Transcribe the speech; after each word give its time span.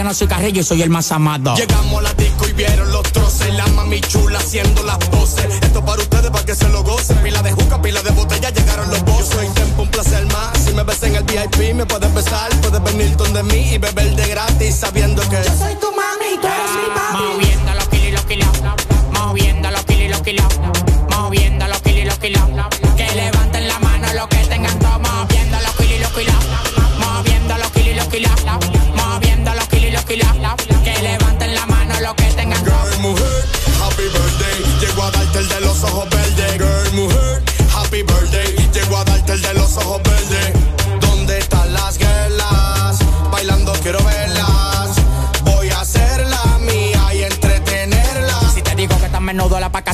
Yo 0.00 0.04
no 0.04 0.14
soy 0.14 0.28
carrillo 0.28 0.62
y 0.62 0.64
soy 0.64 0.80
el 0.80 0.88
más 0.88 1.12
amado. 1.12 1.54
Llegamos 1.56 1.98
a 1.98 2.00
la 2.04 2.14
disco 2.14 2.48
y 2.48 2.54
vieron 2.54 2.90
los 2.90 3.02
troces. 3.12 3.52
La 3.54 3.66
mami 3.66 4.00
chula 4.00 4.38
haciendo 4.38 4.82
las 4.82 4.96
poses. 4.96 5.44
Esto 5.60 5.84
para 5.84 6.00
ustedes, 6.00 6.30
para 6.30 6.42
que 6.42 6.54
se 6.54 6.70
lo 6.70 6.82
gocen. 6.82 7.18
Pila 7.18 7.42
de 7.42 7.52
juca, 7.52 7.82
pila 7.82 8.00
de 8.02 8.08
botella, 8.12 8.48
llegaron 8.48 8.88
los 8.88 9.04
bosses. 9.04 9.28
Yo 9.28 9.36
soy 9.36 9.48
tempo, 9.48 9.82
un 9.82 9.90
placer 9.90 10.24
más. 10.28 10.58
Si 10.64 10.72
me 10.72 10.84
ves 10.84 11.02
en 11.02 11.16
el 11.16 11.24
VIP, 11.24 11.74
me 11.74 11.84
puedes 11.84 12.14
besar. 12.14 12.48
Puedes 12.62 12.82
venir 12.82 13.14
donde 13.18 13.42
mí 13.42 13.74
y 13.74 13.76
beber 13.76 14.16
de 14.16 14.26
gratis 14.28 14.74
sabiendo 14.74 15.20
que 15.28 15.36
yo 15.36 15.54
soy 15.58 15.74
tu 15.74 15.89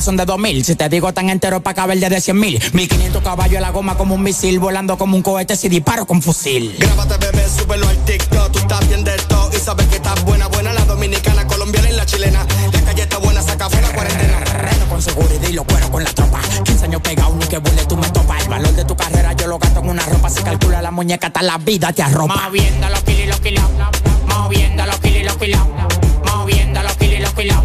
son 0.01 0.17
de 0.17 0.25
2000. 0.25 0.65
Si 0.65 0.75
te 0.75 0.89
digo 0.89 1.13
tan 1.13 1.29
entero 1.29 1.61
pa' 1.61 1.73
caber 1.73 1.99
de 1.99 2.21
100 2.21 2.39
mil. 2.39 2.61
1500 2.73 3.23
caballos 3.23 3.57
a 3.57 3.61
la 3.61 3.71
goma 3.71 3.95
como 3.95 4.15
un 4.15 4.23
misil. 4.23 4.59
Volando 4.59 4.97
como 4.97 5.15
un 5.15 5.23
cohete 5.23 5.55
si 5.55 5.69
disparo 5.69 6.05
con 6.05 6.21
fusil. 6.21 6.75
Grábate, 6.77 7.17
bebé, 7.17 7.47
súbelo 7.49 7.87
al 7.87 7.97
TikTok. 8.05 8.51
Tú 8.51 8.59
estás 8.59 8.87
bien 8.87 9.03
de 9.03 9.17
todo 9.27 9.49
y 9.53 9.59
sabes 9.59 9.87
que 9.87 9.95
estás 9.95 10.23
buena, 10.23 10.47
buena. 10.47 10.73
La 10.73 10.85
dominicana, 10.85 11.47
colombiana 11.47 11.89
y 11.89 11.93
la 11.93 12.05
chilena. 12.05 12.45
La 12.71 12.81
calle 12.81 13.01
está 13.03 13.17
buena, 13.17 13.41
saca 13.41 13.69
fuera 13.69 13.89
cuarentena. 13.89 14.39
Reno 14.39 14.89
con 14.89 15.01
seguridad 15.01 15.49
y 15.49 15.53
lo 15.53 15.63
cuero 15.63 15.89
con 15.91 16.03
la 16.03 16.11
tropa. 16.11 16.39
15 16.63 16.85
años 16.85 17.01
pegado, 17.01 17.35
ni 17.35 17.45
que 17.45 17.57
vuele 17.57 17.85
tú 17.85 17.97
me 17.97 18.09
topas. 18.09 18.43
El 18.43 18.49
valor 18.49 18.73
de 18.73 18.85
tu 18.85 18.95
carrera 18.95 19.33
yo 19.33 19.47
lo 19.47 19.57
gasto 19.57 19.79
en 19.79 19.89
una 19.89 20.05
ropa. 20.05 20.29
Se 20.29 20.43
calcula 20.43 20.81
la 20.81 20.91
muñeca, 20.91 21.27
hasta 21.27 21.41
la 21.41 21.57
vida 21.57 21.91
te 21.93 22.03
arropa. 22.03 22.35
Moviendo 22.35 22.89
los 22.89 23.01
kilos 23.01 23.21
y 23.21 23.27
los 23.27 23.39
kilos. 23.39 23.63
Moviendo 24.27 24.85
los 24.85 24.99
kilos 24.99 25.21
y 25.21 25.23
los 25.23 25.37
kilos. 25.37 25.61
Moviendo 26.25 26.83
los 26.83 26.93
kilos 26.97 27.19
y 27.19 27.21
los 27.21 27.33
kilos. 27.33 27.57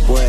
Si. 0.00 0.25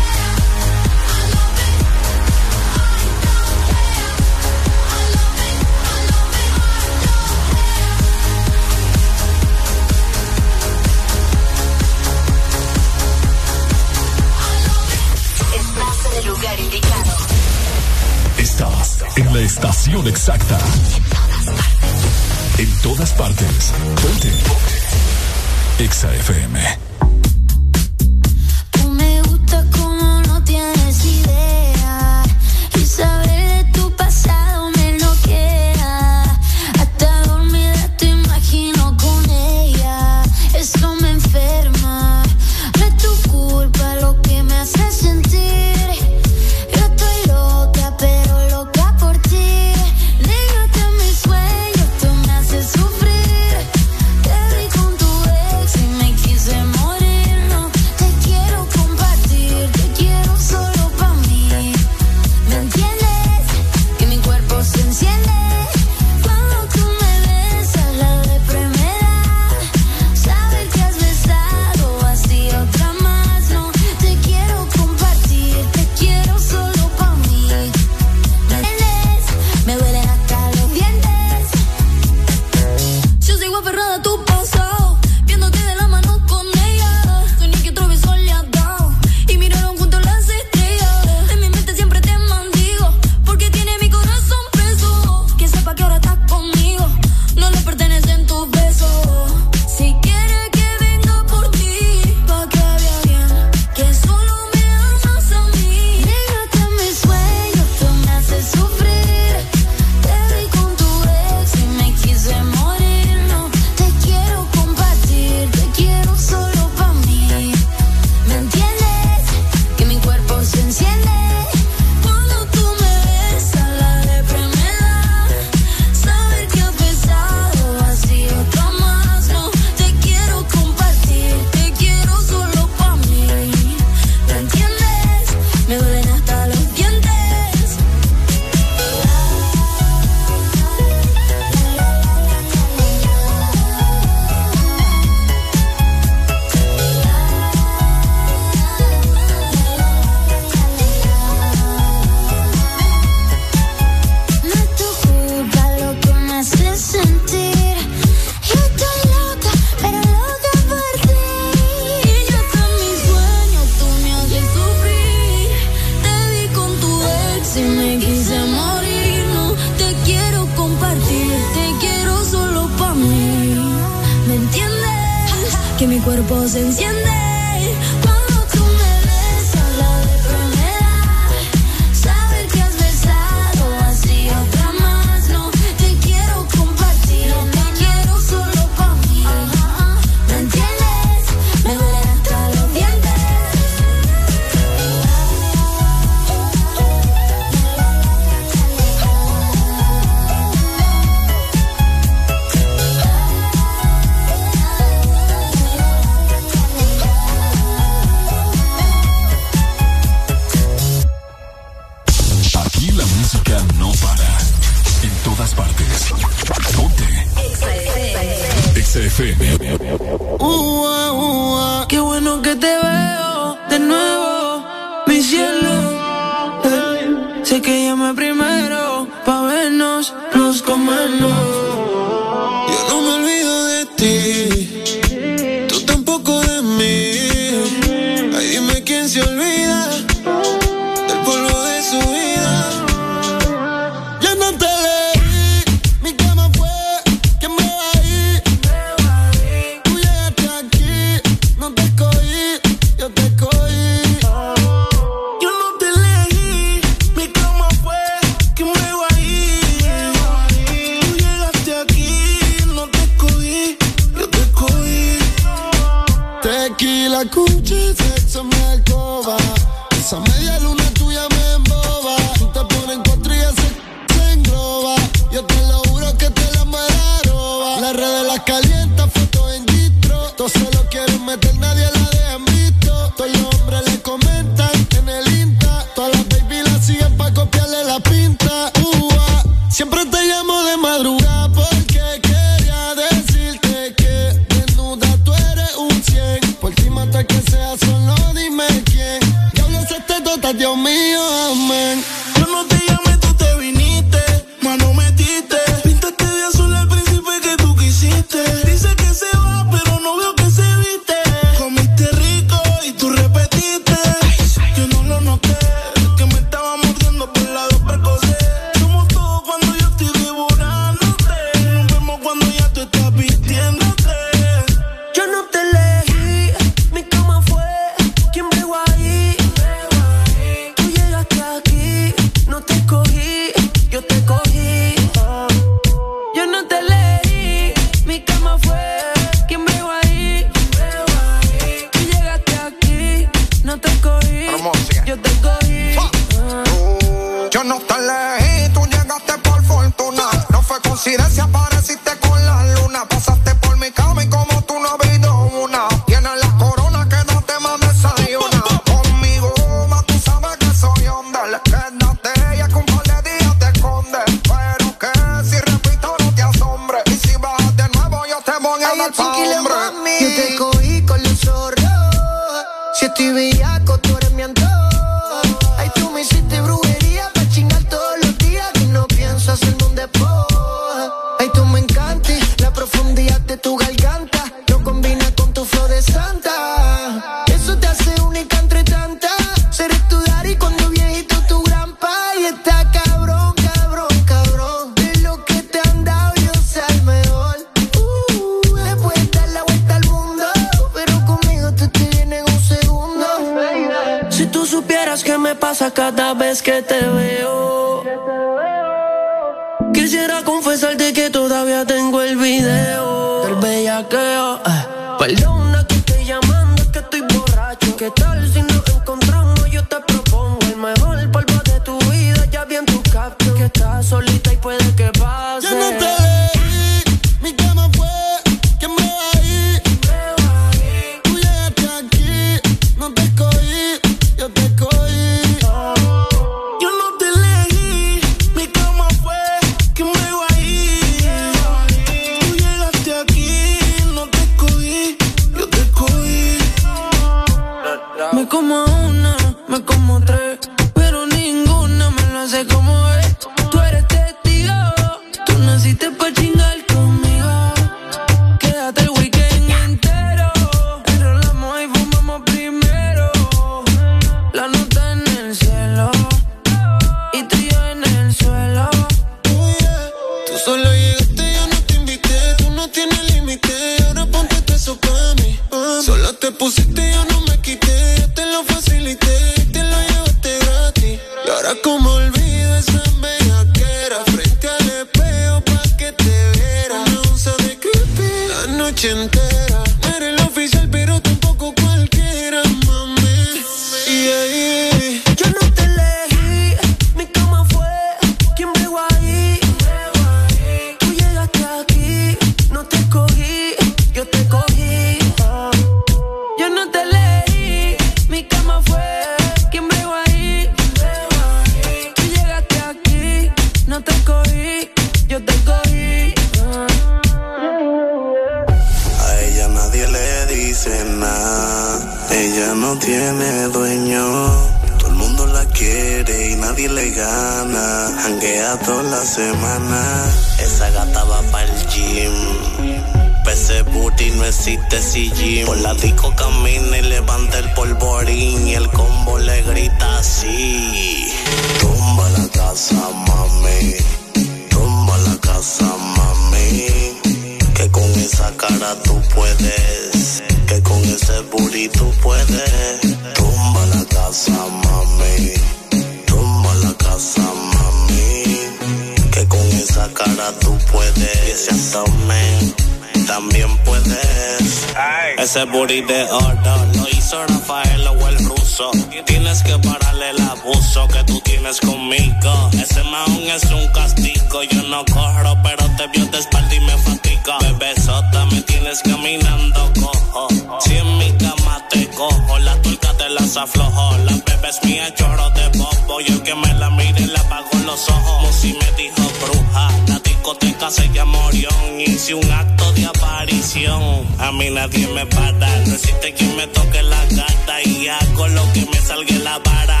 abuso 570.60 571.08
que 571.08 571.24
tú 571.24 571.40
tienes 571.40 571.80
conmigo. 571.80 572.70
Ese 572.72 573.02
maón 573.04 573.42
es 573.54 573.64
un 573.70 573.86
castigo. 573.88 574.62
Yo 574.64 574.82
no 574.84 575.04
corro, 575.06 575.56
pero 575.62 575.84
te 575.96 576.06
vio 576.08 576.26
de 576.26 576.38
espalda 576.38 576.74
y 576.74 576.80
me 576.80 576.96
fatiga. 576.98 577.58
Bebesota, 577.60 578.46
me 578.46 578.60
tienes 578.62 579.00
caminando 579.02 579.92
cojo. 580.00 580.48
Si 580.80 580.96
en 580.96 581.18
mi 581.18 581.30
cama 581.32 581.84
te 581.90 582.06
cojo, 582.08 582.58
la 582.58 582.80
turca 582.82 583.12
te 583.14 583.28
las 583.30 583.56
aflojo. 583.56 584.16
La 584.18 584.32
bebé 584.32 584.68
es 584.68 584.84
mía, 584.84 585.14
choro 585.14 585.50
de 585.50 585.68
bobo. 585.78 586.20
Yo 586.20 586.42
que 586.42 586.54
me 586.54 586.72
la 586.74 586.90
mire, 586.90 587.26
la 587.26 587.40
apago 587.40 587.70
los 587.86 588.08
ojos. 588.08 588.36
Como 588.36 588.52
si 588.52 588.72
me 588.74 588.92
dijo 588.96 589.22
bruja. 589.40 589.90
La 590.08 590.18
discoteca 590.18 590.90
se 590.90 591.08
llama 591.10 591.38
Orión. 591.46 592.00
Hice 592.00 592.34
un 592.34 592.50
acto 592.50 592.92
de 592.92 593.06
aparición. 593.06 594.26
A 594.38 594.52
mí 594.52 594.70
nadie 594.70 595.06
me 595.08 595.26
para. 595.26 595.76
No 595.86 595.94
existe 595.94 596.34
quien 596.34 596.56
me 596.56 596.66
toque 596.68 597.02
la 597.02 597.24
gata 597.26 597.82
y 597.84 598.08
hago 598.08 598.48
lo 598.48 598.72
que 598.72 598.86
me 598.86 599.00
salga 599.00 599.34
la 599.38 599.58
vara. 599.58 600.00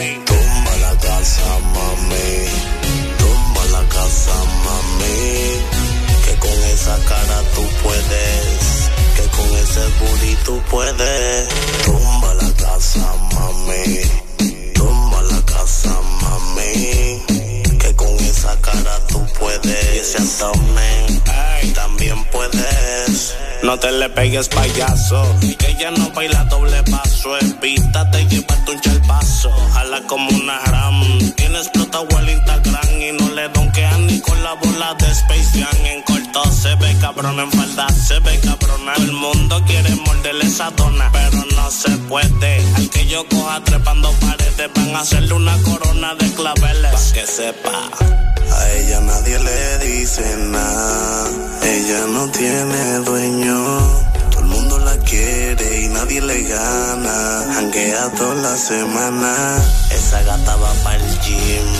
Ey. 0.00 0.12
Tumba 0.28 0.72
la 0.84 0.94
casa, 1.06 1.46
mami. 1.74 2.30
Tumba 3.20 3.62
la 3.74 3.82
casa, 3.94 4.34
mami. 4.64 5.16
Que 6.24 6.34
con 6.44 6.58
esa 6.74 6.96
cara 7.10 7.38
tú 7.54 7.62
puedes. 7.82 8.90
Que 9.16 9.24
con 9.36 9.50
ese 9.62 9.82
booty 9.98 10.36
tú 10.46 10.62
puedes. 10.70 11.48
Tumba 11.84 12.34
la 12.34 12.50
casa, 12.64 13.04
mami. 13.34 13.84
Tumba 14.74 15.22
la 15.22 15.40
casa, 15.42 15.90
mami 15.90 16.09
cara 18.60 18.98
tú 19.08 19.24
puedes. 19.38 19.94
Y 19.94 19.98
ese 19.98 20.18
abdomen 20.18 21.22
Ay. 21.26 21.72
también 21.72 22.24
puedes. 22.26 23.34
No 23.62 23.78
te 23.78 23.92
le 23.92 24.08
pegues 24.08 24.48
payaso, 24.48 25.22
Que 25.58 25.68
ella 25.72 25.90
no 25.90 26.10
baila 26.10 26.44
doble 26.44 26.82
paso. 26.84 27.36
Evítate 27.38 28.24
llevarte 28.26 28.70
un 28.72 28.80
chalpazo, 28.80 29.50
jala 29.74 30.00
como 30.06 30.28
una 30.30 30.58
ram. 30.60 31.32
Tiene 31.36 31.58
explotado 31.58 32.08
el 32.20 32.30
Instagram 32.30 33.00
y 33.00 33.12
no 33.12 33.28
le 33.34 33.48
donkean 33.50 34.06
ni 34.06 34.20
con 34.20 34.42
la 34.42 34.54
bola 34.54 34.94
de 34.94 35.10
Space 35.10 35.60
Jam. 35.60 35.84
En 35.84 36.02
corto 36.02 36.42
se 36.52 36.74
ve 36.76 36.96
cabrón, 37.00 37.38
en 37.38 37.50
falda 37.52 37.88
se 37.90 38.18
ve 38.20 38.40
cabrona. 38.40 38.94
El 38.96 39.12
mundo 39.12 39.62
quiere 39.66 39.94
morderle 40.06 40.46
esa 40.46 40.70
dona, 40.70 41.10
pero 41.12 41.44
no 41.54 41.59
se 41.70 41.90
puede. 42.08 42.60
Al 42.76 42.90
que 42.90 43.06
yo 43.06 43.26
coja 43.28 43.62
trepando 43.64 44.12
paredes, 44.20 44.70
van 44.74 44.96
a 44.96 45.00
hacerle 45.00 45.34
una 45.34 45.56
corona 45.62 46.14
de 46.16 46.30
claveles. 46.32 46.92
Pa 46.92 47.12
que 47.14 47.26
sepa. 47.26 47.90
A 48.52 48.70
ella 48.72 49.00
nadie 49.00 49.38
le 49.38 49.78
dice 49.78 50.36
nada. 50.38 51.28
Ella 51.62 52.06
no 52.08 52.30
tiene 52.30 52.98
dueño 53.04 54.10
todo 54.30 54.40
el 54.40 54.46
mundo 54.46 54.78
la 54.78 54.96
quiere 54.98 55.82
y 55.82 55.88
nadie 55.88 56.20
le 56.20 56.42
gana. 56.42 57.56
Hanguea 57.56 58.10
toda 58.16 58.34
la 58.34 58.56
semana. 58.56 59.58
Esa 59.90 60.22
gata 60.22 60.56
va 60.56 60.72
para 60.84 60.96
el 60.96 61.20
gym 61.20 61.79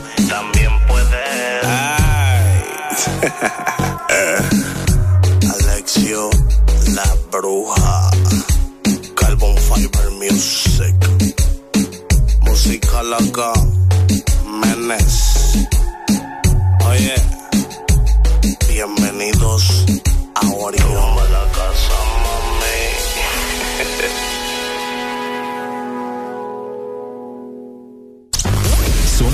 Alexio, 5.61 6.29
la 6.95 7.05
bruja. 7.31 8.09
Carbon 9.15 9.55
Fiber 9.57 10.09
Music. 10.11 10.95
Música 12.41 13.03
loca. 13.03 13.53
Menes. 14.47 15.67
Oye, 16.89 17.15
bienvenidos 18.67 19.85
a 20.35 20.49
Orión. 20.49 21.20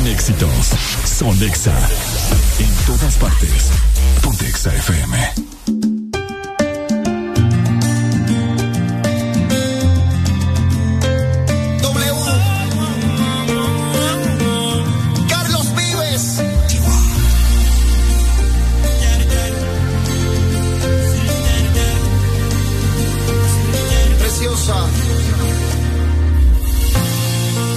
éxitos. 0.07 0.71
Son 1.05 1.41
Exa. 1.43 1.77
En 2.59 2.85
todas 2.85 3.15
partes. 3.17 3.71
Ponte 4.21 4.47
Exa 4.47 4.73
FM. 4.73 5.17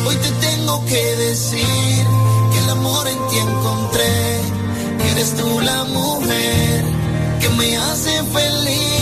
Hoy 0.07 0.17
te 0.17 0.31
tengo 0.47 0.85
que 0.87 1.17
decir 1.17 2.10
amor 2.81 3.07
en 3.09 3.19
ti 3.29 3.37
encontré. 3.39 4.41
Eres 5.11 5.35
tú 5.37 5.61
la 5.61 5.85
mujer 5.85 6.85
que 7.41 7.49
me 7.51 7.77
hace 7.77 8.13
feliz. 8.25 9.00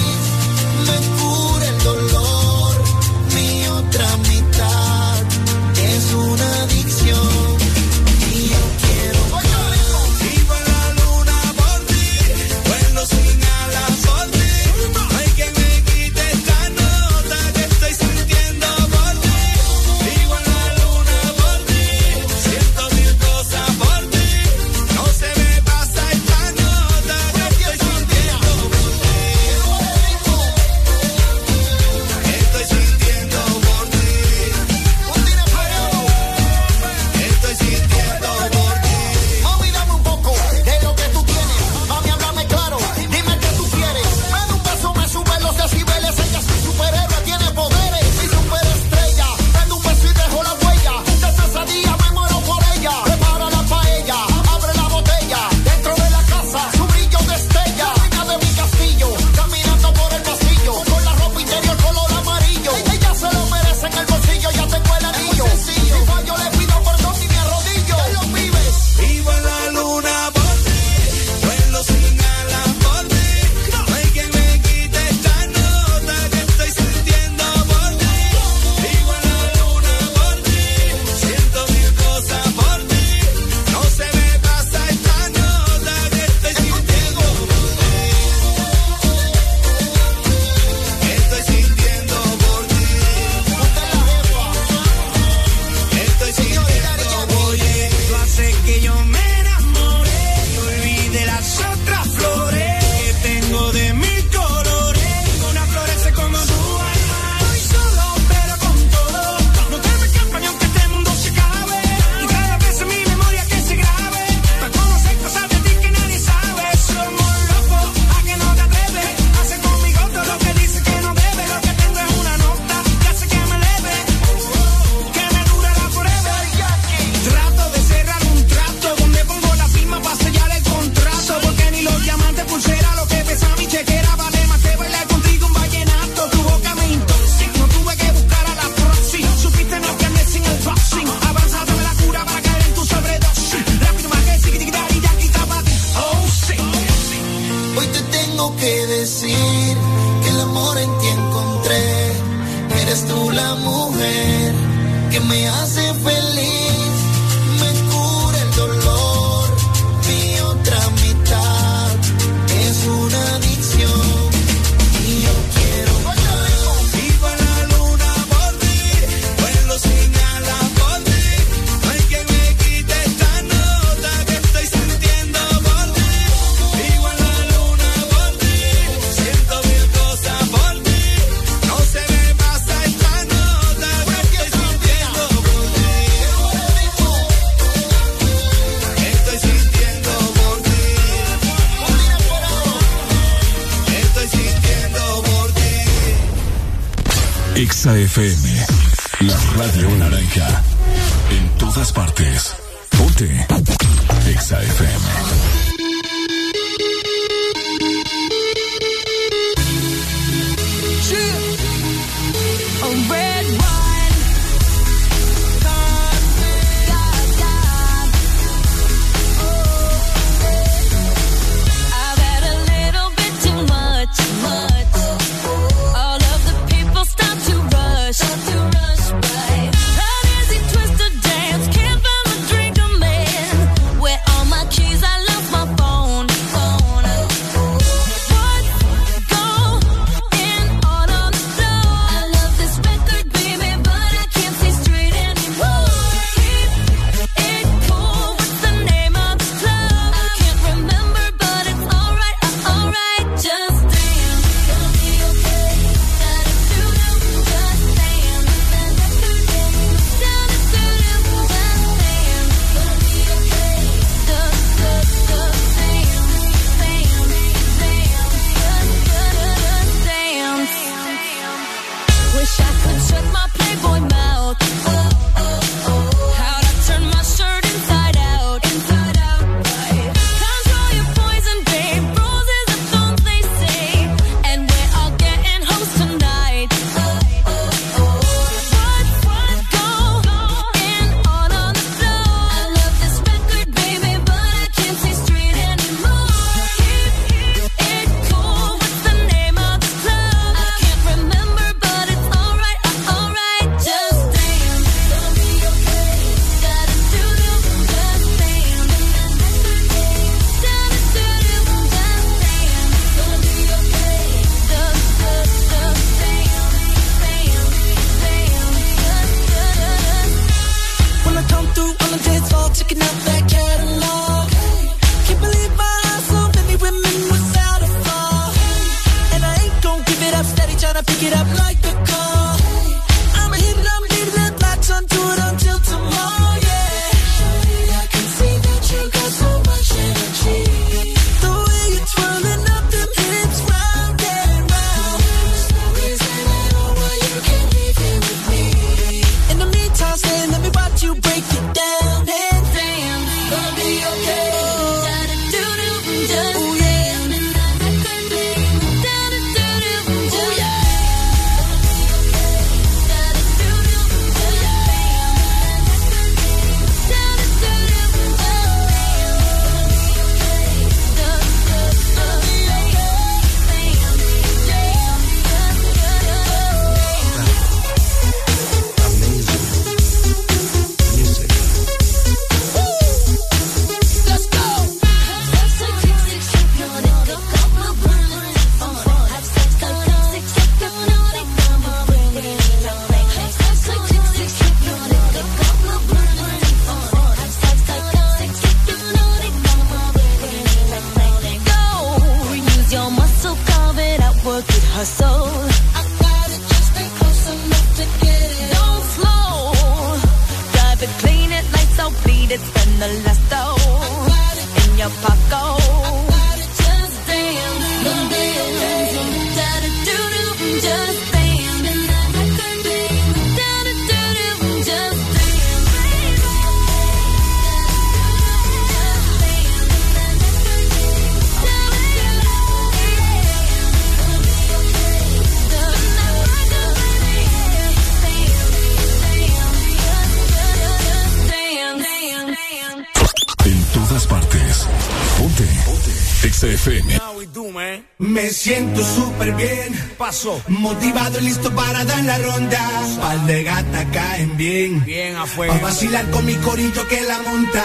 Motivado 450.68 451.38
y 451.40 451.44
listo 451.44 451.74
para 451.74 452.04
dar 452.04 452.22
la 452.22 452.36
ronda. 452.38 452.78
Pal 453.18 453.46
de 453.46 453.62
gata 453.62 454.04
caen 454.12 454.56
bien. 454.58 455.02
Bien 455.02 455.34
afuera. 455.36 455.74
A 455.74 455.78
vacilar 455.78 456.28
con 456.30 456.44
mi 456.44 456.54
corillo 456.56 457.08
que 457.08 457.22
la 457.22 457.38
monta. 457.40 457.84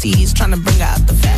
Balenciennes, 0.00 0.34
trying 0.34 0.50
to 0.52 0.56
bring 0.56 0.80
out 0.80 1.06
the 1.06 1.12
fabulous. 1.12 1.29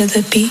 To 0.00 0.06
the 0.06 0.22
beat. 0.30 0.49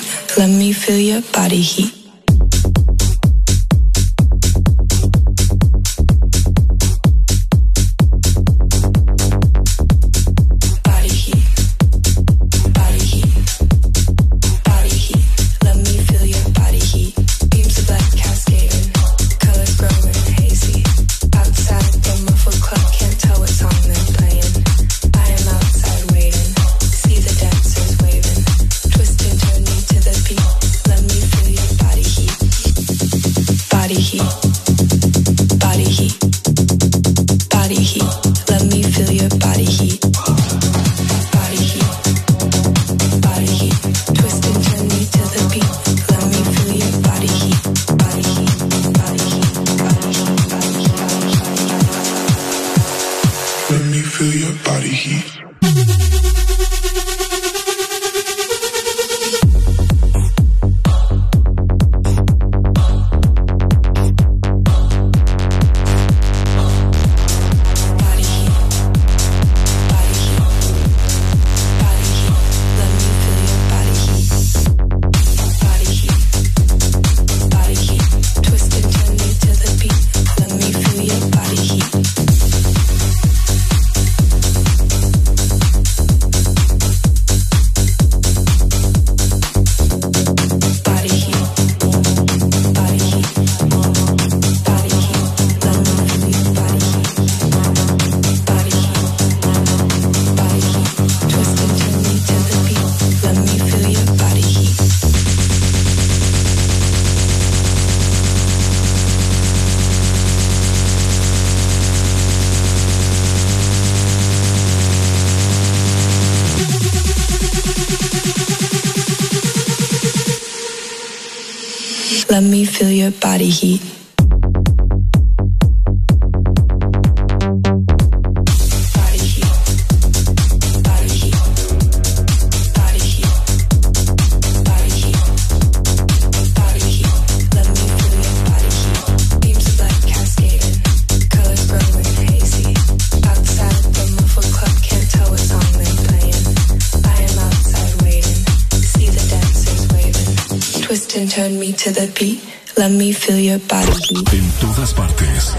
Turn 151.39 151.57
me 151.57 151.71
to 151.71 151.89
the 151.91 152.11
beat. 152.19 152.48
Let 152.79 152.91
me 152.91 153.11
feel 153.11 153.37
your 153.37 153.59
body. 153.67 153.91
En 154.31 154.51
todas 154.61 154.93
partes. 154.93 155.51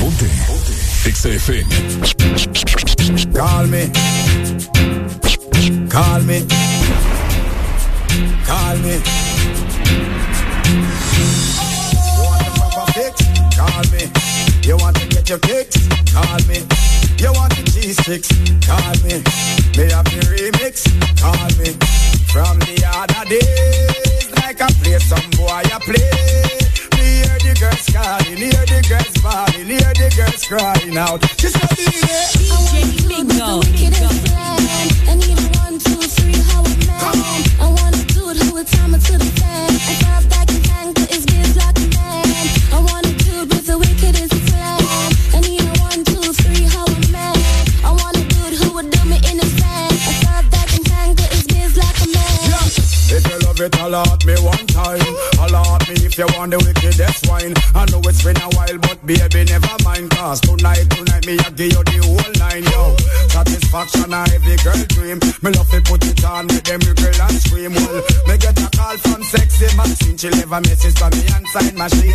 Ponte. 0.00 0.28
XFM. 1.04 1.68
Call 3.32 3.68
me. 3.68 3.92
Call 5.88 6.20
me. 6.22 6.44
Call 8.44 8.76
me. 8.82 8.98
You 12.02 12.24
want 12.24 12.42
the 12.42 12.50
proper 12.58 12.92
fix? 12.92 13.22
Call 13.56 13.84
me. 13.92 14.10
You 14.66 14.76
want 14.76 14.96
to 14.96 15.06
get 15.06 15.28
your 15.28 15.38
kicks? 15.38 15.78
Call 16.12 16.40
me. 16.48 16.58
You 17.22 17.32
want 17.34 17.54
the 17.54 17.62
G6? 17.70 18.26
Call 18.66 18.94
me. 19.06 19.22
May 19.78 19.92
have 19.94 20.06
the 20.06 20.26
remix? 20.26 20.90
Call 21.22 21.50
me. 21.54 21.70
From 22.32 22.58
the 22.58 22.82
other 22.84 23.28
days, 23.28 24.28
like 24.42 24.60
I 24.60 24.72
play 24.82 24.98
some 24.98 25.30
boy, 25.38 25.62
I 25.72 25.78
play. 25.78 26.63
Me 27.44 27.50
hear 27.50 27.54
the 27.54 27.60
girls 27.60 27.86
calling, 27.92 28.36
hear 28.40 28.64
the 28.64 28.80
girls 28.88 29.16
bawling, 29.20 29.68
hear 29.68 29.92
the 29.92 30.08
girls 30.16 30.44
crying 30.48 30.96
out. 30.96 31.20
She 31.38 31.48
said, 31.48 31.68
DJ 31.76 33.04
Bingo. 33.04 33.60
I 35.04 35.14
need 35.14 35.36
a 35.36 35.44
one, 35.60 35.76
two, 35.78 36.00
three, 36.00 36.40
how 36.48 36.64
a 36.64 36.72
man. 36.88 37.20
I 37.60 37.68
wanna 37.68 38.00
do 38.16 38.30
it, 38.30 38.40
who 38.48 38.56
a 38.56 38.64
timer 38.64 38.96
to 38.96 39.18
the 39.18 39.28
fan. 39.36 39.70
I 39.76 39.92
thought 40.00 40.24
that 40.32 40.48
can 40.48 40.64
hang, 40.72 40.92
but 40.94 41.10
it's 41.12 41.26
biz 41.26 41.56
like 41.56 41.76
a 41.76 41.86
man. 41.92 42.24
I 42.72 42.80
wanna 42.80 43.12
do 43.12 43.42
it 43.44 43.48
with 43.52 43.66
the 43.66 43.76
wickedest 43.76 44.32
plan. 44.48 44.80
I 45.36 45.40
need 45.44 45.60
a 45.60 45.74
one, 45.84 46.00
two, 46.04 46.24
three, 46.32 46.64
how 46.64 46.88
a 46.88 46.96
man. 47.12 47.36
I 47.84 47.92
wanna 47.92 48.24
do 48.24 48.40
it, 48.48 48.56
who 48.56 48.72
would 48.72 48.88
do 48.88 49.04
me 49.04 49.20
in 49.20 49.36
his 49.36 49.52
van. 49.60 49.92
I 49.92 50.12
thought 50.24 50.48
that 50.48 50.66
can 50.72 50.84
hang, 50.88 51.12
but 51.12 51.28
it's 51.28 51.44
biz 51.44 51.76
like 51.76 51.98
a 52.00 52.08
man. 52.08 52.40
If 53.12 53.20
you 53.28 53.36
love 53.44 53.60
it, 53.60 53.74
holla 53.76 54.00
at 54.08 54.24
me 54.24 54.34
one 54.40 54.66
time. 54.66 55.12
Holla 55.36 55.60
at 55.76 55.84
me 55.92 55.94
if 56.08 56.16
you 56.16 56.26
want 56.38 56.50
the 56.52 56.58
wickedest 56.64 57.23
wine. 57.44 57.54
I 57.74 57.84
know 57.90 58.00
it's 58.04 58.22
been 58.22 58.36
a 58.36 58.48
while, 58.56 58.78
but 58.78 59.06
baby, 59.06 59.44
never 59.44 59.76
mind. 59.84 60.10
Cause 60.10 60.40
tonight, 60.40 60.88
tonight, 60.90 61.26
me, 61.26 61.38
I 61.38 61.50
give 61.50 61.72
you 61.72 61.82
the 61.84 61.98
whole 62.04 62.32
nine, 62.38 62.64
yo. 62.64 62.96
Satisfaction, 63.28 64.12
I 64.12 64.24
every 64.32 64.56
girl 64.62 64.84
dream. 64.88 65.18
Me 65.42 65.50
love 65.52 65.70
to 65.70 65.80
put 65.82 66.04
it 66.04 66.24
on, 66.24 66.46
make 66.46 66.64
them 66.64 66.80
girl 66.80 67.22
and 67.22 67.36
scream. 67.42 67.74
Well, 67.74 68.02
me 68.26 68.38
get 68.38 68.58
a 68.58 68.68
call 68.76 68.96
from 68.98 69.22
sexy 69.22 69.76
Maxine. 69.76 70.16
She 70.16 70.30
leave 70.30 70.52
a 70.52 70.60
message 70.60 70.98
for 70.98 71.10
me 71.10 71.24
and 71.34 71.46
sign 71.48 71.76
machine. 71.76 72.13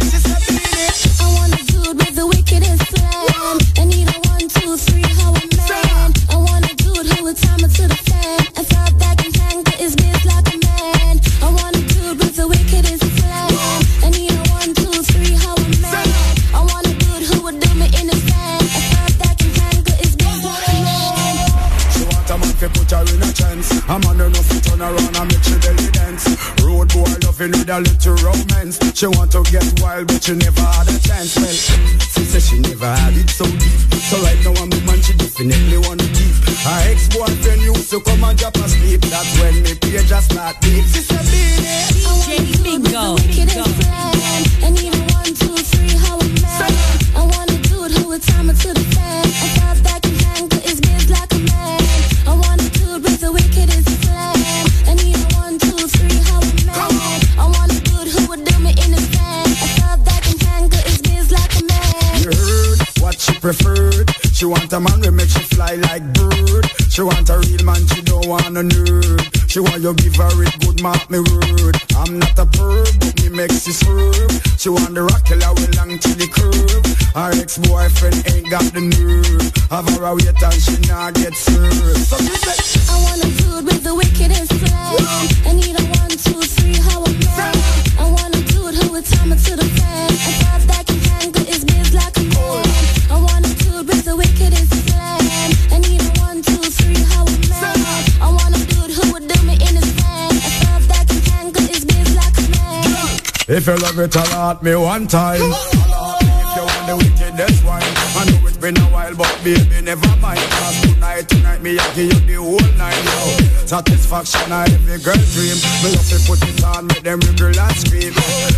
Wild, 29.99 30.07
but 30.07 30.23
she 30.23 30.33
never 30.35 30.61
had 30.61 30.87
a 30.87 30.99
chance. 30.99 31.35
Well, 31.35 31.98
Have 79.79 79.95
her 79.95 80.03
a 80.03 80.13
wait 80.13 80.27
and 80.27 80.61
she 80.61 80.75
not 80.91 81.13
get 81.13 81.33
served. 81.33 82.03
So 82.03 82.17
she 82.17 82.35
said, 82.35 82.91
I 82.91 82.99
wanna 82.99 83.31
do 83.39 83.59
it 83.59 83.63
with 83.63 83.81
the 83.81 83.95
wickedest 83.95 84.51
plan. 84.59 84.99
I 85.47 85.53
need 85.55 85.71
a 85.71 85.83
one, 86.03 86.11
two, 86.19 86.41
three, 86.51 86.75
how 86.75 86.99
a 86.99 87.07
man. 87.07 87.55
I 87.95 88.11
wanna 88.11 88.43
do 88.51 88.67
it, 88.67 88.75
who 88.75 88.97
a 88.97 89.01
timer 89.01 89.39
to 89.39 89.55
the 89.55 89.63
fan. 89.79 90.11
I 90.11 90.31
thought 90.43 90.63
that 90.67 90.83
can 90.83 90.99
hang, 90.99 91.31
but 91.31 91.47
it's 91.47 91.63
biz 91.63 91.93
like 91.95 92.11
a 92.17 92.23
man. 92.27 92.67
I 93.07 93.23
wanna 93.23 93.47
do 93.63 93.79
it 93.79 93.87
with 93.87 94.03
the 94.03 94.17
wickedest 94.19 94.67
plan. 94.91 95.23
I 95.71 95.79
need 95.79 96.03
a 96.03 96.11
one, 96.27 96.41
two, 96.43 96.59
three, 96.59 96.99
how 97.15 97.23
a 97.23 97.37
man. 97.47 97.79
I 98.19 98.27
wanna 98.35 98.59
do 98.59 98.83
it, 98.83 98.91
who 98.91 99.13
would 99.15 99.31
do 99.31 99.39
me 99.47 99.53
in 99.63 99.79
his 99.79 99.91
van. 99.95 100.27
I 100.27 100.51
thought 100.59 100.83
that 100.91 101.07
can 101.07 101.21
hang, 101.31 101.51
but 101.55 101.63
it's 101.71 101.85
biz 101.87 102.15
like 102.19 102.35
a 102.35 102.47
man. 102.51 103.15
if 103.47 103.63
you 103.63 103.77
love 103.79 103.97
it, 103.97 104.13
holla 104.13 104.51
at 104.51 104.61
me 104.61 104.75
one 104.75 105.07
time. 105.07 105.78
Baby, 109.43 109.81
never 109.81 110.07
mind. 110.17 110.39
Cause 110.39 110.81
tonight, 110.81 111.27
tonight, 111.29 111.61
me, 111.61 111.77
I 111.77 111.93
give 111.93 112.11
you 112.13 112.19
the 112.27 112.35
whole 112.35 112.59
nine, 112.77 113.03
yo. 113.05 113.67
Satisfaction, 113.67 114.51
I 114.51 114.63
every 114.63 114.99
girl 114.99 115.19
dream. 115.33 115.57
Me 115.83 115.95
love 115.95 116.07
to 116.09 116.19
put 116.27 116.41
it 116.43 116.63
on, 116.63 116.87
make 116.87 117.03
them 117.03 117.19
girl 117.37 117.55
and 117.55 117.75
scream. 117.77 118.13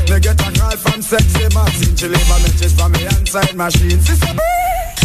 Me 0.10 0.20
get 0.20 0.40
a 0.40 0.50
call 0.60 0.76
from 0.78 1.02
sexy 1.02 1.48
Maxine. 1.54 1.96
She 1.96 2.08
leave 2.08 2.30
a 2.30 2.38
message 2.42 2.74
for 2.74 2.90
me 2.90 3.06
inside 3.06 3.56
machine. 3.56 4.02
Sister, 4.02 4.34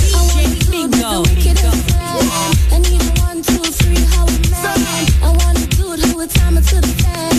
DJ 0.00 0.70
Bingo. 0.70 1.24
I 2.72 2.78
need 2.78 3.02
a 3.02 3.12
one, 3.20 3.42
two, 3.42 3.62
three, 3.62 4.02
how 4.14 4.26
a 4.26 4.36
man. 4.50 4.78
I 5.22 5.30
wanna 5.40 5.66
do 5.76 5.92
it, 5.92 6.00
who 6.06 6.20
a 6.20 6.26
timer 6.26 6.60
to 6.62 6.80
the 6.80 6.92
fan. 7.02 7.35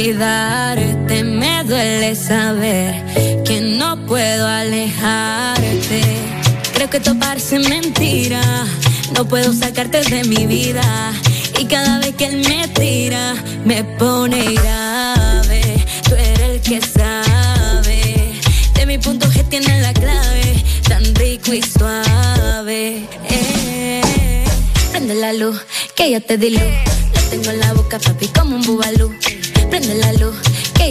Olvidarte. 0.00 1.24
Me 1.24 1.64
duele 1.64 2.14
saber 2.14 3.04
que 3.44 3.60
no 3.60 4.06
puedo 4.06 4.46
alejarte. 4.46 6.02
Creo 6.72 6.88
que 6.88 6.96
esto 6.98 7.18
parece 7.18 7.58
mentira. 7.58 8.40
No 9.14 9.26
puedo 9.26 9.52
sacarte 9.52 10.02
de 10.02 10.24
mi 10.24 10.46
vida. 10.46 11.12
Y 11.58 11.66
cada 11.66 11.98
vez 11.98 12.14
que 12.14 12.26
él 12.26 12.42
me 12.48 12.68
tira, 12.68 13.34
me 13.64 13.84
pone 13.84 14.54
grave. 14.54 15.84
Tú 16.08 16.14
eres 16.14 16.40
el 16.40 16.60
que 16.60 16.80
sabe. 16.80 18.32
De 18.74 18.86
mi 18.86 18.98
punto 18.98 19.26
G 19.26 19.46
tiene 19.48 19.80
la 19.80 19.92
clave. 19.92 20.64
Tan 20.88 21.14
rico 21.14 21.52
y 21.52 21.62
suave. 21.62 23.06
Eh. 23.28 24.44
Prende 24.90 25.14
la 25.14 25.32
luz, 25.34 25.60
que 25.94 26.10
yo 26.10 26.22
te 26.22 26.38
di 26.38 26.50
luz. 26.50 26.62
Lo 27.14 27.20
tengo 27.30 27.50
en 27.50 27.60
la 27.60 27.74
boca, 27.74 27.98
papi, 27.98 28.28
como 28.28 28.56
un 28.56 28.62
bubalú. 28.62 29.09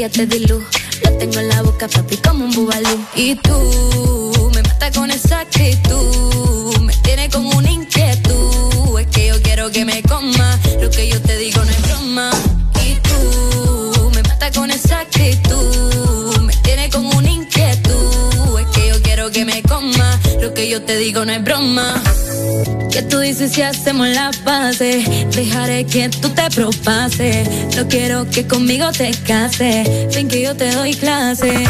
Te 0.09 0.25
di 0.25 0.39
luz. 0.45 0.63
Lo 1.03 1.11
tengo 1.17 1.39
en 1.39 1.49
la 1.49 1.61
boca, 1.61 1.87
papi, 1.87 2.17
como 2.17 2.45
un 2.45 2.51
bubalú. 2.51 3.05
Y 3.15 3.35
tú 3.35 4.51
me 4.53 4.61
matas 4.63 4.95
con 4.97 5.11
esa 5.11 5.41
actitud. 5.41 6.77
Me 6.81 6.93
tiene 6.97 7.29
como 7.29 7.49
una 7.57 7.71
inquietud. 7.71 8.99
Es 8.99 9.07
que 9.07 9.27
yo 9.27 9.41
quiero 9.41 9.69
que 9.71 9.85
me 9.85 10.01
coma. 10.03 10.59
Lo 10.81 10.89
que 10.89 11.07
yo 11.09 11.21
te 11.21 11.37
digo 11.37 11.63
no 11.63 11.71
es 11.71 11.81
broma. 11.81 12.31
Y 12.85 12.95
tú 12.95 14.11
me 14.13 14.23
matas 14.23 14.51
con 14.57 14.71
esa 14.71 15.01
actitud. 15.01 16.41
Me 16.41 16.55
tiene 16.57 16.89
como 16.89 17.09
una 17.17 17.29
inquietud. 17.29 18.59
Es 18.59 18.67
que 18.67 18.87
yo 18.89 19.01
quiero 19.01 19.31
que 19.31 19.45
me 19.45 19.61
coma. 19.63 20.19
Lo 20.41 20.53
que 20.53 20.69
yo 20.69 20.81
te 20.81 20.97
digo 20.97 21.25
no 21.25 21.33
es 21.33 21.43
broma. 21.43 21.98
¿Qué 23.09 23.15
tú 23.15 23.21
dices 23.21 23.53
si 23.53 23.63
hacemos 23.63 24.07
la 24.07 24.29
base? 24.45 25.03
Dejaré 25.31 25.83
que 25.83 26.09
tú 26.09 26.29
te 26.29 26.47
propases. 26.51 27.49
No 27.75 27.87
quiero 27.87 28.29
que 28.29 28.45
conmigo 28.45 28.91
te 28.91 29.09
cases. 29.25 30.13
Ven 30.13 30.27
que 30.27 30.43
yo 30.43 30.55
te 30.55 30.69
doy 30.69 30.93
clases. 30.93 31.67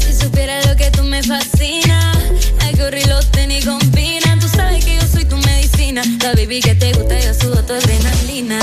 Si 0.00 0.12
supieras 0.12 0.66
lo 0.66 0.74
que 0.74 0.90
tú 0.90 1.04
me 1.04 1.22
fascina, 1.22 2.12
hay 2.60 2.74
que 2.74 3.06
los 3.06 3.30
tenis 3.30 3.66
combinan. 3.66 4.40
Tú 4.40 4.48
sabes 4.48 4.84
que 4.84 4.96
yo 4.96 5.02
soy 5.06 5.26
tu 5.26 5.36
medicina. 5.36 6.02
La 6.24 6.32
baby 6.34 6.58
que 6.58 6.74
te 6.74 6.92
gusta, 6.92 7.20
yo 7.20 7.34
subo 7.34 7.62
tu 7.62 7.74
adrenalina. 7.74 8.58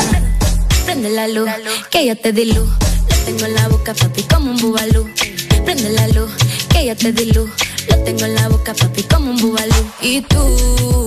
Prende 0.83 1.11
la 1.11 1.29
luz, 1.29 1.49
que 1.91 2.07
yo 2.07 2.17
te 2.17 2.33
di 2.33 2.51
luz. 2.51 2.69
Lo 3.09 3.15
tengo 3.25 3.45
en 3.45 3.55
la 3.55 3.69
boca, 3.69 3.93
papi, 3.93 4.23
como 4.23 4.51
un 4.51 4.57
bubalú. 4.57 5.09
Prende 5.63 5.89
la 5.91 6.09
luz, 6.09 6.29
que 6.67 6.87
yo 6.87 6.95
te 6.97 7.13
di 7.13 7.31
luz. 7.31 7.49
Lo 7.89 7.97
tengo 7.99 8.25
en 8.25 8.35
la 8.35 8.49
boca, 8.49 8.73
papi, 8.73 9.03
como 9.03 9.31
un 9.31 9.37
bubalú. 9.37 9.91
Y 10.01 10.19
tú 10.23 11.04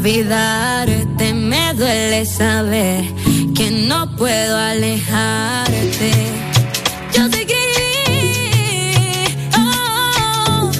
olvidarte. 0.00 1.34
Me 1.34 1.74
duele 1.74 2.24
saber 2.24 3.04
que 3.54 3.70
no 3.70 4.16
puedo 4.16 4.56
alejarte. 4.56 6.12
Yo 7.14 7.28
te 7.28 7.40
escribí, 7.40 8.78
oh, 9.56 10.70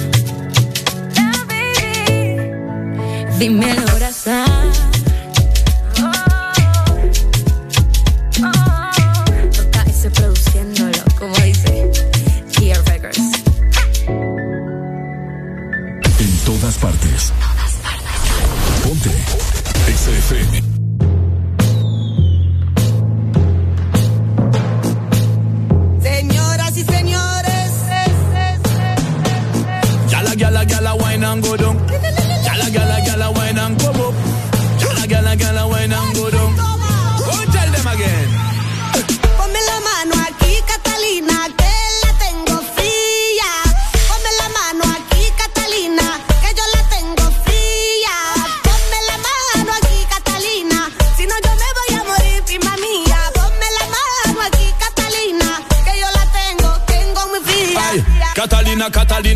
la 1.15 1.31
baby. 1.47 3.37
Dime 3.37 3.71
el 3.71 3.85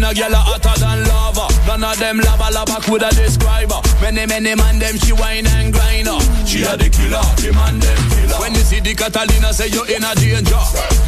Catalina, 0.05 0.13
gyal 0.13 0.33
a 0.33 0.37
hotter 0.37 0.79
than 0.79 1.03
lava. 1.07 1.47
None 1.65 1.83
of 1.83 1.97
them 1.97 2.19
lava 2.19 2.51
lava 2.53 2.77
coulda 2.81 3.09
describe 3.15 3.71
her. 3.71 3.81
Many 4.01 4.25
many 4.25 4.55
man 4.55 4.79
them 4.79 4.97
she 4.97 5.13
wine 5.13 5.47
and 5.47 5.73
grind 5.73 6.07
her. 6.07 6.19
She 6.45 6.63
a 6.63 6.77
the 6.77 6.89
killer, 6.89 7.25
the 7.41 7.51
man 7.53 7.79
them 7.79 7.97
killer. 8.13 8.37
When 8.39 8.53
you 8.53 8.61
see 8.61 8.79
the 8.79 8.93
Catalina, 8.93 9.53
say 9.53 9.67
you 9.67 9.83
in 9.85 10.03
a 10.03 10.13
danger. 10.15 10.61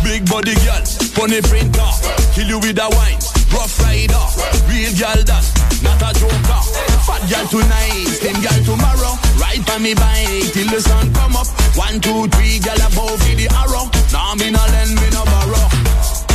Big 0.04 0.26
body 0.26 0.56
girl, 0.66 0.82
funny 1.14 1.42
printer, 1.42 1.90
kill 2.34 2.48
you 2.48 2.60
with 2.60 2.80
a 2.82 2.88
wine. 2.90 3.22
Rough 3.54 3.78
rider, 3.86 4.26
real 4.66 4.94
girl 4.98 5.22
that, 5.30 5.46
not 5.86 6.02
a 6.02 6.10
joker. 6.18 6.62
Fat 7.06 7.22
girl 7.30 7.46
tonight, 7.54 8.10
slim 8.18 8.38
girl 8.42 8.62
tomorrow. 8.66 9.14
Ride 9.38 9.70
on 9.70 9.82
me 9.84 9.94
bike 9.94 10.50
till 10.54 10.70
the 10.74 10.82
sun 10.82 11.14
come 11.14 11.38
up. 11.38 11.48
One, 11.78 12.02
two, 12.02 12.28
three, 12.34 12.60
girl 12.60 12.82
above 12.82 13.22
the 13.22 13.48
arrow. 13.62 13.86
Now 14.12 14.34
me 14.36 14.50
no 14.50 14.64
lend 14.74 14.98
me 14.98 15.08
no 15.14 15.24
borrow. 15.24 15.70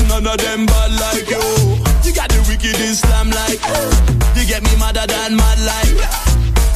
None 0.09 0.27
of 0.27 0.39
them 0.39 0.67
bad 0.67 0.93
like 1.01 1.29
you. 1.31 1.92
You 2.13 2.17
got 2.17 2.29
the 2.29 2.45
wicked 2.47 2.79
Islam 2.79 3.31
like. 3.31 3.59
Uh, 3.65 3.89
you 4.37 4.45
get 4.45 4.63
me 4.63 4.77
madder 4.77 5.07
than 5.07 5.35
mad 5.35 5.59
like. 5.65 5.97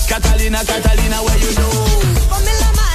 Catalina, 0.09 0.65
Catalina, 0.65 1.17
where 1.17 1.37
you 1.37 1.55
know? 1.57 2.86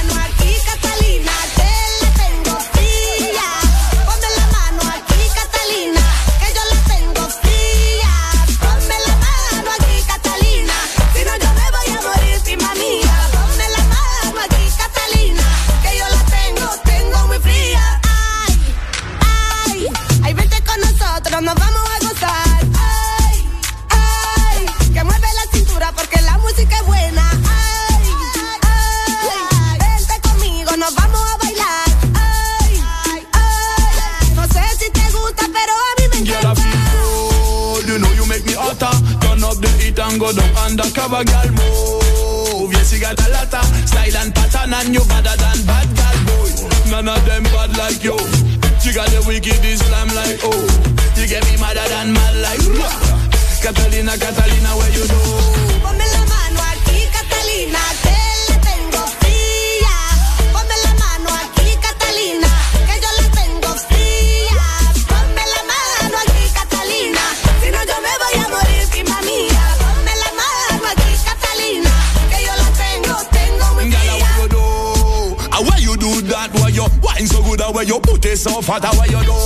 Undercover, 41.02 41.24
girl. 41.24 41.50
Move. 41.52 42.72
Yes, 42.72 42.92
you 42.92 43.00
got 43.00 43.18
a 43.18 43.30
lotta 43.30 43.62
style 43.86 44.16
and 44.22 44.34
pattern, 44.34 44.74
and 44.74 44.94
you 44.94 45.00
better 45.04 45.36
than 45.36 45.58
bad 45.66 45.88
girl 45.96 46.18
boy. 46.26 46.50
None 46.90 47.08
of 47.08 47.24
them 47.24 47.42
bad 47.44 47.76
like 47.76 48.02
you. 48.04 48.16
You 48.82 48.92
got 48.94 49.08
the 49.10 49.24
wicked 49.26 49.64
Islam 49.64 50.08
like 50.14 50.40
oh. 50.42 50.66
You 51.16 51.26
get 51.26 51.44
me 51.46 51.56
madder 51.58 51.86
than 51.88 52.12
mad 52.12 52.36
like. 52.42 52.60
Catalina, 53.62 54.18
Catalina, 54.18 54.70
where 54.76 54.90
you 54.90 55.06
know? 55.06 56.21
Good? 77.52 77.60
How 77.60 77.72
why 77.72 77.82
you 77.82 78.00
put 78.00 78.24
it 78.24 78.36
so 78.36 78.60
fat? 78.62 78.84
How 78.84 78.96
why 78.96 79.06
you 79.06 79.20
do? 79.24 79.36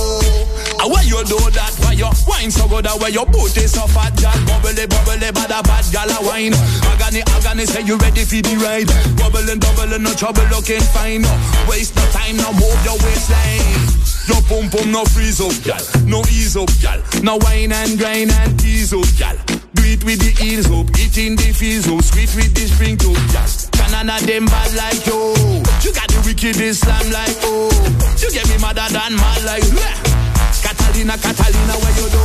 How 0.79 0.89
why 0.89 1.01
you 1.03 1.19
do 1.25 1.37
that? 1.51 1.73
Why 1.83 1.93
you 1.93 2.09
wine 2.27 2.51
so 2.51 2.67
good? 2.67 2.85
How 2.85 2.97
why 2.97 3.09
you 3.09 3.25
put 3.25 3.55
it 3.57 3.67
so 3.67 3.83
fat? 3.87 4.15
Girl, 4.15 4.37
bubbly, 4.47 4.87
bubbly, 4.87 5.31
bad 5.31 5.51
bad 5.51 5.85
girl 5.91 6.11
a 6.11 6.19
wine. 6.23 6.55
Agony, 6.87 7.21
agony, 7.35 7.65
say 7.65 7.83
you 7.83 7.97
ready 7.97 8.23
for 8.23 8.39
the 8.39 8.55
ride? 8.63 8.89
Bubbling, 9.19 9.59
bubbling, 9.59 10.03
no 10.03 10.13
trouble, 10.13 10.47
looking 10.47 10.83
fine. 10.95 11.21
No 11.21 11.33
waste 11.67 11.95
no 11.95 12.03
time, 12.15 12.37
no 12.37 12.51
move 12.55 12.79
your 12.87 12.97
waistline. 13.03 13.75
Your 14.27 14.41
pum 14.47 14.69
pum 14.69 14.91
no 14.91 15.03
freeze 15.05 15.39
up, 15.39 15.55
gal. 15.63 15.83
No 16.05 16.21
ease 16.31 16.55
up, 16.55 16.71
gal. 16.79 16.99
No 17.23 17.37
wine 17.43 17.71
and 17.71 17.97
grind 17.97 18.31
and 18.31 18.59
tease 18.59 18.93
up, 18.93 19.07
gal. 19.17 19.35
Do 19.75 19.83
it 19.83 20.03
with 20.03 20.19
the 20.19 20.31
heels 20.39 20.67
up, 20.71 20.87
it 20.95 21.17
in 21.17 21.35
the 21.35 21.51
feels 21.51 21.87
up, 21.87 22.03
sweet 22.03 22.31
with 22.35 22.53
the 22.55 22.67
spring 22.67 22.97
too, 22.97 23.15
gal. 23.33 23.66
And 23.87 24.07
none 24.07 24.09
of 24.09 24.27
them 24.27 24.45
bad 24.45 24.73
like 24.73 25.05
you. 25.07 25.33
You 25.81 25.93
got 25.93 26.07
the 26.09 26.21
wickedest 26.25 26.83
slam 26.83 27.09
like 27.11 27.37
oh. 27.43 27.71
You 28.19 28.31
get 28.31 28.47
me 28.49 28.57
madder 28.59 28.87
than 28.91 29.15
mad 29.15 29.43
like 29.43 29.63
yeah. 29.63 29.95
Catalina, 30.61 31.15
Catalina, 31.17 31.73
where 31.79 31.95
you 31.95 32.09
do? 32.11 32.23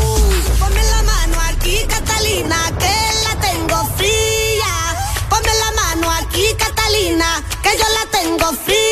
Ponme 0.59 0.83
la 0.91 1.03
mano 1.03 1.39
aquí, 1.51 1.87
Catalina, 1.87 2.59
que 2.79 2.95
la 3.23 3.35
tengo 3.41 3.87
fría. 3.97 4.73
Ponme 5.31 5.53
la 5.63 5.71
mano 5.79 6.11
aquí, 6.11 6.55
Catalina, 6.59 7.43
que 7.63 7.71
yo 7.79 7.87
la 7.95 8.11
tengo 8.11 8.53
fría. 8.65 8.92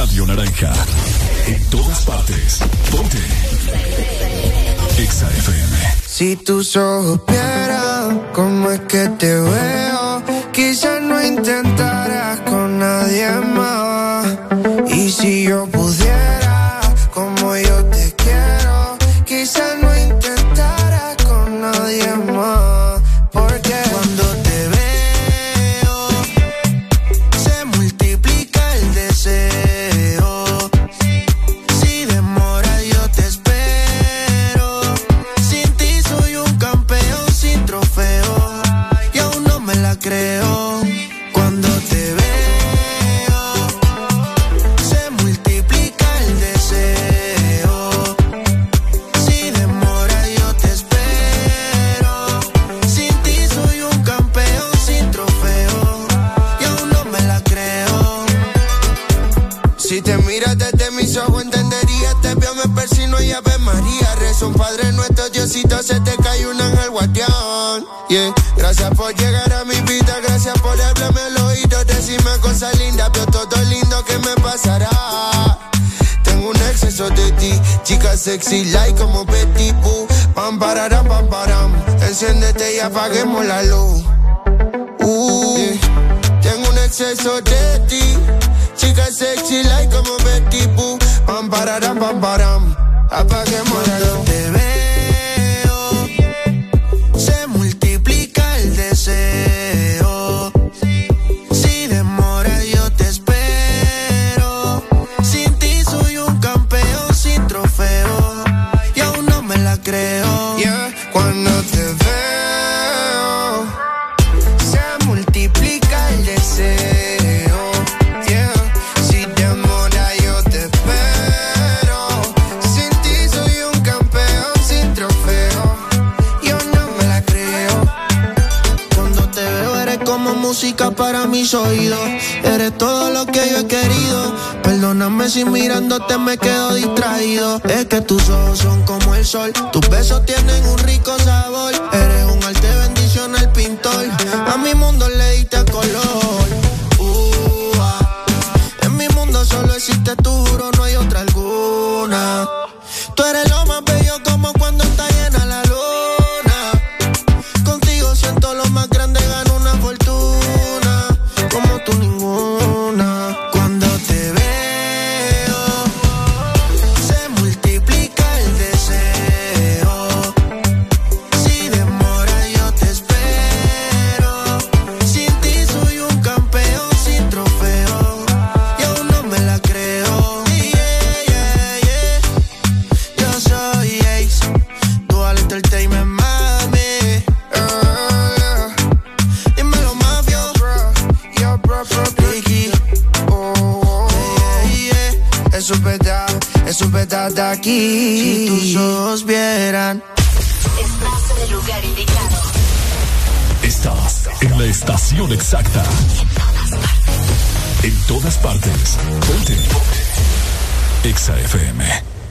Radio 0.00 0.26
Naranja. 0.26 0.72
En 1.46 1.62
todas 1.68 2.06
partes. 2.06 2.60
Ponte. 2.90 3.18
Exa 4.96 5.28
FM. 5.28 5.76
Si 6.06 6.36
tus 6.36 6.74
ojos 6.74 7.20
vieran 7.28 8.22
cómo 8.32 8.70
es 8.70 8.80
que 8.92 9.10
te 9.18 9.30
veo, 9.30 10.22
quizás 10.54 11.02
no 11.02 11.22
intentarás 11.22 12.40
con 12.48 12.78
nadie 12.78 13.30
más. 13.54 14.38
Y 14.88 15.10
si 15.10 15.44
yo 15.44 15.66
puedo 15.66 15.79
sexy 78.30 78.64
like 78.72 78.96
como 78.96 79.24
Betty 79.24 79.72
Boo. 79.82 80.06
Pam, 80.34 80.58
pararam, 80.58 81.04
pam, 81.08 81.26
param. 81.28 81.70
Enciéndete 82.06 82.76
y 82.76 82.78
apaguemos 82.78 83.44
la 83.44 83.62
luz. 83.64 84.04
Uh. 85.00 85.76
Tengo 86.40 86.68
un 86.68 86.78
exceso 86.78 87.40
de 87.40 87.80
ti. 87.88 88.04
Chica 88.76 89.06
sexy 89.10 89.64
like 89.64 89.90
como 89.92 90.16
Betty 90.18 90.64
Boo. 90.76 90.96
Pam, 91.26 91.50
pararam, 91.50 91.98
pam, 91.98 92.20
param. 92.20 92.76
Apaguemos 93.10 93.88
la 93.88 93.98
luz. 93.98 93.99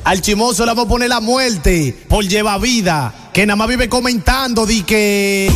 Al 0.09 0.21
chimoso 0.21 0.65
le 0.65 0.71
vamos 0.71 0.87
a 0.87 0.89
poner 0.89 1.07
la 1.07 1.19
muerte 1.19 1.95
por 2.07 2.25
lleva 2.25 2.57
vida, 2.57 3.29
que 3.31 3.45
nada 3.45 3.57
más 3.57 3.67
vive 3.67 3.87
comentando 3.87 4.65
di 4.65 4.81
que... 4.81 5.51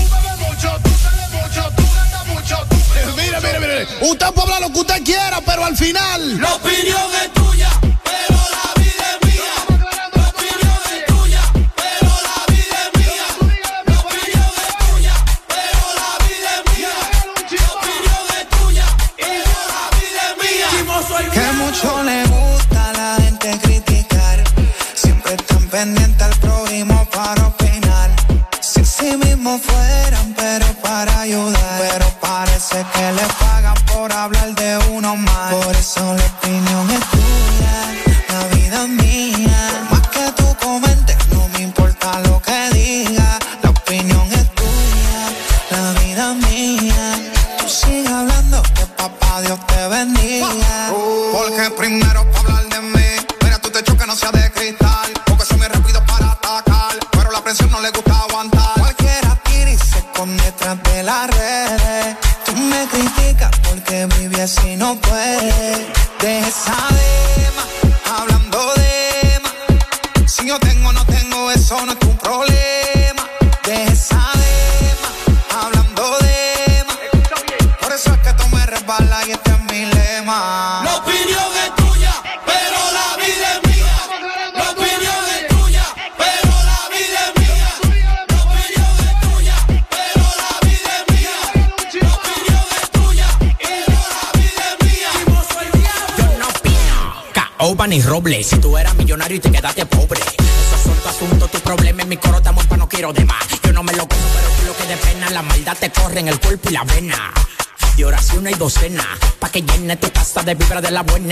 de 110.45 110.55
vibra 110.55 110.81
de 110.81 110.91
la 110.91 111.03
buena 111.03 111.22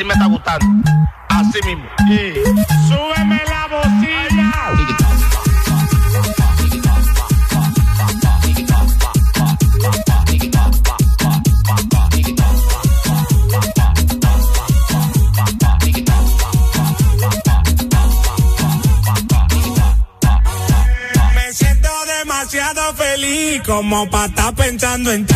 así 0.00 0.06
me 0.06 0.14
está 0.14 0.26
gustando. 0.26 0.90
Así 1.28 1.58
mismo. 1.66 1.84
Y 2.08 2.32
súbeme 2.88 3.42
la 3.48 3.66
bocina. 3.68 4.52
Me 21.34 21.52
siento 21.52 21.88
demasiado 22.18 22.94
feliz 22.94 23.62
como 23.66 24.08
para 24.08 24.26
estar 24.26 24.54
pensando 24.54 25.12
en 25.12 25.26
ti 25.26 25.34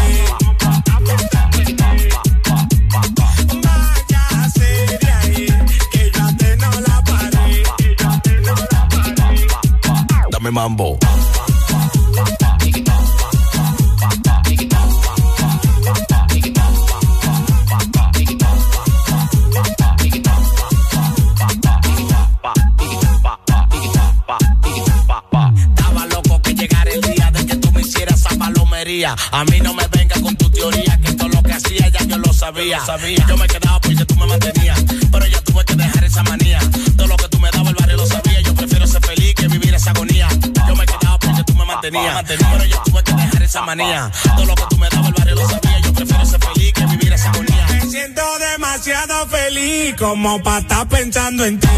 Dame 10.45 10.51
Mambo. 10.51 10.99
A 29.33 29.45
mí 29.47 29.59
no 29.61 29.75
me 29.75 29.87
venga 29.89 30.15
con 30.21 30.37
tu 30.37 30.49
teoría, 30.51 30.99
que 31.01 31.13
todo 31.15 31.29
lo 31.29 31.43
que 31.43 31.53
hacía 31.53 31.89
ya 31.89 32.05
yo 32.05 32.19
lo 32.19 32.33
sabía. 32.33 32.77
Yo, 32.77 32.81
lo 32.81 32.87
sabía. 32.87 33.27
yo 33.27 33.37
me 33.37 33.47
quedaba 33.49 33.81
porque 33.81 34.05
tú 34.05 34.15
me 34.15 34.27
mantenías, 34.27 34.85
pero 35.11 35.27
yo 35.27 35.43
tuve 35.43 35.65
que 35.65 35.75
dejar 35.75 36.05
esa 36.05 36.23
manía 36.23 36.61
tenía. 41.91 42.23
Pero 42.27 42.65
yo 42.65 42.83
tuve 42.85 43.03
que 43.03 43.13
dejar 43.13 43.43
esa 43.43 43.63
manía. 43.63 44.11
Todo 44.37 44.47
lo 44.47 44.55
que 44.55 44.63
tú 44.71 44.79
me 44.79 44.89
dabas 44.89 45.09
el 45.09 45.15
barrio 45.15 45.35
lo 45.35 45.49
sabía. 45.49 45.81
Yo 45.81 45.93
prefiero 45.93 46.27
ser 46.27 46.41
feliz 46.41 46.73
que 46.73 46.87
vivir 46.87 47.13
esa 47.13 47.31
agonía. 47.31 47.67
Me 47.69 47.81
siento 47.83 48.23
demasiado 48.39 49.27
feliz 49.29 49.95
como 49.99 50.43
para 50.43 50.59
estar 50.61 50.89
pensando 50.89 51.45
en 51.45 51.61
ti. 51.61 51.69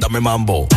Dame 0.00 0.20
Mambo. 0.20 0.68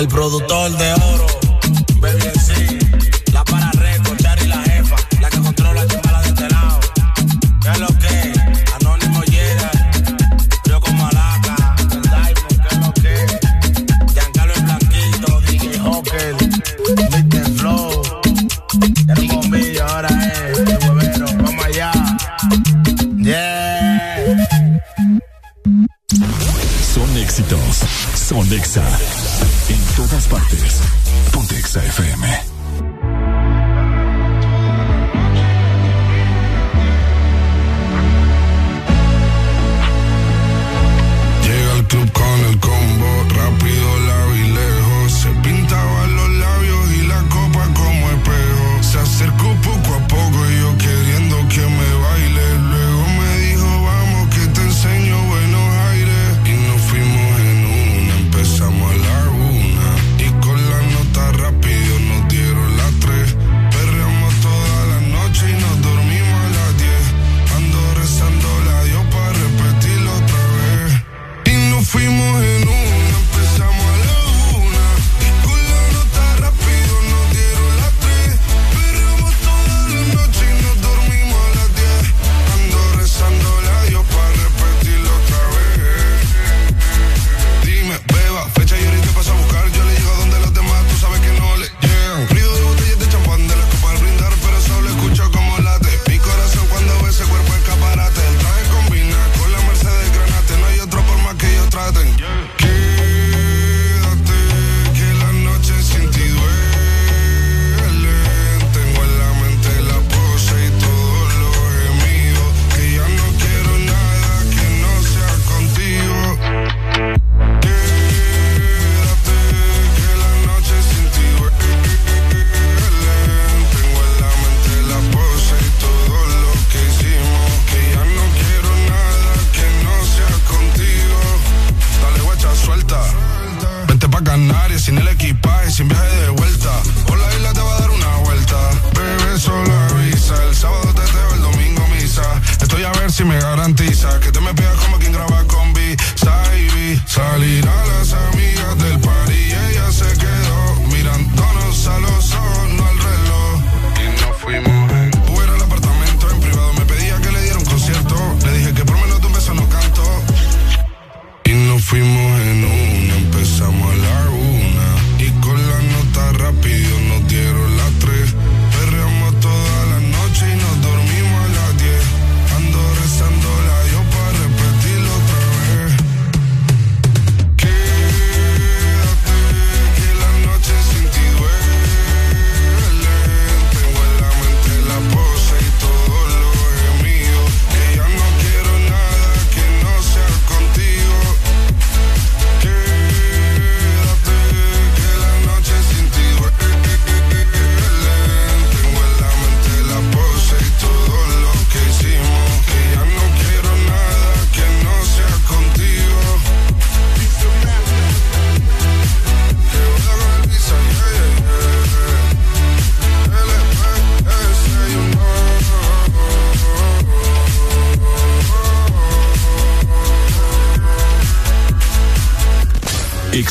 El 0.00 0.08
productor 0.08 0.70
de 0.78 0.94
oro. 0.94 1.29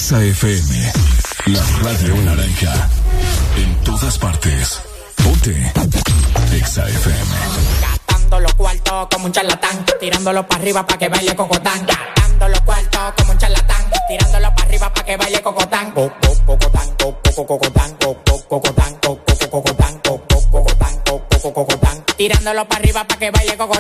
Exa 0.10 0.24
FM, 0.24 0.92
la 1.54 1.62
radio 1.84 2.16
naranja. 2.24 2.90
En 3.58 3.76
todas 3.84 4.18
partes. 4.18 4.82
Ponte. 5.24 5.52
Exa 6.52 6.90
FM. 6.90 7.26
Gastando 7.80 8.40
los 8.40 8.54
cuartos 8.56 9.08
como 9.14 9.26
un 9.28 9.32
charlatán, 9.32 9.86
tirándolo 10.00 10.48
para 10.48 10.62
arriba 10.64 10.84
para 10.88 10.98
que 10.98 11.10
baile 11.10 11.36
cocotán. 11.36 11.86
Gastando 11.86 12.48
los 12.48 12.60
cuartos 12.62 13.14
como 13.20 13.34
un 13.34 13.38
charlatán, 13.38 13.86
tirándolo 14.08 14.50
para 14.56 14.64
arriba 14.68 14.92
para 14.92 15.06
que 15.06 15.16
baile 15.16 15.42
cocotán. 15.44 15.92
Co- 15.92 16.12
co- 16.20 16.40
Cocotán, 16.48 16.90
co- 16.98 17.20
co- 17.36 17.46
cocotán, 17.46 17.96
co- 18.02 18.18
co- 18.26 18.48
cocotán, 18.50 18.96
co- 19.04 19.20
co- 19.24 19.50
cocotán, 19.52 20.00
co- 20.04 20.24
co- 20.28 20.50
cocotán, 20.50 21.00
co- 21.06 21.22
co- 21.40 21.54
cocotán. 21.54 22.04
Tirándolo 22.18 22.68
para 22.68 22.82
arriba 22.82 23.04
para 23.08 23.20
que 23.20 23.30
baile 23.30 23.56
cocotán. 23.56 23.79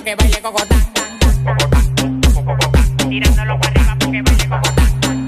Para 0.00 0.16
que 0.16 0.24
baile 0.24 0.40
cocotán. 0.40 0.80
Tirándolo 3.10 3.60
para 3.60 3.70
arriba 3.70 3.96
para 3.98 4.10
que 4.10 4.22
baile 4.22 4.48
cocotán. 4.48 5.26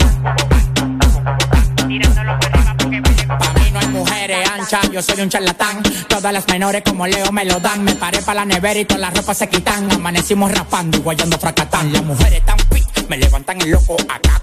Tirándolo 1.88 2.38
para 2.40 2.54
arriba 2.54 2.74
para 2.78 2.90
que 2.90 3.00
baile 3.02 3.26
cocotán. 3.26 3.54
Pa' 3.54 3.60
mí 3.60 3.70
no 3.70 3.80
hay 3.80 3.86
mujeres 3.88 4.48
anchas, 4.50 4.90
yo 4.90 5.02
soy 5.02 5.20
un 5.20 5.28
charlatán. 5.28 5.82
Todas 6.08 6.32
las 6.32 6.48
menores 6.48 6.82
como 6.86 7.06
Leo 7.06 7.30
me 7.32 7.44
lo 7.44 7.60
dan. 7.60 7.84
Me 7.84 7.94
paré 7.96 8.22
para 8.22 8.40
la 8.40 8.46
nevera 8.46 8.80
y 8.80 8.86
todas 8.86 9.02
las 9.02 9.14
ropas 9.14 9.36
se 9.36 9.50
quitan. 9.50 9.92
Amanecimos 9.92 10.50
rapando 10.50 10.96
y 10.96 11.00
guayando 11.02 11.38
fracatán. 11.38 11.92
Las 11.92 12.02
mujeres 12.02 12.42
tan 12.46 12.56
pi, 12.70 12.82
me 13.10 13.18
levantan 13.18 13.60
el 13.60 13.72
loco. 13.72 13.98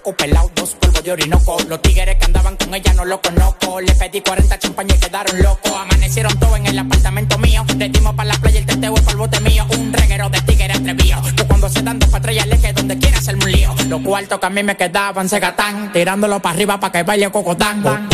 Acá 0.10 0.18
pelado, 0.18 0.52
dos 0.56 0.74
polvos 0.74 1.04
de 1.04 1.12
orinoco. 1.12 1.58
Los 1.68 1.82
tigres 1.84 2.16
que 2.16 2.26
andaban 2.26 2.58
con 2.58 2.74
ella 2.74 2.94
no 2.96 3.06
lo 3.06 3.22
conozco. 3.22 3.80
Le 3.80 3.94
pedí 3.94 4.22
40 4.22 4.58
champañas 4.58 4.98
y 4.98 5.00
quedaron 5.02 5.40
locos. 5.40 5.72
Amanecieron 5.72 6.38
todos 6.40 6.58
en 6.58 6.66
el 6.66 6.80
apartamento 6.80 7.38
mío. 7.38 7.64
Le 7.78 7.90
dimos 7.90 8.16
para 8.16 8.30
la 8.30 8.36
playa 8.36 8.60
el 8.60 8.66
teteo 8.66 8.96
para 8.96 9.12
el 9.12 9.18
bote 9.18 9.40
mío. 9.42 9.68
Un 9.78 9.94
reguero 9.94 10.30
de 10.30 10.42
tigres 10.42 10.78
atrevido. 10.78 11.22
Que 11.38 11.44
cuando 11.46 11.70
se 11.70 11.84
dan 11.84 12.00
dos 12.00 12.10
patrullas 12.10 12.48
le 12.48 12.60
que 12.60 12.74
donde 12.74 12.98
quiera 12.98 13.20
hacerme 13.20 13.46
un 13.46 13.52
lío. 13.52 13.76
Los 13.88 14.02
cuartos 14.02 14.40
que 14.40 14.46
a 14.48 14.50
mí 14.50 14.64
me 14.64 14.76
quedaban 14.76 15.30
se 15.30 15.40
gatán. 15.40 15.92
Tirándolo 15.92 16.40
para 16.42 16.56
arriba 16.56 16.80
para 16.80 16.92
que 16.92 17.04
baile 17.04 17.30
cocotán. 17.30 18.10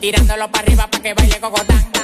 Tirándolo 0.00 0.50
para 0.50 0.64
arriba 0.64 0.86
para 0.86 1.02
que 1.02 1.14
baile 1.14 1.40
cocotán. 1.40 2.03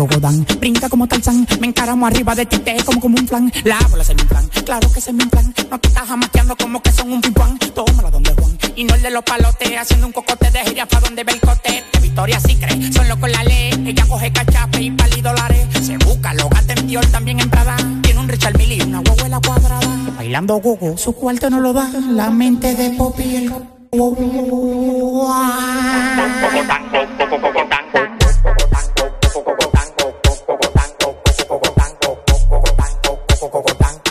Cocotán, 0.00 0.46
brinca 0.58 0.88
como 0.88 1.06
Tarzán, 1.06 1.46
me 1.60 1.66
encaramo 1.66 2.06
arriba 2.06 2.34
de 2.34 2.46
ti, 2.46 2.56
te 2.60 2.74
como 2.84 2.98
como 3.00 3.18
un 3.18 3.28
flan. 3.28 3.52
La 3.64 3.78
bola 3.90 4.02
se 4.02 4.14
me 4.14 4.22
inflan, 4.22 4.48
claro 4.64 4.90
que 4.90 4.98
se 4.98 5.12
me 5.12 5.24
inflan. 5.24 5.54
No 5.70 5.78
te 5.78 5.88
estás 5.88 6.08
jamaqueando 6.08 6.56
como 6.56 6.80
que 6.80 6.90
son 6.90 7.12
un 7.12 7.20
pimpán. 7.20 7.58
Tómala 7.58 8.10
donde 8.10 8.32
Juan, 8.32 8.56
y 8.76 8.84
no 8.84 8.94
el 8.94 9.02
de 9.02 9.10
los 9.10 9.22
palotes, 9.24 9.76
haciendo 9.76 10.06
un 10.06 10.14
cocote 10.14 10.50
de 10.52 10.60
jirafa 10.60 11.00
donde 11.00 11.22
ve 11.22 11.32
el 11.32 11.40
cote. 11.42 11.84
De 11.92 12.00
Victoria 12.00 12.40
sí 12.40 12.56
cree, 12.56 12.90
son 12.90 13.08
locos 13.08 13.30
la 13.30 13.44
ley. 13.44 13.72
Ella 13.88 14.06
coge 14.08 14.32
cachape 14.32 14.80
y 14.80 14.90
pali 14.90 15.20
dólares. 15.20 15.66
Se 15.82 15.98
busca, 15.98 16.32
lo 16.32 16.48
gasta 16.48 16.72
en 16.72 17.00
también 17.12 17.40
en 17.40 17.50
Prada. 17.50 17.76
Tiene 18.00 18.20
un 18.20 18.28
Richard 18.30 18.56
Mille 18.56 18.82
una 18.82 19.00
huevuela 19.00 19.38
cuadrada. 19.44 19.98
Bailando 20.16 20.56
gogo, 20.60 20.96
su 20.96 21.12
cuarto 21.12 21.50
no 21.50 21.60
lo 21.60 21.74
da. 21.74 21.90
La 22.08 22.30
mente 22.30 22.74
de 22.74 22.88
Poppy 22.96 23.22
y 23.22 23.36
el 23.36 23.52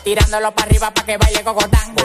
Tirándolo 0.04 0.52
para 0.54 0.68
arriba 0.68 0.92
para 0.92 1.06
que 1.06 1.18
baile 1.18 1.44
cocotán. 1.44 1.96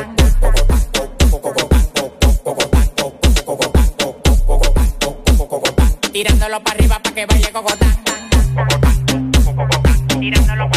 Tirándolo 6.12 6.60
para 6.62 6.76
arriba 6.76 6.98
para 6.98 7.14
que 7.14 7.26
baile 7.26 7.52
cocotán. 7.52 8.04
Tirándolo 10.20 10.70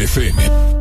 FM. 0.00 0.79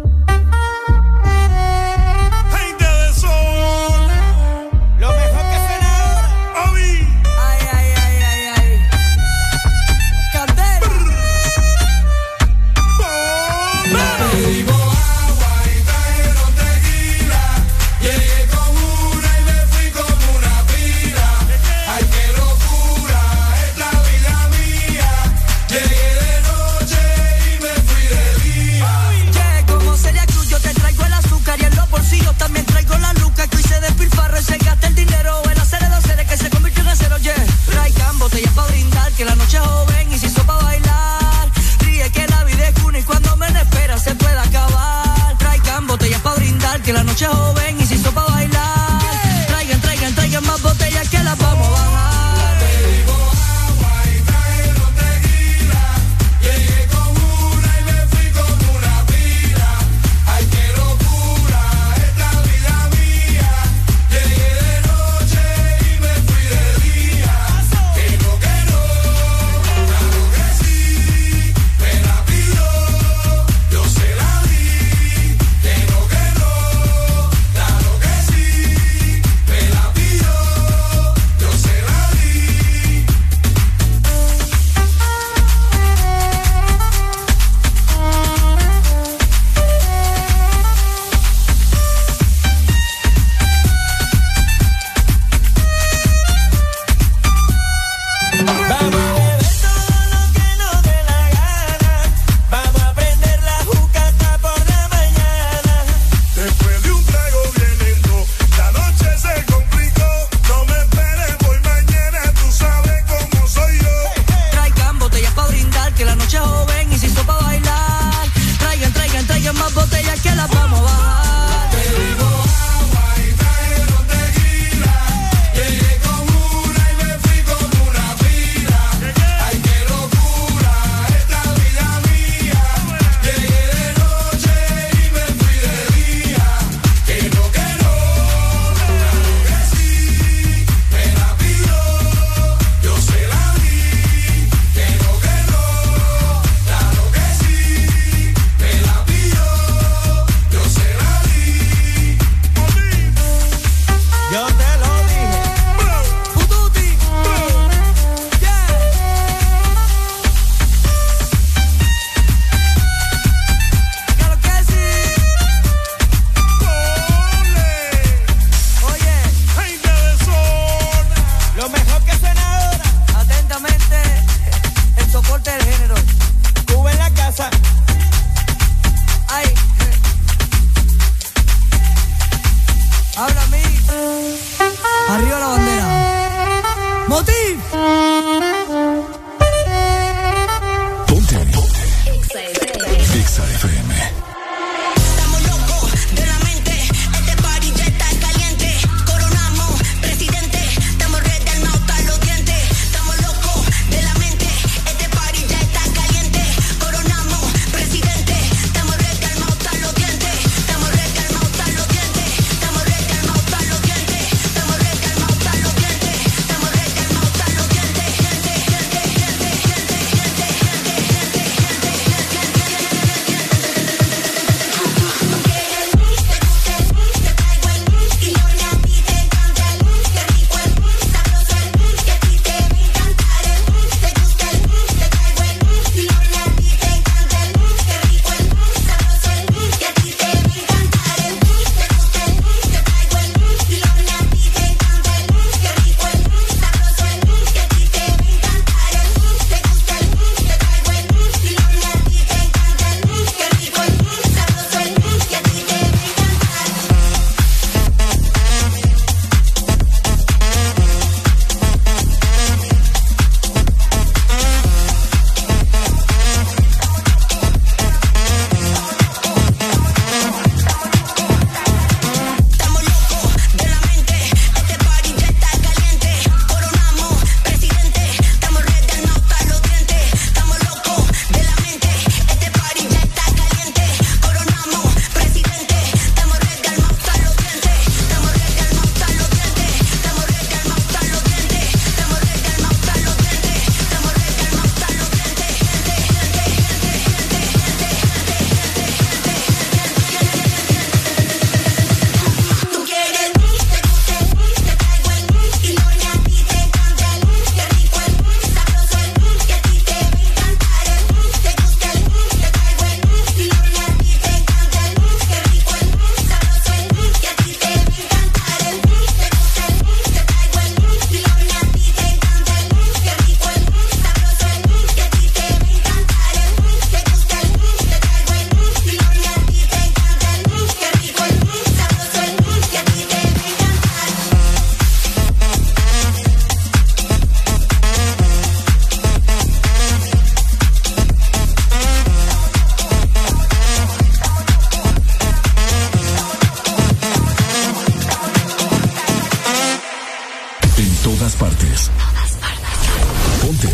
Ponte. 353.50 353.68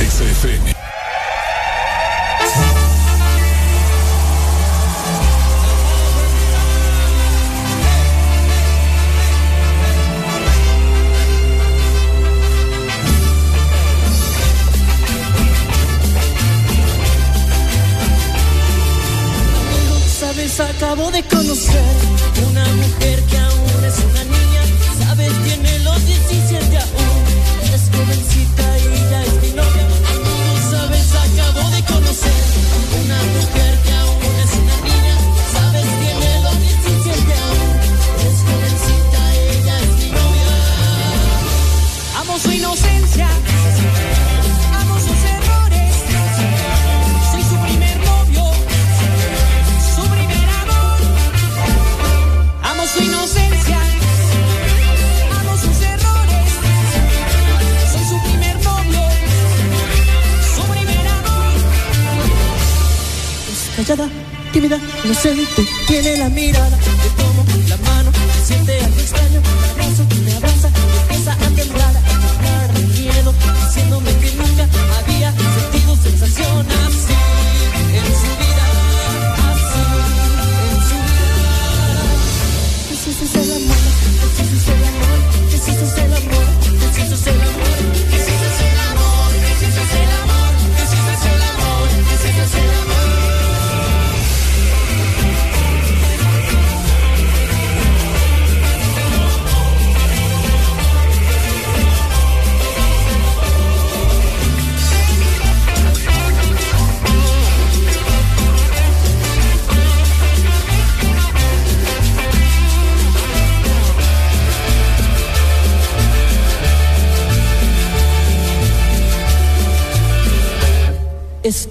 XFM. 0.00 0.83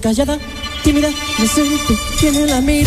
Callada, 0.04 0.38
tímida, 0.82 1.08
inocente, 1.38 1.94
tiene 2.20 2.46
la 2.46 2.60
mirada. 2.60 2.83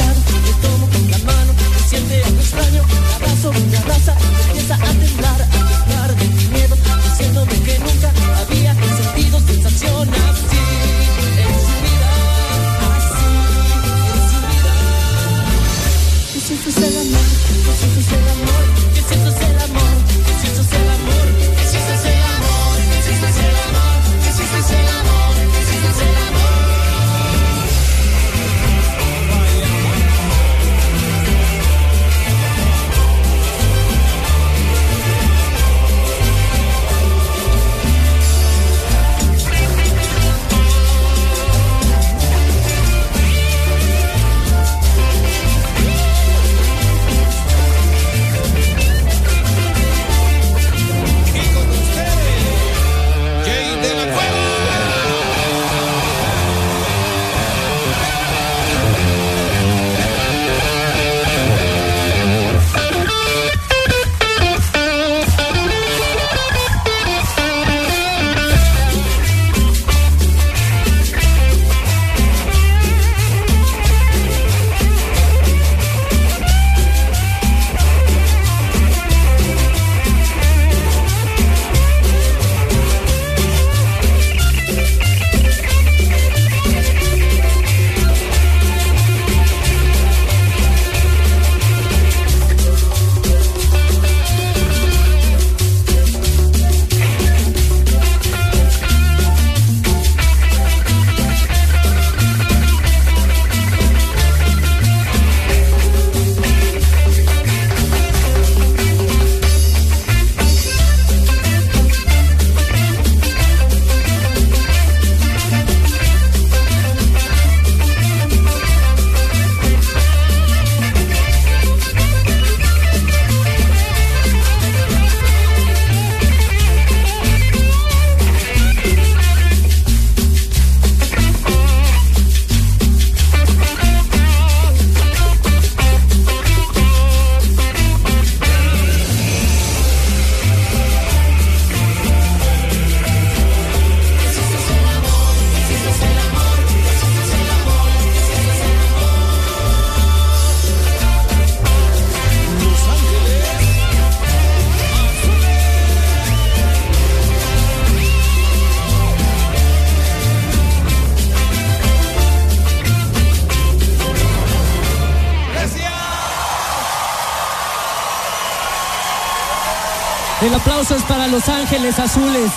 Ángeles 171.78 172.00
Azules. 172.00 172.57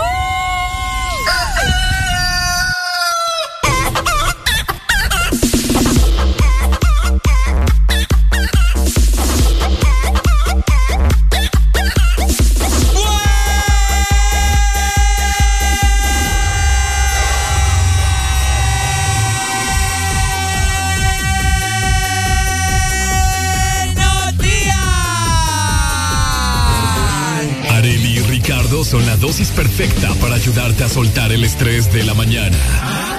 Perfecta 29.77 30.13
para 30.15 30.35
ayudarte 30.35 30.83
a 30.83 30.89
soltar 30.89 31.31
el 31.31 31.43
estrés 31.43 31.91
de 31.93 32.03
la 32.03 32.13
mañana. 32.13 32.57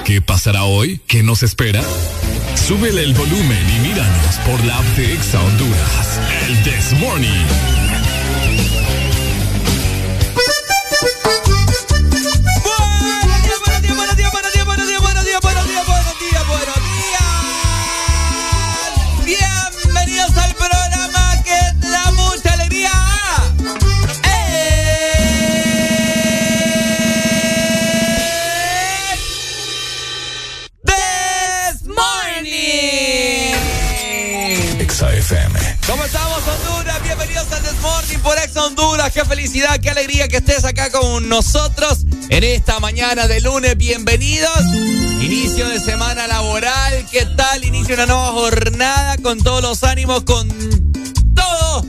¿Qué 0.05 0.21
pasará 0.21 0.63
hoy? 0.63 1.01
¿Qué 1.07 1.23
nos 1.23 1.41
espera? 1.41 1.81
Súbele 2.55 3.03
el 3.03 3.13
volumen 3.13 3.69
y 3.75 3.87
míranos 3.87 4.35
por 4.45 4.63
la 4.65 4.77
app 4.77 4.85
de 4.95 5.13
Exa 5.13 5.41
Honduras. 5.41 6.19
El 6.47 6.63
This 6.63 6.99
Morning. 6.99 7.92
Felicidad, 39.53 39.79
qué 39.81 39.91
alegría 39.91 40.27
que 40.27 40.37
estés 40.37 40.65
acá 40.65 40.89
con 40.89 41.29
nosotros 41.29 42.05
en 42.29 42.43
esta 42.43 42.79
mañana 42.79 43.27
de 43.27 43.39
lunes. 43.39 43.77
Bienvenidos. 43.77 44.65
Inicio 45.21 45.69
de 45.69 45.79
semana 45.79 46.25
laboral. 46.25 47.05
¿Qué 47.11 47.27
tal? 47.37 47.63
Inicio 47.63 47.95
de 47.95 48.03
una 48.03 48.05
nueva 48.07 48.31
jornada 48.31 49.17
con 49.17 49.37
todos 49.43 49.61
los 49.61 49.83
ánimos, 49.83 50.23
con 50.23 50.49
todo, 51.35 51.85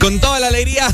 con 0.00 0.18
toda 0.18 0.40
la 0.40 0.48
alegría 0.48 0.92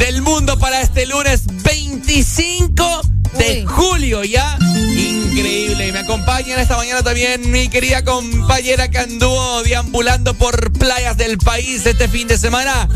del 0.00 0.22
mundo 0.22 0.58
para 0.58 0.80
este 0.80 1.06
lunes 1.06 1.42
25 1.62 3.02
de 3.38 3.64
julio 3.64 4.24
ya. 4.24 4.58
Increíble. 4.60 5.86
Y 5.86 5.92
me 5.92 6.00
acompaña 6.00 6.54
en 6.54 6.60
esta 6.60 6.76
mañana 6.76 7.04
también 7.04 7.48
mi 7.48 7.68
querida 7.68 8.02
compañera 8.02 8.90
que 8.90 8.98
anduvo 8.98 9.62
deambulando 9.62 10.34
por 10.34 10.72
playas 10.72 11.16
del 11.16 11.38
país 11.38 11.86
este 11.86 12.08
fin 12.08 12.26
de 12.26 12.38
semana. 12.38 12.88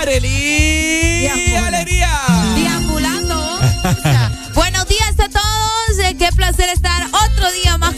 Arely. 0.00 1.26
Alegría. 1.56 2.10
Deambulando. 2.56 3.58
Buenos 4.54 4.86
días 4.88 5.14
a 5.18 5.28
todos. 5.28 5.98
eh, 6.04 6.16
Qué 6.18 6.28
placer 6.34 6.68
estar 6.70 6.93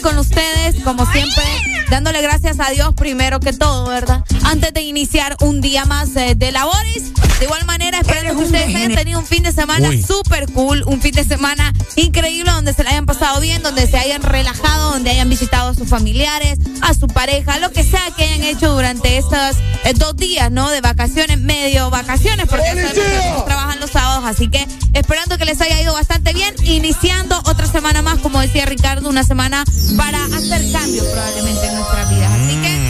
con 0.01 0.17
ustedes, 0.17 0.81
como 0.83 1.05
siempre, 1.11 1.43
dándole 1.89 2.21
gracias 2.21 2.59
a 2.59 2.69
Dios 2.69 2.93
primero 2.95 3.39
que 3.39 3.53
todo, 3.53 3.87
¿verdad? 3.87 4.23
Antes 4.43 4.73
de 4.73 4.81
iniciar 4.81 5.35
un 5.41 5.61
día 5.61 5.85
más 5.85 6.15
eh, 6.15 6.35
de 6.35 6.51
labores. 6.51 7.13
De 7.39 7.45
igual 7.45 7.65
manera, 7.65 7.99
esperando 7.99 8.35
que 8.35 8.45
ustedes 8.45 8.75
hayan 8.75 8.95
tenido 8.95 9.19
un 9.19 9.25
fin 9.25 9.43
de 9.43 9.51
semana 9.51 9.91
súper 10.05 10.51
cool, 10.53 10.83
un 10.87 10.99
fin 11.01 11.11
de 11.11 11.23
semana 11.23 11.71
increíble 11.95 12.51
donde 12.51 12.73
se 12.73 12.83
la 12.83 12.89
hayan 12.89 13.05
pasado 13.05 13.39
bien, 13.39 13.61
donde 13.61 13.85
se 13.85 13.95
hayan 13.95 14.23
relajado, 14.23 14.93
donde 14.93 15.11
hayan 15.11 15.29
visitado 15.29 15.69
a 15.69 15.73
sus 15.75 15.87
familiares, 15.87 16.57
a 16.81 16.95
su 16.95 17.05
pareja, 17.05 17.59
lo 17.59 17.71
que 17.71 17.83
sea 17.83 18.01
que 18.15 18.23
hayan 18.23 18.41
hecho 18.41 18.73
durante 18.73 19.17
estos 19.17 19.55
eh, 19.83 19.93
dos 19.95 20.15
días, 20.17 20.51
¿no? 20.51 20.71
De 20.71 20.81
vacaciones, 20.81 21.39
medio 21.39 21.91
vacaciones, 21.91 22.47
porque 22.47 22.65
sabemos 22.65 23.45
trabajan 23.45 23.79
los 23.79 23.91
sábados, 23.91 24.23
así 24.25 24.49
que 24.49 24.67
esperando 24.93 25.37
que 25.37 25.45
les 25.45 25.61
haya 25.61 25.79
ido 25.79 25.93
bastante 25.93 26.33
bien, 26.33 26.55
iniciando 26.63 27.39
otra 27.45 27.67
semana 27.67 28.01
más, 28.01 28.17
como 28.17 28.41
decía 28.41 28.65
Ricardo, 28.65 29.09
una 29.09 29.23
semana 29.23 29.63
para 29.95 30.25
hacer 30.25 30.71
cambios 30.71 31.05
probablemente 31.07 31.67
en 31.67 31.75
nuestras 31.75 32.09
vidas. 32.09 32.31
Así 32.31 32.55
que 32.61 32.86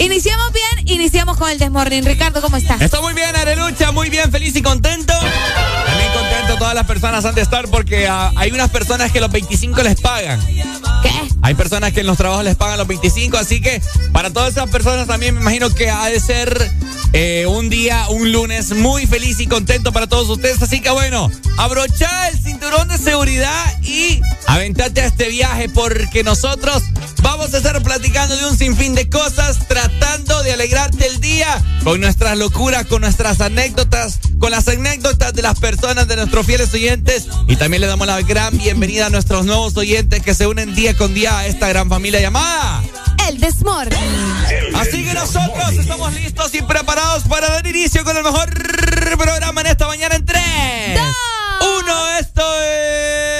iniciamos 0.00 0.52
bien, 0.52 0.88
iniciamos 0.88 1.36
con 1.36 1.50
el 1.50 1.58
Desmorning. 1.58 2.04
Ricardo, 2.04 2.40
¿cómo 2.40 2.56
estás? 2.56 2.80
Estoy 2.80 3.02
muy 3.02 3.14
bien, 3.14 3.34
Arelucha, 3.36 3.92
muy 3.92 4.10
bien, 4.10 4.30
feliz 4.30 4.56
y 4.56 4.62
contento. 4.62 5.12
También 5.12 6.12
contento 6.12 6.56
todas 6.58 6.74
las 6.74 6.86
personas 6.86 7.24
han 7.24 7.34
de 7.34 7.42
estar 7.42 7.68
porque 7.68 8.08
ah, 8.08 8.32
hay 8.36 8.50
unas 8.50 8.70
personas 8.70 9.12
que 9.12 9.20
los 9.20 9.30
25 9.30 9.82
les 9.82 10.00
pagan. 10.00 10.40
¿Qué? 11.02 11.10
Hay 11.42 11.54
personas 11.54 11.92
que 11.92 12.00
en 12.00 12.06
los 12.06 12.16
trabajos 12.16 12.44
les 12.44 12.56
pagan 12.56 12.78
los 12.78 12.86
25, 12.86 13.36
así 13.36 13.60
que 13.60 13.80
para 14.12 14.30
todas 14.30 14.50
esas 14.50 14.68
personas 14.70 15.06
también 15.06 15.34
me 15.34 15.40
imagino 15.40 15.70
que 15.70 15.90
ha 15.90 16.06
de 16.06 16.20
ser 16.20 16.70
eh, 17.12 17.46
un 17.46 17.68
día, 17.68 18.06
un 18.10 18.30
lunes 18.30 18.72
muy 18.72 19.06
feliz 19.06 19.40
y 19.40 19.46
contento 19.46 19.92
para 19.92 20.06
todos 20.06 20.28
ustedes. 20.28 20.62
Así 20.62 20.80
que 20.80 20.90
bueno, 20.90 21.30
abrocha 21.56 22.28
el 22.28 22.38
cinturón 22.38 22.88
de 22.88 22.98
seguridad 22.98 23.64
y 23.82 24.20
aventate 24.46 25.00
a 25.00 25.06
este 25.06 25.28
viaje 25.28 25.68
porque 25.68 26.22
nosotros 26.22 26.84
vamos 27.22 27.52
a 27.54 27.58
estar 27.58 27.82
platicando 27.82 28.36
de 28.36 28.46
un 28.46 28.56
sinfín 28.56 28.94
de 28.94 29.08
cosas, 29.08 29.66
tratando 29.66 29.89
de 30.42 30.52
alegrarte 30.52 31.06
el 31.06 31.20
día 31.20 31.62
con 31.84 32.00
nuestras 32.00 32.38
locuras, 32.38 32.86
con 32.86 33.02
nuestras 33.02 33.40
anécdotas, 33.40 34.20
con 34.38 34.50
las 34.50 34.68
anécdotas 34.68 35.34
de 35.34 35.42
las 35.42 35.58
personas, 35.58 36.08
de 36.08 36.16
nuestros 36.16 36.46
fieles 36.46 36.72
oyentes. 36.72 37.26
Y 37.46 37.56
también 37.56 37.82
le 37.82 37.86
damos 37.86 38.06
la 38.06 38.20
gran 38.22 38.56
bienvenida 38.56 39.06
a 39.06 39.10
nuestros 39.10 39.44
nuevos 39.44 39.76
oyentes 39.76 40.22
que 40.22 40.34
se 40.34 40.46
unen 40.46 40.74
día 40.74 40.96
con 40.96 41.12
día 41.12 41.38
a 41.38 41.46
esta 41.46 41.68
gran 41.68 41.88
familia 41.88 42.20
llamada. 42.20 42.82
El 43.28 43.38
Desmorning. 43.38 43.98
Así 44.74 45.04
que 45.04 45.12
nosotros 45.12 45.72
estamos 45.72 46.12
listos 46.14 46.54
y 46.54 46.62
preparados 46.62 47.24
para 47.24 47.50
dar 47.50 47.66
inicio 47.66 48.02
con 48.04 48.16
el 48.16 48.22
mejor 48.22 48.50
programa 49.18 49.60
en 49.60 49.66
esta 49.66 49.86
mañana 49.86 50.16
en 50.16 50.24
3, 50.24 50.42
1, 51.80 52.18
esto 52.18 52.42
es... 52.62 53.39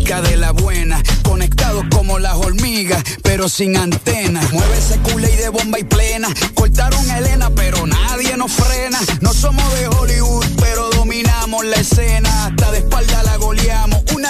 De 0.11 0.35
la 0.35 0.51
buena, 0.51 1.01
conectados 1.23 1.85
como 1.89 2.19
las 2.19 2.35
hormigas, 2.35 3.01
pero 3.23 3.47
sin 3.47 3.77
antenas. 3.77 4.51
Mueve 4.51 4.77
ese 4.77 4.99
y 5.15 5.35
de 5.37 5.47
bomba 5.47 5.79
y 5.79 5.85
plena. 5.85 6.27
Cortaron 6.53 7.09
Elena, 7.09 7.49
pero 7.55 7.87
nadie 7.87 8.35
nos 8.35 8.51
frena. 8.51 8.99
No 9.21 9.33
somos 9.33 9.73
de 9.73 9.87
Hollywood, 9.87 10.45
pero 10.59 10.89
dominamos 10.89 11.63
la 11.63 11.77
escena. 11.77 12.47
Hasta 12.47 12.71
de 12.71 12.79
espalda 12.79 13.23
la 13.23 13.37
goleamos, 13.37 14.00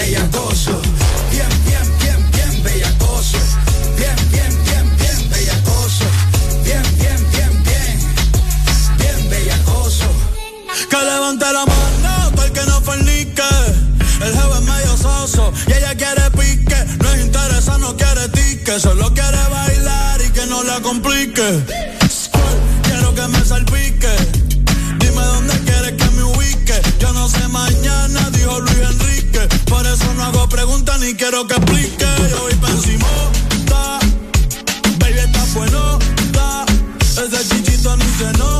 Bellacoso. 0.00 0.80
Bien, 1.30 1.48
bien, 1.66 1.86
bien, 2.00 2.30
bien 2.32 2.62
bellacoso. 2.62 3.38
Bien, 3.98 4.16
bien, 4.32 4.52
bien, 4.64 4.86
bien 4.96 5.30
bellacoso. 5.30 6.06
Bien, 6.64 6.82
bien, 7.00 7.20
bien, 7.32 7.52
bien. 7.68 7.96
Bien 8.98 9.30
bellacoso. 9.30 10.06
Que 10.88 10.96
levante 10.96 11.46
la 11.52 11.64
mano, 11.66 12.30
todo 12.34 12.46
el 12.46 12.52
que 12.52 12.64
no 12.64 12.80
fornique. 12.80 13.50
El 14.24 14.32
jefe 14.36 14.54
es 14.58 14.64
medio 14.72 14.96
soso 14.96 15.52
y 15.66 15.72
ella 15.72 15.94
quiere 15.94 16.30
pique. 16.30 16.80
No 17.02 17.12
es 17.12 17.20
interesa, 17.26 17.76
no 17.78 17.94
quiere 17.96 18.28
tique. 18.28 18.80
Solo 18.80 19.12
quiere 19.12 19.42
bailar 19.50 20.20
y 20.26 20.30
que 20.30 20.46
no 20.46 20.62
la 20.62 20.80
complique. 20.80 21.48
Quiero 22.84 23.14
que 23.14 23.26
me 23.28 23.44
salpique. 23.44 24.49
Mañana, 27.64 28.30
dijo 28.30 28.60
Luis 28.60 28.78
Enrique. 28.92 29.40
Por 29.66 29.86
eso 29.86 30.14
no 30.14 30.24
hago 30.24 30.48
preguntas 30.48 31.00
ni 31.00 31.14
quiero 31.14 31.46
que 31.46 31.54
explique. 31.54 32.06
Yo 32.30 32.40
voy 32.42 32.54
pa' 32.54 32.70
encima, 32.70 33.08
Baby, 34.98 35.18
está 35.18 35.44
bueno, 35.54 35.98
Ese 37.22 37.48
chichito 37.48 37.96
ni 37.96 38.08
se 38.18 38.32
nota. 38.38 38.59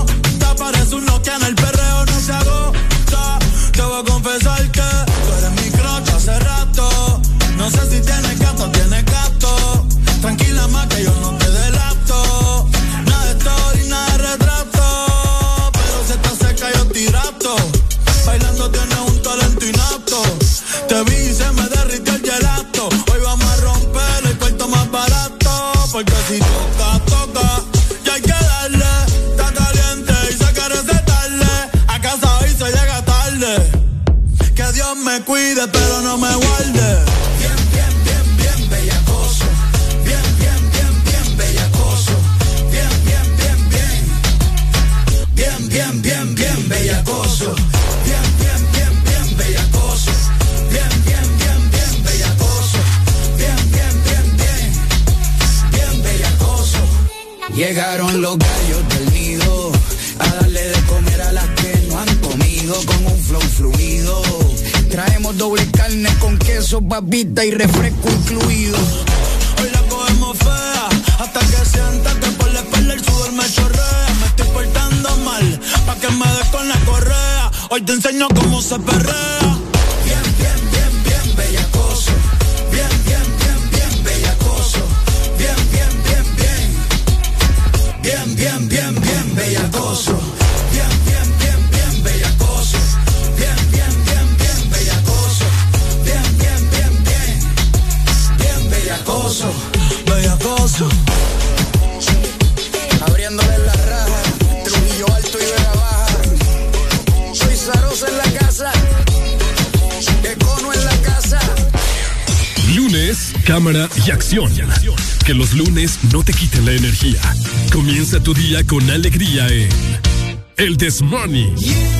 El. 120.61 120.77
In 120.83 122.00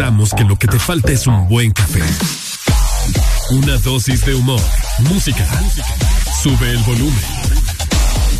pensamos 0.00 0.32
que 0.32 0.44
lo 0.44 0.56
que 0.56 0.66
te 0.66 0.78
falta 0.78 1.12
es 1.12 1.26
un 1.26 1.46
buen 1.46 1.72
café. 1.72 2.02
Una 3.50 3.76
dosis 3.76 4.24
de 4.24 4.34
humor, 4.34 4.60
música. 5.00 5.46
Sube 6.42 6.70
el 6.70 6.78
volumen. 6.78 7.22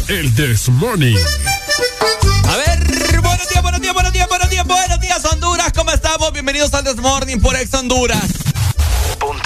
El 0.09 0.35
This 0.35 0.71
Morning. 0.71 1.19
A 2.49 2.57
ver, 2.57 3.21
buenos 3.21 3.47
días, 3.51 3.61
buenos 3.63 3.81
días, 3.83 3.93
buenos 3.93 4.11
días, 4.11 4.27
buenos 4.29 4.49
días, 4.49 4.67
buenos 4.67 5.01
días, 5.01 5.23
Honduras. 5.27 5.71
¿Cómo 5.75 5.91
estamos? 5.91 6.33
Bienvenidos 6.33 6.73
al 6.73 6.83
This 6.85 6.97
Morning 6.97 7.39
por 7.41 7.55
Ex 7.55 7.75
Honduras. 7.75 8.25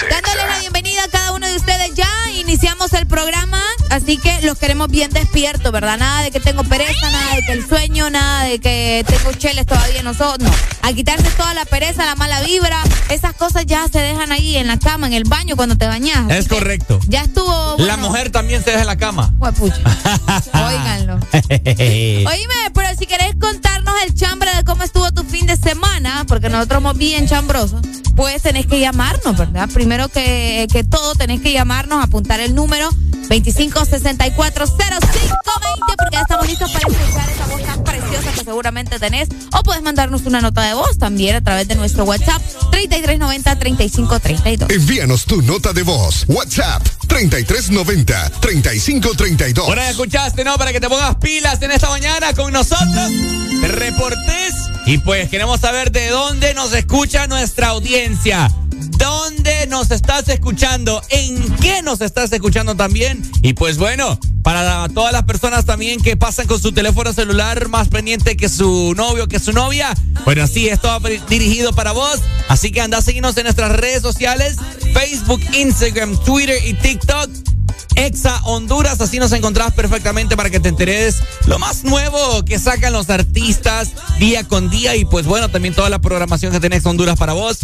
Dándole 0.08 0.46
la 0.46 0.58
bienvenida 0.60 1.02
a 1.02 1.08
cada 1.08 1.32
uno 1.32 1.48
de 1.48 1.56
ustedes 1.56 1.94
ya. 1.94 2.08
Iniciamos 2.36 2.92
el 2.92 3.08
programa, 3.08 3.53
así 3.94 4.18
que 4.18 4.40
los 4.42 4.58
queremos 4.58 4.88
bien 4.88 5.10
despiertos, 5.10 5.70
¿verdad? 5.70 5.96
Nada 5.98 6.22
de 6.22 6.30
que 6.30 6.40
tengo 6.40 6.64
pereza, 6.64 7.10
nada 7.10 7.36
de 7.36 7.42
que 7.42 7.52
el 7.52 7.66
sueño, 7.66 8.10
nada 8.10 8.44
de 8.44 8.58
que 8.58 9.04
tengo 9.06 9.32
cheles 9.32 9.66
todavía 9.66 10.00
en 10.00 10.04
nosotros. 10.04 10.50
No. 10.50 10.50
A 10.82 10.92
quitarse 10.92 11.30
toda 11.30 11.54
la 11.54 11.64
pereza, 11.64 12.04
la 12.04 12.16
mala 12.16 12.40
vibra, 12.42 12.82
esas 13.08 13.34
cosas 13.34 13.64
ya 13.66 13.86
se 13.88 14.00
dejan 14.00 14.32
ahí 14.32 14.56
en 14.56 14.66
la 14.66 14.78
cama, 14.78 15.06
en 15.06 15.12
el 15.12 15.24
baño 15.24 15.56
cuando 15.56 15.76
te 15.76 15.86
bañas. 15.86 16.30
Es 16.30 16.48
correcto. 16.48 16.98
Ya 17.08 17.22
estuvo. 17.22 17.76
La 17.78 17.96
mujer 17.96 18.30
también 18.30 18.62
se 18.64 18.70
deja 18.70 18.82
en 18.82 18.88
la 18.88 18.96
cama. 18.96 19.32
Huepucha. 19.38 19.80
Óiganlo. 20.52 21.20
Oíme, 21.32 22.54
pero 22.74 22.88
si 22.98 23.06
querés 23.06 23.34
contarnos 23.40 23.94
el 24.06 24.14
chambre 24.14 24.50
de 24.56 24.64
cómo 24.64 24.82
estuvo 24.82 25.10
tu 25.12 25.22
fin 25.22 25.46
de 25.46 25.56
semana, 25.56 26.24
porque 26.26 26.48
nosotros 26.48 26.78
somos 26.78 26.98
bien 26.98 27.28
chambrosos, 27.28 27.82
pues 28.16 28.42
tenés 28.42 28.66
que 28.66 28.80
llamarnos, 28.80 29.36
¿verdad? 29.36 29.68
Primero 29.72 30.08
que, 30.08 30.66
que 30.72 30.82
todo, 30.82 31.14
tenés 31.14 31.40
que 31.40 31.52
llamarnos, 31.52 32.02
apuntar 32.02 32.40
el 32.40 32.54
número 32.54 32.90
25640520, 33.28 35.38
porque 35.86 36.04
ya 36.12 36.20
estamos 36.20 36.46
listos 36.46 36.70
para 36.72 36.88
escuchar 36.88 37.30
esa 37.30 37.46
voz 37.46 37.62
tan 37.62 37.82
preciosa 37.84 38.32
que 38.32 38.44
seguramente 38.44 38.98
tenés. 38.98 39.28
O 39.52 39.62
puedes 39.62 39.82
mandarnos 39.82 40.22
una 40.26 40.40
nota 40.40 40.62
de 40.62 40.74
voz 40.74 40.98
también 40.98 41.36
a 41.36 41.40
través 41.40 41.68
de 41.68 41.76
nuestro 41.76 42.04
WhatsApp 42.04 42.42
3390-3532. 42.70 44.70
Envíanos 44.72 45.24
tu 45.24 45.40
nota 45.42 45.72
de 45.72 45.82
voz. 45.82 46.24
WhatsApp 46.28 46.82
3390-3532. 47.08 49.66
Bueno, 49.66 49.82
escuchaste, 49.82 50.44
¿no? 50.44 50.56
Para 50.58 50.72
que 50.72 50.80
te 50.80 50.88
pongas 50.88 51.16
pilas 51.16 51.60
en 51.62 51.72
esta 51.72 51.88
mañana 51.88 52.32
con 52.34 52.52
nosotros. 52.52 53.10
Te 53.60 53.68
reportes. 53.68 54.54
Y 54.86 54.98
pues 54.98 55.28
queremos 55.30 55.60
saber 55.60 55.90
de 55.92 56.08
dónde 56.08 56.52
nos 56.54 56.72
escucha 56.74 57.26
nuestra 57.26 57.68
audiencia. 57.68 58.50
¿Dónde 58.98 59.43
nos 59.74 59.90
estás 59.90 60.28
escuchando? 60.28 61.02
¿En 61.08 61.56
qué 61.56 61.82
nos 61.82 62.00
estás 62.00 62.32
escuchando 62.32 62.76
también? 62.76 63.28
Y 63.42 63.54
pues 63.54 63.76
bueno, 63.76 64.20
para 64.44 64.88
todas 64.90 65.12
las 65.12 65.24
personas 65.24 65.64
también 65.64 66.00
que 66.00 66.16
pasan 66.16 66.46
con 66.46 66.62
su 66.62 66.70
teléfono 66.70 67.12
celular 67.12 67.66
más 67.68 67.88
pendiente 67.88 68.36
que 68.36 68.48
su 68.48 68.94
novio, 68.96 69.26
que 69.26 69.40
su 69.40 69.52
novia. 69.52 69.92
Bueno, 70.24 70.46
sí, 70.46 70.68
esto 70.68 70.86
va 70.86 71.00
dirigido 71.28 71.72
para 71.72 71.90
vos. 71.90 72.20
Así 72.46 72.70
que 72.70 72.82
anda 72.82 72.98
a 72.98 73.02
seguirnos 73.02 73.36
en 73.36 73.42
nuestras 73.44 73.72
redes 73.72 74.00
sociales, 74.00 74.58
Facebook, 74.92 75.40
Instagram, 75.52 76.22
Twitter 76.22 76.56
y 76.64 76.74
TikTok. 76.74 77.28
Exa 77.96 78.40
Honduras, 78.44 79.00
así 79.00 79.18
nos 79.18 79.32
encontrás 79.32 79.72
perfectamente 79.72 80.36
para 80.36 80.50
que 80.50 80.58
te 80.58 80.68
enteres 80.68 81.16
lo 81.46 81.58
más 81.58 81.84
nuevo 81.84 82.44
que 82.44 82.58
sacan 82.58 82.92
los 82.92 83.08
artistas 83.08 83.90
día 84.18 84.42
con 84.44 84.68
día 84.68 84.96
y 84.96 85.04
pues 85.04 85.26
bueno, 85.26 85.48
también 85.48 85.74
toda 85.74 85.90
la 85.90 86.00
programación 86.00 86.52
que 86.52 86.60
tiene 86.60 86.76
Exa 86.76 86.90
Honduras 86.90 87.16
para 87.16 87.32
vos. 87.32 87.58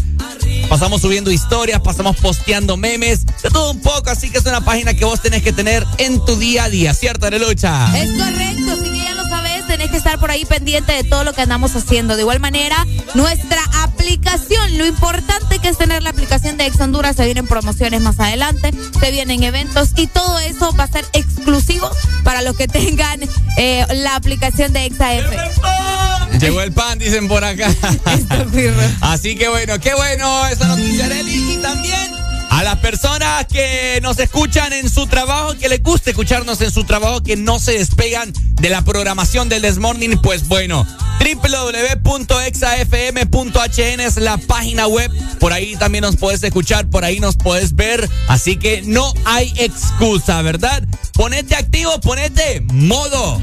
Pasamos 0.71 1.01
subiendo 1.01 1.33
historias, 1.33 1.81
pasamos 1.81 2.17
posteando 2.19 2.77
memes, 2.77 3.27
de 3.27 3.51
todo 3.51 3.73
un 3.73 3.81
poco, 3.81 4.09
así 4.09 4.31
que 4.31 4.39
es 4.39 4.47
una 4.47 4.61
página 4.61 4.95
que 4.95 5.05
vos 5.05 5.21
tenés 5.21 5.43
que 5.43 5.53
tener 5.53 5.85
en 5.99 6.25
tu 6.25 6.37
día 6.37 6.65
a 6.65 6.69
día, 6.69 6.95
¿cierto, 6.95 7.27
Arelucha? 7.27 7.87
Es 7.99 8.09
correcto, 8.13 8.73
así 8.75 8.85
que 8.85 8.99
ya 8.99 9.15
lo 9.15 9.25
sabes, 9.25 9.67
tenés 9.67 9.91
que 9.91 9.97
estar 9.97 10.21
por 10.21 10.31
ahí 10.31 10.45
pendiente 10.45 10.93
de 10.93 11.03
todo 11.03 11.25
lo 11.25 11.33
que 11.33 11.43
andamos 11.43 11.75
haciendo. 11.75 12.15
De 12.15 12.23
igual 12.23 12.39
manera, 12.39 12.87
nuestra 13.15 13.61
aplicación, 13.83 14.79
lo 14.79 14.87
importante 14.87 15.59
que 15.59 15.71
es 15.71 15.77
tener 15.77 16.05
la 16.05 16.11
aplicación 16.11 16.57
de 16.57 16.67
Ex 16.67 16.81
Honduras, 16.81 17.17
se 17.17 17.25
vienen 17.25 17.49
promociones 17.49 18.01
más 18.01 18.21
adelante, 18.21 18.71
se 19.01 19.11
vienen 19.11 19.43
eventos 19.43 19.89
y 19.97 20.07
todo 20.07 20.39
eso 20.39 20.73
va 20.77 20.85
a 20.85 20.89
ser 20.89 21.05
exclusivo 21.15 21.91
para 22.23 22.43
los 22.43 22.57
que 22.57 22.69
tengan 22.69 23.19
eh, 23.59 23.85
la 23.93 24.15
aplicación 24.15 24.73
de 24.73 24.87
ExaF. 24.87 25.27
Llegó 26.41 26.62
el 26.62 26.73
pan, 26.73 26.99
dicen 26.99 27.29
por 27.29 27.45
acá. 27.45 27.71
Así 29.03 29.37
que 29.37 29.49
bueno, 29.49 29.79
qué 29.79 29.95
bueno 29.95 30.47
esa 30.47 30.69
noticia, 30.69 31.05
Areli. 31.05 31.55
Y 31.55 31.59
también 31.59 32.15
a 32.49 32.62
las 32.62 32.79
personas 32.79 33.45
que 33.47 34.01
nos 34.03 34.19
escuchan 34.19 34.73
en 34.73 34.89
su 34.89 35.07
trabajo, 35.07 35.55
que 35.59 35.69
les 35.69 35.83
gusta 35.83 36.09
escucharnos 36.11 36.62
en 36.62 36.71
su 36.71 36.85
trabajo, 36.85 37.23
que 37.23 37.37
no 37.37 37.59
se 37.59 37.73
despegan 37.73 38.33
de 38.61 38.71
la 38.71 38.83
programación 38.83 39.51
del 39.51 39.62
Desmorning, 39.62 40.21
pues 40.23 40.49
bueno, 40.49 40.87
www.exafm.hn 41.21 44.01
es 44.01 44.17
la 44.17 44.39
página 44.39 44.87
web. 44.87 45.11
Por 45.39 45.53
ahí 45.53 45.77
también 45.77 46.03
nos 46.03 46.17
puedes 46.17 46.43
escuchar, 46.43 46.89
por 46.89 47.05
ahí 47.05 47.21
nos 47.21 47.37
puedes 47.37 47.77
ver. 47.77 48.09
Así 48.29 48.57
que 48.57 48.81
no 48.83 49.12
hay 49.27 49.53
excusa, 49.57 50.41
¿verdad? 50.41 50.83
Ponete 51.12 51.55
activo, 51.55 52.01
ponete 52.01 52.62
modo 52.62 53.43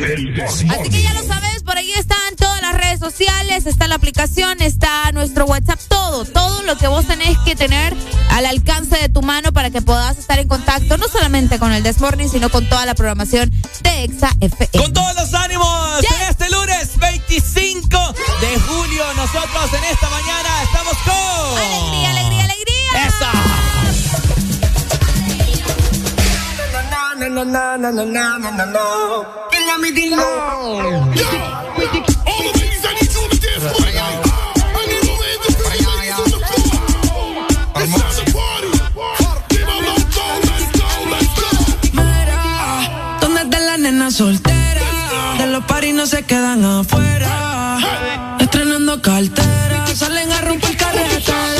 Así 0.00 0.90
que 0.90 1.02
ya 1.02 1.12
lo 1.12 1.26
sabes, 1.26 1.62
por 1.64 1.76
ahí 1.76 1.92
están 1.92 2.36
todas 2.36 2.62
las 2.62 2.74
redes 2.74 3.00
sociales, 3.00 3.66
está 3.66 3.88
la 3.88 3.96
aplicación, 3.96 4.62
está 4.62 5.10
nuestro 5.12 5.44
WhatsApp, 5.44 5.80
todo, 5.88 6.24
todo 6.24 6.62
lo 6.62 6.76
que 6.78 6.86
vos 6.86 7.06
tenés 7.06 7.36
que 7.38 7.56
tener 7.56 7.96
al 8.30 8.46
alcance 8.46 8.96
de 8.96 9.08
tu 9.08 9.22
mano 9.22 9.52
para 9.52 9.70
que 9.70 9.82
puedas 9.82 10.16
estar 10.18 10.38
en 10.38 10.46
contacto, 10.46 10.96
no 10.98 11.08
solamente 11.08 11.58
con 11.58 11.72
el 11.72 11.82
Desmorning, 11.82 12.28
sino 12.28 12.48
con 12.48 12.68
toda 12.68 12.86
la 12.86 12.94
programación 12.94 13.50
de 13.82 14.04
Exa 14.04 14.30
FM. 14.40 14.84
Con 14.84 14.92
todos 14.92 15.14
los 15.16 15.34
ánimos 15.34 16.04
en 16.04 16.28
este 16.28 16.50
lunes 16.50 16.96
25 16.98 18.14
de 18.40 18.60
julio, 18.60 19.04
nosotros 19.16 19.74
en 19.74 19.84
esta 19.84 20.08
mañana 20.10 20.62
estamos 20.62 20.94
con... 21.04 21.58
¡Alegría, 21.58 22.10
alegría, 22.10 22.44
alegría! 22.44 23.06
¡Eso! 23.06 23.48
no, 27.18 27.44
no, 27.44 27.76
no, 27.76 27.92
no, 27.92 28.04
no, 28.04 28.38
no, 28.38 28.50
no, 28.50 28.66
no. 28.66 29.57
Que 29.68 29.74
la 29.74 29.78
mi 29.78 29.90
ding 29.92 30.16
dong. 30.16 31.14
Yo, 31.14 31.28
all 32.24 32.42
the 32.42 32.52
ladies, 32.58 32.84
I 32.84 32.94
need 32.94 33.12
you 33.12 33.20
on 33.20 33.28
the 33.28 33.36
dance 33.36 33.64
floor 33.68 33.84
tonight. 33.84 34.20
I 34.56 34.86
need 34.88 35.04
all 35.10 35.18
the 35.20 35.28
independent 35.34 35.88
ladies 36.00 36.18
on 36.22 36.28
the 36.34 36.40
floor. 36.48 37.28
It's 37.76 37.92
time 37.92 38.14
to 38.16 38.24
party. 38.32 38.70
Give 39.50 39.66
my 39.68 39.76
love 39.86 40.06
go, 40.16 40.26
let's 40.48 40.68
go, 40.78 40.88
let's 41.12 41.32
go. 41.38 41.48
Mira, 41.92 42.40
¿dónde 43.20 43.40
está 43.42 43.58
la 43.60 43.76
nena 43.76 44.10
soltera? 44.10 44.88
De 45.36 45.46
los 45.48 45.62
paris 45.64 45.92
no 45.92 46.06
se 46.06 46.22
quedan 46.22 46.64
afuera. 46.64 47.78
Estrenando 48.40 49.02
cartera, 49.02 49.86
salen 49.94 50.32
a 50.32 50.40
romper 50.40 50.76
carretera. 50.78 51.57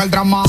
Suéltate 0.00 0.26
y 0.26 0.39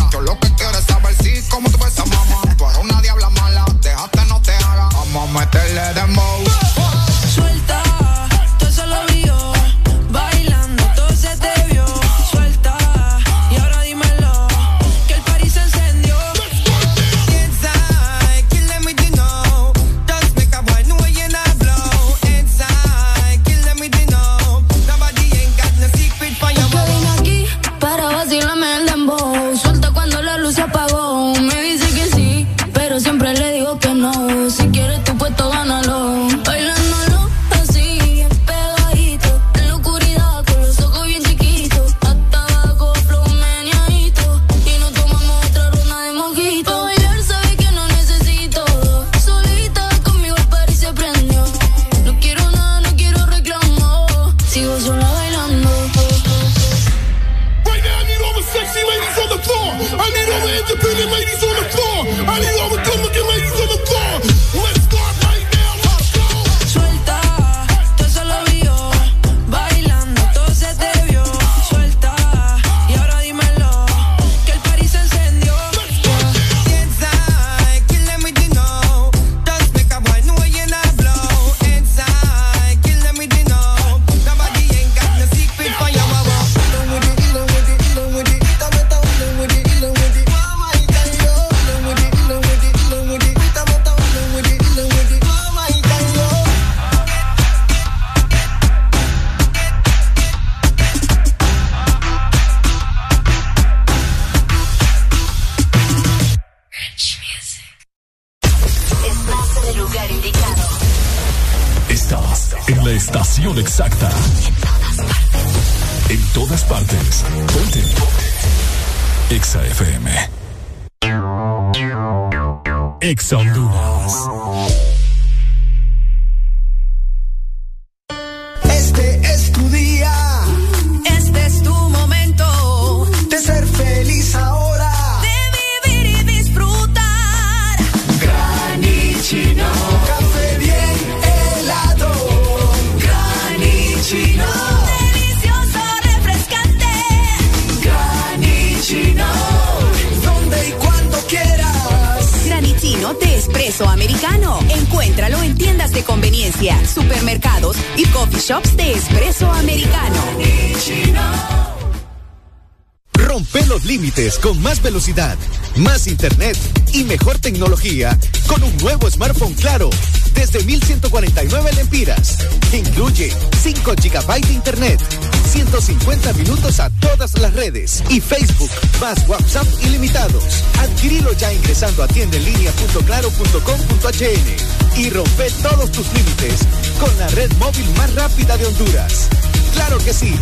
más 179.01 179.27
WhatsApp 179.27 179.67
ilimitados. 179.81 180.63
Adquirilo 180.79 181.33
ya 181.33 181.51
ingresando 181.51 182.03
a 182.03 182.07
tiendenlinea.claro.com.hn 182.07 185.01
y 185.01 185.09
rompe 185.09 185.49
todos 185.63 185.91
tus 185.91 186.05
límites 186.13 186.61
con 186.99 187.09
la 187.17 187.27
red 187.29 187.51
móvil 187.57 187.89
más 187.97 188.13
rápida 188.13 188.55
de 188.57 188.67
Honduras. 188.67 189.27
¡Claro 189.73 189.97
que 189.97 190.13
sí! 190.13 190.35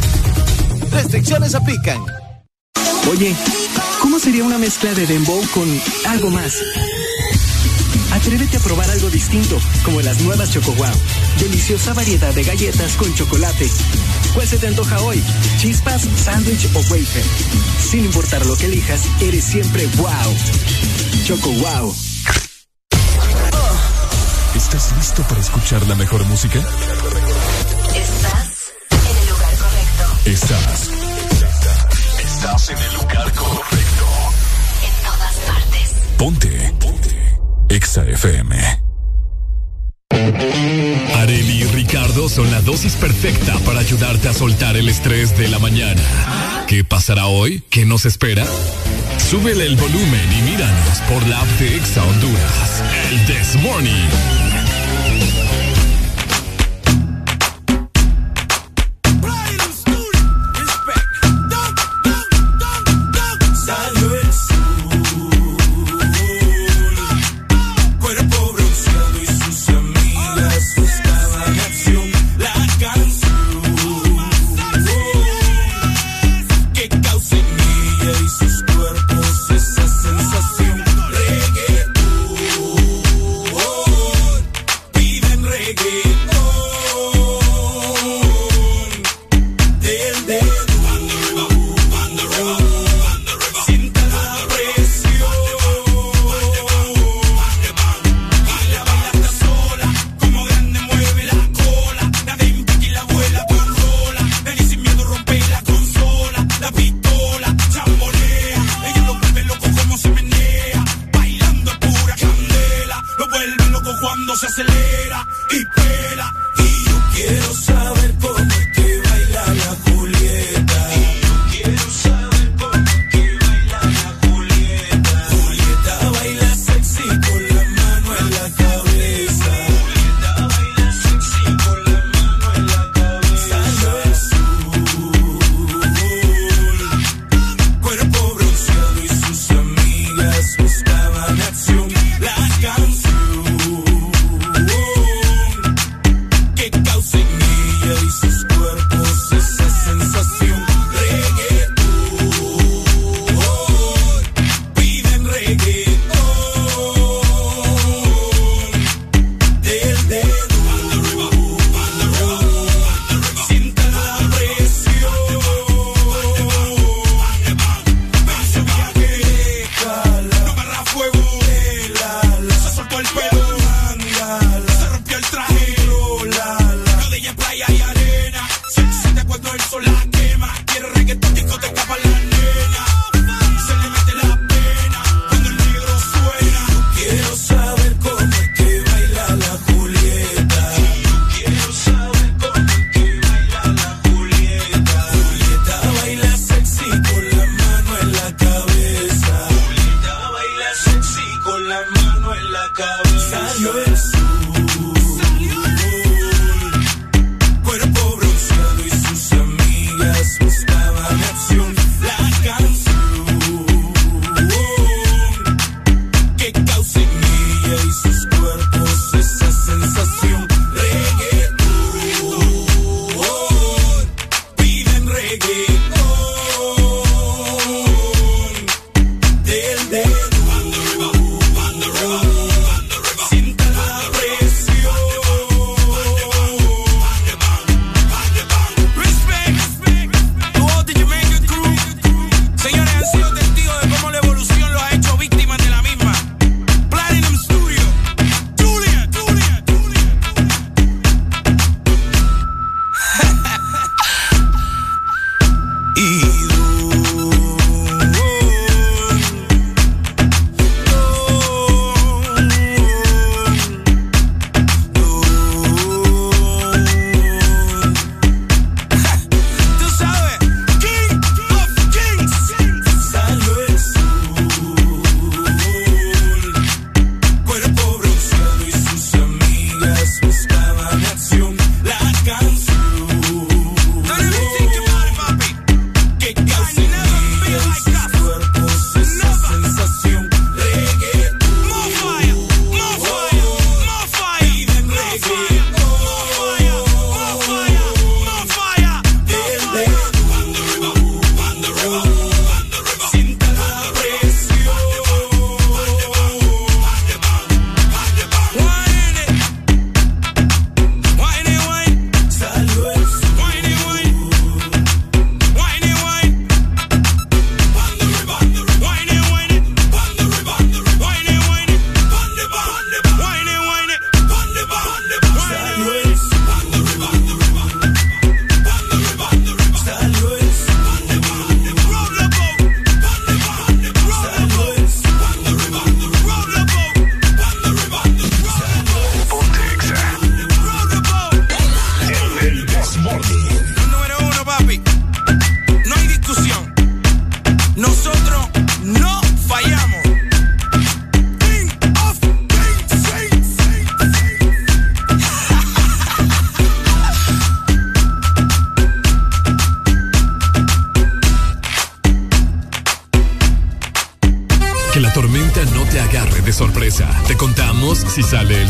Restricciones 0.91 1.55
aplican. 1.55 2.03
Oye, 3.09 3.33
¿cómo 4.01 4.19
sería 4.19 4.43
una 4.43 4.57
mezcla 4.57 4.93
de 4.93 5.07
dembow 5.07 5.41
con 5.53 5.81
algo 6.07 6.29
más? 6.29 6.57
Atrévete 8.11 8.57
a 8.57 8.59
probar 8.59 8.89
algo 8.89 9.09
distinto, 9.09 9.57
como 9.85 10.01
las 10.01 10.19
nuevas 10.21 10.51
Choco 10.51 10.73
wow, 10.73 10.91
deliciosa 11.39 11.93
variedad 11.93 12.33
de 12.33 12.43
galletas 12.43 12.97
con 12.97 13.15
chocolate 13.15 13.69
¿Cuál 14.39 14.47
se 14.47 14.57
te 14.57 14.67
antoja 14.67 15.01
hoy? 15.01 15.21
¿Chispas, 15.57 16.07
sándwich 16.15 16.69
o 16.73 16.79
wafer? 16.89 17.25
Sin 17.91 18.05
importar 18.05 18.45
lo 18.45 18.55
que 18.55 18.67
elijas, 18.67 19.01
eres 19.19 19.43
siempre 19.43 19.85
wow. 19.97 20.09
Choco 21.25 21.51
wow. 21.51 21.93
¿Estás 24.55 24.95
listo 24.95 25.23
para 25.23 25.41
escuchar 25.41 25.85
la 25.87 25.95
mejor 25.95 26.23
música? 26.23 26.59
Estás 27.93 28.71
en 28.91 29.17
el 29.17 29.29
lugar 29.29 29.57
correcto. 29.57 30.05
Estás. 30.23 30.89
Estás, 31.33 31.89
estás 32.23 32.69
en 32.69 32.77
el 32.77 32.93
lugar 32.93 33.33
correcto. 33.33 34.05
En 34.85 35.03
todas 35.03 35.35
partes. 35.45 35.95
Ponte. 36.17 36.73
Ponte. 36.79 37.39
Exa 37.67 38.05
FM. 38.05 38.78
son 42.39 42.51
la 42.51 42.61
dosis 42.61 42.95
perfecta 42.95 43.53
para 43.65 43.81
ayudarte 43.81 44.29
a 44.29 44.33
soltar 44.33 44.77
el 44.77 44.87
estrés 44.87 45.37
de 45.37 45.49
la 45.49 45.59
mañana. 45.59 46.01
¿Qué 46.67 46.85
pasará 46.85 47.25
hoy? 47.25 47.61
¿Qué 47.69 47.85
nos 47.85 48.05
espera? 48.05 48.45
Súbele 49.29 49.65
el 49.65 49.75
volumen 49.75 50.31
y 50.37 50.49
míranos 50.49 50.99
por 51.09 51.27
la 51.27 51.41
app 51.41 51.47
de 51.59 51.75
Exa 51.75 52.01
Honduras. 52.01 52.81
El 53.11 53.25
This 53.25 53.61
Morning. 53.61 54.48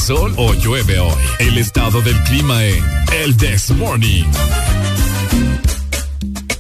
Sol 0.10 0.34
o 0.38 0.56
llueve 0.56 1.00
hoy. 1.00 1.14
El 1.38 1.60
estado 1.60 2.02
del 2.02 2.20
clima 2.24 2.66
en 2.66 2.84
El 3.14 3.38
This 3.38 3.70
Morning. 3.70 4.26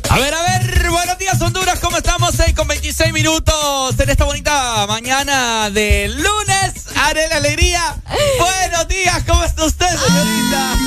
A 0.07 0.19
ver, 0.19 0.35
a 0.35 0.41
ver, 0.43 0.89
buenos 0.91 1.17
días 1.17 1.41
Honduras, 1.41 1.79
¿cómo 1.79 1.97
estamos? 1.97 2.35
6 2.35 2.53
con 2.53 2.67
26 2.67 3.11
minutos 3.11 3.99
en 3.99 4.07
esta 4.07 4.25
bonita 4.25 4.85
mañana 4.85 5.71
de 5.71 6.09
lunes. 6.09 6.73
Haré 6.95 7.27
la 7.29 7.37
alegría. 7.37 7.95
Buenos 8.37 8.87
días, 8.87 9.23
¿cómo 9.27 9.43
está 9.43 9.65
usted, 9.65 9.87
señorita? 9.87 10.77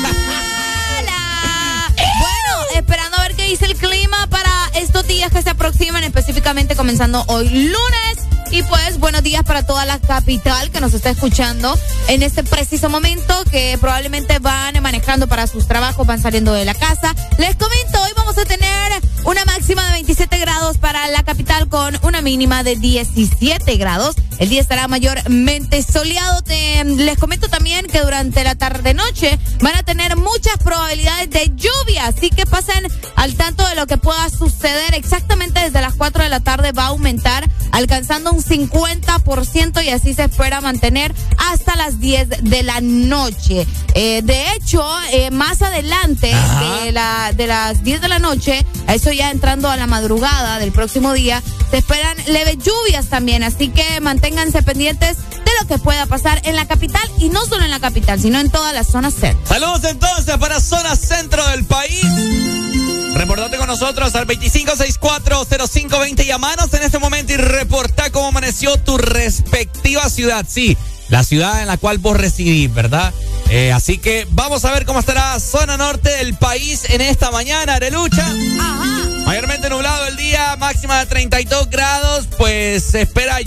Hola. 1.01 1.93
Bueno, 1.97 2.77
esperando 2.77 3.17
a 3.17 3.23
ver 3.23 3.35
qué 3.35 3.43
dice 3.43 3.65
el 3.65 3.75
clima 3.75 4.29
para 4.29 4.53
estos 4.77 5.05
días 5.09 5.33
que 5.33 5.43
se 5.43 5.51
aproximan, 5.51 6.05
específicamente 6.05 6.77
comenzando 6.77 7.25
hoy 7.27 7.49
lunes. 7.49 8.19
Y 8.53 8.63
pues 8.65 8.99
buenos 8.99 9.23
días 9.23 9.43
para 9.43 9.67
toda 9.67 9.85
la 9.85 9.99
capital 9.99 10.71
que 10.71 10.81
nos 10.81 10.93
está 10.93 11.11
escuchando 11.11 11.75
en 12.13 12.23
este 12.23 12.45
preciso 12.45 12.91
momento, 12.91 13.35
que 13.51 13.79
probablemente 13.81 14.39
van 14.39 14.81
manejando 14.83 15.29
para 15.29 15.47
sus 15.47 15.67
trabajos, 15.67 16.07
van 16.07 16.21
saliendo 16.21 16.53
de 16.53 16.67
la 16.67 16.75
casa. 16.75 17.15
Les 17.39 17.57
comento, 17.57 18.03
hoy 18.03 18.11
vamos 18.15 18.37
a 18.37 18.45
tener 18.45 18.93
una 19.25 19.43
máxima 19.47 19.83
de 19.87 19.93
27 19.93 20.39
grados 20.39 20.77
para 20.77 21.09
la 21.09 21.23
capital 21.23 21.71
con 21.71 21.99
una 22.03 22.21
mínima 22.21 22.65
de 22.65 22.77
17 22.77 23.77
grados. 23.77 24.15
El 24.39 24.51
día 24.51 24.61
estará 24.61 24.89
mayormente 24.89 25.83
soleado. 25.83 26.43
Les 26.85 27.17
comento 27.17 27.49
también 27.49 27.87
que 27.87 28.01
durante 28.01 28.45
la 28.45 28.57
tarde-noche 28.57 29.39
van 29.63 29.77
a 29.77 29.83
tener 29.83 30.17
muchas 30.17 30.59
probabilidades 30.63 31.31
de 31.31 31.51
lluvia, 31.55 32.07
así 32.07 32.29
que 32.29 32.45
pasen 32.45 32.89
al 33.17 33.35
tanto 33.37 33.67
de 33.67 33.75
lo 33.75 33.87
que 33.87 33.97
pueda 33.97 34.29
suceder. 34.29 34.95
Exactamente 34.95 35.61
desde 35.61 35.81
las 35.81 35.95
4 35.95 36.25
de 36.25 36.29
la 36.29 36.41
tarde 36.41 36.73
va 36.73 36.85
a 36.85 36.89
aumentar, 36.89 37.49
alcanzando 37.73 38.31
un 38.31 38.43
50% 38.43 39.85
y 39.85 39.89
así 39.89 40.15
se 40.15 40.25
espera 40.25 40.61
mantener 40.61 41.13
hasta 41.39 41.75
las 41.77 41.99
10 41.99 42.29
de 42.43 42.63
la 42.63 42.81
noche. 42.81 43.67
Eh, 43.95 44.21
de 44.23 44.45
hecho, 44.53 44.85
eh, 45.13 45.31
más 45.31 45.63
adelante 45.63 46.33
de, 46.85 46.93
la, 46.93 47.33
de 47.35 47.47
las 47.47 47.83
10 47.83 48.01
de 48.01 48.09
la 48.09 48.19
noche, 48.19 48.65
a 48.87 48.95
eso 48.95 49.11
ya 49.11 49.31
entrando 49.31 49.69
a 49.69 49.77
la 49.77 49.87
madrugada 49.87 50.59
del 50.59 50.73
próximo 50.73 51.13
día, 51.13 51.43
se 51.71 51.79
esperan 51.79 52.17
leves 52.27 52.59
lluvias 52.59 53.07
también, 53.07 53.43
así 53.43 53.69
que 53.69 54.01
manténganse 54.01 54.63
pendientes 54.63 55.17
de 55.17 55.51
lo 55.61 55.67
que 55.67 55.79
pueda 55.79 56.07
pasar 56.07 56.41
en 56.45 56.57
la 56.57 56.67
capital 56.67 57.03
y 57.19 57.29
no 57.31 57.45
solo 57.47 57.65
en 57.65 57.71
la 57.71 57.81
capital, 57.81 58.21
sino 58.21 58.39
en 58.39 58.51
toda 58.51 58.73
la 58.73 58.85
zona 58.85 59.11
centro. 59.11 59.47
Saludos 59.47 59.85
entonces 59.85 60.37
para 60.37 60.61
zona 60.61 60.95
centro 60.97 61.47
del 61.49 61.65
país. 61.65 62.05
Reportate 63.35 63.57
con 63.57 63.67
nosotros 63.67 64.15
al 64.15 64.27
25640520. 64.27 66.27
Llamanos 66.27 66.75
en 66.75 66.83
este 66.83 66.99
momento 66.99 67.33
y 67.33 67.39
reporta 67.39 68.11
cómo 68.11 68.29
amaneció 68.29 68.77
tu 68.77 68.99
respectiva 68.99 70.11
ciudad. 70.11 70.45
Sí, 70.47 70.77
la 71.09 71.25
ciudad 71.25 71.63
en 71.63 71.69
la 71.69 71.79
cual 71.79 71.97
vos 71.97 72.15
residís, 72.15 72.75
¿verdad? 72.75 73.11
Eh, 73.49 73.73
así 73.73 73.97
que 73.97 74.27
vamos 74.33 74.67
a 74.67 74.73
ver 74.73 74.85
cómo 74.85 75.01
estará 75.01 75.41
zona 75.41 75.79
norte 75.79 76.11
del 76.11 76.35
país 76.35 76.83
en 76.91 77.01
esta 77.01 77.31
mañana, 77.31 77.77
Arelucha. 77.77 78.31
Mayormente 79.25 79.71
nublado 79.71 80.09
el 80.09 80.17
día, 80.17 80.55
máxima 80.59 80.99
de 80.99 81.07
32 81.07 81.71
grados, 81.71 82.27
pues 82.37 82.85
se 82.85 83.01
espera... 83.01 83.41
eh, 83.41 83.47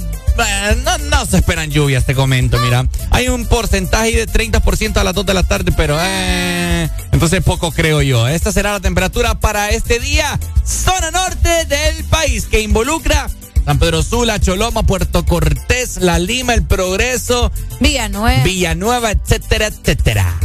No, 0.84 0.98
no 0.98 1.28
se 1.28 1.38
esperan 1.38 1.70
lluvias, 1.70 2.08
te 2.08 2.16
comento, 2.16 2.58
mira. 2.60 2.88
Hay 3.12 3.28
un 3.28 3.46
porcentaje 3.46 4.14
de 4.14 4.28
30% 4.28 4.98
a 4.98 5.04
las 5.04 5.14
2 5.14 5.28
de 5.28 5.34
la 5.36 5.44
tarde, 5.44 5.72
pero 5.78 5.96
eh, 6.02 6.90
entonces 7.26 7.44
poco 7.44 7.72
creo 7.72 8.04
yo. 8.04 8.28
Esta 8.28 8.52
será 8.52 8.74
la 8.74 8.80
temperatura 8.80 9.40
para 9.40 9.70
este 9.70 10.00
día, 10.00 10.40
zona 10.64 11.10
norte 11.10 11.66
del 11.66 12.04
país, 12.04 12.46
que 12.46 12.62
involucra 12.62 13.28
San 13.66 13.80
Pedro 13.80 14.04
Sula, 14.04 14.40
Choloma, 14.40 14.84
Puerto 14.84 15.26
Cortés, 15.26 15.98
La 15.98 16.20
Lima, 16.20 16.54
El 16.54 16.68
Progreso, 16.68 17.52
Villanueva. 17.80 18.44
Villanueva, 18.44 19.10
etcétera, 19.10 19.66
etcétera. 19.66 20.40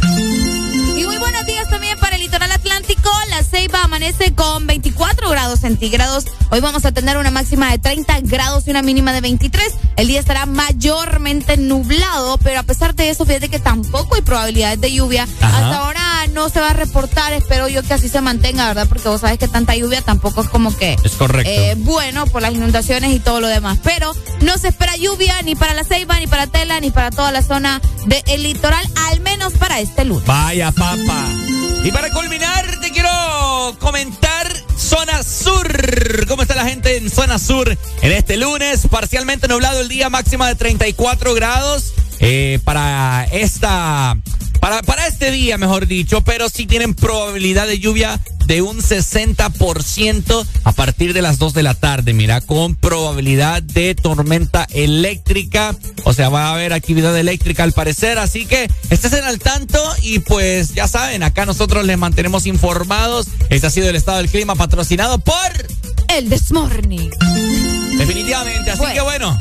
Y 0.97 1.05
muy 1.05 1.17
buenos 1.17 1.45
días 1.45 1.69
también 1.69 1.99
para 1.99 2.15
el 2.15 2.23
litoral 2.23 2.51
atlántico. 2.51 3.11
La 3.29 3.43
Ceiba 3.43 3.83
amanece 3.83 4.33
con 4.33 4.65
24 4.65 5.29
grados 5.29 5.59
centígrados. 5.59 6.25
Hoy 6.49 6.61
vamos 6.61 6.85
a 6.85 6.91
tener 6.91 7.17
una 7.17 7.29
máxima 7.29 7.69
de 7.69 7.77
30 7.77 8.21
grados 8.21 8.65
y 8.65 8.71
una 8.71 8.81
mínima 8.81 9.13
de 9.13 9.21
23. 9.21 9.71
El 9.97 10.07
día 10.07 10.19
estará 10.19 10.47
mayormente 10.47 11.57
nublado, 11.57 12.39
pero 12.39 12.59
a 12.59 12.63
pesar 12.63 12.95
de 12.95 13.11
eso, 13.11 13.23
fíjate 13.23 13.49
que 13.49 13.59
tampoco 13.59 14.15
hay 14.15 14.21
probabilidades 14.23 14.81
de 14.81 14.91
lluvia. 14.91 15.27
Ajá. 15.41 15.57
Hasta 15.57 15.77
ahora 15.77 15.90
no 16.31 16.49
se 16.49 16.59
va 16.59 16.69
a 16.69 16.73
reportar. 16.73 17.33
Espero 17.33 17.67
yo 17.67 17.83
que 17.83 17.93
así 17.93 18.09
se 18.09 18.21
mantenga, 18.21 18.67
¿verdad? 18.67 18.87
Porque 18.87 19.07
vos 19.07 19.21
sabes 19.21 19.37
que 19.37 19.47
tanta 19.47 19.75
lluvia 19.75 20.01
tampoco 20.01 20.41
es 20.41 20.49
como 20.49 20.75
que 20.75 20.95
Es 21.03 21.13
correcto. 21.13 21.49
eh, 21.51 21.75
bueno 21.77 22.25
por 22.27 22.41
las 22.41 22.53
inundaciones 22.53 23.13
y 23.13 23.19
todo 23.19 23.39
lo 23.41 23.47
demás. 23.47 23.79
Pero 23.83 24.13
no 24.41 24.57
se 24.57 24.69
espera 24.69 24.95
lluvia 24.97 25.41
ni 25.43 25.55
para 25.55 25.73
la 25.73 25.83
Ceiba, 25.83 26.19
ni 26.19 26.27
para 26.27 26.47
Tela, 26.47 26.79
ni 26.79 26.91
para 26.91 27.11
toda 27.11 27.31
la 27.31 27.41
zona 27.41 27.81
del 28.05 28.43
litoral, 28.43 28.85
al 29.09 29.19
menos 29.21 29.53
para 29.53 29.79
este 29.79 30.05
lunes. 30.05 30.25
Vaya 30.25 30.71
papa. 30.71 31.25
Y 31.83 31.91
para 31.91 32.09
culminar, 32.11 32.79
te 32.79 32.91
quiero 32.91 33.09
comentar 33.79 34.47
Zona 34.77 35.23
Sur. 35.23 36.25
¿Cómo 36.27 36.43
está 36.43 36.55
la 36.55 36.65
gente 36.65 36.97
en 36.97 37.09
Zona 37.09 37.39
Sur 37.39 37.69
en 38.01 38.11
este 38.11 38.37
lunes? 38.37 38.81
Parcialmente 38.89 39.47
nublado 39.47 39.79
el 39.81 39.87
día, 39.87 40.09
máxima 40.09 40.47
de 40.47 40.55
34 40.55 41.33
grados. 41.33 41.93
eh, 42.19 42.59
para 42.63 43.25
esta. 43.31 44.15
Para, 44.59 44.83
para 44.83 45.07
este 45.21 45.37
día, 45.37 45.59
mejor 45.59 45.85
dicho, 45.85 46.21
pero 46.21 46.49
sí 46.49 46.65
tienen 46.65 46.95
probabilidad 46.95 47.67
de 47.67 47.77
lluvia 47.77 48.19
de 48.47 48.63
un 48.63 48.79
60% 48.79 50.47
a 50.63 50.71
partir 50.71 51.13
de 51.13 51.21
las 51.21 51.37
2 51.37 51.53
de 51.53 51.61
la 51.61 51.75
tarde, 51.75 52.13
mira, 52.13 52.41
con 52.41 52.75
probabilidad 52.75 53.61
de 53.61 53.93
tormenta 53.93 54.65
eléctrica, 54.71 55.75
o 56.05 56.13
sea, 56.13 56.29
va 56.29 56.47
a 56.47 56.53
haber 56.53 56.73
actividad 56.73 57.15
eléctrica 57.15 57.61
al 57.61 57.71
parecer, 57.71 58.17
así 58.17 58.47
que 58.47 58.67
estén 58.89 59.23
al 59.23 59.37
tanto 59.37 59.79
y 60.01 60.17
pues 60.19 60.73
ya 60.73 60.87
saben, 60.87 61.21
acá 61.21 61.45
nosotros 61.45 61.85
les 61.85 61.99
mantenemos 61.99 62.47
informados. 62.47 63.27
Este 63.51 63.67
ha 63.67 63.69
sido 63.69 63.89
el 63.89 63.95
estado 63.95 64.17
del 64.17 64.29
clima 64.29 64.55
patrocinado 64.55 65.19
por 65.19 65.67
El 66.07 66.29
This 66.29 66.51
Morning. 66.51 67.11
definitivamente, 67.99 68.71
así 68.71 68.85
que 68.91 69.01
bueno. 69.01 69.37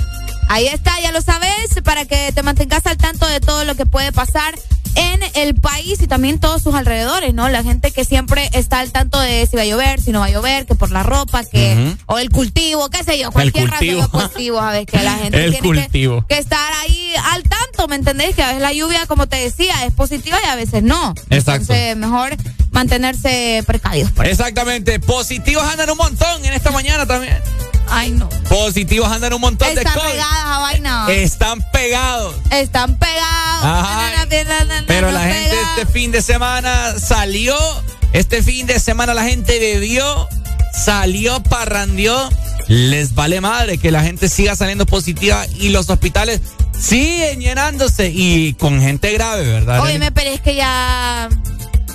Ahí 0.51 0.67
está, 0.67 1.01
ya 1.01 1.11
lo 1.11 1.23
sabes, 1.23 1.81
para 1.85 2.05
que 2.05 2.33
te 2.33 2.43
mantengas 2.43 2.85
al 2.85 2.99
tanto 2.99 3.27
de 3.27 3.41
todo 3.41 3.65
lo 3.65 3.77
que 3.77 3.87
puede 3.87 4.13
pasar 4.13 4.55
en 4.95 5.21
el 5.35 5.55
país 5.55 6.01
y 6.03 6.07
también 6.07 6.39
todos 6.41 6.63
sus 6.63 6.75
alrededores, 6.75 7.35
¿no? 7.35 7.49
La 7.49 7.63
gente 7.63 7.91
que 7.91 8.05
siempre 8.05 8.49
está 8.53 8.81
al 8.81 8.93
tanto 8.93 9.19
de 9.21 9.47
si 9.47 9.57
va 9.57 9.63
a 9.63 9.67
llover, 9.67 10.01
si 10.01 10.13
no 10.13 10.21
va 10.21 10.27
a 10.27 10.31
llover, 10.31 10.67
que 10.67 10.75
por 10.75 10.91
la 10.91 11.03
ropa, 11.03 11.45
que 11.45 11.95
o 12.07 12.19
el 12.19 12.31
cultivo, 12.31 12.89
qué 12.91 13.03
sé 13.05 13.19
yo, 13.19 13.31
cualquier 13.33 13.71
razón 13.71 13.79
cultivo. 13.89 14.03
de 14.03 14.09
cultivo, 14.09 14.59
sabes 14.59 14.87
que 14.87 15.03
la 15.03 15.15
gente 15.15 15.45
El 15.45 15.53
tiene 15.53 15.57
que- 15.75 15.83
cultivo. 15.83 16.25
Que, 16.29 16.39
estar 16.39 16.73
ahí 16.83 17.13
al 17.33 17.43
tanto, 17.43 17.89
¿me 17.89 17.97
entendés? 17.97 18.35
Que 18.35 18.43
a 18.43 18.47
veces 18.49 18.63
la 18.63 18.73
lluvia, 18.73 19.07
como 19.07 19.27
te 19.27 19.37
decía, 19.37 19.85
es 19.85 19.93
positiva 19.93 20.39
y 20.45 20.49
a 20.49 20.57
veces 20.57 20.83
no. 20.83 21.15
Exacto. 21.31 21.73
Entonces, 21.73 21.97
mejor 21.97 22.37
mantenerse 22.73 23.63
precavidos. 23.67 24.11
Exactamente, 24.25 24.99
positivos 25.01 25.63
andan 25.65 25.91
un 25.91 25.99
montón 25.99 26.45
en 26.45 26.53
esta 26.53 26.71
mañana 26.71 27.07
también. 27.07 27.37
Ay, 27.91 28.13
no. 28.13 28.29
Positivos 28.49 29.11
andan 29.11 29.33
un 29.33 29.41
montón 29.41 29.69
Están 29.69 29.85
de 29.85 29.91
cosas. 29.93 30.11
pegadas 30.13 30.45
a 30.45 30.59
vaina. 30.61 31.07
Están 31.11 31.65
pegados. 31.73 32.35
Están 32.51 32.97
pegados. 32.99 33.65
Ajá. 33.65 34.27
Pero 34.87 35.11
la 35.11 35.21
gente 35.25 35.51
pegados. 35.51 35.79
este 35.79 35.93
fin 35.93 36.13
de 36.13 36.23
semana 36.23 36.95
salió, 36.99 37.57
este 38.13 38.43
fin 38.43 38.67
de 38.67 38.79
semana 38.79 39.13
la 39.15 39.25
gente 39.25 39.59
bebió, 39.59 40.29
salió, 40.73 41.43
parrandió. 41.43 42.29
Les 42.69 43.15
vale 43.17 43.41
madre 43.41 43.79
que 43.79 43.91
la 43.91 44.03
gente 44.03 44.29
siga 44.29 44.55
saliendo 44.55 44.87
positiva 44.87 45.45
y 45.59 45.71
los 45.71 45.91
hospitales 45.91 46.41
siguen 46.79 47.41
llenándose 47.41 48.13
y 48.15 48.55
con 48.55 48.81
gente 48.81 49.13
grave, 49.13 49.43
¿verdad? 49.45 49.81
Óyeme, 49.81 50.13
pero 50.13 50.31
es 50.31 50.41
que 50.41 50.55
ya. 50.55 51.29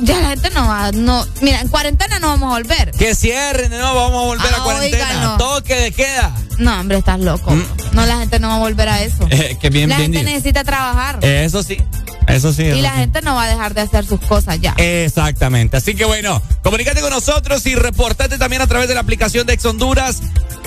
Ya 0.02 0.20
la 0.20 0.30
gente 0.30 0.50
no 0.52 0.68
va. 0.68 0.92
No, 0.92 1.26
mira, 1.42 1.62
en 1.62 1.68
cuarentena 1.70 2.20
no 2.20 2.28
vamos 2.28 2.52
a 2.52 2.58
volver. 2.60 2.92
Que 2.92 3.16
cierren, 3.16 3.72
no, 3.72 3.96
vamos 3.96 4.24
a 4.24 4.26
volver 4.28 4.52
Ah, 4.54 4.58
a 4.60 4.64
cuarentena. 4.64 5.06
oiga, 5.10 5.22
no. 5.22 5.38
Toque 5.38 5.76
de 5.76 5.92
queda. 5.92 6.36
No, 6.58 6.80
hombre, 6.80 6.98
estás 6.98 7.20
loco. 7.20 7.54
No, 7.94 8.06
la 8.06 8.18
gente 8.20 8.40
no 8.40 8.50
va 8.50 8.56
a 8.56 8.60
volver 8.60 8.90
a 8.90 9.02
eso. 9.04 9.28
Eh, 9.30 9.58
que 9.60 9.70
bien, 9.70 9.90
la 9.90 9.98
bien 9.98 10.14
gente 10.14 10.30
necesita 10.30 10.64
trabajar. 10.64 11.20
Eso 11.24 11.64
sí, 11.64 11.78
eso 12.28 12.54
sí. 12.54 12.64
y 12.64 12.68
eso 12.70 12.82
la 12.82 12.92
sí. 12.94 12.98
gente 13.00 13.22
no 13.22 13.36
va 13.36 13.44
a 13.44 13.48
dejar 13.48 13.74
de 13.74 13.82
hacer 13.82 14.06
sus 14.06 14.20
cosas 14.22 14.60
ya. 14.62 14.74
Exactamente. 14.78 15.78
Así 15.78 15.96
que 15.96 16.06
bueno, 16.06 16.42
comunícate 16.64 17.02
con 17.02 17.10
nosotros 17.12 17.66
y 17.66 17.76
reportate 17.76 18.38
también 18.38 18.62
a 18.62 18.68
través 18.68 18.88
de 18.88 18.96
la 18.96 19.02
aplicación 19.02 19.46
de 19.48 19.54
Ex 19.54 19.66
Honduras. 19.66 20.22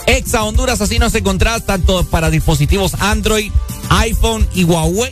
Exa 0.07 0.42
Honduras, 0.44 0.81
así 0.81 0.98
nos 0.98 1.15
encontrás 1.15 1.65
tanto 1.66 2.02
para 2.05 2.31
dispositivos 2.31 2.94
Android, 3.00 3.52
iPhone 3.90 4.48
y 4.55 4.65
Huawei. 4.65 5.10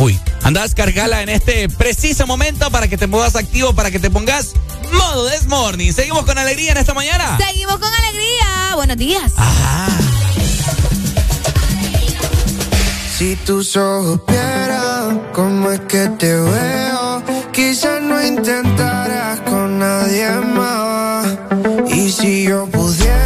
Uy, 0.00 0.18
anda 0.42 0.60
a 0.60 0.62
descargarla 0.62 1.20
en 1.20 1.28
este 1.28 1.68
preciso 1.68 2.26
momento 2.26 2.70
para 2.70 2.88
que 2.88 2.96
te 2.96 3.06
pongas 3.06 3.36
activo, 3.36 3.74
para 3.74 3.90
que 3.90 3.98
te 3.98 4.08
pongas 4.08 4.52
modo 4.94 5.28
This 5.28 5.46
Morning. 5.46 5.92
Seguimos 5.92 6.24
con 6.24 6.38
alegría 6.38 6.72
en 6.72 6.78
esta 6.78 6.94
mañana. 6.94 7.36
Seguimos 7.36 7.78
con 7.78 7.92
alegría. 7.92 8.76
Buenos 8.76 8.96
días. 8.96 9.30
Si 13.18 13.36
tus 13.44 13.76
ojos 13.76 14.20
vieran 14.26 15.20
cómo 15.34 15.70
es 15.70 15.80
que 15.80 16.08
te 16.18 16.34
veo, 16.34 17.22
quizás 17.52 18.00
no 18.00 18.26
intentaras 18.26 19.40
con 19.40 19.80
nadie 19.80 20.30
más. 20.30 21.26
Y 21.94 22.10
si 22.10 22.44
yo 22.44 22.66
pudiera, 22.68 23.19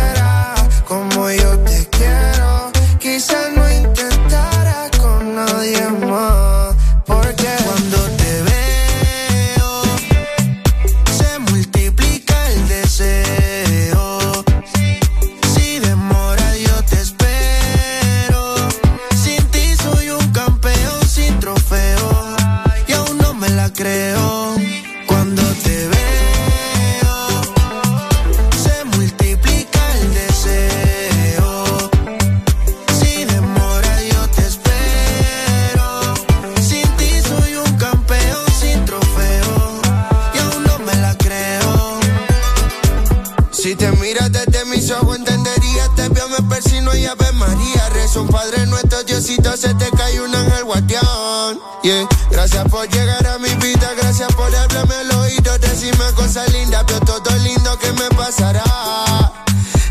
María. 48.15 48.21
Rezo 48.21 48.23
un 48.23 48.29
Padre 48.29 48.67
nuestro, 48.67 49.03
Diosito, 49.05 49.57
se 49.57 49.75
te 49.75 49.91
cae 49.91 50.21
un 50.21 50.35
ángel 50.35 50.65
guardián. 50.65 51.59
Yeah. 51.83 52.07
Gracias 52.31 52.65
por 52.69 52.89
llegar 52.89 53.27
a 53.27 53.39
mi 53.39 53.49
vida, 53.57 53.91
gracias 54.01 54.33
por 54.35 54.55
hablarme 54.55 54.95
al 54.95 55.11
oído, 55.19 55.59
decirme 55.59 56.05
cosas 56.15 56.51
lindas, 56.53 56.85
veo 56.87 57.01
todo 57.01 57.37
lindo 57.39 57.79
que 57.79 57.93
me 57.93 58.09
pasará. 58.17 58.63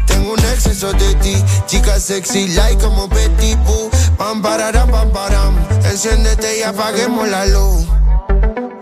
Tengo 0.07 0.33
un 0.33 0.39
exceso 0.39 0.93
de 0.93 1.15
ti, 1.15 1.43
chica 1.67 1.99
sexy, 1.99 2.47
like 2.49 2.81
como 2.81 3.07
Betty 3.07 3.55
Boo. 3.55 3.89
Pam, 4.17 4.41
pararam, 4.41 4.89
pam, 4.89 5.09
param. 5.11 5.55
Enciéndete 5.85 6.59
y 6.59 6.63
apaguemos 6.63 7.27
la 7.27 7.45
luz. 7.45 7.85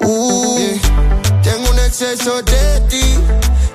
Uh. 0.02 0.78
Tengo 1.44 1.70
un 1.70 1.80
exceso 1.80 2.42
de 2.44 2.82
ti, 2.90 3.18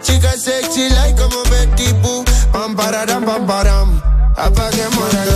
chica 0.02 0.32
sexy, 0.36 0.90
like 0.90 1.20
como 1.20 1.42
Betty 1.44 1.92
Boo. 2.02 2.24
Pam, 2.52 2.76
pararam, 2.76 3.24
pam, 3.24 3.46
param. 3.46 4.02
Apaguemos 4.36 5.14
la 5.14 5.24
luz. 5.26 5.35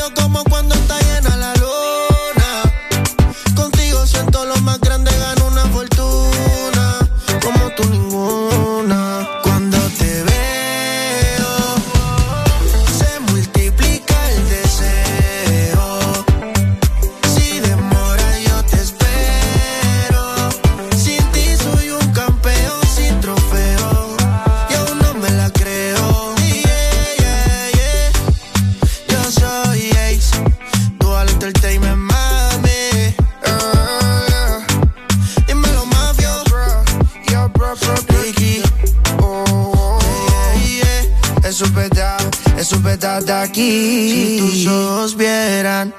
aquí. 43.31 44.11
Si 44.11 44.37
tus 44.39 44.67
ojos 44.67 45.15
vieran. 45.17 45.93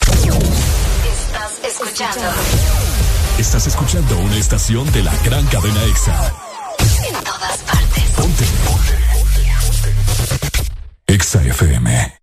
Estás 0.00 1.60
escuchando 1.64 2.20
Estás 3.38 3.66
escuchando 3.66 4.18
una 4.18 4.36
estación 4.36 4.90
de 4.92 5.02
la 5.02 5.12
gran 5.24 5.44
cadena 5.46 5.82
EXA. 5.84 6.32
en 7.08 7.24
todas 7.24 7.58
partes. 7.58 8.04
Ponte. 8.16 8.44
EXA 11.08 11.42
FM. 11.42 12.18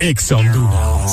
EXA 0.00 0.36
Honduras. 0.36 1.12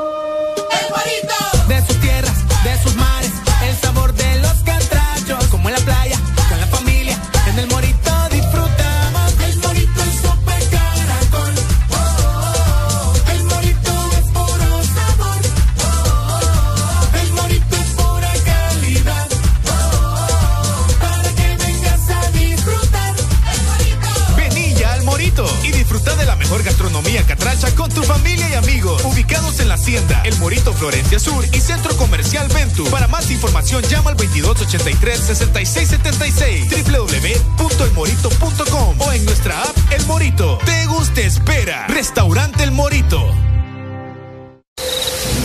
Con 27.69 27.89
tu 27.89 28.01
familia 28.01 28.49
y 28.49 28.55
amigos. 28.55 29.05
Ubicados 29.05 29.59
en 29.59 29.67
la 29.67 29.75
Hacienda, 29.75 30.23
El 30.25 30.35
Morito 30.39 30.73
Florencia 30.73 31.19
Sur 31.19 31.45
y 31.53 31.59
Centro 31.59 31.95
Comercial 31.95 32.47
Ventu. 32.47 32.89
Para 32.89 33.07
más 33.07 33.29
información 33.29 33.83
llama 33.83 34.09
al 34.09 34.17
2283-6676 34.17 36.87
www.elmorito.com 36.87 38.95
o 38.99 39.11
en 39.11 39.23
nuestra 39.25 39.61
app 39.61 39.77
El 39.91 40.03
Morito. 40.07 40.57
Te 40.65 40.87
gusta 40.87 41.21
espera. 41.21 41.85
Restaurante 41.87 42.63
El 42.63 42.71
Morito. 42.71 43.23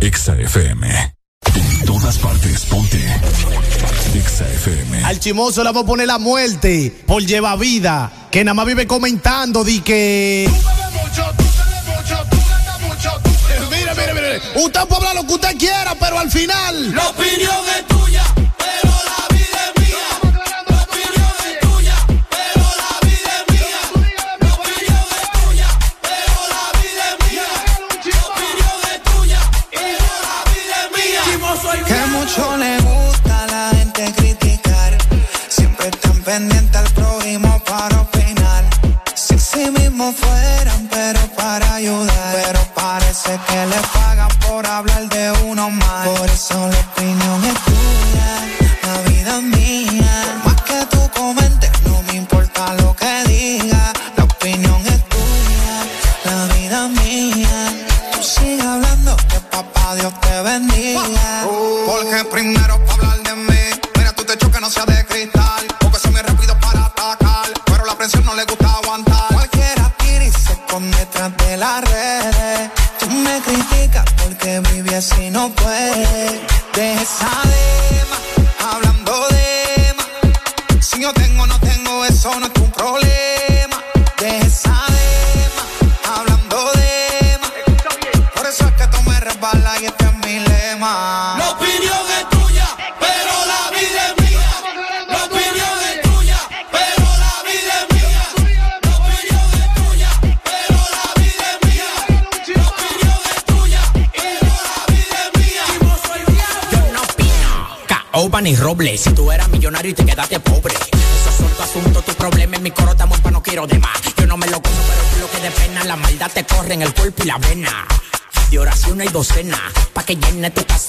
Exa 0.00 0.34
FM. 0.34 1.14
En 1.54 1.84
todas 1.86 2.18
partes, 2.18 2.64
ponte. 2.66 2.98
Exa 4.14 4.46
FM. 4.48 5.04
Al 5.04 5.18
chimoso 5.18 5.62
le 5.62 5.70
vamos 5.70 5.84
a 5.84 5.86
poner 5.86 6.06
la 6.06 6.18
muerte 6.18 6.94
por 7.06 7.22
lleva 7.22 7.56
vida. 7.56 8.28
Que 8.30 8.44
nada 8.44 8.54
más 8.54 8.66
vive 8.66 8.86
comentando, 8.86 9.64
di 9.64 9.80
que. 9.80 10.48
Mire, 13.70 13.94
mire, 13.94 14.14
mire. 14.14 14.40
Usted 14.56 14.80
puede 14.82 14.96
hablar 14.96 15.14
lo 15.16 15.26
que 15.26 15.34
usted 15.34 15.56
quiera, 15.58 15.94
pero 15.98 16.18
al 16.18 16.30
final. 16.30 16.94
La 16.94 17.08
opinión 17.08 17.56
es 17.78 17.86
tuya, 17.86 18.24
pero 18.34 18.92
la 18.92 19.25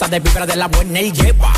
de 0.10 0.19
vibra 0.19 0.45
de 0.45 0.56
la 0.56 0.68
buena 0.68 1.02
y 1.02 1.11
lleva. 1.11 1.57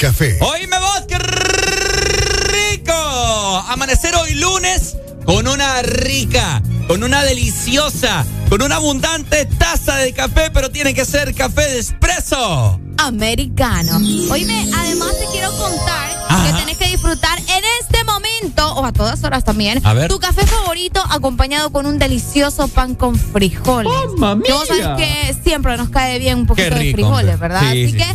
café. 0.00 0.38
Oíme 0.40 0.78
vos, 0.78 1.02
qué 1.06 1.18
rico. 1.18 2.94
Amanecer 3.68 4.14
hoy 4.14 4.34
lunes 4.34 4.96
con 5.26 5.46
una 5.46 5.82
rica, 5.82 6.62
con 6.88 7.04
una 7.04 7.22
deliciosa, 7.22 8.24
con 8.48 8.62
una 8.62 8.76
abundante 8.76 9.44
taza 9.44 9.96
de 9.96 10.14
café, 10.14 10.50
pero 10.50 10.70
tiene 10.70 10.94
que 10.94 11.04
ser 11.04 11.34
café 11.34 11.68
de 11.68 11.78
espresso. 11.80 12.80
Americano. 12.96 13.98
Oíme, 14.30 14.70
además 14.74 15.18
te 15.18 15.26
quiero 15.32 15.52
contar 15.58 16.10
que 16.46 16.52
tenés 16.52 16.76
que 16.78 16.86
disfrutar 16.86 17.38
en 17.38 17.64
este 17.80 18.02
momento, 18.04 18.74
o 18.74 18.86
a 18.86 18.92
todas 18.92 19.22
horas 19.24 19.44
también, 19.44 19.84
a 19.84 19.92
ver. 19.92 20.08
tu 20.08 20.18
café 20.18 20.46
favorito 20.46 21.02
acompañado 21.10 21.72
con 21.72 21.84
un 21.84 21.98
delicioso 21.98 22.68
pan 22.68 22.94
con 22.94 23.16
frijoles. 23.16 23.92
Oh, 23.92 24.38
que 24.42 24.52
vos 24.52 24.66
sabes 24.66 24.88
que 24.96 25.36
siempre 25.42 25.76
nos 25.76 25.90
cae 25.90 26.18
bien 26.18 26.38
un 26.38 26.46
poquito 26.46 26.74
de 26.74 26.92
frijoles, 26.92 27.38
¿verdad? 27.38 27.68
Así 27.68 27.92
que 27.92 28.06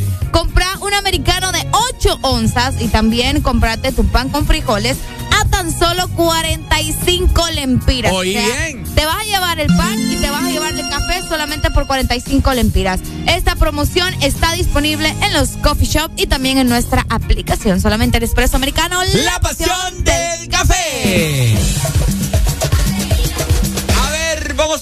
onzas 2.25 2.81
y 2.81 2.87
también 2.87 3.41
comprarte 3.41 3.91
tu 3.91 4.05
pan 4.05 4.29
con 4.29 4.45
frijoles 4.45 4.97
a 5.39 5.45
tan 5.45 5.71
solo 5.71 6.07
45 6.09 7.49
lempiras. 7.53 8.11
Oye, 8.11 8.39
o 8.39 8.47
sea, 8.47 8.67
bien. 8.67 8.83
Te 8.95 9.05
vas 9.05 9.17
a 9.17 9.23
llevar 9.23 9.59
el 9.59 9.67
pan 9.67 9.95
y 9.99 10.15
te 10.15 10.29
vas 10.29 10.43
a 10.43 10.49
llevar 10.49 10.73
el 10.73 10.89
café 10.89 11.21
solamente 11.27 11.69
por 11.71 11.85
45 11.85 12.53
lempiras. 12.53 12.99
Esta 13.27 13.55
promoción 13.55 14.13
está 14.21 14.53
disponible 14.53 15.13
en 15.21 15.33
los 15.33 15.49
coffee 15.61 15.87
shop 15.87 16.11
y 16.17 16.27
también 16.27 16.57
en 16.57 16.67
nuestra 16.67 17.05
aplicación. 17.09 17.79
Solamente 17.79 18.17
el 18.17 18.23
expreso 18.23 18.55
americano. 18.55 18.99
La, 19.03 19.39
pasión, 19.39 20.03
del 20.03 20.49
café. 20.49 21.55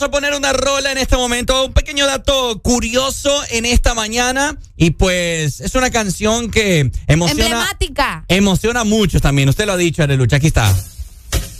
a 0.03 0.11
poner 0.11 0.33
una 0.33 0.53
rola 0.53 0.91
en 0.91 0.97
este 0.97 1.15
momento, 1.15 1.65
un 1.65 1.73
pequeño 1.73 2.05
dato 2.05 2.61
curioso 2.61 3.41
en 3.49 3.65
esta 3.65 3.93
mañana 3.93 4.57
y 4.75 4.91
pues 4.91 5.61
es 5.61 5.75
una 5.75 5.89
canción 5.91 6.51
que 6.51 6.91
emociona. 7.07 7.45
Emblemática. 7.45 8.25
Emociona 8.27 8.83
mucho 8.83 9.19
también, 9.19 9.49
usted 9.49 9.65
lo 9.65 9.73
ha 9.73 9.77
dicho, 9.77 10.03
Arelucha, 10.03 10.37
aquí 10.37 10.47
está. 10.47 10.75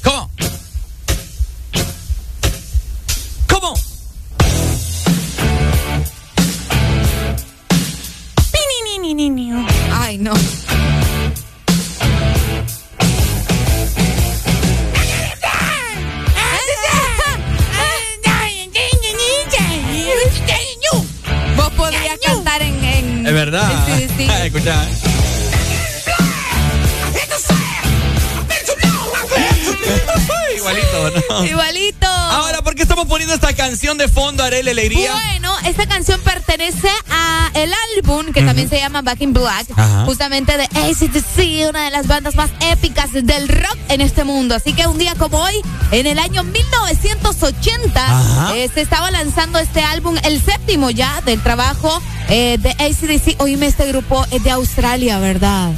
¿Cómo? 0.04 0.30
Verdad. 24.18 24.88
Sí, 24.92 25.23
¿no? 31.30 31.46
Igualito. 31.46 32.08
Ahora, 32.08 32.62
¿por 32.62 32.76
qué 32.76 32.84
estamos 32.84 33.06
poniendo 33.08 33.34
esta 33.36 33.54
canción 33.54 33.98
de 33.98 34.08
fondo, 34.08 34.44
Arele 34.44 34.72
Alegría? 34.72 35.12
Bueno, 35.14 35.56
esta 35.66 35.86
canción 35.88 36.20
pertenece 36.22 36.90
a 37.10 37.52
el 37.54 37.72
álbum 37.98 38.32
que 38.34 38.42
también 38.42 38.70
se 38.70 38.80
llama 38.80 39.02
Back 39.02 39.22
in 39.22 39.34
Black, 39.34 39.68
Ajá. 39.76 40.06
justamente 40.06 40.58
de 40.58 40.64
ACDC, 40.64 41.70
una 41.70 41.86
de 41.86 41.92
las 41.92 42.08
bandas 42.08 42.36
más 42.36 42.52
épicas 42.72 43.12
del 43.14 43.48
rock 43.48 43.78
en 43.90 44.02
este 44.02 44.24
mundo. 44.24 44.56
Así 44.56 44.74
que 44.74 44.88
un 44.88 44.98
día 44.98 45.14
como 45.16 45.38
hoy, 45.40 45.56
en 45.92 46.08
el 46.08 46.20
año 46.20 46.44
1980, 46.44 48.06
Ajá. 48.06 48.56
eh, 48.56 48.70
se 48.74 48.82
estaba 48.82 49.12
lanzando 49.12 49.60
este 49.60 49.82
álbum, 49.82 50.16
el 50.24 50.42
séptimo 50.44 50.90
ya 50.90 51.22
del 51.22 51.42
trabajo 51.42 52.02
eh, 52.30 52.58
de 52.60 52.72
ACDC. 52.72 53.42
Oíme, 53.42 53.68
este 53.68 53.88
grupo 53.88 54.26
es 54.32 54.44
de 54.44 54.52
Australia, 54.52 55.20
¿verdad? 55.20 55.72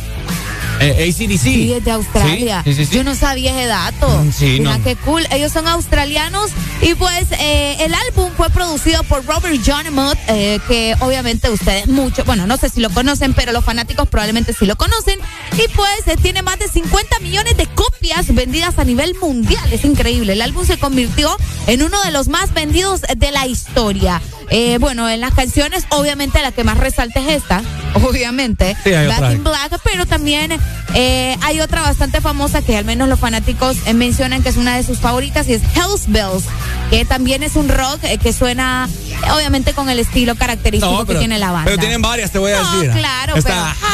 Eh, 0.80 1.10
ACDC. 1.10 1.40
Sí, 1.40 1.74
es 1.74 1.84
de 1.86 1.92
Australia. 1.92 2.62
Sí, 2.64 2.74
sí, 2.74 2.86
sí, 2.86 2.92
sí. 2.92 2.96
Yo 2.98 3.04
no 3.04 3.16
sabía 3.16 3.52
ese 3.52 3.68
dato. 3.68 4.26
sí, 4.38 4.58
Mira 4.60 4.78
no. 4.78 4.84
qué 4.84 4.96
cool. 4.98 5.26
Ellos 5.32 5.52
son 5.52 5.68
australianos 5.68 6.52
y 6.82 6.96
pues 6.96 7.28
eh, 7.40 7.78
el 7.80 7.94
álbum 7.94 8.32
fue 8.36 8.50
producido 8.50 9.04
por 9.04 9.26
Robert 9.26 9.60
John 9.66 9.94
Mott, 9.94 10.18
eh, 10.28 10.60
que 10.68 10.96
obviamente 11.00 11.50
ustedes 11.50 11.88
mucho, 11.88 12.24
bueno, 12.26 12.46
no 12.48 12.58
sé 12.58 12.70
si 12.70 12.82
lo 12.82 12.90
conocen, 12.90 13.34
pero 13.34 13.52
los 13.52 13.64
fanáticos 13.64 14.08
probablemente 14.10 14.54
sí 14.54 14.66
lo 14.66 14.76
conocen. 14.76 15.20
Y 15.54 15.68
pues 15.76 16.08
eh, 16.08 16.18
tiene 16.22 16.42
más 16.42 16.60
de 16.60 16.68
50 16.68 17.20
millones 17.20 17.56
de 17.58 17.68
copias 17.68 18.34
vendidas 18.34 18.78
a 18.78 18.84
nivel 18.84 19.16
mundial. 19.22 19.72
Es 19.72 19.86
increíble. 19.86 20.34
El 20.34 20.42
álbum 20.42 20.66
se 20.66 20.78
convirtió 20.78 21.36
en 21.68 21.84
uno 21.84 22.02
de 22.04 22.12
los 22.12 22.28
más 22.28 22.54
vendidos 22.54 23.02
de 23.02 23.32
la 23.32 23.48
historia. 23.48 24.22
Eh, 24.50 24.78
bueno, 24.80 25.10
en 25.10 25.22
las 25.22 25.34
canciones, 25.34 25.86
obviamente 25.90 26.42
la 26.42 26.52
que 26.52 26.64
más 26.64 26.78
resalta 26.78 27.20
es 27.20 27.38
esta, 27.42 27.64
obviamente, 27.96 28.76
Sí, 28.84 28.92
Back 28.92 29.32
in 29.34 29.44
Black, 29.44 29.80
pero 29.84 30.06
también 30.06 30.52
eh, 30.94 31.36
hay 31.42 31.60
otra 31.62 31.82
bastante 31.82 32.22
famosa 32.22 32.62
que 32.62 32.78
al 32.78 32.86
menos 32.86 33.10
los 33.10 33.20
fanáticos 33.20 33.78
eh, 33.86 33.94
mencionan 33.94 34.44
que 34.44 34.50
es 34.50 34.58
una 34.58 34.76
de 34.78 34.84
sus 34.84 35.00
favoritas 35.00 35.48
y 35.50 35.54
es 35.54 35.62
Hell's 35.76 36.04
Bells, 36.08 36.44
que 36.90 37.04
también 37.06 37.44
es 37.44 37.56
un 37.56 37.68
rock 37.70 38.00
eh, 38.04 38.18
que 38.18 38.32
suena 38.34 38.88
obviamente 39.34 39.74
con 39.74 39.90
el 39.90 40.00
estilo 40.00 40.36
característico 40.36 40.92
No, 40.94 41.00
que 41.00 41.08
pero, 41.08 41.20
tiene 41.20 41.40
la 41.40 41.52
banda. 41.52 41.66
pero 41.66 41.78
tienen 41.80 42.02
varias, 42.02 42.32
te 42.32 42.38
voy 42.40 42.52
a 42.54 42.62
No, 42.62 42.80
decir. 42.80 42.92
claro, 43.00 43.36
Está 43.36 43.72
hell. 43.72 43.86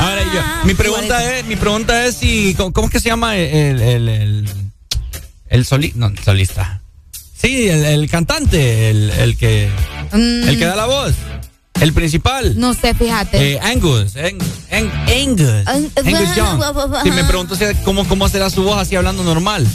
Ahora 0.00 0.22
yo, 0.22 0.66
mi 0.66 0.74
pregunta 0.74 1.34
es, 1.36 1.44
mi 1.46 1.56
pregunta 1.56 2.04
es 2.06 2.16
si, 2.16 2.54
¿cómo, 2.54 2.86
es 2.86 2.90
que 2.92 3.00
se 3.00 3.08
llama 3.08 3.36
el, 3.36 3.80
el, 3.80 4.08
el, 4.08 4.48
el 5.48 5.64
soli- 5.64 5.92
no, 5.94 6.12
solista? 6.22 6.80
Sí, 7.40 7.68
el, 7.68 7.84
el 7.84 8.10
cantante, 8.10 8.90
el, 8.90 9.10
el 9.10 9.36
que, 9.36 9.70
el 10.12 10.58
que 10.58 10.64
da 10.64 10.74
la 10.76 10.86
voz, 10.86 11.12
el 11.80 11.92
principal. 11.92 12.54
Mm, 12.56 12.60
No 12.60 12.74
sé, 12.74 12.94
fíjate. 12.94 13.52
Eh, 13.54 13.60
Angus, 13.62 14.16
Ang- 14.16 14.42
Ang- 14.70 14.90
Angus, 15.08 15.66
Ang- 15.66 15.90
Angus 15.96 16.34
Young. 16.36 17.02
Si 17.02 17.10
me 17.10 17.24
pregunto 17.24 17.54
si- 17.54 17.64
cómo, 17.84 18.06
cómo 18.08 18.28
será 18.28 18.48
su 18.50 18.62
voz 18.62 18.78
así 18.78 18.96
hablando 18.96 19.22
normal. 19.22 19.66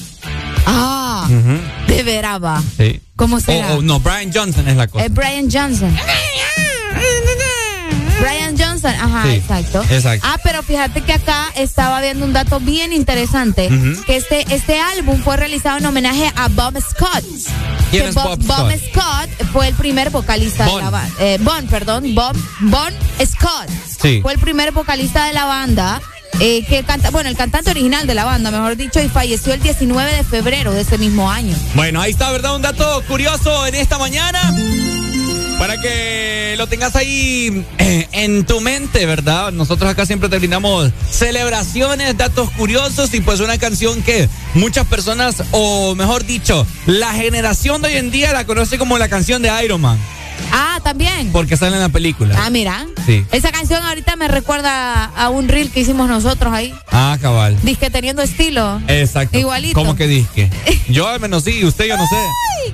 Ah, 0.66 1.28
Ujú, 1.30 1.94
de 1.94 2.04
veraba. 2.04 2.62
Sí. 2.78 3.00
¿Cómo 3.16 3.40
será? 3.40 3.74
O, 3.76 3.78
o 3.78 3.82
no, 3.82 4.00
Brian 4.00 4.32
Johnson 4.34 4.68
es 4.68 4.76
la 4.76 4.88
cosa. 4.88 5.06
Eh, 5.06 5.10
Brian 5.10 5.50
Johnson. 5.52 5.96
Ajá, 8.90 9.24
Sí, 9.24 9.30
exacto. 9.36 9.84
exacto. 9.90 10.28
Ah, 10.30 10.38
pero 10.44 10.64
fíjate 10.64 11.02
que 11.02 11.14
acá 11.14 11.48
estaba 11.56 12.02
viendo 12.02 12.26
un 12.26 12.34
dato 12.34 12.60
bien 12.60 12.94
interesante, 12.94 13.70
que 14.06 14.16
este, 14.16 14.46
este 14.54 14.80
álbum 14.80 15.22
fue 15.22 15.38
realizado 15.38 15.78
en 15.78 15.86
homenaje 15.86 16.32
a 16.36 16.48
Bob 16.50 16.78
Scott. 16.82 17.24
¿Quién 17.92 18.04
Que 18.04 18.10
es 18.10 18.16
Bob, 18.16 18.38
Bob 18.40 18.46
Bob 18.46 18.72
Scott? 18.72 19.30
Scott 19.30 19.50
fue 19.52 19.68
el 19.68 19.74
primer 19.76 20.10
vocalista 20.10 20.66
de 20.66 20.76
la 20.82 20.90
banda. 20.90 21.10
Eh, 21.20 21.38
bon, 21.42 21.68
perdón, 21.68 22.16
Bob, 22.16 22.36
Bon 22.62 22.94
Scott. 23.26 23.70
Sí. 24.02 24.20
Fue 24.22 24.34
el 24.34 24.40
primer 24.40 24.72
vocalista 24.72 25.26
de 25.26 25.34
la 25.34 25.46
banda. 25.46 26.02
eh, 26.40 26.66
que 26.68 26.84
canta, 26.84 27.12
bueno, 27.12 27.30
el 27.30 27.36
cantante 27.36 27.70
original 27.70 28.08
de 28.08 28.16
la 28.16 28.24
banda, 28.24 28.50
mejor 28.50 28.76
dicho, 28.76 29.00
y 29.02 29.10
falleció 29.10 29.54
el 29.54 29.62
19 29.62 30.12
de 30.16 30.24
febrero 30.24 30.72
de 30.74 30.82
ese 30.82 30.98
mismo 30.98 31.30
año. 31.30 31.56
Bueno, 31.76 32.02
ahí 32.02 32.12
está, 32.12 32.32
¿verdad? 32.32 32.56
Un 32.56 32.62
dato 32.64 33.04
curioso 33.08 33.68
en 33.68 33.76
esta 33.76 34.00
mañana. 34.00 34.40
Para 35.60 35.80
que 35.80 36.56
lo 36.58 36.66
tengas 36.68 36.96
ahí 36.96 37.64
eh, 37.78 38.08
en 38.14 38.46
tu 38.46 38.62
mente, 38.62 39.06
¿verdad? 39.06 39.52
Nosotros 39.52 39.90
acá 39.92 40.06
siempre 40.08 40.28
te 40.28 40.40
brindamos 40.40 40.92
celebraciones, 41.10 42.18
datos 42.18 42.50
curiosos 42.52 43.14
y 43.14 43.22
pues 43.22 43.40
una 43.42 43.58
canción 43.60 44.02
que 44.02 44.28
muchas 44.56 44.88
personas, 44.88 45.44
o 45.52 45.94
mejor 45.96 46.26
dicho, 46.26 46.66
la 46.88 47.14
generación 47.14 47.82
de 47.84 47.90
hoy 47.90 47.98
en 47.98 48.10
día 48.12 48.34
la 48.34 48.46
conoce 48.46 48.80
como 48.80 48.98
la 48.98 49.08
canción 49.08 49.44
de 49.44 49.52
Iron 49.64 49.82
Man, 49.82 50.00
Ah, 50.52 50.80
también. 50.84 51.32
porque 51.32 51.56
sale 51.56 51.76
en 51.76 51.82
la 51.84 51.90
película. 51.90 52.36
Ah, 52.40 52.50
mira. 52.50 52.88
Sí. 53.06 53.24
Esa 53.32 53.52
canción 53.52 53.84
ahorita 53.84 54.16
me 54.16 54.28
recuerda 54.28 55.06
a 55.06 55.30
un 55.30 55.48
reel 55.48 55.70
que 55.70 55.82
hicimos 55.82 56.10
nosotros 56.10 56.52
ahí. 56.54 56.74
Ah, 56.92 57.18
cabal. 57.22 57.56
Disque 57.62 57.90
teniendo 57.92 58.24
estilo. 58.24 58.82
Exacto. 58.88 59.38
Igualito. 59.38 59.76
¿Cómo 59.76 59.96
que 59.96 60.08
disque? 60.08 60.50
Yo 60.90 61.08
al 61.08 61.20
menos 61.20 61.44
sí, 61.44 61.64
usted 61.64 61.86
yo 61.88 61.96
no 61.98 62.04
sé. 62.08 62.16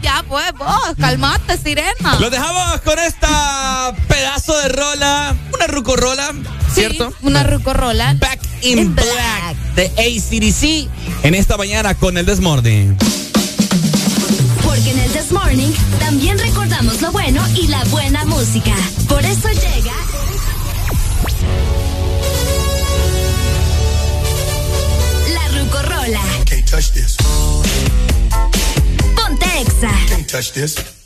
Ya 0.08 0.24
pues, 0.26 0.53
vos, 0.58 0.95
calmate, 0.98 1.58
sirena. 1.58 2.16
Los 2.22 2.32
dejamos 2.32 2.80
con 2.80 2.98
esta 2.98 3.94
pedazo 4.08 4.58
de 4.60 4.69
rola, 4.69 5.36
una 5.53 5.68
rucorola, 5.68 6.32
¿cierto? 6.74 7.14
Una 7.24 7.44
rucorola. 7.44 8.14
Back 8.14 8.40
in, 8.61 8.95
Black 8.95 9.58
de 9.76 9.88
ACDC 9.88 10.90
en 11.26 11.36
esta 11.36 11.58
mañana 11.58 11.94
con 11.94 12.18
el 12.18 12.26
Desmorning. 12.26 12.98
Porque 14.64 14.92
en 14.92 15.00
el 15.00 15.11
This 15.11 15.34
Morning 15.34 15.74
también 16.00 16.40
recordamos 16.40 17.02
lo 17.02 17.11
bueno 17.11 17.45
y 17.56 17.68
la 17.68 17.84
buena 17.86 18.24
música. 18.24 18.76
Por 19.10 19.26
eso 19.26 19.50
llega. 19.50 19.94
La 25.34 25.60
Rucorola. 25.60 26.22
Can't 26.45 26.66
touch 26.66 26.92
this. 26.94 27.18
Can't 29.80 30.28
touch 30.28 30.54
this. 30.54 30.97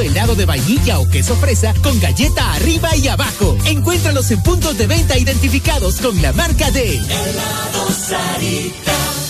Helado 0.00 0.34
de 0.34 0.46
vainilla 0.46 0.98
o 0.98 1.08
queso 1.08 1.36
fresa 1.36 1.74
con 1.82 1.98
galleta 2.00 2.52
arriba 2.54 2.94
y 2.96 3.08
abajo. 3.08 3.56
Encuéntralos 3.64 4.30
en 4.30 4.42
puntos 4.42 4.76
de 4.78 4.86
venta 4.86 5.18
identificados 5.18 6.00
con 6.00 6.20
la 6.22 6.32
marca 6.32 6.70
de 6.70 6.96
Helado 6.96 7.90
Sarita. 7.90 9.29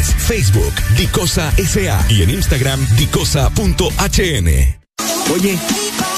Facebook, 0.05 0.73
Dicosa 0.97 1.51
SA 1.57 2.05
y 2.09 2.23
en 2.23 2.29
Instagram, 2.29 2.85
dicosa.hn. 2.97 4.47
Oye, 5.33 5.57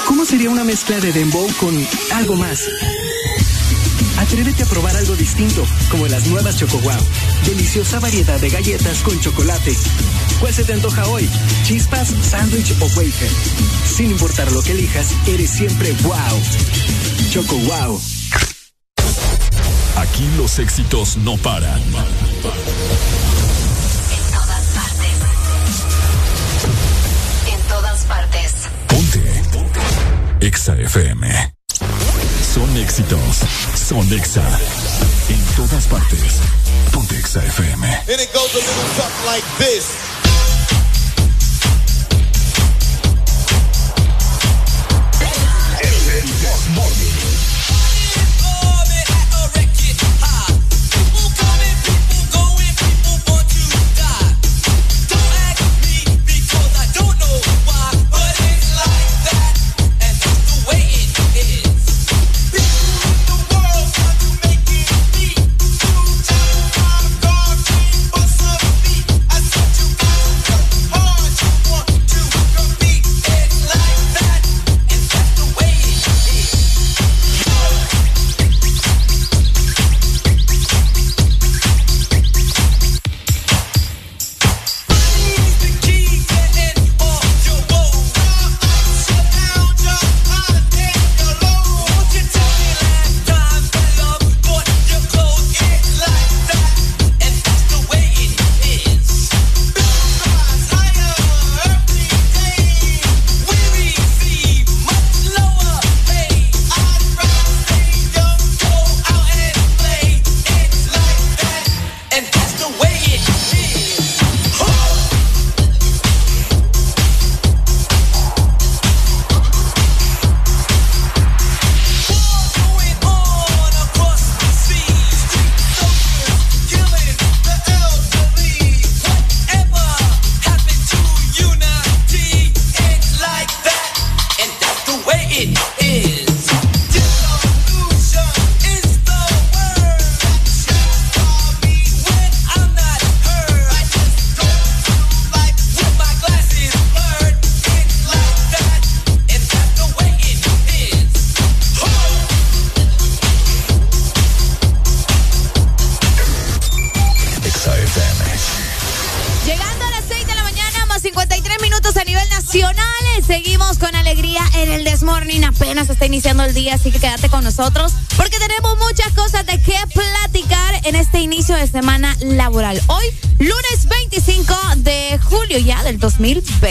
¿cómo 0.06 0.24
sería 0.24 0.50
una 0.50 0.64
mezcla 0.64 0.98
de 1.00 1.12
dembow 1.12 1.48
con 1.56 1.74
algo 2.12 2.36
más? 2.36 2.60
Atrévete 4.18 4.62
a 4.62 4.66
probar 4.66 4.96
algo 4.96 5.14
distinto, 5.16 5.66
como 5.90 6.06
las 6.06 6.26
nuevas 6.26 6.56
Choco 6.56 6.78
Wow. 6.78 6.92
Deliciosa 7.46 8.00
variedad 8.00 8.40
de 8.40 8.48
galletas 8.48 8.98
con 8.98 9.20
chocolate. 9.20 9.74
¿Cuál 10.40 10.54
se 10.54 10.64
te 10.64 10.72
antoja 10.72 11.06
hoy? 11.06 11.28
¿Chispas, 11.64 12.14
sándwich 12.22 12.72
o 12.80 12.86
wafer? 12.96 13.30
Sin 13.96 14.10
importar 14.10 14.50
lo 14.52 14.62
que 14.62 14.72
elijas, 14.72 15.08
eres 15.26 15.50
siempre 15.50 15.92
wow. 16.02 16.42
Choco 17.30 17.56
Wow. 17.56 18.00
Aquí 19.96 20.28
los 20.36 20.58
éxitos 20.58 21.16
no 21.18 21.36
paran. 21.36 21.82
Exa 30.64 30.80
FM. 30.80 31.52
Son 32.54 32.76
éxitos. 32.78 33.36
Son 33.74 34.10
Exa. 34.10 34.42
En 35.28 35.56
todas 35.56 35.84
partes. 35.88 36.40
Ponte 36.90 37.18
Exa 37.18 37.44
FM. 37.44 37.86
And 37.86 38.18
it 38.18 38.32
goes 38.32 38.50
a 38.54 38.56
little 38.56 38.88
something 38.96 39.26
like 39.26 39.44
this. 39.58 40.14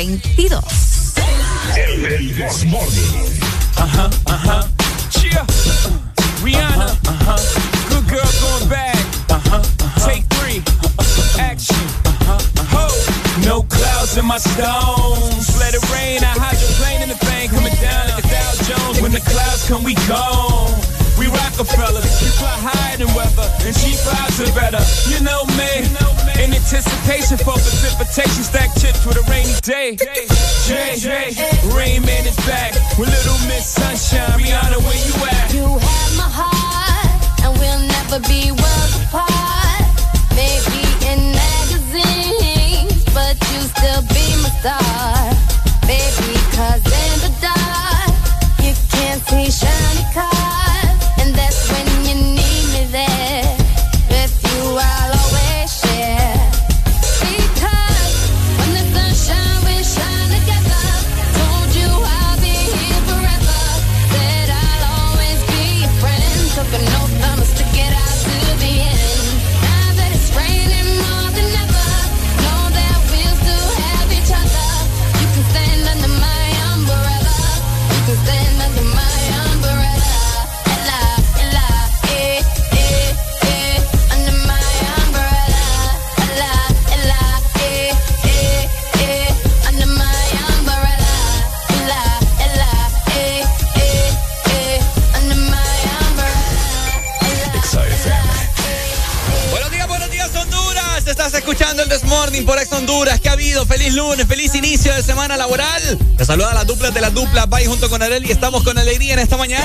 20 0.03 0.32
Bye 108.03 108.09
junto 108.09 108.11
con 108.11 108.11
Areli. 108.11 108.31
Estamos 108.31 108.63
con 108.63 108.77
alegría 108.77 109.13
en 109.13 109.19
esta 109.19 109.37
mañana. 109.37 109.62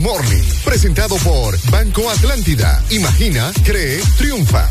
El 0.00 0.06
Desmorning, 0.06 0.44
presentado 0.64 1.16
por 1.16 1.58
Banco 1.70 2.08
Atlántida. 2.08 2.82
Imagina, 2.88 3.52
cree, 3.64 4.00
triunfa. 4.16 4.66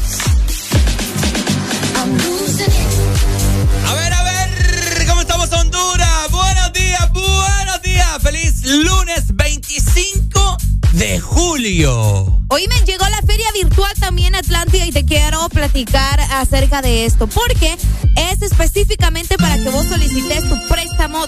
A 3.85 3.93
ver, 3.93 4.14
a 4.14 4.24
ver, 4.24 5.08
¿cómo 5.08 5.22
estamos 5.22 5.51
Honduras? 5.53 6.32
Buenos 6.32 6.74
días, 6.74 7.11
buenos 7.14 7.82
días. 7.83 8.24
Feliz 8.24 8.66
lunes 8.66 9.35
25 9.35 10.58
de 10.93 11.19
julio. 11.19 12.40
Hoy 12.48 12.67
me 12.67 12.82
llegó 12.85 13.08
la 13.09 13.22
feria 13.22 13.51
virtual 13.53 13.93
también 13.99 14.33
Atlántida 14.33 14.85
y 14.88 14.91
te 14.91 15.06
quiero 15.06 15.48
platicar 15.49 16.19
acerca 16.32 16.82
de 16.82 17.06
esto, 17.06 17.27
porque 17.27 17.77
es 18.16 18.41
específicamente 18.41 19.38
para 19.38 19.58
que 19.58 19.69
vos 19.69 19.85
solicites 19.85 20.49
tu 20.49 20.67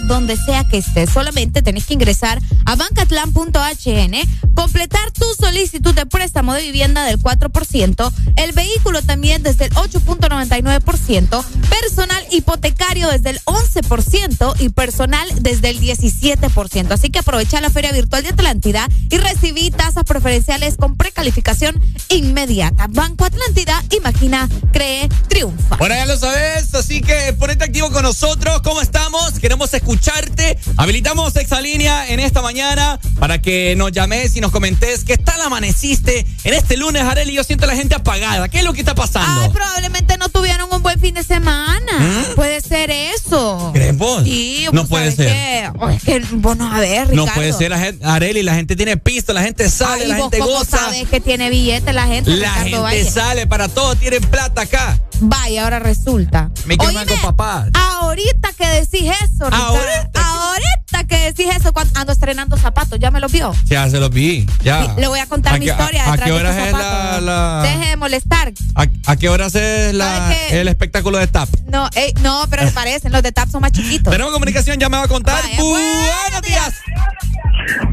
donde 0.08 0.38
sea 0.38 0.64
que 0.64 0.77
estés. 0.77 1.10
Solamente 1.10 1.61
tenés 1.61 1.85
que 1.85 1.93
ingresar 1.93 2.42
a 2.66 2.76
bancatlán.hn, 2.76 4.16
completar 4.53 5.11
tu 5.11 5.26
solicitud 5.40 5.93
de 5.93 6.06
préstamo 6.06 6.53
de 6.53 6.61
vivienda 6.61 7.03
del 7.06 7.19
4%, 7.19 8.11
el 8.38 8.51
vehículo 8.51 9.01
también 9.01 9.43
desde 9.43 9.66
el 9.66 9.74
8.99%, 9.74 11.43
personal 11.69 12.24
hipotecario 12.32 13.10
desde 13.10 13.32
el 13.32 13.42
11% 13.42 14.56
y 14.60 14.69
personal 14.69 15.27
desde 15.42 15.69
el 15.69 15.80
17%. 15.80 16.92
Así 16.92 17.10
que 17.10 17.19
aprovecha 17.19 17.61
la 17.61 17.69
feria 17.69 17.92
virtual 17.92 18.24
de 18.24 18.30
Atlántida 18.30 18.88
y 19.10 19.18
recibí 19.18 19.72
tasas 19.72 20.03
preferenciales 20.03 20.77
con 20.77 20.95
precalificación 20.95 21.80
inmediata. 22.10 22.88
Banco 22.90 23.26
Atlántida, 23.26 23.84
imagina, 23.92 24.48
cree, 24.72 25.10
triunfa. 25.27 25.77
Bueno, 25.77 25.95
ya 25.95 26.06
lo 26.06 26.18
sabes, 26.18 26.74
así 26.74 27.01
que 27.01 27.34
ponete 27.38 27.60
con 27.90 28.03
nosotros. 28.03 28.61
¿Cómo 28.61 28.82
estamos? 28.82 29.40
Queremos 29.40 29.74
escucharte. 29.74 30.58
Habilitamos 30.77 31.35
Exalínea 31.35 32.08
en 32.10 32.19
esta 32.19 32.42
mañana 32.42 33.00
para 33.19 33.42
que 33.42 33.76
nos 33.76 33.92
llames 33.92 34.35
y 34.35 34.42
nos 34.42 34.51
comentes 34.51 35.03
qué 35.03 35.18
tal 35.18 35.42
amaneciste 35.42 36.26
en 36.43 36.53
este 36.53 36.77
lunes, 36.77 37.01
Areli. 37.03 37.34
Yo 37.34 37.43
siento 37.43 37.66
a 37.66 37.68
la 37.68 37.76
gente 37.76 37.95
apagada. 37.95 38.48
¿Qué 38.50 38.60
es 38.60 38.64
lo 38.64 38.74
que 38.74 38.82
está 38.82 38.93
pasando? 38.93 39.42
Ay, 39.42 39.50
probablemente 39.50 40.18
no 40.18 40.30
tuvieron 40.30 40.72
un 40.72 40.84
buen 40.84 41.00
fin 41.00 41.16
de 41.16 41.24
semana. 41.24 41.92
¿Mm? 42.00 42.35
Puede 42.35 42.61
ser 42.61 42.92
eso. 42.92 43.72
¿Crees 43.74 43.98
vos? 43.98 44.24
Sí, 44.24 44.66
no 44.72 44.82
vos 44.82 44.90
puede 44.90 45.11
ser. 45.11 45.27
que- 45.27 45.72
oh, 45.80 45.90
es 45.90 46.03
que, 46.03 46.19
bueno, 46.34 46.72
a 46.72 46.80
ver, 46.80 47.08
Ricardo. 47.10 47.16
No 47.26 47.34
puede 47.34 47.53
ser, 47.53 47.74
Areli, 48.03 48.43
la 48.43 48.53
gente 48.56 48.76
tiene 48.76 48.98
pisto, 48.98 49.34
la 49.34 49.42
gente 49.42 49.69
sale, 49.69 50.03
Ay, 50.03 50.10
la 50.10 50.16
vos 50.18 50.24
gente 50.26 50.40
cómo 50.40 50.51
goza. 50.60 50.77
sabes 50.77 51.08
que 51.10 51.19
tiene 51.22 51.50
billete 51.50 51.93
la 51.93 52.06
gente, 52.08 52.30
La 52.32 52.48
Ricardo 52.50 52.64
gente 52.64 52.80
Valle? 52.80 53.10
sale 53.11 53.48
para 53.48 53.68
todo, 53.68 53.95
tienen 53.95 54.22
plata 54.22 54.61
acá. 54.61 55.00
Vaya, 55.22 55.64
ahora 55.64 55.80
resulta. 55.80 56.50
Me 56.66 56.77
queman 56.77 57.08
con 57.08 57.19
papá. 57.22 57.67
Ahorita 57.74 58.50
que 58.58 58.67
decís 58.67 59.03
eso, 59.24 59.45
Ricardo. 59.50 59.77
Ahorita 59.77 60.22
Ahorita 60.41 61.03
que 61.08 61.17
decís 61.32 61.45
eso, 61.56 61.72
cuando 61.72 61.98
ando 62.00 62.11
estrenando 62.11 62.58
zapatos, 62.58 63.00
¿ya 63.00 63.11
me 63.11 63.19
lo 63.19 63.27
vio? 63.30 63.53
Ya 63.66 63.90
se 63.90 64.00
los 64.00 64.09
vi, 64.09 64.45
ya. 64.64 64.93
Le 64.98 65.08
voy 65.08 65.19
a 65.19 65.25
contar 65.27 65.59
mi 65.59 65.66
qué- 65.66 65.72
historia 65.72 66.03
¿A, 66.08 66.11
detrás 66.11 66.30
qué 66.30 66.35
estos 66.38 66.56
es 66.56 66.72
la, 66.74 66.80
zapatos. 66.80 67.24
la- 67.24 67.61
Deje 67.64 67.90
de 67.90 67.95
molestar. 67.95 68.53
a, 68.75 68.85
a 69.06 69.16
qué 69.16 69.30
horas 69.30 69.56
es 69.56 69.93
la, 69.93 70.33
el 70.50 70.67
espectáculo 70.67 71.17
de 71.19 71.27
TAP? 71.27 71.48
No, 71.67 71.90
eh, 71.95 72.14
no, 72.22 72.45
pero 72.50 72.69
parecen, 72.74 73.11
los 73.11 73.24
de 73.24 73.32
TAP 73.32 73.50
son 73.50 73.61
más 73.61 73.72
chiquitos. 73.72 74.11
Tenemos 74.11 74.33
comunicación, 74.33 74.77
ya 74.80 74.90
me 74.90 74.98
va 74.98 75.03
a 75.03 75.08
contar. 75.08 75.41
buenos 75.58 76.41
días. 76.45 76.74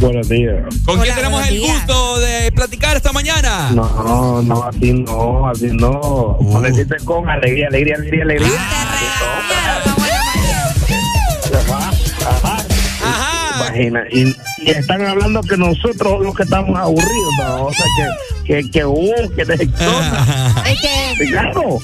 Buenos 0.00 0.28
días. 0.28 0.56
¿Con 0.84 1.00
quién 1.00 1.14
tenemos 1.14 1.46
el 1.48 1.54
días. 1.54 1.72
gusto 1.86 2.20
de 2.20 2.52
platicar 2.52 2.96
esta 2.96 3.12
mañana? 3.12 3.70
No, 3.72 4.42
no, 4.42 4.62
así 4.64 4.92
no, 4.92 5.48
así 5.48 5.68
no. 5.72 6.38
Amaneciste 6.40 6.96
con 7.04 7.28
alegría, 7.28 7.66
alegría, 7.66 7.96
alegría, 7.96 8.22
alegría. 8.22 8.58
Ajá, 12.24 12.64
ajá. 13.04 13.56
Imagina, 13.56 14.04
y, 14.12 14.36
y 14.58 14.70
están 14.70 15.04
hablando 15.04 15.40
que 15.42 15.56
nosotros 15.56 16.20
los 16.22 16.34
que 16.34 16.44
estamos 16.44 16.78
aburridos, 16.78 17.34
¿no? 17.38 17.64
O 17.66 17.72
sea, 17.72 17.86
que, 18.44 18.62
que, 18.62 18.70
que, 18.70 18.84
uh, 18.84 19.34
que 19.34 19.44
de 19.44 19.54
Es 19.54 20.80
que 20.80 21.14
Ricardo. 21.18 21.80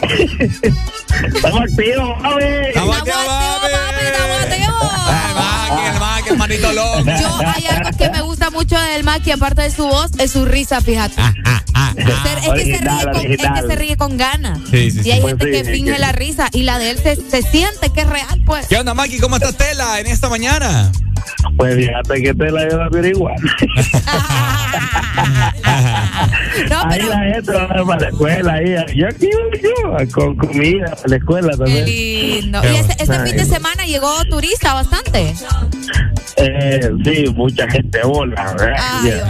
Estamos 1.34 1.60
activos. 1.60 2.16
Estamos 2.68 2.96
activos, 2.96 3.26
El 4.90 6.00
Mac, 6.00 6.24
el 6.30 6.36
manito 6.36 6.72
loco. 6.72 6.98
Yo 7.04 7.38
hay 7.46 7.66
algo 7.66 7.96
que 7.96 8.10
me 8.10 8.20
gusta 8.22 8.50
mucho 8.50 8.78
del 8.78 9.04
Maki, 9.04 9.30
aparte 9.32 9.62
de 9.62 9.70
su 9.70 9.86
voz, 9.86 10.10
es 10.18 10.30
su 10.32 10.44
risa, 10.44 10.80
fíjate. 10.80 11.14
Ah, 11.72 11.92
Se- 11.94 12.02
es, 12.02 12.48
que 12.54 12.64
se 12.64 12.78
ríe 12.78 13.04
con, 13.12 13.16
es 13.32 13.36
que 13.38 13.68
se 13.68 13.76
ríe 13.76 13.96
con 13.96 14.16
ganas. 14.16 14.58
Sí, 14.70 14.90
sí, 14.90 15.00
y 15.04 15.10
hay 15.12 15.20
Pues 15.20 15.32
gente 15.38 15.46
sí, 15.46 15.52
que 15.64 15.72
finge 15.72 15.98
la 15.98 16.12
risa 16.12 16.48
y 16.52 16.62
la 16.62 16.78
de 16.78 16.90
él 16.90 16.98
se, 17.02 17.16
se 17.16 17.42
siente 17.42 17.90
que 17.90 18.02
es 18.02 18.06
real, 18.08 18.42
pues. 18.46 18.66
¿Qué 18.66 18.76
onda, 18.78 18.94
Maki? 18.94 19.18
¿Cómo 19.18 19.36
está 19.36 19.52
Tela 19.52 19.98
en 20.00 20.06
esta 20.06 20.28
mañana? 20.28 20.90
Pues 21.56 21.76
fíjate 21.76 22.22
que 22.22 22.34
te 22.34 22.50
la 22.50 22.64
iba 22.64 22.82
a 22.82 22.86
averiguar. 22.86 23.36
ahí 26.84 27.02
la 27.02 27.18
gente 27.18 27.52
va 27.52 27.68
para 27.68 28.00
la 28.00 28.08
escuela. 28.08 28.52
Ahí. 28.54 28.74
Yo 28.94 29.08
aquí 29.08 29.28
voy 29.32 29.60
yo, 29.62 30.10
con 30.12 30.36
comida 30.36 30.90
para 30.96 31.08
la 31.08 31.16
escuela 31.16 31.50
Qué 31.52 31.56
también. 31.58 31.84
lindo. 31.84 32.60
Y 32.64 32.76
este, 32.76 33.02
este 33.02 33.20
fin 33.20 33.36
de 33.36 33.44
semana 33.44 33.84
llegó 33.86 34.24
turista 34.28 34.74
bastante. 34.74 35.34
Eh, 36.40 36.90
sí, 37.04 37.24
mucha 37.34 37.68
gente 37.70 38.00
hola. 38.02 38.56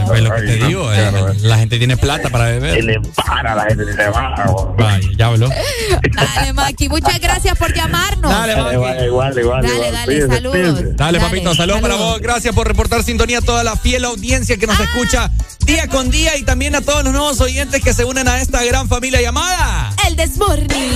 Pues 0.07 0.23
lo 0.23 0.35
que 0.35 0.43
te 0.43 0.57
digo, 0.67 0.93
eh, 0.93 1.13
la 1.43 1.59
gente 1.59 1.79
tiene 1.79 1.97
plata 1.97 2.29
para 2.29 2.47
beber. 2.47 2.75
Tiene 2.75 3.01
para, 3.17 3.55
la 3.55 3.65
gente 3.65 3.85
para. 4.13 4.47
Vaya, 4.79 5.09
ya 5.17 5.27
habló. 5.27 5.49
Dale, 5.49 6.53
Maki. 6.53 6.89
Muchas 6.89 7.21
gracias 7.21 7.59
por 7.59 7.75
llamarnos. 7.75 8.31
Dale, 8.31 8.57
Maki. 8.57 8.75
Igual, 8.75 9.05
igual, 9.05 9.39
igual. 9.39 9.63
Dale, 9.63 9.89
igual. 9.89 9.93
dale, 9.93 10.27
saludos. 10.27 10.97
Dale, 10.97 11.21
papito, 11.21 11.55
saludos 11.55 11.81
para 11.81 11.97
vos. 11.97 12.21
Gracias 12.21 12.55
por 12.55 12.67
reportar 12.67 13.03
sintonía 13.03 13.39
a 13.39 13.43
toda 13.43 13.65
la 13.65 13.77
fiel 13.77 14.05
audiencia 14.05 14.57
que 14.57 14.67
nos 14.67 14.79
escucha 14.79 15.31
día 15.65 15.87
con 15.89 16.11
día 16.11 16.37
y 16.37 16.43
también 16.43 16.75
a 16.75 16.81
todos 16.81 17.05
los 17.05 17.13
nuevos 17.13 17.41
oyentes 17.41 17.83
que 17.83 17.95
se 17.95 18.05
unen 18.05 18.29
a 18.29 18.41
esta 18.41 18.65
gran 18.65 18.89
familia 18.89 19.21
llamada. 19.21 19.95
El 20.07 20.17
Desmorning. 20.17 20.93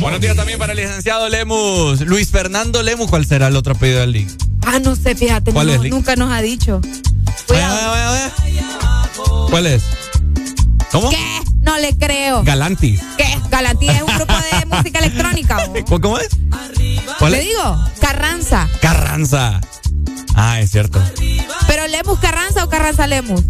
Buenos 0.00 0.20
días 0.20 0.36
también 0.36 0.58
para 0.58 0.72
el 0.72 0.78
licenciado 0.78 1.28
Lemus. 1.28 2.00
Luis 2.00 2.30
Fernando 2.30 2.82
Lemus, 2.82 3.08
¿cuál 3.08 3.24
será 3.24 3.48
el 3.48 3.56
otro 3.56 3.74
apellido 3.74 4.00
del 4.00 4.12
link? 4.12 4.30
Ah, 4.68 4.78
no 4.80 4.96
sé, 4.96 5.14
fíjate. 5.14 5.52
¿Cuál 5.52 5.68
no, 5.68 5.72
es, 5.74 5.80
Lick? 5.80 5.92
nunca 5.92 6.16
nos 6.16 6.30
ha 6.32 6.42
dicho. 6.42 6.80
¿Cuál 9.50 9.66
es? 9.66 9.82
¿Cómo? 10.90 11.08
¿Qué? 11.10 11.40
No 11.62 11.78
le 11.78 11.96
creo. 11.96 12.42
Galantis. 12.42 13.00
¿Qué? 13.16 13.38
Galantía 13.50 13.92
es 13.96 14.02
un 14.02 14.14
grupo 14.16 14.34
de 14.34 14.66
música 14.76 14.98
electrónica. 14.98 15.56
¿o? 15.66 15.72
¿Cómo- 15.86 16.00
¿Cómo 16.00 16.18
es? 16.18 16.28
¿Cuál 17.18 17.32
¿Le 17.32 17.40
digo? 17.40 17.84
Carranza. 18.00 18.68
Carranza. 18.80 19.60
Ah, 20.34 20.60
es 20.60 20.70
cierto. 20.72 21.00
¿Pero 21.66 21.86
Lemus 21.86 22.18
Carranza 22.18 22.64
o 22.64 22.68
Carranza 22.68 23.06
Lemus? 23.06 23.42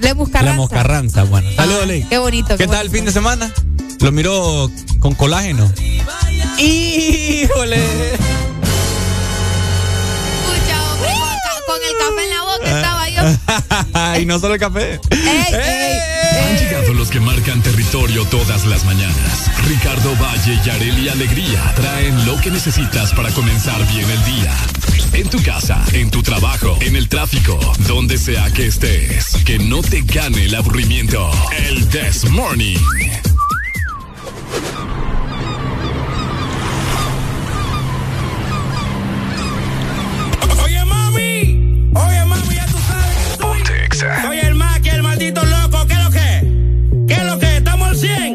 Lemus 0.00 0.28
Carranza. 0.28 0.52
Lemus 0.52 0.70
Carranza, 0.70 1.22
bueno. 1.24 1.48
Saludos, 1.56 1.86
Ley. 1.86 2.04
Qué 2.04 2.18
bonito. 2.18 2.56
¿Qué 2.56 2.66
tal 2.66 2.86
el 2.86 2.90
fin 2.92 3.04
de 3.04 3.12
semana? 3.12 3.50
Lo 4.00 4.12
miró 4.12 4.70
con 5.00 5.14
colágeno. 5.14 5.70
¡Híjole! 6.58 7.80
Con, 11.66 11.78
el 11.82 11.96
café 11.98 12.24
en 12.24 12.30
la 12.30 12.42
boca 12.42 12.64
estaba 12.64 13.08
yo. 13.08 14.20
y 14.20 14.26
no 14.26 14.38
solo 14.38 14.54
el 14.54 14.60
café. 14.60 15.00
Ey, 15.10 15.44
ey, 15.52 15.98
Han 16.42 16.58
llegado 16.58 16.94
los 16.94 17.10
que 17.10 17.20
marcan 17.20 17.62
territorio 17.62 18.24
todas 18.26 18.64
las 18.66 18.84
mañanas. 18.84 19.50
Ricardo 19.66 20.14
Valle 20.16 20.58
y 20.64 20.70
Areli 20.70 21.08
Alegría 21.08 21.72
traen 21.76 22.26
lo 22.26 22.40
que 22.40 22.50
necesitas 22.50 23.12
para 23.12 23.30
comenzar 23.30 23.78
bien 23.92 24.10
el 24.10 24.24
día. 24.24 24.54
En 25.12 25.28
tu 25.28 25.42
casa, 25.42 25.82
en 25.92 26.10
tu 26.10 26.22
trabajo, 26.22 26.76
en 26.80 26.96
el 26.96 27.08
tráfico, 27.08 27.58
donde 27.86 28.18
sea 28.18 28.50
que 28.50 28.66
estés. 28.66 29.36
Que 29.44 29.58
no 29.58 29.80
te 29.80 30.02
gane 30.02 30.44
el 30.46 30.54
aburrimiento. 30.54 31.30
El 31.56 31.88
This 31.88 32.28
Morning. 32.30 32.78
Que 44.08 44.22
Soy, 44.22 44.38
el 44.38 44.54
Maki, 44.54 44.88
el 44.90 45.02
maldito 45.02 45.44
loco. 45.44 45.86
¿Qué 45.86 45.94
es 45.94 46.04
lo 46.04 46.10
que? 46.10 47.06
¿Qué 47.08 47.14
es 47.14 47.24
lo 47.24 47.38
que? 47.38 47.56
¿Estamos 47.56 47.88
al 47.88 47.96
100? 47.96 48.33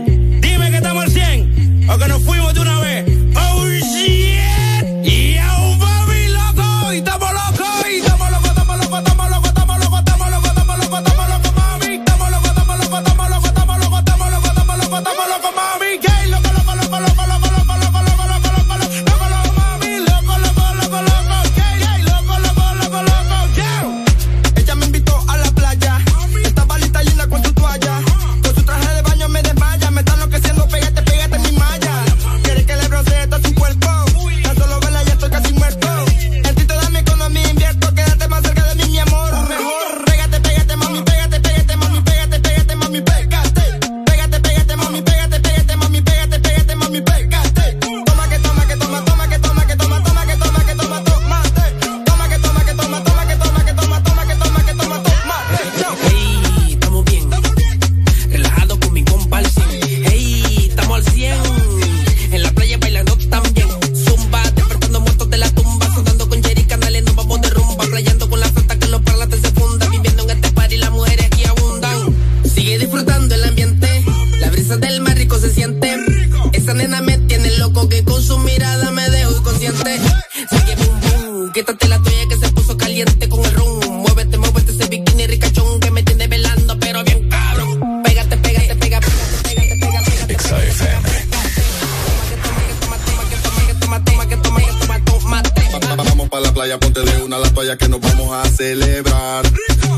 Que 97.78 97.88
nos 97.88 98.00
vamos 98.00 98.32
a 98.34 98.50
celebrar. 98.50 99.44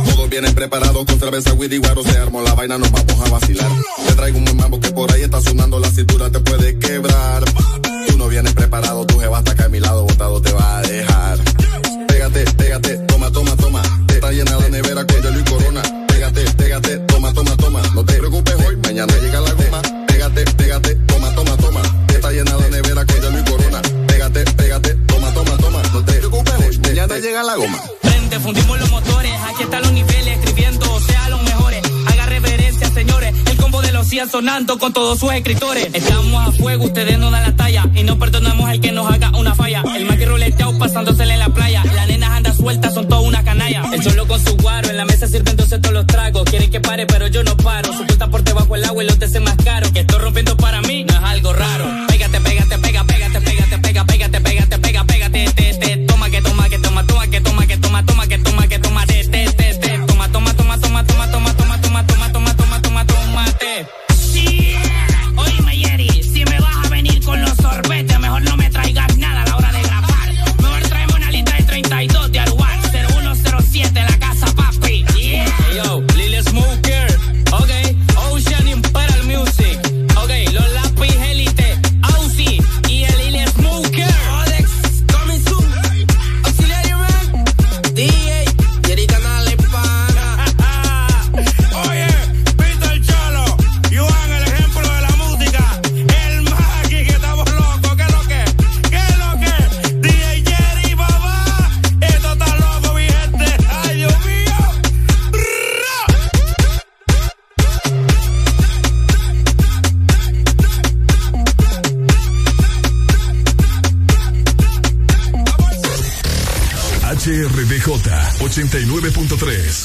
Todos 0.06 0.30
vienen 0.30 0.54
preparados 0.54 1.06
con 1.06 1.20
cerveza, 1.20 1.54
Widdy 1.54 1.78
Guaro, 1.78 2.04
se 2.04 2.18
armó 2.18 2.42
la 2.42 2.54
vaina, 2.54 2.78
nos 2.78 2.92
vamos 2.92 3.16
a 3.26 3.30
vacilar. 3.30 3.72
Te 4.08 4.14
traigo 4.14 4.40
un 4.40 4.58
mambo 4.58 4.80
que 4.80 4.92
por 4.92 5.12
ahí 5.12 5.22
está 5.22 5.42
sonando, 5.42 5.80
la 5.80 5.90
cintura 5.90 6.30
te 6.30 6.40
puede 6.40 6.78
quebrar. 6.80 7.44
Tú 8.08 8.18
no 8.18 8.28
vienes 8.28 8.54
preparado, 8.54 9.06
tu 9.06 9.20
jeva 9.20 9.38
hasta 9.38 9.52
acá 9.52 9.66
a 9.66 9.70
mi 9.70 9.80
lado, 9.80 10.04
botado 10.06 10.42
te 10.42 10.52
va 10.52 10.80
a 10.80 10.82
dejar. 10.82 11.40
Pégate, 12.08 12.44
pégate, 12.58 12.98
toma, 13.08 13.32
toma, 13.32 13.56
toma. 13.56 13.82
Te 14.08 14.16
está 14.16 14.32
llena 14.32 14.58
la 14.58 14.70
nevera 14.70 15.06
con 15.06 15.22
hielo 15.22 15.40
y 15.40 15.44
corona. 15.44 15.82
Pégate, 16.08 16.44
pégate, 16.58 16.98
toma, 17.08 17.34
toma, 17.34 17.56
toma. 17.56 17.82
No 17.96 18.04
te 18.04 18.14
preocupes 18.14 18.56
hoy, 18.68 18.76
mañana 18.78 19.14
llega 19.22 19.40
la 19.40 19.51
llega 27.22 27.44
la 27.44 27.56
goma. 27.56 27.80
Prende, 28.02 28.40
fundimos 28.40 28.80
los 28.80 28.90
motores, 28.90 29.32
aquí 29.48 29.64
están 29.64 29.82
los 29.84 29.92
niveles, 29.92 30.40
escribiendo, 30.40 31.00
sea 31.02 31.30
los 31.30 31.42
mejores. 31.44 31.82
Haga 32.08 32.26
reverencia, 32.26 32.90
señores, 32.90 33.36
el 33.46 33.58
combo 33.58 33.82
de 33.82 33.92
los 33.92 34.08
100 34.08 34.30
sonando 34.30 34.80
con 34.80 34.92
todos 34.92 35.20
sus 35.20 35.32
escritores. 35.32 35.90
Estamos 35.94 36.48
a 36.48 36.52
fuego, 36.52 36.86
ustedes 36.86 37.20
no 37.20 37.30
dan 37.30 37.44
la 37.44 37.56
talla 37.56 37.86
y 37.94 38.04
no 38.04 38.18
perdonamos 38.18 38.72
el 38.72 38.82
que 38.82 38.92
nos 38.92 39.12
haga 39.12 39.32
una 39.38 39.54
falla. 39.54 39.84
El 39.96 40.06
más 40.06 40.18
que 40.18 40.26
pasándosele 40.82 41.34
en 41.34 41.40
la 41.40 41.50
playa, 41.50 41.84
las 41.94 42.08
nenas 42.08 42.32
andan 42.32 42.58
sueltas, 42.58 42.94
son 42.96 43.08
todas 43.08 43.24
una 43.24 43.44
canalla. 43.44 43.84
El 43.94 44.02
solo 44.04 44.28
con 44.28 44.44
su 44.44 44.58
guaro, 44.58 44.90
en 44.90 44.98
la 44.98 45.06
mesa 45.06 45.28
sirviéndose 45.28 45.78
todos 45.78 45.94
los 45.94 46.08
tragos. 46.08 46.44
Quieren 46.46 46.72
que 46.72 46.82
pare, 46.82 47.06
pero 47.06 47.28
yo 47.28 47.44
no 47.44 47.56
paro. 47.56 47.94
Su 47.94 48.04
puta 48.08 48.28
por 48.28 48.44
debajo 48.44 48.76
el 48.76 48.84
agua 48.84 49.04
y 49.04 49.08
los 49.08 49.20
deseos 49.20 49.44
más 49.44 49.56
caro. 49.64 49.94
Que 49.94 50.04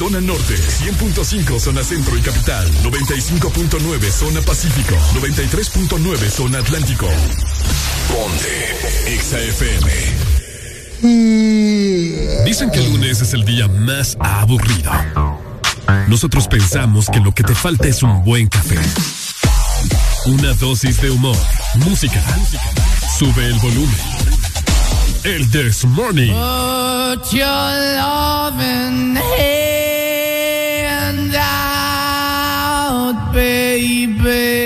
zona 0.07 0.20
norte, 0.20 0.55
100.5 0.55 1.59
zona 1.59 1.83
centro 1.83 2.17
y 2.17 2.20
capital, 2.20 2.65
95.9 2.85 4.10
zona 4.12 4.41
pacífico, 4.41 4.94
93.9 5.20 6.31
zona 6.31 6.59
atlántico. 6.60 7.09
Ponte 8.07 9.12
Exa 9.12 9.41
FM. 9.41 9.91
Dicen 12.44 12.70
que 12.70 12.78
el 12.78 12.93
lunes 12.93 13.20
es 13.20 13.35
el 13.35 13.44
día 13.44 13.67
más 13.67 14.17
aburrido. 14.20 14.93
Nosotros 16.07 16.47
pensamos 16.47 17.10
que 17.10 17.18
lo 17.18 17.33
que 17.33 17.43
te 17.43 17.57
falta 17.57 17.89
es 17.89 18.05
un 18.05 18.23
buen 18.25 18.47
café. 18.47 18.78
Una 20.26 20.52
dosis 20.55 21.01
de 21.01 21.10
humor, 21.10 21.36
música. 21.85 22.23
Sube 23.18 23.44
el 23.44 23.55
volumen. 23.55 24.01
El 25.25 25.51
This 25.51 25.85
Morning. 25.85 26.33
Out, 31.36 33.32
baby. 33.32 34.65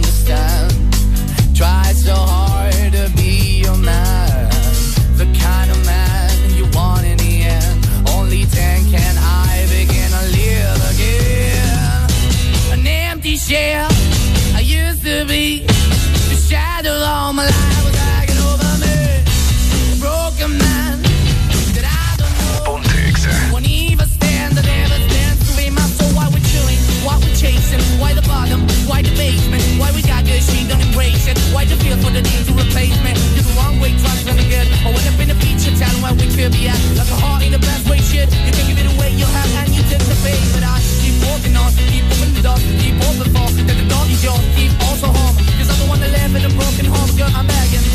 Feel 31.91 32.07
for 32.07 32.11
the 32.11 32.21
need 32.21 32.43
to 32.47 32.53
replace 32.55 32.95
me? 33.03 33.11
You're 33.35 33.43
the 33.43 33.55
wrong 33.59 33.79
way, 33.79 33.91
trying 33.99 34.23
to 34.23 34.47
get. 34.47 34.67
I 34.85 34.89
went 34.95 35.07
up 35.11 35.19
in 35.19 35.29
a 35.31 35.37
feature 35.43 35.75
town 35.75 35.95
where 36.01 36.13
we 36.15 36.27
could 36.31 36.51
be 36.51 36.67
at. 36.67 36.79
Like 36.95 37.11
a 37.11 37.17
heart 37.19 37.43
in 37.43 37.53
a 37.53 37.59
best 37.59 37.89
way, 37.89 37.99
shit. 37.99 38.31
You 38.31 38.51
can 38.51 38.65
give 38.67 38.79
it 38.79 38.87
away, 38.95 39.11
you 39.11 39.25
have, 39.25 39.51
and 39.59 39.69
you 39.75 39.83
take 39.91 40.03
the 40.07 40.15
pay. 40.23 40.39
But 40.55 40.63
I 40.63 40.79
keep 41.03 41.15
walking 41.27 41.55
on, 41.55 41.71
keep 41.91 42.05
moving 42.07 42.33
the 42.35 42.43
dog, 42.43 42.59
keep 42.79 42.95
open 43.07 43.27
for 43.35 43.47
that 43.67 43.77
the 43.77 43.87
dog 43.91 44.07
is 44.09 44.23
yours, 44.23 44.43
keep 44.55 44.71
also 44.87 45.07
home. 45.11 45.35
Cause 45.59 45.69
I'm 45.71 45.79
the 45.83 45.87
one 45.91 45.99
that 45.99 46.11
live 46.15 46.33
in 46.35 46.43
a 46.47 46.53
broken 46.55 46.85
home, 46.87 47.11
girl, 47.17 47.31
I'm 47.35 47.47
begging. 47.47 47.85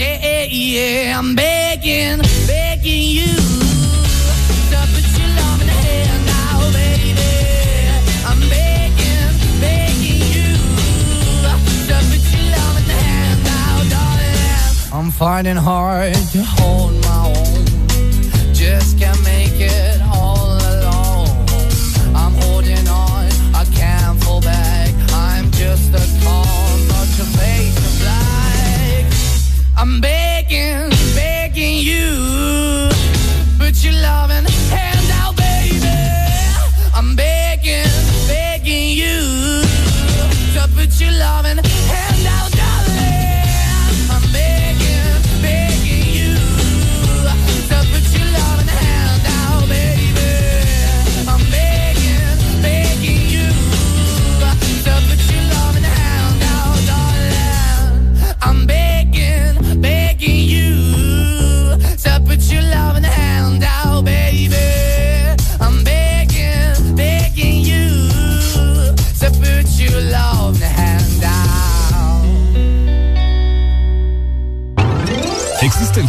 Yeah, 0.00 0.44
yeah, 0.48 1.18
I'm 1.18 1.34
begging, 1.34 2.20
begging 2.46 3.04
you 3.18 3.34
to 4.72 4.78
put 4.92 5.06
your 5.18 5.30
love 5.38 5.60
in 5.60 5.66
the 5.68 5.78
hand 5.84 6.23
I'm 14.94 15.10
finding 15.10 15.56
hard 15.56 16.14
to 16.14 16.44
hold 16.44 16.92
my 17.02 17.23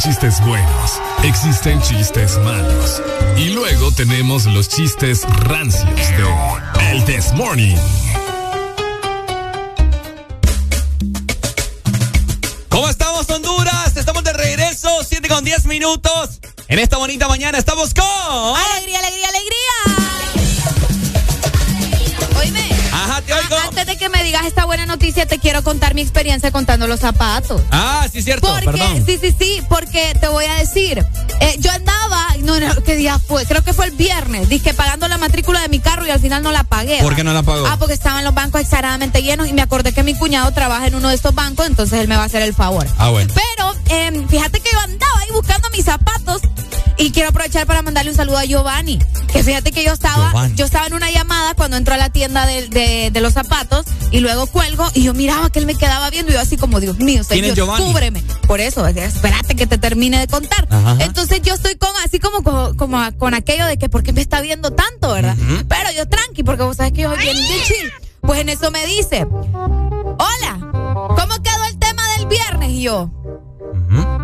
chistes 0.06 0.40
buenos, 0.46 1.02
existen 1.24 1.82
chistes 1.82 2.38
malos. 2.38 3.02
Y 3.38 3.50
luego 3.50 3.92
tenemos 3.92 4.46
los 4.46 4.70
chistes 4.70 5.24
rancios 5.48 5.96
de 5.96 6.92
El 6.92 7.04
This 7.06 7.34
Morning. 7.34 7.76
¿Cómo 12.70 12.88
estamos, 12.88 13.28
Honduras? 13.32 13.98
Estamos 13.98 14.24
de 14.24 14.34
regreso, 14.34 14.90
7 15.04 15.28
con 15.28 15.44
10 15.44 15.66
minutos. 15.66 16.40
En 16.68 16.78
esta 16.78 16.98
bonita 16.98 17.28
mañana 17.28 17.58
estamos 17.58 17.96
con. 17.96 18.06
¡Alegría, 18.06 19.00
alegría, 19.00 19.30
alegría! 19.30 19.45
Antes 23.78 23.88
de 23.88 23.98
que 23.98 24.08
me 24.08 24.24
digas 24.24 24.46
esta 24.46 24.64
buena 24.64 24.86
noticia, 24.86 25.26
te 25.26 25.38
quiero 25.38 25.62
contar 25.62 25.96
mi 25.96 26.02
experiencia 26.02 26.50
contando 26.50 26.88
los 26.88 27.02
zapatos. 27.02 27.62
Ah, 27.72 28.08
sí, 28.10 28.22
cierto, 28.22 28.48
Porque, 28.48 28.68
perdón. 28.68 29.06
sí, 29.06 29.18
sí, 29.20 29.36
sí, 29.38 29.62
porque 29.68 30.16
te 30.18 30.30
voy 30.30 30.46
a 30.46 30.54
decir, 30.54 31.06
eh, 31.42 31.56
yo 31.60 31.72
andaba, 31.72 32.26
no, 32.40 32.58
no, 32.58 32.74
¿qué 32.84 32.96
día 32.96 33.20
fue? 33.20 33.46
Creo 33.46 33.66
que 33.66 33.74
fue 33.74 33.88
el 33.88 33.92
viernes, 33.92 34.48
dije 34.48 34.74
pagando 34.74 35.10
la 35.10 35.18
matrícula 35.18 35.60
de 35.60 35.68
mi 35.68 35.80
carro 35.80 36.08
y 36.08 36.10
al 36.10 36.22
final 36.22 36.42
no 36.42 36.54
la 36.54 36.64
pagué. 36.64 37.02
¿Por 37.02 37.18
qué 37.18 37.26
no 37.26 37.34
la 37.34 37.44
pagó? 37.44 37.68
Ah, 37.68 37.76
porque 37.78 37.96
estaban 37.96 38.24
los 38.24 38.34
bancos 38.34 38.62
exageradamente 38.62 39.22
llenos 39.22 39.50
y 39.50 39.52
me 39.52 39.62
acordé 39.62 39.92
que 39.92 40.04
mi 40.04 40.16
cuñado 40.16 40.50
trabaja 40.54 40.88
en 40.88 40.96
uno 40.96 41.10
de 41.10 41.16
estos 41.16 41.36
bancos, 41.36 41.68
entonces 41.68 42.00
él 42.00 42.08
me 42.08 42.16
va 42.16 42.22
a 42.24 42.28
hacer 42.28 42.44
el 42.44 42.54
favor. 42.54 42.88
Ah, 42.98 43.10
bueno. 43.10 43.34
Pero 43.36 43.76
eh, 43.90 44.26
fíjate 44.30 44.62
que 44.62 44.70
yo 44.72 44.80
andaba 44.80 45.20
ahí 45.20 45.32
buscando 45.34 45.70
mis 45.72 45.84
zapatos 45.84 46.42
y 46.98 47.12
quiero 47.12 47.30
aprovechar 47.30 47.66
para 47.68 47.82
mandarle 47.82 48.12
un 48.12 48.18
saludo 48.18 48.38
a 48.38 48.46
Giovanni. 48.46 49.00
Que 49.32 49.44
fíjate 49.44 49.72
que 49.72 49.84
yo 49.84 49.92
estaba, 49.92 50.30
Giovanni. 50.32 50.56
yo 50.56 50.66
estaba 50.66 50.88
en 50.88 50.94
una 50.94 51.12
llamada 51.12 51.54
cuando 51.56 51.76
entró 51.78 51.94
a 51.94 51.98
la 51.98 52.10
tienda 52.10 52.46
de, 52.46 52.68
de- 52.70 53.10
de 53.12 53.22
los 53.22 53.34
zapatos 53.34 53.86
y 54.12 54.20
luego 54.22 54.48
cuelgo 54.48 54.88
y 54.94 55.04
yo 55.04 55.14
miraba 55.14 55.50
que 55.50 55.60
él 55.60 55.66
me 55.66 55.76
quedaba 55.76 56.10
viendo 56.10 56.32
y 56.32 56.36
yo 56.36 56.40
así 56.42 56.56
como, 56.58 56.80
Dios 56.80 56.98
mío, 57.00 57.22
¿Quién 57.28 57.44
es 57.46 57.52
Señor, 57.52 57.56
Giovanni? 57.56 57.86
cúbreme. 57.86 58.24
Por 58.48 58.62
eso, 58.62 58.86
espérate 58.88 59.56
que 59.56 59.68
te 59.68 59.78
termine 59.78 60.20
de 60.20 60.28
contar. 60.28 60.68
Ajá. 60.72 60.98
Entonces 61.00 61.42
yo 61.42 61.54
estoy 61.56 61.76
con 61.76 61.90
así 62.06 62.20
como, 62.20 62.44
como, 62.44 62.76
como 62.78 62.98
con 63.18 63.34
aquello 63.34 63.66
de 63.66 63.78
que 63.78 63.90
¿por 63.90 64.04
qué 64.04 64.14
me 64.14 64.22
está 64.22 64.40
viendo 64.42 64.72
tanto, 64.72 65.14
verdad? 65.14 65.36
Pero 65.68 65.92
yo 65.98 66.08
tranqui, 66.08 66.44
porque 66.44 66.64
vos 66.64 66.78
sabes 66.78 66.94
que 66.94 67.02
yo 67.02 67.10
soy 67.14 67.20
bien, 67.24 67.36
bien 67.36 67.60
chill. 67.66 67.92
Pues 68.22 68.40
en 68.40 68.50
eso 68.50 68.72
me 68.72 68.86
dice, 68.88 69.26
hola, 69.26 70.58
¿cómo 71.10 71.44
quedó 71.44 71.66
el 71.70 71.78
tema 71.78 72.02
del 72.18 72.26
viernes? 72.28 72.70
Y 72.72 72.82
yo, 72.84 73.12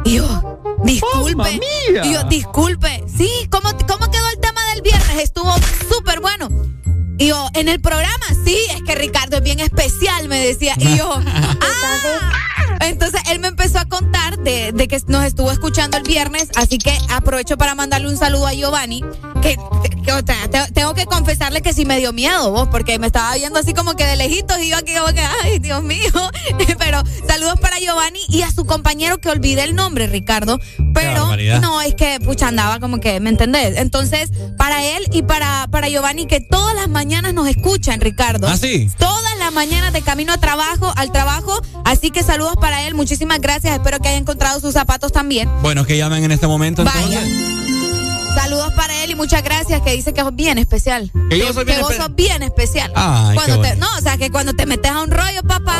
y 0.05 0.15
yo, 0.15 0.60
disculpe. 0.83 1.59
Y 2.03 2.13
yo, 2.13 2.23
disculpe. 2.23 3.03
Sí, 3.07 3.29
¿cómo, 3.49 3.69
¿cómo 3.87 4.09
quedó 4.11 4.29
el 4.29 4.39
tema 4.39 4.61
del 4.73 4.81
viernes? 4.81 5.19
Estuvo 5.21 5.53
súper 5.89 6.19
bueno. 6.19 6.49
Y 7.21 7.27
yo, 7.27 7.47
en 7.53 7.67
el 7.69 7.79
programa, 7.79 8.25
sí, 8.43 8.57
es 8.73 8.81
que 8.81 8.95
Ricardo 8.95 9.37
es 9.37 9.43
bien 9.43 9.59
especial, 9.59 10.27
me 10.27 10.39
decía. 10.39 10.73
Y 10.79 10.97
yo, 10.97 11.21
ah. 11.27 12.77
Entonces 12.81 13.21
él 13.29 13.39
me 13.39 13.47
empezó 13.47 13.77
a 13.77 13.85
contar 13.85 14.39
de, 14.39 14.71
de 14.71 14.87
que 14.87 14.99
nos 15.05 15.23
estuvo 15.23 15.51
escuchando 15.51 15.97
el 15.97 16.03
viernes, 16.03 16.49
así 16.55 16.79
que 16.79 16.97
aprovecho 17.09 17.55
para 17.57 17.75
mandarle 17.75 18.07
un 18.07 18.17
saludo 18.17 18.47
a 18.47 18.53
Giovanni, 18.53 19.03
que, 19.43 19.55
que, 20.03 20.11
o 20.13 20.21
sea, 20.25 20.47
te- 20.49 20.71
tengo 20.73 20.95
que 20.95 21.05
confesarle 21.05 21.61
que 21.61 21.73
sí 21.73 21.85
me 21.85 21.99
dio 21.99 22.11
miedo 22.11 22.49
vos, 22.51 22.69
porque 22.71 22.97
me 22.97 23.05
estaba 23.07 23.35
viendo 23.35 23.59
así 23.59 23.73
como 23.75 23.95
que 23.95 24.05
de 24.05 24.15
lejitos 24.15 24.57
y 24.59 24.69
yo 24.69 24.77
aquí 24.77 24.93
como 24.95 25.13
que, 25.13 25.21
ay, 25.43 25.59
Dios 25.59 25.83
mío. 25.83 26.11
Pero 26.79 27.03
saludos 27.27 27.59
para 27.59 27.77
Giovanni 27.77 28.19
y 28.29 28.41
a 28.41 28.51
su 28.51 28.65
compañero 28.65 29.19
que 29.19 29.29
olvidé 29.29 29.63
el 29.63 29.75
nombre, 29.75 30.07
Ricardo. 30.07 30.59
Pero 30.95 31.13
no, 31.59 31.81
es 31.81 31.93
que 31.93 32.19
pucha 32.19 32.47
andaba 32.47 32.79
como 32.79 32.99
que, 32.99 33.19
¿me 33.19 33.29
entendés? 33.29 33.77
Entonces, 33.77 34.31
para 34.57 34.83
él 34.83 35.03
y 35.13 35.21
para, 35.21 35.67
para 35.69 35.87
Giovanni, 35.87 36.25
que 36.25 36.41
todas 36.41 36.73
las 36.75 36.89
mañanas 36.89 37.10
nos 37.19 37.47
escuchan, 37.47 37.99
Ricardo. 37.99 38.47
¿Ah, 38.47 38.57
sí? 38.57 38.89
Todas 38.97 39.37
las 39.37 39.51
mañanas 39.51 39.91
de 39.91 40.01
camino 40.01 40.31
a 40.31 40.37
trabajo, 40.37 40.93
al 40.95 41.11
trabajo. 41.11 41.61
Así 41.83 42.11
que 42.11 42.23
saludos 42.23 42.55
para 42.59 42.87
él. 42.87 42.95
Muchísimas 42.95 43.39
gracias. 43.41 43.73
Espero 43.73 43.99
que 43.99 44.09
haya 44.09 44.17
encontrado 44.17 44.59
sus 44.59 44.73
zapatos 44.73 45.11
también. 45.11 45.49
Bueno, 45.61 45.85
que 45.85 45.97
llamen 45.97 46.23
en 46.23 46.31
este 46.31 46.47
momento 46.47 46.83
entonces. 46.83 47.15
Vaya. 47.15 47.60
Saludos 48.35 48.73
para 48.75 49.03
él 49.03 49.11
y 49.11 49.15
muchas 49.15 49.43
gracias 49.43 49.81
que 49.81 49.91
dice 49.91 50.13
que 50.13 50.21
sos 50.21 50.35
bien 50.35 50.57
especial. 50.57 51.11
Que 51.29 51.37
yo 51.37 51.53
soy 51.53 51.65
bien 51.65 51.77
que 51.77 51.83
vos 51.83 51.91
espe- 51.93 51.97
sos 51.97 52.15
bien 52.15 52.43
especial. 52.43 52.91
Ay, 52.95 53.35
Cuando 53.35 53.61
qué 53.61 53.69
te- 53.71 53.75
no, 53.77 53.87
o 53.97 54.01
sea, 54.01 54.17
que 54.17 54.29
cuando 54.31 54.53
te 54.53 54.65
metes 54.65 54.91
a 54.91 55.01
un 55.01 55.11
rollo, 55.11 55.41
papá, 55.43 55.75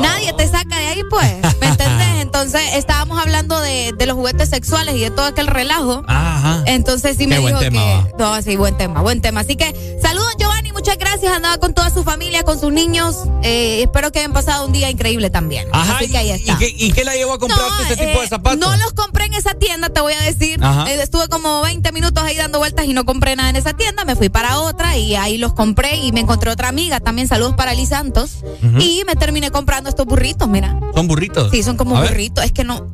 nadie 0.00 0.32
te 0.32 0.46
saca 0.48 0.78
de 0.78 0.86
ahí, 0.86 1.02
pues. 1.10 1.30
¿Me 1.60 1.68
entendés? 1.68 2.08
Entonces, 2.20 2.62
estábamos 2.74 3.18
hablando 3.20 3.60
de, 3.60 3.92
de 3.96 4.06
los 4.06 4.16
juguetes 4.16 4.48
sexuales 4.48 4.96
y 4.96 5.00
de 5.00 5.10
todo 5.10 5.26
aquel 5.26 5.46
relajo. 5.46 6.02
Ajá. 6.08 6.62
Entonces 6.66 7.12
sí 7.16 7.26
Qué 7.28 7.38
me 7.40 7.46
dijo 7.46 7.58
tema, 7.60 7.80
que. 8.08 8.14
No, 8.18 8.42
sí, 8.42 8.56
buen 8.56 8.76
tema, 8.76 9.00
buen 9.02 9.20
tema. 9.20 9.40
Así 9.40 9.56
que 9.56 9.98
saludos, 10.02 10.34
Giovanni, 10.38 10.72
muchas 10.74 10.98
gracias. 10.98 11.32
Andaba 11.34 11.56
con 11.58 11.72
toda 11.72 11.88
su 11.90 12.04
familia, 12.04 12.42
con 12.42 12.60
sus 12.60 12.72
niños. 12.72 13.16
Eh, 13.42 13.82
espero 13.82 14.12
que 14.12 14.18
hayan 14.18 14.32
pasado 14.32 14.66
un 14.66 14.72
día 14.72 14.90
increíble 14.90 15.30
también. 15.30 15.68
Ajá, 15.72 15.96
Así 15.96 16.10
que 16.10 16.18
ahí 16.18 16.28
¿y, 16.28 16.32
está. 16.32 16.58
qué, 16.58 16.74
¿y 16.76 16.92
qué 16.92 17.04
la 17.04 17.14
llevó 17.14 17.32
a 17.32 17.38
comprarte 17.38 17.72
No, 17.74 17.84
ese 17.84 17.96
tipo 17.96 18.18
eh, 18.18 18.22
de 18.22 18.28
zapatos? 18.28 18.58
No 18.58 18.76
los 18.76 18.92
compré 18.92 19.24
en 19.26 19.34
esa 19.34 19.54
tienda, 19.54 19.88
te 19.88 20.00
voy 20.00 20.12
a 20.12 20.20
decir. 20.20 20.60
Eh, 20.62 20.98
estuve 21.00 21.28
como 21.28 21.62
20 21.62 21.90
minutos 21.92 22.22
ahí 22.22 22.36
dando 22.36 22.58
vueltas 22.58 22.84
y 22.86 22.92
no 22.92 23.04
compré 23.04 23.36
nada 23.36 23.48
en 23.50 23.56
esa 23.56 23.72
tienda. 23.72 24.04
Me 24.04 24.16
fui 24.16 24.28
para 24.28 24.58
otra 24.60 24.96
y 24.98 25.14
ahí 25.14 25.38
los 25.38 25.54
compré 25.54 25.96
y 25.96 26.12
me 26.12 26.20
encontré 26.20 26.50
otra 26.50 26.68
amiga. 26.68 27.00
También 27.00 27.28
saludos 27.28 27.54
para 27.54 27.72
Liz 27.74 27.88
Santos. 27.90 28.44
Y 28.78 29.02
me 29.06 29.14
terminé 29.16 29.50
comprando 29.50 29.88
estos 29.88 30.06
burritos, 30.06 30.48
mira. 30.48 30.78
Son 30.94 31.06
burritos. 31.08 31.50
Sí, 31.50 31.62
son 31.62 31.76
como 31.76 31.96
A 31.96 32.00
ver, 32.00 32.10
burritos. 32.10 32.44
Es 32.44 32.52
que 32.52 32.64
no. 32.64 32.86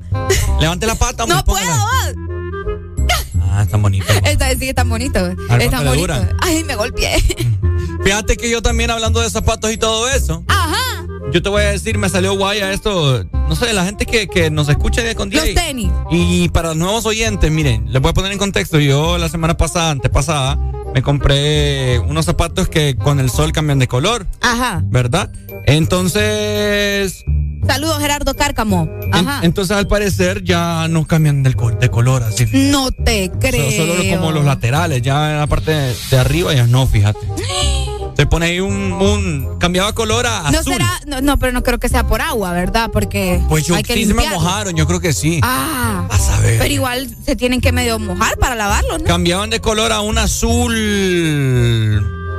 Levante 0.60 0.86
la 0.86 0.94
pata, 0.94 1.26
No 1.30 1.42
puedo. 1.44 1.70
Ah, 3.50 3.62
están 3.62 3.82
bonitos. 3.82 4.08
Esta 4.24 4.48
sí, 4.56 4.68
están 4.68 4.88
bonitos. 4.88 5.34
Están 5.58 5.84
bonitos. 5.84 6.18
Ay, 6.40 6.64
me 6.64 6.76
golpeé. 6.76 7.16
Fíjate 8.04 8.36
que 8.36 8.50
yo 8.50 8.62
también 8.62 8.90
hablando 8.90 9.20
de 9.20 9.28
zapatos 9.30 9.70
y 9.72 9.76
todo 9.76 10.08
eso, 10.08 10.42
Ajá. 10.48 11.04
yo 11.32 11.42
te 11.42 11.48
voy 11.48 11.62
a 11.62 11.66
decir, 11.72 11.98
me 11.98 12.08
salió 12.08 12.34
guay 12.36 12.60
a 12.60 12.72
esto, 12.72 13.24
no 13.32 13.54
sé, 13.56 13.72
la 13.74 13.84
gente 13.84 14.06
que, 14.06 14.26
que 14.28 14.50
nos 14.50 14.68
escucha 14.68 15.02
día 15.02 15.14
con 15.14 15.28
día. 15.28 15.40
Los 15.40 15.50
y- 15.50 15.54
tenis. 15.54 15.90
Y 16.10 16.48
para 16.48 16.68
los 16.68 16.76
nuevos 16.78 17.04
oyentes, 17.06 17.50
miren, 17.50 17.92
les 17.92 18.00
voy 18.00 18.10
a 18.10 18.14
poner 18.14 18.32
en 18.32 18.38
contexto. 18.38 18.78
Yo 18.78 19.18
la 19.18 19.28
semana 19.28 19.56
pasada, 19.56 19.90
antepasada, 19.90 20.56
me 20.94 21.02
compré 21.02 21.98
unos 22.00 22.24
zapatos 22.24 22.68
que 22.68 22.96
con 22.96 23.20
el 23.20 23.30
sol 23.30 23.52
cambian 23.52 23.78
de 23.78 23.86
color, 23.88 24.26
Ajá. 24.40 24.80
¿verdad? 24.86 25.30
Entonces, 25.66 27.24
Saludos, 27.66 27.98
Gerardo 28.00 28.34
Cárcamo. 28.34 28.88
en- 29.02 29.14
Ajá. 29.14 29.40
entonces 29.42 29.76
al 29.76 29.86
parecer 29.86 30.42
ya 30.42 30.88
no 30.88 31.06
cambian 31.06 31.42
del 31.42 31.54
de 31.78 31.88
color 31.90 32.22
así. 32.22 32.46
no 32.52 32.90
te 32.90 33.30
creo. 33.40 33.70
So- 33.70 33.86
Solo 33.86 34.02
como 34.16 34.32
los 34.32 34.44
laterales, 34.44 35.02
ya 35.02 35.32
en 35.32 35.38
la 35.38 35.46
parte 35.46 35.70
de, 35.72 35.94
de 36.10 36.18
arriba 36.18 36.54
ya 36.54 36.66
no, 36.66 36.86
fíjate. 36.86 37.18
Se 38.16 38.26
pone 38.26 38.46
ahí 38.46 38.60
un, 38.60 38.92
un 38.92 39.58
cambiaba 39.58 39.94
color 39.94 40.26
a 40.26 40.50
No 40.50 40.58
azul. 40.58 40.72
será, 40.74 40.90
no, 41.06 41.20
no, 41.22 41.38
pero 41.38 41.52
no 41.52 41.62
creo 41.62 41.78
que 41.78 41.88
sea 41.88 42.06
por 42.06 42.20
agua, 42.20 42.52
¿verdad? 42.52 42.90
Porque 42.92 43.40
Pues 43.48 43.64
yo 43.66 43.74
hay 43.76 43.82
que 43.82 43.94
sí 43.94 44.04
se 44.04 44.12
me 44.12 44.28
mojaron, 44.28 44.74
yo 44.74 44.86
creo 44.86 45.00
que 45.00 45.12
sí. 45.14 45.40
Ah, 45.42 46.06
A 46.10 46.18
saber. 46.18 46.58
pero 46.58 46.70
igual 46.72 47.08
se 47.24 47.34
tienen 47.36 47.60
que 47.62 47.72
medio 47.72 47.98
mojar 47.98 48.36
para 48.36 48.56
lavarlos, 48.56 48.98
¿no? 48.98 49.04
Cambiaban 49.06 49.48
de 49.48 49.60
color 49.60 49.92
a 49.92 50.00
un 50.02 50.18
azul 50.18 50.74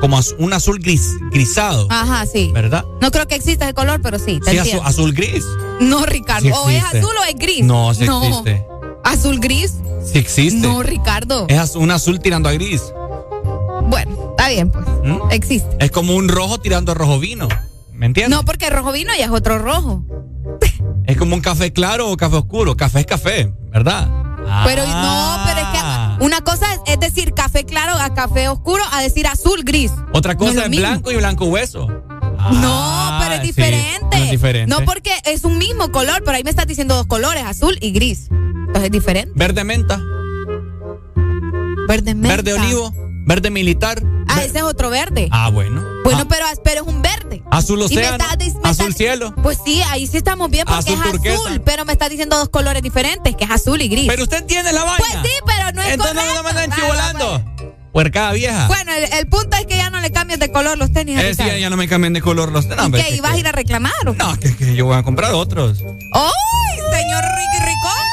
como 0.01 0.17
az- 0.17 0.35
un 0.39 0.51
azul 0.51 0.79
gris 0.79 1.15
grisado, 1.31 1.87
Ajá, 1.89 2.25
sí. 2.25 2.51
¿verdad? 2.53 2.83
No 2.99 3.11
creo 3.11 3.27
que 3.27 3.35
exista 3.35 3.65
ese 3.65 3.73
color, 3.73 4.01
pero 4.01 4.19
sí, 4.19 4.39
te 4.43 4.51
Sí, 4.51 4.57
azul, 4.57 4.81
azul 4.83 5.13
gris. 5.13 5.45
No, 5.79 6.05
Ricardo. 6.05 6.41
Sí 6.47 6.51
o 6.51 6.69
es 6.69 6.83
azul 6.83 7.15
o 7.17 7.23
es 7.23 7.35
gris. 7.35 7.63
No, 7.63 7.93
sí 7.93 8.03
existe. 8.03 8.65
Azul 9.03 9.39
gris. 9.39 9.75
Sí 10.11 10.17
existe. 10.19 10.67
No, 10.67 10.83
Ricardo. 10.83 11.45
Es 11.47 11.57
az- 11.59 11.75
un 11.75 11.91
azul 11.91 12.19
tirando 12.19 12.49
a 12.49 12.51
gris. 12.53 12.81
Bueno, 13.87 14.31
está 14.31 14.49
bien, 14.49 14.71
pues. 14.71 14.85
¿Mm? 15.03 15.31
Existe. 15.31 15.77
Es 15.79 15.91
como 15.91 16.15
un 16.15 16.27
rojo 16.29 16.59
tirando 16.59 16.91
a 16.91 16.95
rojo 16.95 17.19
vino. 17.19 17.47
¿Me 17.93 18.05
entiendes? 18.07 18.35
No, 18.37 18.43
porque 18.43 18.69
rojo 18.69 18.91
vino 18.91 19.11
ya 19.17 19.25
es 19.25 19.31
otro 19.31 19.59
rojo. 19.59 20.03
Es 21.05 21.17
como 21.17 21.35
un 21.35 21.41
café 21.41 21.71
claro 21.73 22.09
o 22.09 22.17
café 22.17 22.37
oscuro. 22.37 22.75
Café 22.77 23.01
es 23.01 23.05
café, 23.05 23.51
¿verdad? 23.71 24.07
Pero 24.65 24.85
no, 24.87 25.37
pero 25.45 25.60
una 26.21 26.41
cosa 26.41 26.65
es, 26.73 26.79
es 26.85 26.99
decir 26.99 27.33
café 27.33 27.65
claro 27.65 27.93
a 27.99 28.13
café 28.13 28.47
oscuro 28.47 28.83
a 28.93 29.01
decir 29.01 29.27
azul 29.27 29.63
gris. 29.63 29.91
Otra 30.13 30.33
No 30.33 30.39
cosa 30.39 30.65
es 30.65 30.69
blanco 30.69 31.11
y 31.11 31.17
blanco 31.17 31.45
hueso. 31.45 31.87
no, 31.87 33.17
pero 33.21 33.33
es 33.35 33.41
sí, 33.41 33.47
diferente. 33.47 34.17
no 34.17 34.23
es 34.23 34.31
diferente. 34.31 34.69
No 34.75 34.85
porque 34.85 35.11
es 35.25 35.43
un 35.43 35.57
mismo 35.57 35.91
color, 35.91 36.21
pero 36.23 36.37
ahí 36.37 36.43
me 36.43 36.49
estás 36.49 36.67
diciendo 36.67 36.95
dos 36.95 37.07
colores, 37.07 37.43
azul 37.43 37.77
y 37.81 37.91
gris. 37.91 38.27
Entonces 38.31 38.85
es 38.85 38.91
diferente. 38.91 39.31
Verde 39.35 39.63
menta, 39.63 40.01
Verde 41.87 42.15
menta. 42.15 42.35
verde 42.37 42.53
olivo, 42.53 42.93
verde 43.31 43.49
militar. 43.49 44.03
Ah, 44.27 44.43
ese 44.43 44.57
es 44.57 44.63
otro 44.63 44.89
verde. 44.89 45.29
Ah, 45.31 45.49
bueno. 45.49 45.81
Bueno, 46.03 46.19
Ah, 46.23 46.25
pero, 46.27 46.45
pero 46.65 46.81
es 46.81 46.87
un 46.87 47.01
verde. 47.01 47.41
azul 47.49 47.77
Y 47.77 47.79
me 47.79 47.85
océano, 47.85 48.17
estás 48.23 48.37
dic- 48.37 48.59
me 48.61 48.69
azul 48.69 48.93
cielo. 48.93 49.33
Pues 49.41 49.57
sí, 49.63 49.81
ahí 49.89 50.05
sí 50.05 50.17
estamos 50.17 50.49
bien 50.49 50.65
porque 50.65 50.91
Azul 50.91 51.05
es 51.05 51.11
turquesa. 51.11 51.35
azul, 51.35 51.61
pero 51.61 51.85
me 51.85 51.93
estás 51.93 52.09
diciendo 52.09 52.37
dos 52.37 52.49
colores 52.49 52.81
diferentes, 52.83 53.33
que 53.37 53.45
es 53.45 53.49
azul 53.51 53.81
y 53.81 53.87
gris. 53.87 54.07
Pero 54.09 54.23
usted 54.23 54.39
entiende 54.39 54.73
la 54.73 54.83
vaina. 54.83 54.97
Pues 54.97 55.11
sí, 55.23 55.31
pero 55.45 55.71
no 55.71 55.81
es 55.81 55.93
Entonces 55.93 56.15
no 56.15 56.43
me 56.43 56.49
andan 56.49 56.71
Ah, 56.71 56.75
chivolando. 56.75 57.45
Puercada 57.93 58.31
vieja. 58.33 58.67
Bueno, 58.67 58.91
el, 58.93 59.03
el 59.13 59.27
punto 59.27 59.55
es 59.57 59.65
que 59.65 59.75
ya 59.77 59.89
no 59.89 59.99
le 60.01 60.11
cambies 60.11 60.39
de 60.39 60.51
color 60.51 60.77
los 60.77 60.91
tenis. 60.91 61.17
a 61.17 61.21
Eh, 61.23 61.29
Ricardo. 61.31 61.57
ya 61.57 61.69
no 61.69 61.77
me 61.77 61.87
cambian 61.87 62.11
de 62.13 62.21
color 62.21 62.51
los 62.51 62.65
¿Y 62.65 62.69
nombres. 62.69 63.05
qué? 63.05 63.15
¿Y 63.15 63.19
vas 63.21 63.33
a 63.33 63.37
ir 63.37 63.47
a 63.47 63.51
reclamar? 63.53 63.93
o? 64.07 64.13
No, 64.13 64.37
que, 64.39 64.55
que 64.57 64.75
yo 64.75 64.85
voy 64.85 64.97
a 64.97 65.03
comprar 65.03 65.33
otros. 65.33 65.79
¡Ay, 66.13 66.77
señor 66.99 67.23
Ricky 67.23 67.59
Ricón! 67.65 68.10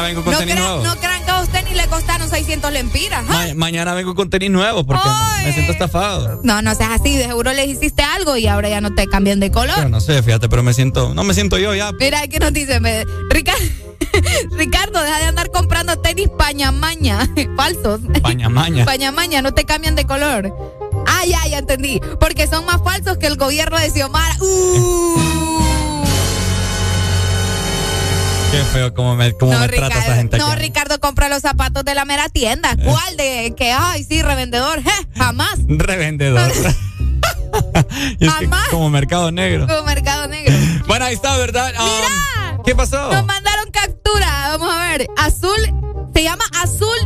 Mañana 0.00 0.08
vengo 0.08 0.24
con 0.24 0.32
No 0.32 0.38
tenis 0.38 0.54
nuevos. 0.56 0.84
no 0.84 0.96
crean 0.96 1.24
que 1.24 1.30
a 1.30 1.40
usted 1.42 1.64
ni 1.64 1.74
le 1.74 1.86
costaron 1.88 2.28
600 2.30 2.72
lempiras. 2.72 3.24
¿ah? 3.28 3.32
Ma- 3.48 3.54
mañana 3.54 3.94
vengo 3.94 4.14
con 4.14 4.30
tenis 4.30 4.50
nuevos 4.50 4.84
porque 4.86 5.02
me- 5.38 5.44
me 5.46 5.52
siento 5.52 5.72
estafado. 5.72 6.40
No, 6.42 6.62
no 6.62 6.74
seas 6.74 7.00
así. 7.00 7.16
De 7.16 7.24
seguro 7.26 7.52
les 7.52 7.68
hiciste 7.68 8.02
algo 8.02 8.36
y 8.36 8.46
ahora 8.46 8.68
ya 8.68 8.80
no 8.80 8.94
te 8.94 9.06
cambian 9.06 9.40
de 9.40 9.50
color. 9.50 9.74
Pero 9.76 9.88
no 9.88 10.00
sé, 10.00 10.22
fíjate, 10.22 10.48
pero 10.48 10.62
me 10.62 10.72
siento, 10.74 11.14
no 11.14 11.24
me 11.24 11.34
siento 11.34 11.58
yo 11.58 11.74
ya. 11.74 11.92
Mira, 11.92 12.26
¿qué 12.28 12.38
nos 12.38 12.52
dice? 12.52 12.80
Me- 12.80 13.04
Ricardo, 13.30 13.62
Ricardo, 14.56 15.02
deja 15.02 15.18
de 15.18 15.24
andar 15.26 15.50
comprando 15.50 15.98
tenis 15.98 16.28
pañamaña, 16.36 17.28
falsos. 17.56 18.00
Pañamaña. 18.22 18.84
Pañamaña, 18.84 19.42
no 19.42 19.52
te 19.52 19.64
cambian 19.64 19.94
de 19.94 20.04
color. 20.04 20.54
Ah, 21.06 21.24
ya, 21.26 21.46
ya 21.46 21.58
entendí. 21.58 22.00
Porque 22.20 22.46
son 22.46 22.64
más 22.66 22.82
falsos 22.82 23.18
que 23.18 23.26
el 23.26 23.36
gobierno 23.36 23.78
de 23.78 23.90
Xiomara. 23.90 24.36
Uh. 24.40 25.58
Qué 28.50 28.64
feo 28.72 28.94
cómo 28.94 29.14
me, 29.14 29.32
cómo 29.32 29.52
No, 29.52 29.60
me 29.60 29.68
trata 29.68 29.86
esta 29.86 30.00
Ricardo, 30.00 30.16
gente 30.16 30.38
no. 30.38 30.54
Ricardo 30.54 31.00
compra 31.00 31.28
los 31.28 31.42
zapatos 31.42 31.84
de 31.84 31.94
la 31.94 32.04
mera 32.04 32.28
tienda. 32.28 32.76
¿Cuál 32.82 33.16
de 33.16 33.54
que, 33.56 33.72
ay, 33.72 34.04
sí, 34.04 34.22
revendedor? 34.22 34.82
Je, 34.82 34.90
jamás. 35.16 35.58
Revendedor. 35.68 36.50
y 38.18 38.26
es 38.26 38.34
que 38.34 38.46
Jamás. 38.46 38.68
como 38.70 38.90
mercado 38.90 39.30
negro. 39.30 39.66
Como 39.66 39.82
mercado 39.84 40.26
negro. 40.28 40.54
Bueno, 40.86 41.04
ahí 41.04 41.14
está, 41.14 41.36
¿verdad? 41.36 41.70
Um, 41.78 42.62
¿Qué 42.64 42.74
pasó? 42.74 43.12
Nos 43.12 43.26
mandaron 43.26 43.70
captura. 43.70 44.56
Vamos 44.56 44.74
a 44.74 44.88
ver. 44.88 45.06
Azul, 45.18 46.08
se 46.14 46.22
llama 46.22 46.44
azul 46.62 46.96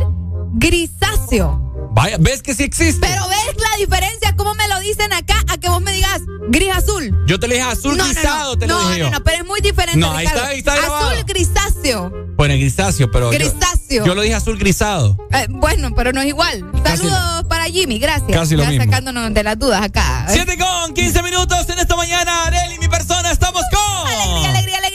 grisáceo. 0.53 1.72
Vaya, 1.93 2.17
¿ves 2.19 2.41
que 2.41 2.55
sí 2.55 2.63
existe? 2.63 3.05
Pero 3.07 3.27
ves 3.27 3.55
la 3.57 3.77
diferencia, 3.77 4.35
cómo 4.35 4.55
me 4.55 4.67
lo 4.67 4.79
dicen 4.79 5.13
acá, 5.13 5.35
a 5.47 5.57
que 5.57 5.69
vos 5.69 5.79
me 5.79 5.93
digas 5.93 6.21
gris 6.49 6.71
azul. 6.73 7.15
Yo 7.27 7.39
te 7.39 7.47
lo 7.47 7.53
dije 7.53 7.65
azul 7.65 7.95
grisado, 7.95 8.43
no, 8.45 8.53
no. 8.53 8.57
te 8.57 8.67
lo 8.67 8.79
dije. 8.89 8.99
No, 8.99 9.05
no, 9.05 9.19
no, 9.19 9.23
pero 9.23 9.37
es 9.37 9.45
muy 9.45 9.61
diferente. 9.61 9.99
No, 9.99 10.11
ahí 10.11 10.25
está, 10.25 10.47
ahí 10.47 10.57
está. 10.59 10.73
Azul 10.73 11.23
grisáceo. 11.25 12.11
Bueno, 12.35 12.55
grisáceo, 12.55 13.11
pero. 13.11 13.29
Grisáceo. 13.29 14.03
Yo, 14.03 14.05
yo 14.07 14.15
lo 14.15 14.21
dije 14.23 14.33
azul 14.33 14.57
grisado. 14.57 15.17
Eh, 15.31 15.45
bueno, 15.49 15.93
pero 15.95 16.11
no 16.13 16.21
es 16.21 16.27
igual. 16.27 16.65
Saludos 16.83 17.43
para 17.47 17.65
Jimmy, 17.65 17.99
gracias. 17.99 18.31
Casi 18.31 18.55
lo 18.55 18.63
ya 18.63 18.69
mismo. 18.69 18.85
sacándonos 18.85 19.31
de 19.31 19.43
las 19.43 19.59
dudas 19.59 19.83
acá. 19.83 20.25
¿eh? 20.29 20.33
7 20.33 20.57
con 20.57 20.95
15 20.95 21.21
minutos 21.21 21.69
en 21.69 21.77
esta 21.77 21.95
mañana, 21.95 22.45
Areli, 22.45 22.79
mi 22.79 22.87
persona, 22.87 23.31
estamos 23.31 23.61
con. 23.71 24.07
Alegría, 24.07 24.49
alegría, 24.49 24.77
alegría 24.79 24.92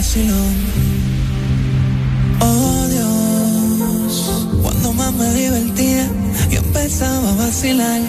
pasión. 0.00 0.54
Oh 2.40 2.86
Dios, 2.88 4.46
cuando 4.62 4.94
más 4.94 5.12
me 5.12 5.30
divertía, 5.34 6.08
yo 6.50 6.60
empezaba 6.60 7.28
a 7.32 7.34
vacilar. 7.34 8.00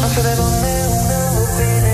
No 0.00 0.08
sé 0.08 0.22
de 0.22 0.34
dónde 0.36 0.70
una 1.02 1.18
botella. 1.36 1.93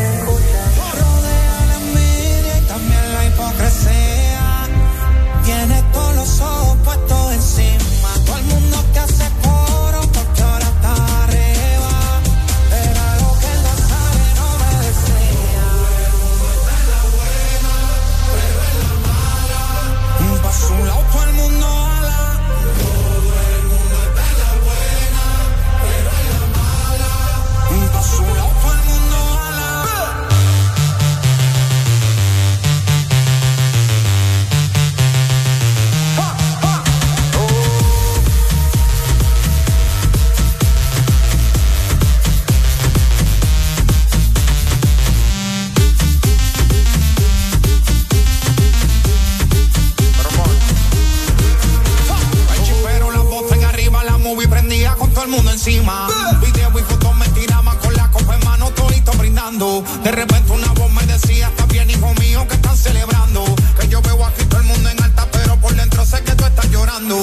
más. 55.91 56.41
Video 56.41 56.79
y 56.79 56.83
fotos 56.83 57.17
me 57.17 57.29
tiraban 57.29 57.77
con 57.79 57.95
la 57.95 58.11
copa 58.11 58.35
en 58.35 58.45
mano, 58.45 58.71
todito 58.71 59.13
brindando. 59.13 59.85
De 60.03 60.13
repente 60.13 60.53
una 60.53 60.73
voz 60.73 60.93
me 60.93 61.05
decía, 61.07 61.49
está 61.49 61.67
bien, 61.67 61.91
hijo 61.91 62.13
mío, 62.15 62.47
que 62.49 62.55
están 62.55 62.77
celebrando. 62.77 63.45
Que 63.79 63.89
yo 63.89 64.01
veo 64.03 64.25
aquí 64.25 64.45
todo 64.45 64.61
el 64.61 64.67
mundo 64.67 64.89
en 64.89 65.03
alta, 65.03 65.27
pero 65.33 65.57
por 65.57 65.75
dentro 65.75 66.05
sé 66.05 66.23
que 66.23 66.35
tú 66.35 66.45
estás 66.45 66.69
llorando. 66.71 67.17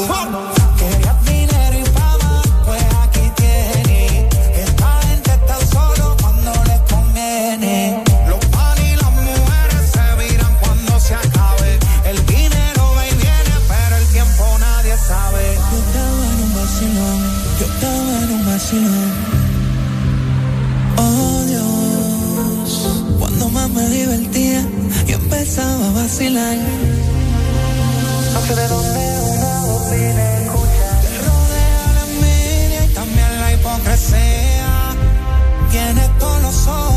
No 26.20 26.24
sé 26.24 26.30
de 28.56 28.68
dónde 28.68 29.22
una 29.22 29.66
opina 29.66 30.40
escucha. 30.40 30.90
Rodea 31.28 31.94
la 31.94 32.04
envidia 32.06 32.86
y 32.86 32.88
también 32.96 33.40
la 33.40 33.54
hipocresía. 33.54 34.96
Tiene 35.70 36.10
todos 36.18 36.42
los 36.42 36.68
ojos. 36.68 36.97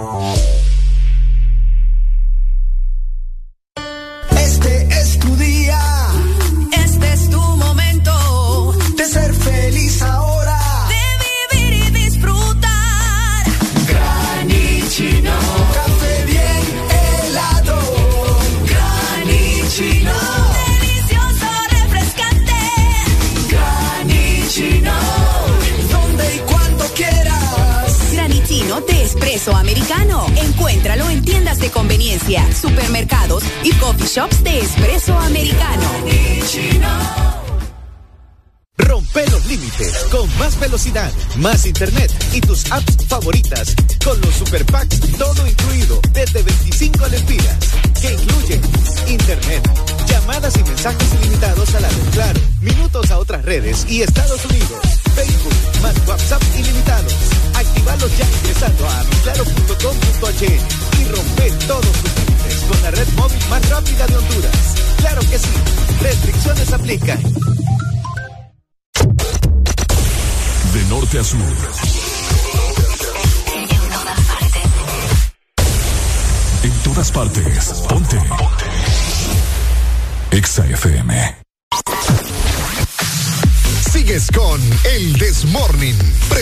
más 41.41 41.65
internet. 41.65 42.20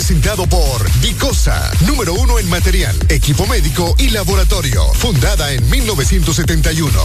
Presentado 0.10 0.48
por 0.48 0.92
Dicosa, 1.02 1.72
número 1.82 2.16
uno 2.16 2.40
en 2.40 2.50
material, 2.50 2.98
equipo 3.10 3.46
médico 3.46 3.94
y 4.00 4.10
laboratorio, 4.10 4.92
fundada 4.96 5.52
en 5.52 5.70
1971. 5.70 7.00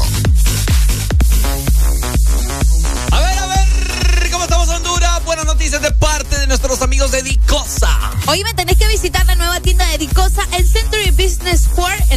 A 3.13 3.21
ver, 3.21 3.39
a 3.39 3.47
ver, 3.47 4.31
¿cómo 4.33 4.45
estamos 4.45 4.71
Honduras? 4.71 5.23
Buenas 5.27 5.45
noticias 5.45 5.83
de 5.83 5.91
parte 5.91 6.39
de 6.39 6.47
nuestros 6.47 6.81
amigos 6.81 7.11
de 7.11 7.23
Dicosa. 7.23 7.91
Hoy 8.27 8.43
me 8.43 8.55
tenés 8.55 8.79
que 8.79 8.89
visitar 8.89 9.27
la 9.27 9.35
nueva 9.35 9.61
tienda 9.61 9.87
de 9.91 9.99
Dicosa 9.99 10.49
en 10.53 10.64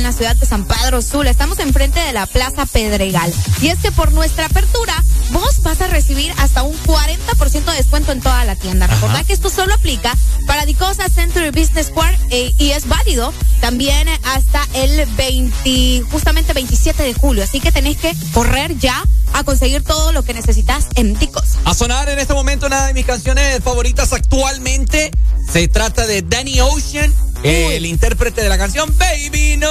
la 0.08 0.14
ciudad 0.14 0.38
de 0.38 0.46
San 0.46 0.64
Pedro 0.64 1.02
Sula. 1.02 1.30
Estamos 1.30 1.60
enfrente 1.60 2.00
de 2.00 2.14
la 2.14 2.28
Plaza 2.28 2.66
Pedregal. 2.66 3.34
Y 3.62 3.68
es 3.68 3.80
que 3.80 3.92
por 3.92 4.14
nuestra 4.14 4.46
apertura, 4.46 5.04
vos 5.32 5.62
vas 5.64 5.82
a 5.82 5.88
recibir 5.88 6.34
hasta 6.38 6.64
un 6.64 6.78
40% 6.84 7.66
de 7.66 7.74
descuento 7.74 8.14
en 8.14 8.22
toda 8.22 8.46
la 8.46 8.56
tienda. 8.56 8.88
Recordad 8.88 9.26
que 9.26 9.34
esto 9.34 9.50
solo 9.50 9.74
aplica 9.74 10.16
para 10.46 10.66
Dicosa 10.66 11.10
Century 11.10 11.50
Business 11.50 11.88
Square 11.88 12.18
eh, 12.30 12.54
y 12.58 12.70
es 12.70 12.88
válido 12.88 13.34
también 13.60 14.08
hasta 14.24 14.66
el 14.76 15.06
20, 15.18 16.04
justamente 16.10 16.54
27 16.54 17.04
de 17.04 17.14
julio. 17.14 17.44
Así 17.44 17.60
que 17.60 17.74
tenés 17.74 17.98
que 17.98 18.16
correr 18.34 18.78
ya 18.78 19.04
a 19.34 19.44
conseguir 19.44 19.84
todo 19.84 20.14
lo 20.14 20.24
que 20.24 20.34
necesitas 20.34 20.88
en 20.96 21.20
Dicosa. 21.20 21.60
A 21.66 21.74
sonar 21.74 22.08
en 22.08 22.18
este 22.18 22.34
momento 22.34 22.68
una 22.68 22.88
de 22.88 22.94
mis 22.94 23.06
canciones 23.06 23.62
favoritas 23.62 24.14
actualmente. 24.14 25.12
Se 25.52 25.68
trata 25.68 26.06
de 26.08 26.22
Danny 26.22 26.60
Ocean, 26.62 27.14
el 27.44 27.86
intérprete 27.86 28.42
de 28.42 28.50
la 28.50 28.58
canción 28.58 28.94
Baby 28.98 29.58
No. 29.58 29.70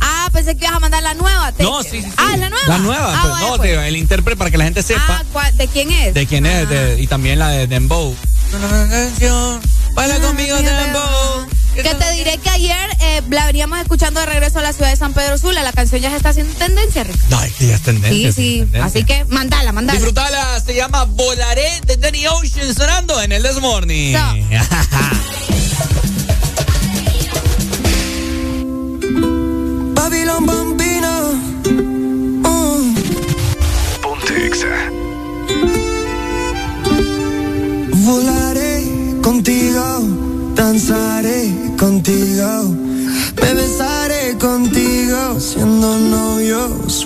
Ah, 0.00 0.28
pensé 0.32 0.56
que 0.56 0.64
ibas 0.64 0.76
a 0.76 0.80
mandar 0.80 1.02
la 1.02 1.14
nueva. 1.14 1.52
Te- 1.52 1.62
No, 1.62 1.82
sí, 1.82 1.90
sí, 1.90 2.02
sí. 2.02 2.08
Ah, 2.16 2.36
la 2.36 2.48
nueva. 2.50 2.68
La 2.68 2.78
nueva, 2.78 3.12
Ah, 3.14 3.20
pues, 3.22 3.32
vaya, 3.34 3.50
no, 3.50 3.56
pues. 3.56 3.70
el 3.88 3.96
intérprete 3.96 4.36
para 4.36 4.50
que 4.50 4.58
la 4.58 4.64
gente 4.64 4.82
sepa 4.82 5.02
Ah, 5.08 5.24
¿cuál- 5.32 5.56
¿de 5.56 5.68
quién 5.68 5.90
es? 5.92 6.14
de 6.14 6.26
quién 6.26 6.46
es 6.46 6.68
de- 6.68 7.00
y 7.00 7.06
también 7.06 7.38
la 7.38 7.48
de 7.50 7.66
Dembow. 7.66 8.14
Una 8.54 8.88
canción, 8.88 9.60
baila 9.94 10.18
conmigo 10.20 10.56
Dembow. 10.56 11.47
Que 11.82 11.94
te 11.94 12.12
diré 12.12 12.38
que 12.38 12.50
ayer 12.50 12.90
eh, 13.00 13.22
la 13.30 13.46
veníamos 13.46 13.78
escuchando 13.78 14.18
de 14.18 14.26
regreso 14.26 14.58
a 14.58 14.62
la 14.62 14.72
ciudad 14.72 14.90
de 14.90 14.96
San 14.96 15.12
Pedro 15.14 15.38
Sula. 15.38 15.62
La 15.62 15.72
canción 15.72 16.00
ya 16.00 16.10
se 16.10 16.16
está 16.16 16.30
haciendo 16.30 16.52
tendencia, 16.54 17.04
Ricardo. 17.04 17.36
No, 17.36 17.42
es 17.42 17.52
que 17.54 17.66
ya 17.68 17.76
es 17.76 17.82
tendencia. 17.82 18.32
Sí, 18.32 18.42
sí. 18.42 18.58
tendencia. 18.60 18.84
Así 18.84 19.04
que 19.04 19.24
mandala, 19.26 19.72
mandala. 19.72 19.98
Disfrutala, 19.98 20.60
se 20.60 20.74
llama 20.74 21.04
Volaré 21.04 21.80
de 21.86 21.96
Danny 21.96 22.26
Ocean 22.26 22.74
sonando 22.74 23.20
en 23.22 23.32
el 23.32 23.42
This 23.42 23.60
Morning. 23.60 24.16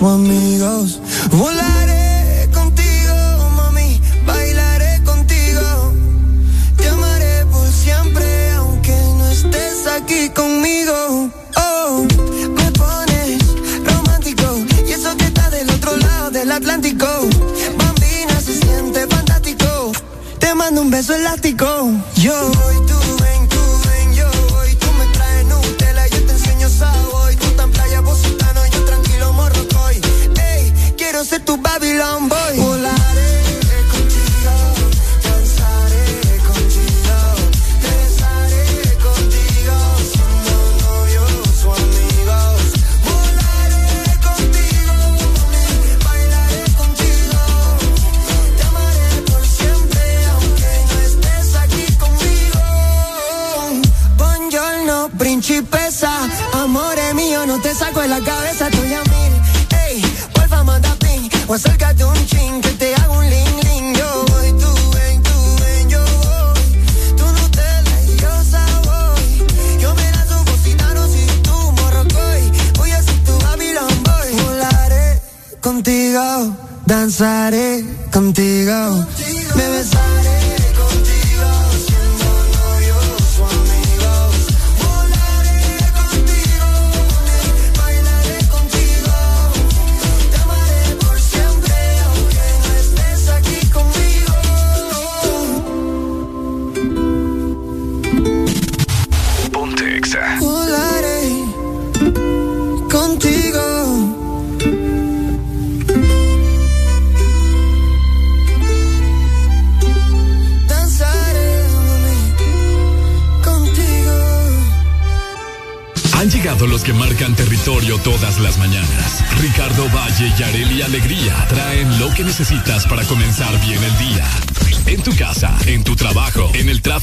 amigos. 0.09 0.99
Volaré 1.31 2.49
contigo, 2.53 3.15
mami, 3.55 4.01
bailaré 4.25 5.01
contigo, 5.03 5.93
te 6.77 6.87
amaré 6.89 7.45
por 7.45 7.67
siempre, 7.67 8.51
aunque 8.53 8.91
no 9.17 9.27
estés 9.29 9.87
aquí 9.87 10.29
conmigo. 10.29 11.29
Oh, 11.55 12.05
me 12.57 12.71
pones 12.71 13.39
romántico, 13.85 14.59
y 14.87 14.91
eso 14.91 15.15
que 15.17 15.25
está 15.25 15.49
del 15.49 15.69
otro 15.69 15.95
lado 15.97 16.31
del 16.31 16.51
Atlántico. 16.51 17.07
Bambina 17.77 18.39
se 18.41 18.53
siente 18.59 19.07
fantástico. 19.07 19.91
Te 20.39 20.53
mando 20.55 20.81
un 20.81 20.89
beso 20.91 21.15
elástico. 21.15 21.89
Yo 22.15 22.51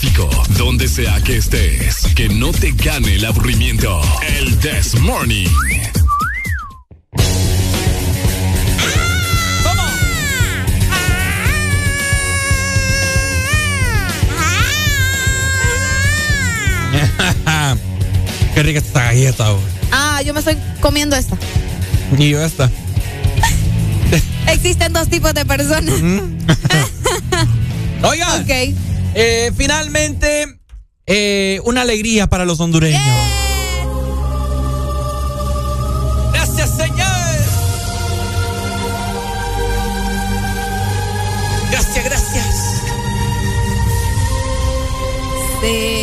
tráfico, 0.00 0.30
donde 0.56 0.88
sea 0.88 1.20
que 1.22 1.36
estés. 1.36 2.06
Que 2.14 2.28
no 2.28 2.52
te 2.52 2.72
gane 2.72 3.16
el 3.16 3.24
aburrimiento. 3.24 4.00
El 4.36 4.56
This 4.58 4.98
Morning. 5.00 5.46
Qué 18.54 18.62
rica 18.62 18.78
esta 18.78 19.04
galleta, 19.04 19.50
güey. 19.50 19.64
Ah, 19.92 20.22
yo 20.22 20.32
me 20.34 20.40
estoy 20.40 20.56
comiendo 20.80 21.16
esta. 21.16 21.36
Y 22.18 22.30
yo 22.30 22.42
esta. 22.42 22.70
Existen 24.48 24.92
dos 24.92 25.08
tipos 25.08 25.32
de 25.34 25.44
personas. 25.44 25.94
Oigan, 28.02 28.46
eh, 29.14 29.50
finalmente, 29.56 30.60
eh, 31.06 31.60
una 31.64 31.82
alegría 31.82 32.28
para 32.28 32.44
los 32.44 32.60
hondureños. 32.60 33.02
Gracias, 36.32 36.70
Señor. 36.76 37.10
Gracias, 41.70 42.04
gracias. 42.04 42.82
Señor, 45.60 46.00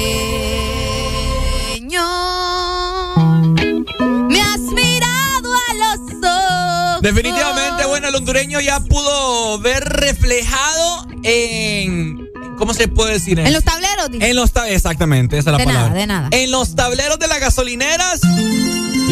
me 4.28 4.42
has 4.42 4.60
mirado 4.60 5.50
a 5.54 5.74
los 5.74 6.00
ojos. 6.24 7.02
Definitivamente, 7.02 7.86
bueno, 7.86 8.10
el 8.10 8.16
hondureño 8.16 8.60
ya 8.60 8.80
pudo 8.82 9.60
ver 9.60 9.84
reflejado 9.84 11.08
en 11.24 12.17
¿cómo 12.58 12.74
se 12.74 12.88
puede 12.88 13.14
decir? 13.14 13.40
En 13.40 13.54
los 13.54 13.64
tableros, 13.64 14.10
dice. 14.12 14.30
En 14.30 14.36
los 14.36 14.52
tableros, 14.52 14.76
exactamente, 14.78 15.38
esa 15.38 15.52
es 15.52 15.54
la 15.54 15.58
De 15.60 15.66
nada, 15.66 15.80
palabra. 15.80 16.00
de 16.00 16.08
nada. 16.08 16.30
En 16.32 16.52
los 16.52 16.76
tableros 16.76 17.20
de 17.20 17.28
las 17.28 17.40
gasolineras, 17.40 18.22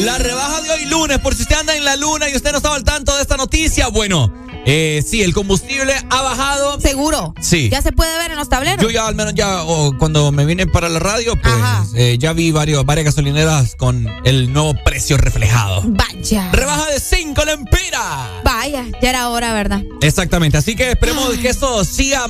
la 0.03 0.17
rebaja 0.17 0.61
de 0.61 0.71
hoy 0.71 0.85
lunes, 0.85 1.19
por 1.19 1.35
si 1.35 1.43
usted 1.43 1.55
anda 1.55 1.75
en 1.75 1.85
la 1.85 1.95
luna 1.95 2.29
y 2.29 2.35
usted 2.35 2.51
no 2.51 2.57
estaba 2.57 2.75
al 2.75 2.83
tanto 2.83 3.15
de 3.15 3.21
esta 3.21 3.37
noticia, 3.37 3.87
bueno, 3.87 4.31
eh, 4.67 5.03
sí, 5.07 5.21
el 5.21 5.33
combustible 5.33 5.93
ha 6.09 6.21
bajado. 6.23 6.81
Seguro. 6.81 7.33
Sí. 7.39 7.69
Ya 7.69 7.81
se 7.83 7.91
puede 7.91 8.17
ver 8.17 8.31
en 8.31 8.37
los 8.37 8.49
tableros. 8.49 8.81
Yo 8.81 8.89
ya 8.89 9.05
al 9.07 9.13
menos 9.15 9.35
ya 9.35 9.61
o 9.63 9.95
cuando 9.97 10.31
me 10.31 10.43
vine 10.45 10.65
para 10.65 10.89
la 10.89 10.97
radio, 10.99 11.39
pues 11.39 11.53
eh, 11.95 12.17
ya 12.19 12.33
vi 12.33 12.51
varios, 12.51 12.83
varias 12.83 13.05
gasolineras 13.05 13.75
con 13.75 14.07
el 14.25 14.51
nuevo 14.51 14.73
precio 14.83 15.17
reflejado. 15.17 15.83
Vaya. 15.85 16.49
Rebaja 16.51 16.87
de 16.87 16.99
5 16.99 17.45
lempiras. 17.45 18.27
Vaya, 18.43 18.85
ya 19.01 19.09
era 19.09 19.29
hora, 19.29 19.53
¿verdad? 19.53 19.83
Exactamente, 20.01 20.57
así 20.57 20.75
que 20.75 20.91
esperemos 20.91 21.29
que 21.37 21.49
esto 21.49 21.85
siga 21.85 22.25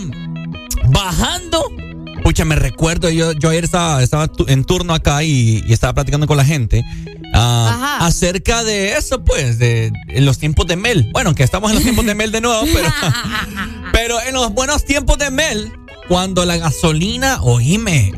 bajando. 0.90 1.64
Pucha, 2.24 2.44
me 2.44 2.56
recuerdo, 2.56 3.10
yo, 3.10 3.34
yo 3.34 3.50
ayer 3.50 3.66
estaba, 3.66 4.02
en 4.48 4.64
turno 4.64 4.94
acá 4.94 5.24
y, 5.24 5.64
y 5.68 5.74
estaba 5.74 5.94
platicando 5.94 6.26
con 6.26 6.38
la 6.38 6.46
gente 6.46 6.84
ah, 7.36 8.00
acerca 8.02 8.64
de 8.64 8.94
eso, 8.94 9.24
pues, 9.24 9.60
de, 9.60 9.92
en 10.08 10.26
los 10.26 10.40
tiempos 10.40 10.66
de 10.66 10.76
Mel. 10.76 11.10
Bueno, 11.14 11.36
que 11.36 11.44
estamos 11.44 11.70
en 11.70 11.76
los 11.76 11.84
tiempos 11.84 12.06
de 12.06 12.16
Mel 12.16 12.32
de 12.32 12.42
nuevo, 12.42 12.64
pero, 12.74 12.90
pero 13.94 14.22
en 14.22 14.34
los 14.34 14.52
buenos 14.54 14.86
tiempos 14.86 15.20
de 15.20 15.30
Mel, 15.30 15.72
cuando 16.08 16.46
la 16.46 16.58
gasolina, 16.58 17.42
oíme, 17.44 18.12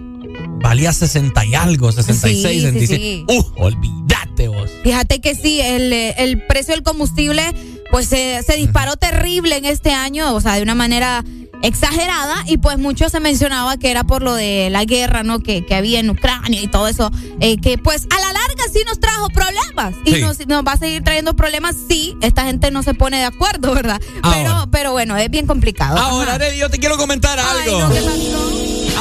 valía 0.62 0.94
60 0.94 1.46
y 1.46 1.56
algo, 1.56 1.92
66, 1.92 2.22
Sí, 2.22 2.60
sí, 2.60 2.62
66. 2.62 3.00
sí. 3.00 3.26
Uh, 3.28 3.44
olvídate 3.58 4.48
vos. 4.48 4.70
Fíjate 4.84 5.20
que 5.20 5.36
sí, 5.36 5.60
el, 5.60 5.92
eh, 5.92 6.16
el 6.18 6.46
precio 6.48 6.74
del 6.74 6.84
combustible 6.84 7.44
pues 7.92 8.08
se, 8.08 8.44
se 8.44 8.56
disparó 8.56 8.96
terrible 8.98 9.58
en 9.58 9.66
este 9.66 9.92
año, 9.92 10.34
o 10.36 10.42
sea, 10.42 10.56
de 10.56 10.62
una 10.62 10.76
manera 10.76 11.24
exagerada 11.64 12.36
y 12.48 12.58
pues 12.58 12.77
mucho 12.77 13.10
se 13.10 13.19
mencionaba 13.19 13.77
que 13.77 13.92
era 13.92 14.03
por 14.03 14.22
lo 14.22 14.34
de 14.34 14.69
la 14.72 14.86
guerra, 14.86 15.24
¿no? 15.24 15.40
Que, 15.40 15.66
que 15.66 15.76
había 15.76 16.00
en 16.00 16.10
Ucrania 16.10 16.61
y 16.61 16.68
todo 16.68 16.88
eso, 16.88 17.11
eh, 17.40 17.58
que 17.60 17.77
pues 17.77 18.03
a 18.16 18.19
la 18.19 18.34
larga 18.34 18.64
sí 18.72 18.80
nos 18.86 19.00
trajo 19.00 19.30
problemas 19.30 19.94
y 20.06 20.14
Sí. 20.16 20.22
nos, 20.22 20.45
nos 20.48 20.64
va 20.66 20.74
a 20.74 20.77
seguir 20.77 21.03
trayendo 21.03 21.36
problemas 21.36 21.76
si 21.88 22.16
esta 22.22 22.44
gente 22.45 22.72
no 22.72 22.84
se 22.84 22.94
pone 22.94 23.18
de 23.18 23.26
acuerdo, 23.26 23.74
¿verdad? 23.74 24.02
Pero, 24.24 24.68
pero 24.72 24.92
bueno, 24.92 25.18
es 25.18 25.30
bien 25.30 25.48
complicado. 25.48 25.98
Ahora. 25.98 26.36
Arely, 26.36 26.58
yo 26.58 26.69
te 26.69 26.80
quiero 26.80 26.98
comentar 26.98 27.40
algo. 27.40 27.82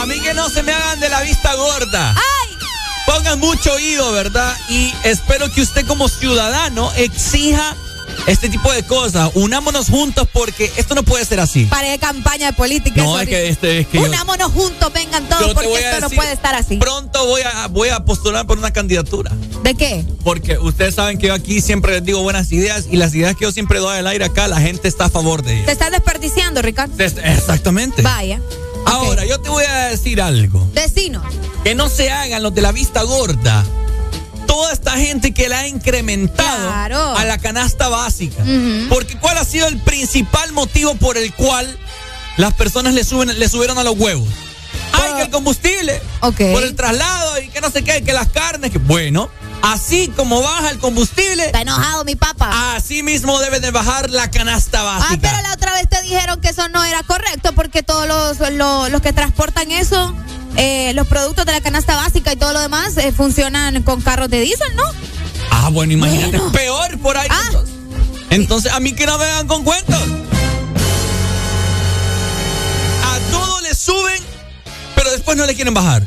A 0.01 0.07
mí 0.07 0.20
que 0.20 0.35
no 0.35 0.49
se 0.49 0.62
me 0.62 0.73
hagan 0.73 1.01
de 1.01 1.09
la 1.09 1.20
vista 1.23 1.55
gorda. 1.55 2.15
Pongan 3.07 3.39
mucho 3.39 3.73
oído, 3.73 4.10
¿verdad? 4.12 4.52
Y 4.68 4.93
espero 5.05 5.51
que 5.52 5.62
usted 5.62 5.86
como 5.86 6.09
ciudadano 6.09 6.91
exija 6.97 7.76
este 8.27 8.49
tipo 8.49 8.73
de 8.73 8.83
cosas. 8.85 9.31
Unámonos 9.35 9.89
juntos 9.89 10.29
porque 10.33 10.71
esto 10.77 10.95
no 10.95 11.03
puede 11.03 11.25
ser 11.25 11.41
así. 11.41 11.65
Pare 11.67 11.91
de 11.91 11.99
campaña 11.99 12.47
de 12.49 12.53
política. 12.53 13.03
No, 13.03 13.19
es 13.21 13.29
que 13.29 13.49
este 13.49 13.81
es 13.81 13.87
que 13.87 13.99
yo- 13.99 14.05
Unámonos 14.05 14.53
juntos, 14.53 14.93
vengan 14.93 15.29
todos, 15.29 15.55
porque 15.55 15.79
esto 15.79 16.01
no 16.01 16.11
puede 16.11 16.33
estar 16.33 16.55
así. 16.55 16.77
Pronto 16.77 17.25
voy 17.27 17.43
a, 17.43 17.67
voy 17.69 17.89
a 17.91 18.01
postular 18.05 18.47
por 18.47 18.59
una 18.59 18.73
candidatura. 18.73 19.33
¿De 19.63 19.75
qué? 19.75 20.05
Porque 20.25 20.59
ustedes 20.59 20.95
saben 20.95 21.19
que 21.19 21.29
yo 21.29 21.35
aquí 21.35 21.61
siempre 21.61 21.93
les 21.93 22.05
digo 22.05 22.21
buenas 22.23 22.51
ideas 22.53 22.87
y 22.91 22.97
las 22.97 23.15
ideas 23.15 23.37
que 23.37 23.45
yo 23.45 23.53
siempre 23.53 23.79
doy 23.79 23.97
al 23.99 24.07
aire 24.07 24.25
acá, 24.25 24.49
la 24.49 24.61
gente 24.61 24.89
está 24.89 25.07
a 25.07 25.11
favor 25.11 25.43
de 25.43 25.55
ellas. 25.55 25.67
Te 25.67 25.73
estás 25.73 25.91
desperdiciando, 25.91 26.63
Ricardo. 26.63 26.95
Des- 26.97 27.15
Exactamente. 27.23 28.03
Vaya. 28.03 28.41
Ahora, 28.85 29.25
yo 29.25 29.41
te 29.41 29.49
voy 29.49 29.65
a 29.65 29.87
decir 29.87 30.21
algo. 30.21 30.69
Vecinos. 30.73 31.23
Que 31.65 31.75
no 31.75 31.89
se 31.89 32.11
hagan 32.11 32.43
los 32.43 32.55
de 32.55 32.63
la 32.63 32.71
vista 32.71 33.03
gorda. 33.03 33.65
Toda 34.47 34.73
esta 34.73 34.92
gente 34.92 35.33
que 35.34 35.49
la 35.49 35.60
ha 35.60 35.68
incrementado 35.68 36.70
a 37.16 37.25
la 37.25 37.39
canasta 37.39 37.89
básica. 37.89 38.42
Porque 38.89 39.16
¿cuál 39.18 39.39
ha 39.39 39.44
sido 39.44 39.66
el 39.68 39.78
principal 39.78 40.52
motivo 40.52 40.94
por 40.94 41.16
el 41.18 41.33
cual 41.34 41.78
las 42.36 42.55
personas 42.55 42.94
le, 42.94 43.05
suben, 43.05 43.39
le 43.39 43.49
subieron 43.49 43.78
a 43.78 43.84
los 43.84 43.99
huevos? 43.99 44.28
Ay, 44.92 45.15
que 45.16 45.23
el 45.23 45.31
combustible. 45.31 46.00
Por 46.52 46.62
el 46.62 46.75
traslado 46.75 47.41
y 47.42 47.49
que 47.49 47.60
no 47.60 47.70
sé 47.70 47.83
qué, 47.83 48.02
que 48.02 48.12
las 48.12 48.28
carnes. 48.28 48.70
Que, 48.70 48.78
bueno, 48.78 49.31
así 49.62 50.09
como 50.17 50.43
baja 50.43 50.70
el 50.70 50.78
combustible. 50.78 51.47
Está 51.47 51.62
enojado 51.62 52.05
mi 52.05 52.17
papá. 52.17 52.75
Así 52.76 53.02
mismo 53.02 53.39
debe 53.41 53.60
de 53.60 53.70
bajar 53.70 54.10
la 54.10 54.31
canasta 54.31 54.81
Ah, 54.81 54.99
básica. 54.99 55.18
pero 55.31 55.43
la 55.43 55.52
otra 55.55 55.73
vez 55.73 55.89
te 55.89 56.01
dijeron 56.02 56.41
que 56.41 56.49
eso 56.49 56.68
no 56.68 56.85
era 56.85 57.02
correcto 57.02 57.52
porque 57.55 57.83
todos 57.83 58.07
los, 58.07 58.51
los, 58.52 58.91
los 58.91 59.01
que 59.02 59.12
transportan 59.12 59.70
eso, 59.73 60.15
eh, 60.57 60.93
los 60.94 61.07
productos 61.07 61.44
de 61.47 61.52
la 61.52 61.60
canasta 61.60 61.97
básica 61.97 62.33
y 62.33 62.36
todo 62.36 62.52
lo 62.52 62.60
demás, 62.60 62.97
eh, 62.97 63.12
funcionan 63.12 63.83
con 63.83 64.01
carros 64.01 64.28
de 64.31 64.41
diésel, 64.41 64.75
¿no? 64.76 64.85
Ah, 65.51 65.68
bueno, 65.70 65.93
imagínate, 65.93 66.39
peor 66.52 66.99
por 67.01 67.17
ahí. 67.17 67.28
Entonces, 67.47 67.75
Entonces, 68.31 68.73
a 68.73 68.81
mí 68.81 68.93
que 68.93 69.07
no 69.07 69.18
me 69.18 69.25
vengan 69.26 69.47
con 69.47 69.65
cuentos. 69.65 70.01
A 73.05 73.18
todo 73.31 73.60
le 73.60 73.75
suben, 73.75 74.23
pero 74.94 75.10
después 75.10 75.36
no 75.36 75.47
le 75.47 75.55
quieren 75.55 75.75
bajar. 75.75 76.02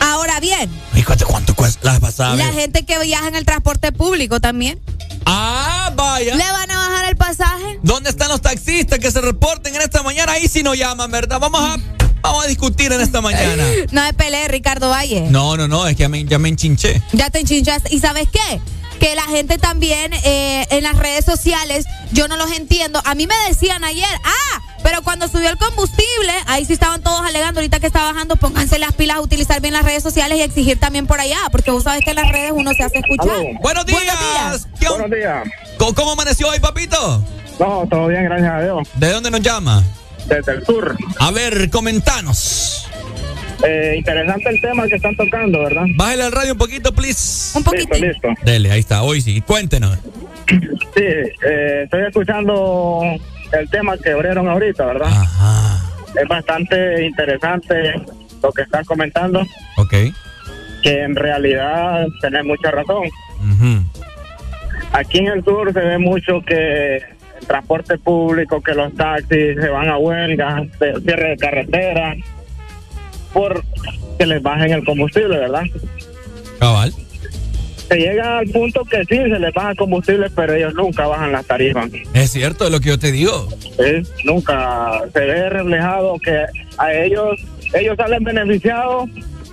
Ahora 0.00 0.40
bien, 0.40 0.70
Ay, 0.92 1.02
¿cuánto, 1.02 1.26
cuánto 1.26 1.54
cuesta 1.54 1.92
la 1.94 2.00
pasada? 2.00 2.34
la 2.36 2.52
gente 2.52 2.84
que 2.84 2.98
viaja 2.98 3.28
en 3.28 3.34
el 3.36 3.44
transporte 3.44 3.92
público 3.92 4.40
también. 4.40 4.80
Ah, 5.26 5.92
vaya. 5.94 6.34
¿Le 6.34 6.44
van 6.52 6.70
a 6.70 6.76
bajar 6.76 7.08
el 7.08 7.16
pasaje? 7.16 7.78
¿Dónde 7.82 8.10
están 8.10 8.28
los 8.28 8.40
taxistas 8.42 8.98
que 8.98 9.10
se 9.10 9.20
reporten 9.20 9.74
en 9.74 9.80
esta 9.82 10.02
mañana? 10.02 10.32
Ahí 10.32 10.48
sí 10.48 10.62
nos 10.62 10.76
llaman, 10.76 11.10
¿verdad? 11.10 11.38
Vamos 11.40 11.60
a, 11.62 11.76
vamos 12.22 12.44
a 12.44 12.48
discutir 12.48 12.92
en 12.92 13.00
esta 13.00 13.20
mañana. 13.20 13.64
No 13.90 14.02
me 14.02 14.12
peleé, 14.12 14.48
Ricardo 14.48 14.90
Valle. 14.90 15.22
No, 15.30 15.56
no, 15.56 15.66
no, 15.68 15.86
es 15.86 15.96
que 15.96 16.02
ya 16.02 16.08
me, 16.08 16.24
ya 16.24 16.38
me 16.38 16.48
enchinché. 16.48 17.02
Ya 17.12 17.30
te 17.30 17.40
enchinchaste. 17.40 17.94
¿Y 17.94 18.00
sabes 18.00 18.28
qué? 18.30 18.60
Que 19.00 19.14
la 19.14 19.22
gente 19.24 19.58
también 19.58 20.12
eh, 20.24 20.66
en 20.70 20.82
las 20.82 20.96
redes 20.96 21.24
sociales, 21.24 21.86
yo 22.12 22.28
no 22.28 22.36
los 22.36 22.52
entiendo. 22.52 23.00
A 23.04 23.14
mí 23.14 23.26
me 23.26 23.34
decían 23.48 23.82
ayer, 23.84 24.08
ah, 24.24 24.62
pero 24.84 25.00
cuando 25.02 25.28
subió 25.28 25.48
el 25.48 25.56
combustible, 25.56 26.32
ahí 26.46 26.66
sí 26.66 26.74
estaban 26.74 27.02
todos 27.02 27.22
alegando, 27.22 27.60
ahorita 27.60 27.80
que 27.80 27.86
está 27.86 28.02
bajando, 28.02 28.36
pónganse 28.36 28.78
las 28.78 28.92
pilas 28.92 29.16
a 29.16 29.20
utilizar 29.22 29.62
bien 29.62 29.72
las 29.72 29.82
redes 29.82 30.02
sociales 30.02 30.36
y 30.36 30.42
exigir 30.42 30.78
también 30.78 31.06
por 31.06 31.20
allá, 31.20 31.38
porque 31.50 31.70
vos 31.70 31.84
sabes 31.84 32.04
que 32.04 32.10
en 32.10 32.16
las 32.16 32.30
redes 32.30 32.52
uno 32.54 32.70
se 32.74 32.82
hace 32.82 32.98
escuchar. 32.98 33.34
Buenos 33.62 33.86
días. 33.86 34.68
Buenos 34.86 35.10
días. 35.10 35.48
¿Cómo, 35.78 35.94
cómo 35.94 36.12
amaneció 36.12 36.50
hoy, 36.50 36.60
papito? 36.60 37.24
No, 37.58 37.88
todo 37.90 38.08
bien, 38.08 38.24
gracias 38.24 38.52
a 38.52 38.62
Dios. 38.62 38.88
¿De 38.96 39.10
dónde 39.10 39.30
nos 39.30 39.40
llama? 39.40 39.82
Desde 40.26 40.52
el 40.52 40.66
sur. 40.66 40.94
A 41.18 41.30
ver, 41.30 41.70
comentanos. 41.70 42.86
Eh, 43.66 43.94
interesante 43.96 44.50
el 44.50 44.60
tema 44.60 44.86
que 44.86 44.96
están 44.96 45.16
tocando, 45.16 45.60
¿verdad? 45.60 45.86
Bájale 45.96 46.24
al 46.24 46.32
radio 46.32 46.52
un 46.52 46.58
poquito, 46.58 46.92
please. 46.92 47.56
Un 47.56 47.64
poquito. 47.64 47.94
Listo, 47.94 48.28
listo. 48.28 48.44
Dele, 48.44 48.70
ahí 48.70 48.80
está. 48.80 49.02
Hoy 49.02 49.22
sí. 49.22 49.40
Cuéntenos. 49.40 49.98
Sí, 50.46 51.02
eh, 51.02 51.80
estoy 51.84 52.02
escuchando 52.06 53.00
el 53.60 53.68
tema 53.70 53.96
que 53.98 54.10
abrieron 54.12 54.48
ahorita, 54.48 54.86
¿verdad? 54.86 55.10
Es 56.20 56.28
bastante 56.28 57.04
interesante 57.06 57.94
lo 58.42 58.52
que 58.52 58.62
están 58.62 58.84
comentando, 58.84 59.40
Ok. 59.76 59.94
que 60.82 61.02
en 61.02 61.16
realidad 61.16 62.06
tenés 62.20 62.44
mucha 62.44 62.70
razón. 62.70 63.04
Aquí 64.92 65.18
en 65.18 65.26
el 65.28 65.44
sur 65.44 65.72
se 65.72 65.80
ve 65.80 65.98
mucho 65.98 66.40
que 66.46 66.96
el 66.96 67.46
transporte 67.48 67.98
público, 67.98 68.60
que 68.62 68.74
los 68.74 68.94
taxis 68.94 69.56
se 69.60 69.68
van 69.68 69.88
a 69.88 69.98
huelga, 69.98 70.62
se- 70.78 71.00
cierre 71.00 71.30
de 71.30 71.36
carretera, 71.36 72.14
por 73.32 73.62
que 74.18 74.26
les 74.26 74.40
bajen 74.42 74.70
el 74.72 74.84
combustible, 74.84 75.36
¿verdad? 75.38 75.64
Cabal. 76.60 76.92
Se 77.88 77.96
llega 77.96 78.38
al 78.38 78.46
punto 78.48 78.82
que 78.84 78.98
sí, 79.04 79.16
se 79.16 79.38
les 79.38 79.52
baja 79.52 79.74
combustible, 79.74 80.30
pero 80.30 80.54
ellos 80.54 80.74
nunca 80.74 81.06
bajan 81.06 81.32
las 81.32 81.44
tarifas. 81.46 81.90
Es 82.14 82.30
cierto, 82.32 82.64
es 82.64 82.70
lo 82.70 82.80
que 82.80 82.88
yo 82.90 82.98
te 82.98 83.12
digo. 83.12 83.48
¿sí? 83.60 84.02
Nunca 84.24 85.02
se 85.12 85.20
ve 85.20 85.50
reflejado 85.50 86.18
que 86.18 86.44
a 86.78 86.92
ellos, 86.92 87.40
ellos 87.74 87.96
salen 87.96 88.24
beneficiados, 88.24 89.10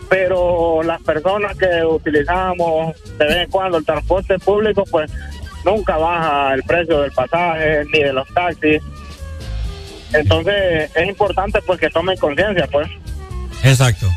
pero 0.10 0.82
las 0.84 1.02
personas 1.02 1.58
que 1.58 1.84
utilizamos 1.86 2.96
de 3.18 3.26
vez 3.26 3.38
en 3.38 3.50
cuando 3.50 3.78
el 3.78 3.86
transporte 3.86 4.40
público, 4.40 4.86
pues 4.90 5.12
nunca 5.66 5.98
baja 5.98 6.54
el 6.54 6.64
precio 6.64 7.02
del 7.02 7.12
pasaje 7.12 7.84
ni 7.94 8.00
de 8.00 8.14
los 8.14 8.28
taxis. 8.34 8.82
Entonces 10.14 10.90
es 10.96 11.08
importante 11.08 11.60
pues 11.66 11.80
que 11.80 11.90
tomen 11.90 12.18
conciencia, 12.18 12.68
pues. 12.68 12.88
Exacto. 13.64 14.08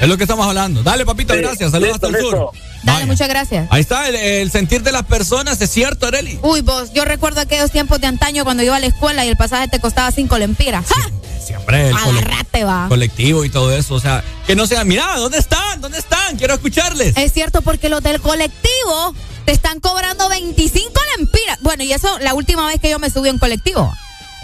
Es 0.00 0.08
lo 0.08 0.16
que 0.16 0.24
estamos 0.24 0.46
hablando. 0.46 0.82
Dale, 0.82 1.04
papito, 1.04 1.34
Sí. 1.34 1.40
gracias. 1.40 1.70
Saludos 1.70 1.92
Listo, 1.92 2.06
hasta 2.06 2.18
el 2.18 2.24
sur. 2.24 2.50
Dale, 2.82 3.06
muchas 3.06 3.28
gracias. 3.28 3.68
Ahí 3.70 3.80
está, 3.82 4.08
el, 4.08 4.16
el 4.16 4.50
sentir 4.50 4.82
de 4.82 4.92
las 4.92 5.04
personas, 5.04 5.60
es 5.60 5.70
cierto, 5.70 6.06
Areli. 6.06 6.38
Uy, 6.42 6.62
vos, 6.62 6.92
yo 6.92 7.04
recuerdo 7.04 7.40
aquellos 7.40 7.70
tiempos 7.70 8.00
de 8.00 8.06
antaño 8.06 8.44
cuando 8.44 8.62
iba 8.62 8.76
a 8.76 8.80
la 8.80 8.86
escuela 8.86 9.24
y 9.24 9.28
el 9.28 9.36
pasaje 9.36 9.68
te 9.68 9.80
costaba 9.80 10.10
cinco 10.12 10.38
lempiras. 10.38 10.86
¡Ja! 10.86 11.10
Siempre 11.44 11.88
el 11.88 11.96
Agarrate, 11.96 12.64
va. 12.64 12.86
colectivo 12.88 13.44
y 13.44 13.50
todo 13.50 13.74
eso. 13.76 13.94
O 13.94 14.00
sea, 14.00 14.22
que 14.46 14.54
no 14.54 14.66
sea, 14.66 14.84
mira, 14.84 15.16
¿dónde 15.16 15.38
están? 15.38 15.80
¿Dónde 15.80 15.98
están? 15.98 16.36
Quiero 16.36 16.54
escucharles. 16.54 17.16
Es 17.16 17.32
cierto, 17.32 17.60
porque 17.62 17.88
los 17.88 18.02
del 18.02 18.20
colectivo 18.20 19.14
te 19.44 19.52
están 19.52 19.80
cobrando 19.80 20.28
25 20.28 20.92
lempiras. 21.16 21.58
Bueno, 21.62 21.82
y 21.82 21.92
eso 21.92 22.18
la 22.20 22.34
última 22.34 22.66
vez 22.66 22.80
que 22.80 22.90
yo 22.90 22.98
me 22.98 23.10
subí 23.10 23.28
a 23.28 23.32
un 23.32 23.38
colectivo. 23.38 23.92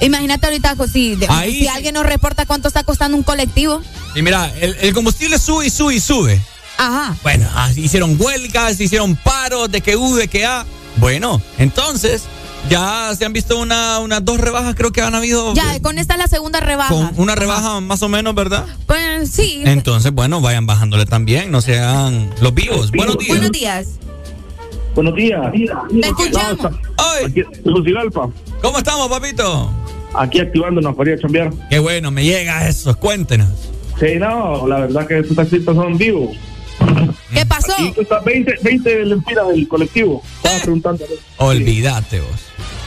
Imagínate 0.01 0.47
ahorita 0.47 0.77
si, 0.93 1.19
Ahí 1.29 1.61
si 1.61 1.69
alguien 1.69 1.95
nos 1.95 2.05
reporta 2.05 2.45
cuánto 2.45 2.69
está 2.69 2.83
costando 2.83 3.17
un 3.17 3.23
colectivo. 3.23 3.81
Y 4.15 4.23
mira, 4.23 4.53
el, 4.61 4.77
el 4.81 4.93
combustible 4.93 5.39
sube 5.39 5.67
y 5.67 5.71
sube 5.71 5.95
y 5.95 6.01
sube. 6.01 6.43
Ajá. 6.79 7.17
Bueno, 7.23 7.47
ah, 7.55 7.71
hicieron 7.75 8.17
huelgas, 8.21 8.81
hicieron 8.81 9.17
paros 9.17 9.71
de 9.71 9.81
que 9.81 9.97
U, 9.97 10.15
de 10.17 10.29
que 10.29 10.45
A. 10.45 10.65
Bueno, 10.97 11.41
entonces, 11.59 12.25
Ya 12.69 13.13
se 13.17 13.25
han 13.25 13.33
visto 13.33 13.59
una, 13.61 14.01
unas 14.01 14.25
dos 14.25 14.39
rebajas, 14.39 14.75
creo 14.75 14.91
que 14.91 15.01
han 15.01 15.15
habido. 15.15 15.55
Ya, 15.55 15.81
con 15.81 15.99
esta 15.99 16.15
es 16.15 16.19
la 16.19 16.27
segunda 16.27 16.59
rebaja. 16.59 16.93
Con 16.93 17.13
una 17.17 17.37
rebaja 17.37 17.81
más 17.81 18.03
o 18.03 18.09
menos, 18.09 18.35
¿verdad? 18.35 18.65
Pues 18.87 19.31
sí. 19.31 19.63
Entonces, 19.65 20.13
bueno, 20.13 20.41
vayan 20.41 20.67
bajándole 20.67 21.07
también, 21.07 21.53
no 21.53 21.61
sean 21.61 22.31
los 22.41 22.53
vivos. 22.55 22.91
Buenos 22.91 23.19
días. 23.19 23.29
Buenos 23.37 23.53
días. 23.53 23.87
Buenos 24.97 25.15
días. 25.15 25.41
Te 26.01 26.09
escuchamos. 26.09 26.73
Lucilalpa. 27.65 28.31
¿Cómo 28.63 28.79
estamos, 28.79 29.09
papito? 29.09 29.71
Aquí 30.15 30.41
activándonos 30.41 30.97
para 30.97 31.11
ir 31.11 31.19
a 31.19 31.21
chambear. 31.21 31.53
Qué 31.71 31.79
bueno, 31.79 32.11
me 32.11 32.25
llega 32.25 32.67
eso, 32.67 32.97
cuéntenos. 32.99 33.49
Sí, 34.01 34.17
no, 34.19 34.67
la 34.67 34.81
verdad 34.81 35.07
que 35.07 35.19
estos 35.21 35.37
taxistas 35.37 35.77
son 35.77 35.97
vivos. 35.97 36.37
¿Qué 37.33 37.45
pasó? 37.47 37.73
Aquí 37.75 37.93
cuesta 37.93 38.21
20, 38.21 38.55
20 38.63 39.05
lempiras 39.07 39.49
del 39.49 39.67
colectivo. 39.69 40.23
Estaba 40.37 40.59
preguntando. 40.61 41.05
Olvídate 41.39 42.21
vos. 42.21 42.31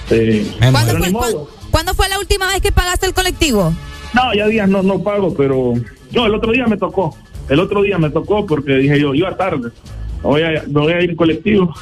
Sí. 0.10 0.52
¿Cuándo 0.60 0.94
Pero 0.94 1.04
fue, 1.20 1.32
cu- 1.34 1.50
cuándo 1.72 1.94
fue 1.94 2.10
la 2.10 2.18
última 2.20 2.48
vez 2.48 2.62
que 2.62 2.72
pagaste 2.72 3.06
el 3.06 3.14
colectivo? 3.14 3.74
No, 4.14 4.34
ya 4.34 4.48
días 4.48 4.68
no, 4.68 4.82
no 4.82 5.02
pago, 5.04 5.34
pero 5.36 5.74
no, 6.12 6.26
el 6.26 6.34
otro 6.34 6.52
día 6.52 6.66
me 6.68 6.78
tocó. 6.78 7.16
El 7.48 7.60
otro 7.60 7.82
día 7.84 7.98
me 7.98 8.10
tocó 8.10 8.46
porque 8.46 8.74
dije 8.78 9.00
yo, 9.00 9.14
iba 9.14 9.36
tarde. 9.38 9.70
No 10.24 10.30
voy 10.30 10.42
a, 10.44 10.64
voy 10.68 10.94
a 10.94 11.02
ir 11.02 11.12
en 11.12 11.16
colectivo. 11.16 11.74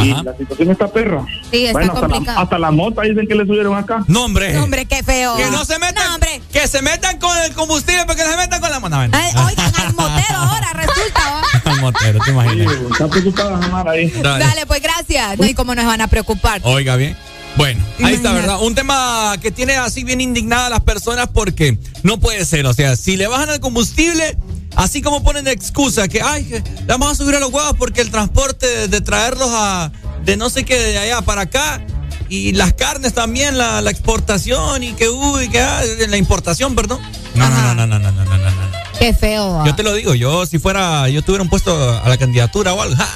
Y 0.00 0.08
la 0.22 0.36
situación 0.36 0.70
está 0.70 0.88
perra. 0.88 1.26
Sí, 1.50 1.66
está 1.66 1.72
bueno, 1.72 1.92
hasta 1.92 2.06
la, 2.06 2.08
complicado. 2.08 2.38
hasta 2.40 2.58
la 2.58 2.70
mota 2.70 3.02
dicen 3.02 3.26
que 3.26 3.34
le 3.34 3.46
subieron 3.46 3.76
acá. 3.76 4.04
No, 4.06 4.24
hombre. 4.24 4.52
No, 4.54 4.64
hombre, 4.64 4.86
qué 4.86 5.02
feo. 5.02 5.36
Que 5.36 5.50
no 5.50 5.64
se 5.64 5.78
metan. 5.78 6.20
Que 6.52 6.66
se 6.66 6.82
metan 6.82 7.18
con 7.18 7.36
el 7.38 7.52
combustible, 7.52 8.04
porque 8.06 8.22
se 8.22 8.36
metan 8.36 8.60
con 8.60 8.70
la 8.70 8.80
mona. 8.80 9.02
Ay, 9.12 9.32
oigan, 9.46 9.72
al 9.76 9.94
motero 9.94 10.38
ahora 10.38 10.72
resulta. 10.72 11.42
Al 11.64 11.80
motero, 11.80 12.18
te 12.24 12.30
imaginas. 12.30 12.72
Está 12.90 13.08
preocupada 13.08 13.62
Jamar 13.62 13.88
ahí. 13.88 14.08
Dale. 14.22 14.44
Dale, 14.44 14.66
pues 14.66 14.82
gracias. 14.82 15.38
No, 15.38 15.46
¿Y 15.46 15.54
cómo 15.54 15.74
nos 15.74 15.84
van 15.84 16.00
a 16.00 16.08
preocupar? 16.08 16.60
Oiga 16.64 16.96
bien. 16.96 17.16
Bueno, 17.56 17.84
ahí 18.02 18.14
está. 18.14 18.32
¿verdad? 18.32 18.62
Un 18.62 18.74
tema 18.74 19.36
que 19.40 19.50
tiene 19.50 19.74
así 19.76 20.04
bien 20.04 20.20
indignada 20.20 20.66
a 20.66 20.70
las 20.70 20.80
personas 20.80 21.28
porque 21.32 21.78
no 22.02 22.18
puede 22.18 22.44
ser. 22.44 22.66
O 22.66 22.72
sea, 22.72 22.96
si 22.96 23.16
le 23.16 23.26
bajan 23.26 23.50
el 23.50 23.60
combustible, 23.60 24.36
Así 24.76 25.02
como 25.02 25.22
ponen 25.22 25.44
de 25.44 25.52
excusa 25.52 26.08
que, 26.08 26.22
ay, 26.22 26.44
que 26.44 26.62
vamos 26.86 27.10
a 27.10 27.14
subir 27.14 27.34
a 27.36 27.40
los 27.40 27.52
huevos 27.52 27.74
porque 27.78 28.00
el 28.00 28.10
transporte 28.10 28.88
de, 28.88 29.00
traerlos 29.00 29.48
a, 29.52 29.92
de 30.24 30.36
no 30.36 30.50
sé 30.50 30.64
qué, 30.64 30.78
de 30.78 30.98
allá 30.98 31.22
para 31.22 31.42
acá, 31.42 31.84
y 32.28 32.52
las 32.52 32.72
carnes 32.72 33.12
también, 33.12 33.58
la, 33.58 33.80
exportación 33.90 34.82
y 34.82 34.92
que, 34.92 35.08
uy, 35.08 35.48
que, 35.48 35.60
ah, 35.60 35.82
la 36.08 36.16
importación, 36.16 36.74
perdón. 36.74 37.00
No, 37.34 37.48
no, 37.48 37.74
no, 37.74 37.86
no, 37.86 37.86
no, 37.86 37.98
no, 37.98 38.12
no, 38.12 38.24
no, 38.24 38.36
no 38.38 38.82
Qué 38.98 39.12
feo. 39.12 39.60
Ah. 39.60 39.64
Yo 39.66 39.74
te 39.74 39.82
lo 39.82 39.94
digo, 39.94 40.14
yo 40.14 40.46
si 40.46 40.58
fuera, 40.58 41.08
yo 41.08 41.22
tuviera 41.22 41.42
un 41.42 41.50
puesto 41.50 41.72
a 42.02 42.08
la 42.08 42.16
candidatura 42.16 42.72
o 42.72 42.80
algo, 42.80 42.96
ja 42.96 43.08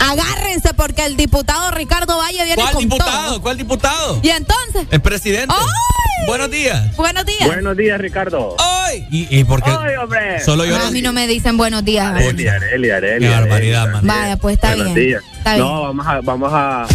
Agárrense 0.00 0.74
porque 0.74 1.04
el 1.06 1.16
diputado 1.16 1.70
Ricardo 1.70 2.16
Valle 2.18 2.44
viene 2.44 2.54
¿Cuál 2.62 2.74
con 2.74 2.82
diputado? 2.82 3.26
todo. 3.28 3.42
¿Cuál 3.42 3.56
diputado? 3.58 4.20
Y 4.22 4.28
entonces, 4.30 4.86
El 4.90 5.00
presidente. 5.00 5.54
¡Ay! 5.56 6.26
Buenos 6.26 6.50
días. 6.50 6.96
buenos 6.96 7.26
días. 7.26 7.46
Buenos 7.46 7.76
días, 7.76 8.00
Ricardo. 8.00 8.56
¡Ay! 8.58 9.06
¿Y, 9.10 9.38
y 9.40 9.44
por 9.44 9.62
qué? 9.62 9.70
Ay, 9.70 9.96
hombre. 9.96 10.40
Solo 10.44 10.64
yo. 10.64 10.76
a 10.76 10.90
mí 10.90 11.02
no 11.02 11.12
me 11.12 11.26
dicen 11.26 11.56
buenos 11.56 11.84
días. 11.84 12.06
Areli, 12.14 12.46
Areli, 12.48 12.90
Areli. 12.90 13.26
Qué 13.26 13.30
barbaridad, 13.32 13.88
man. 13.92 14.06
Vaya, 14.06 14.36
pues 14.36 14.54
está 14.54 14.68
Buenos 14.74 14.94
bien. 14.94 15.06
días. 15.08 15.22
Está 15.38 15.54
bien. 15.54 15.66
No, 15.66 15.82
vamos 15.82 16.06
a, 16.06 16.20
vamos 16.22 16.50
a, 16.54 16.86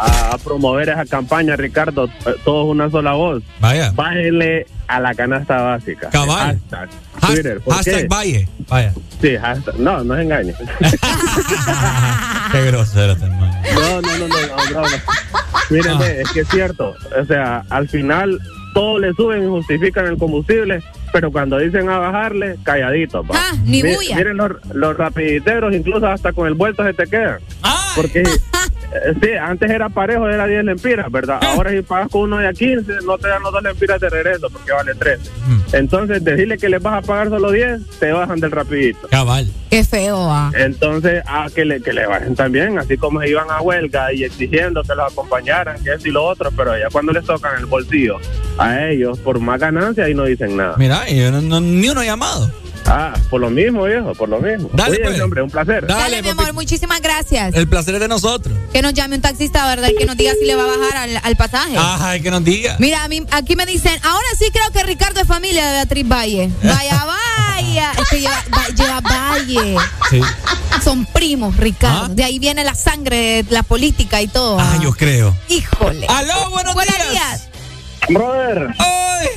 a 0.00 0.38
promover 0.38 0.88
esa 0.88 1.04
campaña, 1.06 1.56
Ricardo. 1.56 2.06
eh, 2.06 2.34
Todos 2.44 2.66
una 2.68 2.90
sola 2.90 3.12
voz. 3.12 3.42
Vaya. 3.60 3.90
Bájenle 3.94 4.66
a 4.88 5.00
la 5.00 5.14
canasta 5.14 5.60
básica. 5.60 6.10
Cabal. 6.10 6.58
Hashtag. 6.70 6.88
Has- 7.20 7.30
Twitter. 7.34 7.60
¿Por 7.60 7.74
hashtag 7.74 8.00
qué? 8.02 8.06
Valle. 8.08 8.48
Vaya. 8.68 8.92
Sí, 9.20 9.36
hashtag. 9.36 9.78
No, 9.78 10.02
no 10.04 10.14
se 10.16 10.22
engañe. 10.22 10.54
Qué 12.52 12.62
grosero 12.66 13.12
este 13.12 13.26
man. 13.26 13.62
No, 13.74 14.00
no, 14.02 14.18
no, 14.18 14.28
no, 14.28 14.80
no. 14.80 14.86
Mírenme, 15.70 16.04
Ah. 16.04 16.10
es 16.22 16.30
que 16.32 16.40
es 16.40 16.48
cierto. 16.48 16.94
O 17.20 17.24
sea, 17.26 17.64
al 17.70 17.88
final 17.88 18.40
todo 18.74 18.98
le 18.98 19.12
suben 19.14 19.42
y 19.44 19.46
justifican 19.46 20.06
el 20.06 20.16
combustible, 20.18 20.82
pero 21.12 21.30
cuando 21.30 21.58
dicen 21.58 21.88
a 21.88 21.98
bajarle, 21.98 22.56
calladito. 22.64 23.22
pa. 23.22 23.34
Ah, 23.36 23.52
ni 23.64 23.82
bulla. 23.82 24.16
Miren 24.16 24.36
los, 24.36 24.52
los 24.74 24.96
rapiditeros, 24.96 25.72
incluso 25.74 26.06
hasta 26.08 26.32
con 26.32 26.46
el 26.48 26.54
vuelto 26.54 26.84
se 26.84 26.92
te 26.94 27.06
quedan. 27.06 27.38
Porque 27.94 28.20
eh, 28.20 28.24
sí, 29.22 29.30
antes 29.40 29.70
era 29.70 29.88
parejo, 29.88 30.28
era 30.28 30.46
10 30.46 30.64
lempiras, 30.64 31.10
¿verdad? 31.10 31.38
Ah. 31.42 31.52
Ahora 31.54 31.70
si 31.70 31.82
pagas 31.82 32.08
con 32.08 32.22
uno 32.22 32.38
de 32.38 32.48
a 32.48 32.52
15, 32.52 32.92
no 33.04 33.18
te 33.18 33.28
dan 33.28 33.42
los 33.42 33.52
dos 33.52 33.62
lempiras 33.62 34.00
de 34.00 34.08
regreso 34.10 34.48
porque 34.50 34.72
vale 34.72 34.94
13. 34.94 35.30
Mm. 35.46 35.60
Entonces, 35.76 36.24
decirle 36.24 36.58
que 36.58 36.68
les 36.68 36.82
vas 36.82 37.02
a 37.02 37.06
pagar 37.06 37.28
solo 37.28 37.50
10, 37.50 37.86
te 38.00 38.12
bajan 38.12 38.40
del 38.40 38.50
rapidito. 38.50 39.08
Cabal. 39.08 39.48
Qué 39.70 39.84
feo. 39.84 40.26
¿va? 40.26 40.50
Entonces, 40.54 41.22
a 41.26 41.46
que 41.54 41.64
le, 41.64 41.80
que 41.80 41.92
le 41.92 42.06
bajen 42.06 42.34
también, 42.34 42.78
así 42.78 42.96
como 42.96 43.20
se 43.20 43.28
iban 43.30 43.50
a 43.50 43.60
huelga 43.60 44.12
y 44.12 44.24
exigiendo 44.24 44.82
que 44.82 44.94
los 44.94 45.12
acompañaran, 45.12 45.82
que 45.84 45.92
esto 45.94 46.08
y 46.08 46.12
lo 46.12 46.24
otro, 46.24 46.50
pero 46.56 46.76
ya 46.76 46.88
cuando 46.90 47.12
les 47.12 47.24
tocan 47.24 47.56
el 47.58 47.66
bolsillo 47.66 48.16
a 48.58 48.86
ellos 48.88 49.18
por 49.20 49.38
más 49.38 49.60
ganancia 49.60 50.08
y 50.08 50.14
no 50.14 50.24
dicen 50.24 50.56
nada. 50.56 50.74
Mira, 50.76 51.08
y 51.08 51.18
yo 51.20 51.30
no- 51.30 51.40
no- 51.40 51.60
ni 51.60 51.88
uno 51.88 52.00
ha 52.00 52.04
llamado. 52.04 52.50
Ah, 52.92 53.12
por 53.30 53.40
lo 53.40 53.50
mismo, 53.50 53.84
viejo, 53.84 54.12
por 54.14 54.28
lo 54.28 54.40
mismo. 54.40 54.68
Dale, 54.72 54.96
Oye, 54.96 55.04
pues. 55.04 55.20
hombre, 55.20 55.42
un 55.42 55.50
placer. 55.50 55.86
Dale, 55.86 56.22
mi 56.22 56.28
amor, 56.30 56.52
muchísimas 56.52 57.00
gracias. 57.00 57.54
El 57.54 57.68
placer 57.68 57.94
es 57.94 58.00
de 58.00 58.08
nosotros. 58.08 58.56
Que 58.72 58.82
nos 58.82 58.94
llame 58.94 59.14
un 59.16 59.22
taxista, 59.22 59.64
¿verdad? 59.68 59.88
Y 59.90 59.96
que 59.96 60.06
nos 60.06 60.16
diga 60.16 60.32
si 60.38 60.44
le 60.44 60.56
va 60.56 60.64
a 60.64 60.76
bajar 60.76 60.96
al, 60.96 61.20
al 61.22 61.36
pasaje. 61.36 61.74
Ay, 61.78 62.20
que 62.20 62.30
nos 62.32 62.42
diga. 62.44 62.74
Mira, 62.80 63.04
a 63.04 63.08
mí, 63.08 63.24
aquí 63.30 63.54
me 63.54 63.64
dicen, 63.64 63.96
ahora 64.02 64.26
sí 64.36 64.46
creo 64.52 64.70
que 64.72 64.82
Ricardo 64.82 65.20
es 65.20 65.26
familia 65.28 65.64
de 65.66 65.72
Beatriz 65.72 66.08
Valle. 66.08 66.50
Vaya, 66.64 67.04
vaya. 67.56 67.92
Es 67.92 68.08
que 68.08 68.20
lleva, 68.20 68.44
va- 68.56 68.68
lleva 68.74 69.00
Valle. 69.00 69.76
Sí. 70.10 70.20
Son 70.82 71.06
primos, 71.06 71.56
Ricardo. 71.58 72.08
De 72.14 72.24
ahí 72.24 72.38
viene 72.40 72.64
la 72.64 72.74
sangre, 72.74 73.44
la 73.50 73.62
política 73.62 74.20
y 74.20 74.26
todo. 74.26 74.58
Ah, 74.58 74.78
yo 74.82 74.92
creo. 74.92 75.36
Híjole. 75.48 76.06
Aló, 76.08 76.50
buenos, 76.50 76.74
días. 77.12 77.46
Brother, 78.08 78.74
¡Ay! 78.78 79.28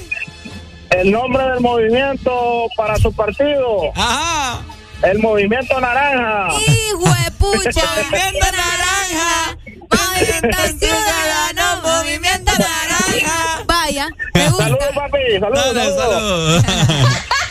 El 0.98 1.12
nombre 1.12 1.44
del 1.44 1.62
movimiento 1.62 2.68
para 2.76 2.96
su 2.98 3.14
partido. 3.14 3.92
Ajá. 3.96 4.62
El 5.02 5.20
movimiento 5.20 5.80
naranja. 5.80 6.56
Hijo 6.60 7.04
de 7.04 7.32
pucha. 7.32 7.82
movimiento 8.12 8.46
naranja. 8.52 9.58
Movimiento 9.92 10.58
ciudadano. 10.80 11.82
Movimiento 11.82 12.52
naranja. 12.52 13.64
Vaya, 13.66 14.10
me 14.34 14.50
gusta. 14.50 14.64
Saludos, 14.64 14.90
papi. 14.96 15.40
Saludos. 15.40 15.96
saludos. 15.96 16.64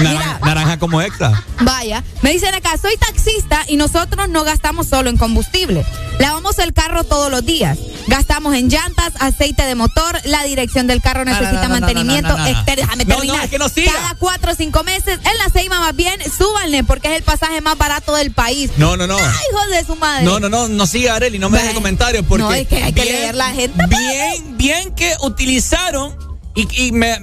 naranja, 0.00 0.38
naranja 0.44 0.78
como 0.78 1.00
extra. 1.00 1.44
Vaya, 1.60 2.02
me 2.22 2.32
dicen 2.32 2.54
acá, 2.54 2.76
soy 2.80 2.96
taxista 2.96 3.64
y 3.68 3.76
nosotros 3.76 4.28
no 4.28 4.44
gastamos 4.44 4.86
solo 4.88 5.10
en 5.10 5.16
combustible. 5.16 5.84
Lavamos 6.18 6.58
el 6.58 6.72
carro 6.72 7.04
todos 7.04 7.30
los 7.30 7.44
días. 7.44 7.78
Gastamos 8.06 8.54
en 8.54 8.68
llantas, 8.68 9.12
aceite 9.18 9.64
de 9.64 9.74
motor, 9.74 10.20
la 10.24 10.42
dirección 10.44 10.86
del 10.86 11.00
carro 11.00 11.24
necesita 11.24 11.68
mantenimiento. 11.68 12.36
Déjame 12.66 13.04
terminar. 13.04 13.48
Cada 13.48 14.14
cuatro 14.18 14.52
o 14.52 14.54
cinco 14.54 14.84
meses, 14.84 15.18
en 15.24 15.38
la 15.38 15.48
Seima 15.52 15.80
más 15.80 15.96
bien, 15.96 16.20
súbanle 16.36 16.84
porque 16.84 17.08
es 17.08 17.16
el 17.16 17.22
pasaje 17.22 17.60
más 17.60 17.78
barato 17.78 18.14
del 18.14 18.30
país. 18.32 18.70
No, 18.76 18.96
no, 18.96 19.06
no. 19.06 19.16
Ay, 19.16 19.24
hijo 19.50 19.66
de 19.70 19.84
su 19.84 19.96
madre. 19.96 20.24
No, 20.24 20.38
no, 20.38 20.48
no, 20.48 20.68
no 20.68 20.86
siga 20.86 21.14
Areli, 21.14 21.38
no 21.38 21.50
me 21.50 21.58
deje 21.58 21.74
comentarios 21.74 22.24
porque 22.28 22.42
No, 22.42 22.52
es 22.52 22.68
que 22.68 22.82
hay 22.82 22.92
que 22.92 23.04
leer 23.04 23.34
la 23.34 23.50
gente. 23.50 23.84
Bien, 23.88 24.56
bien 24.56 24.94
que 24.94 25.14
utilizaron 25.22 26.14
y, 26.54 26.86
y 26.86 26.92
me, 26.92 27.18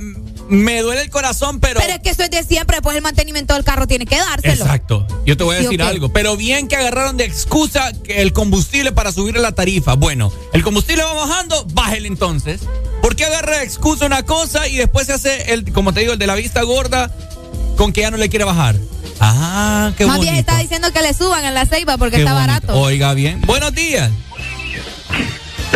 me 0.51 0.81
duele 0.81 1.01
el 1.03 1.09
corazón, 1.09 1.61
pero, 1.61 1.79
Pero 1.79 1.93
es 1.93 1.99
que 2.01 2.09
eso 2.09 2.23
es 2.23 2.29
de 2.29 2.43
siempre, 2.43 2.81
pues 2.81 2.97
el 2.97 3.01
mantenimiento 3.01 3.53
del 3.53 3.63
carro 3.63 3.87
tiene 3.87 4.05
que 4.05 4.17
dárselo. 4.17 4.65
Exacto. 4.65 5.07
Yo 5.25 5.37
te 5.37 5.43
voy 5.45 5.55
a 5.55 5.59
Sí, 5.59 5.63
decir 5.63 5.81
algo, 5.81 6.11
pero 6.11 6.35
bien 6.35 6.67
que 6.67 6.75
agarraron 6.75 7.15
de 7.15 7.23
excusa 7.23 7.93
que 8.03 8.21
el 8.21 8.33
combustible 8.33 8.91
para 8.91 9.13
subir 9.13 9.37
la 9.37 9.53
tarifa. 9.53 9.93
Bueno, 9.93 10.31
el 10.51 10.61
combustible 10.61 11.03
va 11.03 11.13
bajando, 11.13 11.65
bájele 11.73 12.09
entonces. 12.09 12.61
¿Por 13.01 13.15
qué 13.15 13.25
agarra 13.25 13.59
de 13.59 13.63
excusa 13.63 14.05
una 14.05 14.23
cosa 14.23 14.67
y 14.67 14.75
después 14.75 15.07
se 15.07 15.13
hace 15.13 15.53
el, 15.53 15.71
como 15.71 15.93
te 15.93 16.01
digo, 16.01 16.13
el 16.13 16.19
de 16.19 16.27
la 16.27 16.35
vista 16.35 16.61
gorda 16.63 17.09
con 17.77 17.93
que 17.93 18.01
ya 18.01 18.11
no 18.11 18.17
le 18.17 18.27
quiere 18.29 18.43
bajar? 18.43 18.75
Ah, 19.21 19.93
qué 19.97 20.05
más 20.05 20.17
bonito. 20.17 20.33
bien 20.33 20.39
está 20.45 20.57
diciendo 20.57 20.91
que 20.91 21.01
le 21.01 21.13
suban 21.13 21.45
en 21.45 21.53
la 21.53 21.65
Ceiba 21.65 21.97
porque 21.97 22.17
Qué 22.17 22.23
está 22.23 22.33
bonito. 22.33 22.51
barato. 22.51 22.73
Oiga 22.79 23.13
bien. 23.13 23.39
Buenos 23.41 23.73
días. 23.73 24.11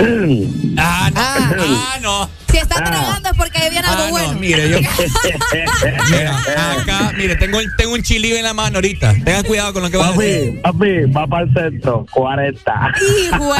ah, 0.77 1.09
no. 1.13 1.21
Ah. 1.21 1.51
Ah, 1.59 1.97
no. 2.01 2.29
Si 2.55 2.61
está 2.61 2.75
tragando 2.83 3.29
es 3.29 3.35
porque 3.37 3.69
viene 3.69 3.85
algo 3.85 4.01
Ah, 4.03 4.05
no, 4.05 4.11
bueno. 4.11 4.33
mire, 4.35 4.69
yo. 4.69 4.79
Mira, 6.09 6.37
acá, 6.79 7.11
mire, 7.17 7.35
tengo, 7.35 7.59
tengo 7.77 7.91
un 7.93 8.01
chilillo 8.01 8.37
en 8.37 8.43
la 8.43 8.53
mano 8.53 8.77
ahorita. 8.77 9.13
Tenga 9.25 9.43
cuidado 9.43 9.73
con 9.73 9.83
lo 9.83 9.89
que 9.89 9.97
va 9.97 10.07
a 10.07 10.11
decir. 10.13 10.61
Papi, 10.61 10.77
papi, 10.77 11.11
va 11.11 11.27
para 11.27 11.43
el 11.43 11.53
centro, 11.53 12.05
40. 12.11 12.91
Hijo 13.27 13.53
de 13.53 13.59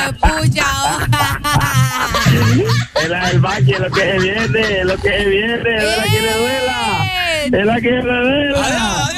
la 3.09 3.27
del 3.30 3.40
valle, 3.40 3.80
lo 3.80 3.91
que 3.91 4.01
se 4.01 4.19
viene, 4.19 4.83
lo 4.85 4.95
que 4.98 5.09
se 5.09 5.25
viene, 5.25 5.77
es 5.77 5.98
la 5.98 6.03
que 6.06 6.22
le 6.22 6.33
duela. 6.38 7.11
Es 7.45 7.65
la 7.65 7.82
que 7.82 7.91
le 7.91 8.01
duela. 8.01 9.11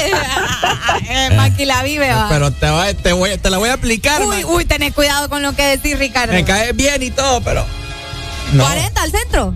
eh, 1.08 1.30
Maki 1.36 1.64
la 1.64 1.82
vive, 1.82 2.12
va. 2.12 2.28
Pero 2.28 2.52
te, 2.52 2.68
va- 2.70 2.92
te, 2.94 3.12
voy, 3.12 3.36
te 3.38 3.50
la 3.50 3.58
voy 3.58 3.68
a 3.70 3.74
aplicar, 3.74 4.22
Uy, 4.22 4.28
man. 4.28 4.44
uy, 4.46 4.64
tenés 4.64 4.94
cuidado 4.94 5.28
con 5.28 5.42
lo 5.42 5.52
que 5.54 5.62
decís, 5.64 5.98
Ricardo. 5.98 6.32
Me 6.32 6.44
cae 6.44 6.72
bien 6.72 7.02
y 7.02 7.10
todo, 7.10 7.40
pero. 7.42 7.64
No. 8.52 8.64
40 8.64 9.02
al 9.02 9.10
centro. 9.10 9.54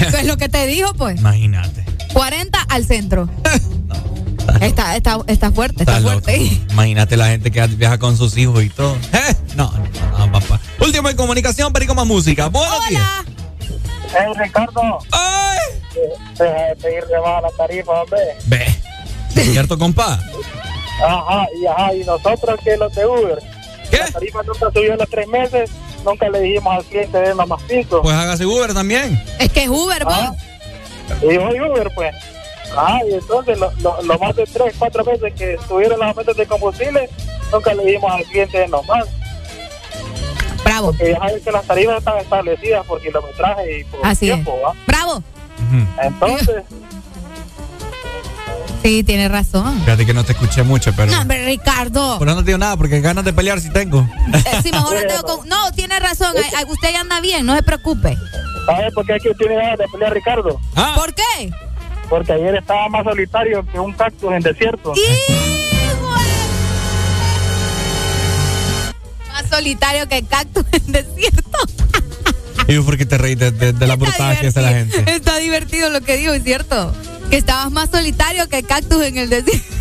Eso 0.00 0.16
es 0.18 0.26
lo 0.26 0.36
que 0.36 0.48
te 0.48 0.66
dijo, 0.66 0.92
pues. 0.94 1.20
Imagínate. 1.20 1.84
40 2.12 2.60
al 2.60 2.84
centro. 2.84 3.28
Está, 4.60 4.94
está, 4.96 5.18
está 5.26 5.50
fuerte, 5.50 5.82
está 5.82 5.98
Está 5.98 6.10
fuerte. 6.12 6.36
Imagínate 6.70 7.16
la 7.16 7.26
gente 7.28 7.50
que 7.50 7.66
viaja 7.68 7.98
con 7.98 8.16
sus 8.16 8.36
hijos 8.36 8.62
y 8.62 8.70
todo. 8.70 8.94
¿Eh? 9.12 9.34
No, 9.56 9.72
no, 9.72 10.26
no, 10.26 10.32
papá. 10.32 10.60
en 10.80 11.16
comunicación, 11.16 11.72
pero 11.72 11.86
con 11.86 11.96
más 11.96 12.06
música. 12.06 12.48
Buenos 12.48 12.88
días. 12.88 13.02
Hey, 14.12 14.32
Ricardo. 14.38 14.98
¡Ay! 15.10 15.58
Deja 16.38 16.44
de 16.44 16.76
pedir 16.76 17.04
de 17.06 17.18
baja 17.18 17.40
la 17.40 17.50
tarifa, 17.50 17.92
hombre. 17.92 18.20
Ve. 18.46 18.74
¿Cierto, 19.34 19.78
compa? 19.78 20.20
Ajá, 21.02 21.46
y 21.60 21.66
ajá, 21.66 21.94
y 21.94 22.04
nosotros 22.04 22.60
que 22.62 22.76
los 22.76 22.94
de 22.94 23.06
Uber. 23.06 23.38
¿Qué? 23.90 23.98
La 23.98 24.10
tarifa 24.10 24.42
nunca 24.44 24.70
subió 24.72 24.92
en 24.92 24.98
los 24.98 25.10
tres 25.10 25.26
meses, 25.28 25.70
nunca 26.04 26.28
le 26.28 26.40
dijimos 26.40 26.74
al 26.76 26.84
cliente 26.84 27.18
de 27.18 27.34
más 27.34 27.62
pico. 27.64 28.02
Pues 28.02 28.14
hágase 28.14 28.46
Uber 28.46 28.72
también. 28.74 29.20
Es 29.38 29.50
que 29.52 29.64
es 29.64 29.68
Uber, 29.68 30.04
Ah, 30.06 30.32
y 31.22 31.36
hoy 31.36 31.60
Uber, 31.60 31.90
pues. 31.94 32.14
Ah, 32.76 32.98
y 33.08 33.14
entonces 33.14 33.58
lo, 33.58 33.70
lo, 33.82 34.02
lo 34.02 34.18
más 34.18 34.34
de 34.36 34.44
tres, 34.46 34.74
cuatro 34.78 35.04
veces 35.04 35.32
que 35.34 35.56
subieron 35.68 35.98
los 35.98 36.08
aumentos 36.08 36.36
de 36.36 36.46
combustible, 36.46 37.08
nunca 37.52 37.74
le 37.74 37.84
dijimos 37.84 38.12
al 38.12 38.24
cliente 38.24 38.58
de 38.58 38.68
nomás. 38.68 39.06
Bravo. 40.64 40.86
Porque 40.88 41.10
ya 41.12 41.18
sabes 41.18 41.42
que 41.42 41.52
las 41.52 41.66
tarifas 41.66 41.98
están 41.98 42.18
establecidas 42.18 42.86
por 42.86 43.00
kilometraje 43.02 43.80
y 43.80 43.84
por 43.84 44.00
Así 44.06 44.28
es. 44.30 44.34
tiempo, 44.34 44.58
¿va? 44.64 44.72
Bravo. 44.86 45.22
Entonces, 46.02 46.62
Sí, 48.84 49.02
tiene 49.02 49.28
razón. 49.30 49.80
Fíjate 49.80 50.04
que 50.04 50.12
no 50.12 50.24
te 50.24 50.32
escuché 50.32 50.62
mucho, 50.62 50.92
pero. 50.94 51.10
No, 51.10 51.22
hombre, 51.22 51.42
Ricardo. 51.46 52.18
Pero 52.18 52.34
no 52.34 52.40
te 52.42 52.48
digo 52.48 52.58
nada 52.58 52.76
porque 52.76 53.00
ganas 53.00 53.24
de 53.24 53.32
pelear 53.32 53.58
sí 53.58 53.70
tengo. 53.70 54.06
Eh, 54.34 54.42
sí, 54.62 54.70
mejor 54.70 54.94
no 54.96 55.00
tengo 55.08 55.22
con- 55.22 55.48
No, 55.48 55.72
tiene 55.72 55.98
razón. 55.98 56.34
Ay, 56.54 56.64
usted 56.68 56.92
ya 56.92 57.00
anda 57.00 57.18
bien, 57.22 57.46
no 57.46 57.56
se 57.56 57.62
preocupe. 57.62 58.14
¿sabes 58.66 58.92
por 58.94 59.06
qué 59.06 59.14
aquí 59.14 59.28
tiene 59.38 59.56
ganas 59.56 59.78
de 59.78 59.86
pelear 59.90 60.12
Ricardo? 60.12 60.60
Ah. 60.76 60.92
¿Por 60.96 61.14
qué? 61.14 61.50
Porque 62.10 62.32
ayer 62.32 62.54
estaba 62.56 62.86
más 62.90 63.04
solitario 63.04 63.64
que 63.72 63.78
un 63.80 63.94
cactus 63.94 64.32
en 64.32 64.40
desierto. 64.42 64.92
Más 69.32 69.46
solitario 69.48 70.06
que 70.08 70.22
cactus 70.24 70.64
en 70.72 70.92
desierto. 70.92 71.58
¿Y 72.68 72.78
por 72.80 72.96
qué 72.98 73.06
te 73.06 73.16
reís 73.18 73.38
de, 73.38 73.50
de, 73.50 73.72
de 73.72 73.86
la 73.86 73.96
brutalidad 73.96 74.40
que 74.40 74.46
hace 74.48 74.60
la 74.60 74.68
gente? 74.70 75.04
Está 75.10 75.38
divertido 75.38 75.88
lo 75.90 76.00
que 76.02 76.16
digo, 76.18 76.32
es 76.34 76.42
cierto. 76.44 76.94
Que 77.30 77.36
estabas 77.38 77.70
más 77.70 77.90
solitario 77.90 78.48
que 78.48 78.62
cactus 78.62 79.02
en 79.02 79.18
el 79.18 79.30
desierto. 79.30 79.74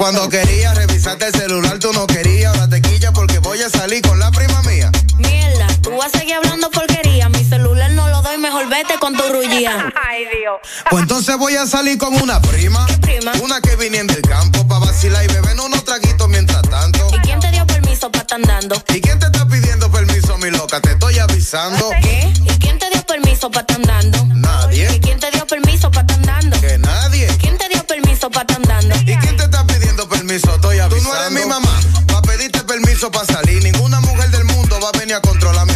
Cuando 0.00 0.30
quería 0.30 0.72
revisarte 0.72 1.26
el 1.26 1.34
celular, 1.34 1.78
tú 1.78 1.92
no 1.92 2.06
querías. 2.06 2.54
Ahora 2.54 2.70
te 2.70 2.80
quilla 2.80 3.12
porque 3.12 3.38
voy 3.38 3.60
a 3.60 3.68
salir 3.68 4.00
con 4.00 4.18
la 4.18 4.30
prima 4.30 4.62
mía. 4.62 4.90
Mierda, 5.18 5.66
tú 5.82 5.90
vas 5.90 6.14
a 6.14 6.18
seguir 6.18 6.36
hablando 6.36 6.70
porquería. 6.70 7.28
Mi 7.28 7.44
celular 7.44 7.90
no 7.90 8.08
lo 8.08 8.22
doy, 8.22 8.38
mejor 8.38 8.66
vete 8.70 8.94
con 8.98 9.14
tu 9.14 9.22
rullía. 9.24 9.92
Ay, 10.08 10.24
Dios. 10.40 10.58
Pues 10.88 11.02
entonces 11.02 11.36
voy 11.36 11.54
a 11.56 11.66
salir 11.66 11.98
con 11.98 12.14
una 12.14 12.40
prima. 12.40 12.86
prima? 13.02 13.32
Una 13.42 13.60
que 13.60 13.76
viniendo 13.76 14.14
del 14.14 14.22
campo 14.22 14.66
pa' 14.66 14.78
vacilar 14.78 15.22
y 15.22 15.28
beber 15.28 15.60
unos 15.60 15.84
traguitos 15.84 16.26
mientras 16.30 16.49
estar 18.30 18.38
andando? 18.38 18.82
¿Y 18.94 19.00
quién 19.00 19.18
te 19.18 19.26
está 19.26 19.46
pidiendo 19.46 19.90
permiso, 19.90 20.38
mi 20.38 20.50
loca? 20.50 20.80
Te 20.80 20.92
estoy 20.92 21.18
avisando. 21.18 21.90
¿Qué? 22.02 22.32
¿Y 22.42 22.58
quién 22.58 22.78
te 22.78 22.88
dio 22.90 23.04
permiso 23.04 23.50
para 23.50 23.62
estar 23.62 23.76
andando? 23.76 24.24
Nadie. 24.34 24.88
¿Y 24.94 25.00
quién 25.00 25.18
te 25.18 25.30
dio 25.30 25.46
permiso 25.46 25.90
para 25.90 26.02
estar 26.02 26.18
andando? 26.18 26.60
Que 26.60 26.78
nadie. 26.78 27.26
¿Quién 27.38 27.58
te 27.58 27.68
dio 27.68 27.84
permiso 27.84 28.30
para 28.30 28.42
estar 28.42 28.56
andando? 28.56 28.94
¿Y 29.00 29.16
quién 29.16 29.36
te 29.36 29.44
está 29.44 29.66
pidiendo 29.66 30.08
permiso? 30.08 30.54
Estoy 30.54 30.78
avisando. 30.78 31.10
Tú 31.10 31.16
no 31.16 31.20
eres 31.20 31.32
mi 31.32 31.48
mamá 31.48 31.80
pa' 32.06 32.22
pedirte 32.22 32.60
permiso 32.60 33.10
para 33.10 33.26
salir. 33.26 33.62
Ninguna 33.62 34.00
mujer 34.00 34.30
del 34.30 34.44
mundo 34.44 34.78
va 34.80 34.90
a 34.90 34.98
venir 34.98 35.14
a 35.14 35.20
controlarme 35.20 35.69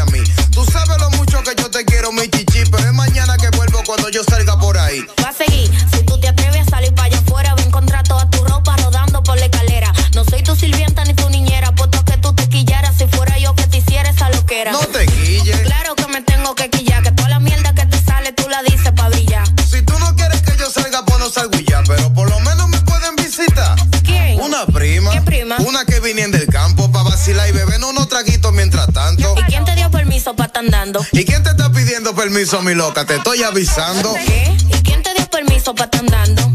¿Y 31.13 31.25
quién 31.25 31.43
te 31.43 31.51
está 31.51 31.71
pidiendo 31.71 32.15
permiso, 32.15 32.63
mi 32.63 32.75
loca? 32.75 33.05
Te 33.05 33.17
estoy 33.17 33.43
avisando. 33.43 34.15
¿Qué? 34.15 34.57
¿Y 34.69 34.83
quién 34.83 35.03
te 35.03 35.13
dio 35.15 35.27
permiso 35.29 35.75
para 35.75 35.87
estar 35.87 36.01
andando? 36.01 36.54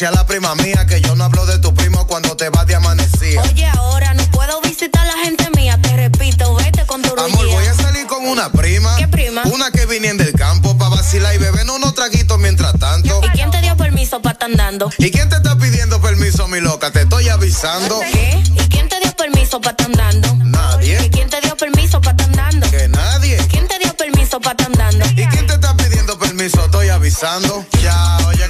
No 0.00 0.06
le 0.06 0.12
digas 0.12 0.12
a 0.12 0.12
la 0.12 0.26
prima 0.26 0.54
mía 0.54 0.86
que 0.86 1.00
yo 1.00 1.14
no 1.14 1.24
hablo 1.24 1.46
de 1.46 1.58
tu 1.58 1.74
primo 1.74 2.06
cuando 2.06 2.36
te 2.36 2.48
vas 2.48 2.66
de 2.66 2.74
amanecida. 2.74 3.42
Oye, 3.42 3.66
ahora 3.66 4.14
no 4.14 4.24
puedo 4.30 4.60
visitar 4.62 5.02
a 5.02 5.06
la 5.06 5.24
gente 5.24 5.48
mía. 5.56 5.78
Te 5.82 5.94
repito, 5.94 6.54
vete 6.56 6.86
con 6.86 7.02
tu 7.02 7.18
Amor, 7.20 7.46
voy 7.46 7.66
a 7.66 7.74
salir 7.74 8.06
con 8.06 8.24
una 8.26 8.50
prima. 8.50 8.96
¿Qué 8.96 9.08
prima? 9.08 9.42
Una 9.44 9.70
que 9.70 9.86
viniendo 9.86 10.24
del 10.24 10.32
campo 10.34 10.76
pa' 10.78 10.88
vacilar 10.88 11.34
y 11.34 11.38
beber 11.38 11.68
unos 11.70 11.94
traguitos 11.94 12.38
mientras 12.38 12.78
tanto. 12.78 13.20
¿Y 13.24 13.28
quién 13.30 13.50
te 13.50 13.60
dio 13.60 13.76
permiso 13.76 14.22
para 14.22 14.32
estar 14.32 14.50
andando? 14.50 14.90
¿Y 14.98 15.10
quién 15.10 15.28
te 15.28 15.36
está 15.36 15.56
pidiendo 15.56 16.00
permiso, 16.00 16.48
mi 16.48 16.60
loca? 16.60 16.90
Te 16.90 17.02
estoy 17.02 17.28
avisando. 17.28 18.00
¿Qué? 18.00 18.42
¿Y 18.54 18.68
quién 18.68 18.88
te 18.88 18.98
dio 19.00 19.14
permiso 19.16 19.60
para 19.60 19.72
estar 19.72 19.86
andando? 19.86 20.44
Nadie. 20.44 21.04
¿Y 21.04 21.10
quién 21.10 21.28
te 21.28 21.40
dio 21.42 21.56
permiso 21.56 22.00
para 22.00 22.12
estar 22.12 22.26
andando? 22.26 22.70
Que 22.70 22.88
nadie. 22.88 23.36
¿Quién 23.48 23.68
te 23.68 23.78
dio 23.78 23.94
permiso 23.94 24.40
para 24.40 24.52
estar 24.52 24.66
andando? 24.66 25.04
¿Y 25.10 25.26
quién 25.26 25.46
te 25.46 25.54
está 25.54 25.76
pidiendo 25.76 26.18
permiso? 26.18 26.64
Estoy 26.64 26.88
avisando. 26.88 27.66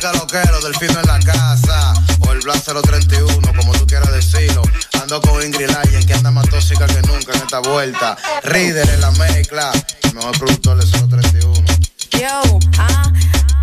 Ya, 0.00 0.10
oye, 0.10 0.12
que 0.12 0.18
lo 0.18 0.26
quiero, 0.26 0.60
delfino 0.60 1.00
en 1.00 1.06
la 1.06 1.18
casa. 1.20 1.92
O 2.20 2.32
el 2.32 2.40
Blas 2.40 2.64
031, 2.64 3.52
como 3.56 3.72
tú 3.72 3.86
quieras 3.86 4.12
decirlo. 4.12 4.62
Ando 5.00 5.20
con 5.20 5.44
Ingrid 5.44 5.68
Lyon, 5.68 6.06
que 6.06 6.14
anda 6.14 6.30
más 6.30 6.48
tóxica 6.48 6.86
que 6.86 7.02
nunca 7.02 7.32
en 7.34 7.42
esta 7.42 7.60
vuelta. 7.60 8.16
Reader 8.42 8.88
en 8.88 9.00
la 9.00 9.10
mezcla. 9.12 9.72
El 10.02 10.14
mejor 10.14 10.38
productor 10.38 10.78
de 10.78 10.86
031. 11.08 11.64
Yo, 12.12 12.58
ah, 12.78 13.12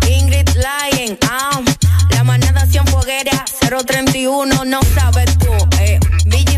Ingrid 0.08 0.48
Lyon, 0.54 1.18
ah, 1.28 1.60
la 2.10 2.24
manada 2.24 2.66
foguera 2.90 3.44
031, 3.60 4.64
no 4.64 4.80
sabes 4.94 5.38
tú, 5.38 5.52
eh, 5.80 5.98
Billy 6.26 6.57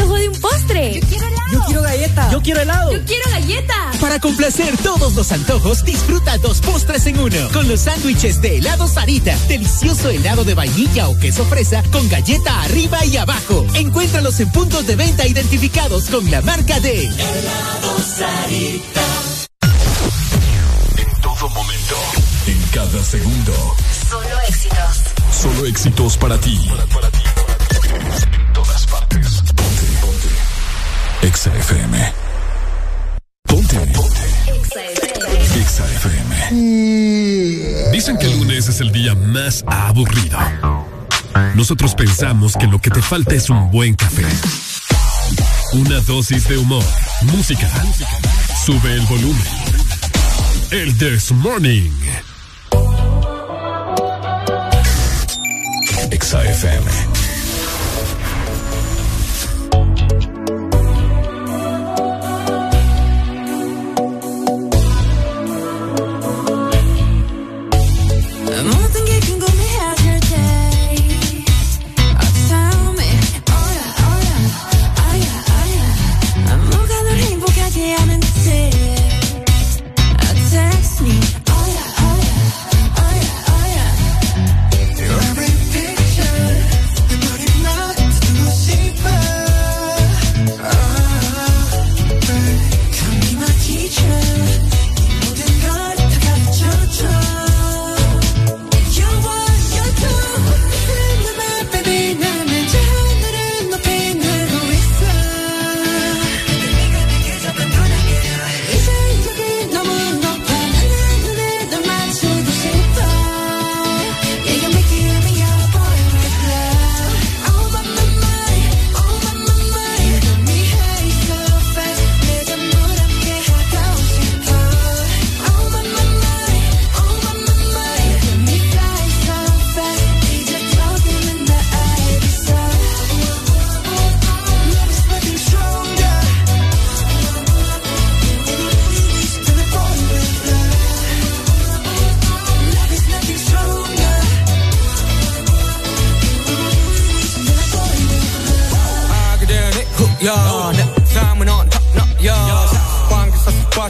antojo 0.00 0.18
de 0.18 0.28
un 0.28 0.40
postre? 0.40 1.00
Yo 1.00 1.06
quiero 1.08 1.26
helado. 1.26 1.50
Yo 1.52 1.64
quiero 1.66 1.82
galleta. 1.82 2.30
Yo 2.30 2.42
quiero 2.42 2.60
helado. 2.60 2.92
Yo 2.92 3.04
quiero 3.04 3.30
galleta. 3.30 3.74
Para 4.00 4.18
complacer 4.18 4.76
todos 4.78 5.14
los 5.14 5.32
antojos, 5.32 5.84
disfruta 5.84 6.38
dos 6.38 6.60
postres 6.60 7.06
en 7.06 7.18
uno. 7.18 7.48
Con 7.52 7.68
los 7.68 7.80
sándwiches 7.80 8.40
de 8.40 8.58
helado 8.58 8.88
Sarita. 8.88 9.36
Delicioso 9.48 10.08
helado 10.08 10.44
de 10.44 10.54
vainilla 10.54 11.08
o 11.08 11.18
queso 11.18 11.44
fresa 11.44 11.82
con 11.92 12.08
galleta 12.08 12.62
arriba 12.62 13.04
y 13.04 13.16
abajo. 13.16 13.66
Encuéntralos 13.74 14.40
en 14.40 14.50
puntos 14.52 14.86
de 14.86 14.96
venta 14.96 15.26
identificados 15.26 16.04
con 16.06 16.30
la 16.30 16.40
marca 16.42 16.80
de 16.80 17.06
Helado 17.06 17.98
Sarita. 18.16 19.00
En 20.96 21.20
todo 21.20 21.48
momento, 21.50 21.96
en 22.46 22.62
cada 22.72 23.04
segundo. 23.04 23.76
Solo 24.08 24.40
éxitos. 24.48 25.02
Solo 25.42 25.66
éxitos 25.66 26.16
para 26.16 26.38
ti. 26.38 26.58
En 28.32 28.52
todas 28.52 28.86
partes. 28.86 29.39
Ponte, 33.46 33.76
ponte. 33.76 33.92
Ponte. 33.92 33.92
Ponte. 33.92 34.20
Exa 35.60 35.84
FM. 35.84 37.92
Dicen 37.92 38.16
que 38.18 38.26
el 38.26 38.38
lunes 38.38 38.68
es 38.68 38.80
el 38.80 38.90
día 38.90 39.14
más 39.14 39.62
aburrido. 39.66 40.38
Nosotros 41.54 41.94
pensamos 41.94 42.56
que 42.56 42.66
lo 42.66 42.80
que 42.80 42.90
te 42.90 43.02
falta 43.02 43.34
es 43.34 43.50
un 43.50 43.70
buen 43.70 43.94
café. 43.94 44.24
Una 45.72 46.00
dosis 46.00 46.48
de 46.48 46.56
humor, 46.56 46.84
música. 47.22 47.68
Sube 48.64 48.94
el 48.94 49.02
volumen. 49.02 49.46
El 50.70 50.96
This 50.96 51.32
Morning. 51.32 51.90
Exa. 56.10 56.40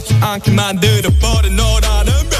습관치 0.00 0.14
않게 0.20 0.50
만들어버린 0.52 1.56
너라는 1.56 2.12
배 2.30 2.36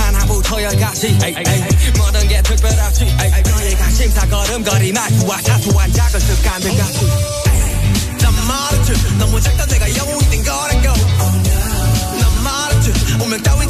하나부터 0.00 0.62
열까지 0.62 1.18
에이, 1.24 1.34
에이. 1.36 1.64
모든 1.96 2.28
게 2.28 2.40
특별하지 2.42 3.04
에이, 3.04 3.32
에이. 3.36 3.42
너의 3.50 3.74
관심사 3.76 4.26
걸음걸이 4.28 4.92
말투와 4.92 5.38
사소한 5.42 5.92
작은 5.92 6.20
습관들 6.20 6.76
같이 6.76 7.04
에이. 7.04 8.18
난 8.20 8.32
말했지 8.46 8.92
너무 9.18 9.40
작다 9.40 9.66
내가 9.66 9.96
영웅이 9.96 10.30
된 10.30 10.44
거라고 10.44 10.82
난 12.20 12.42
말했지 12.44 12.92
운명 13.20 13.42
따윈 13.42 13.61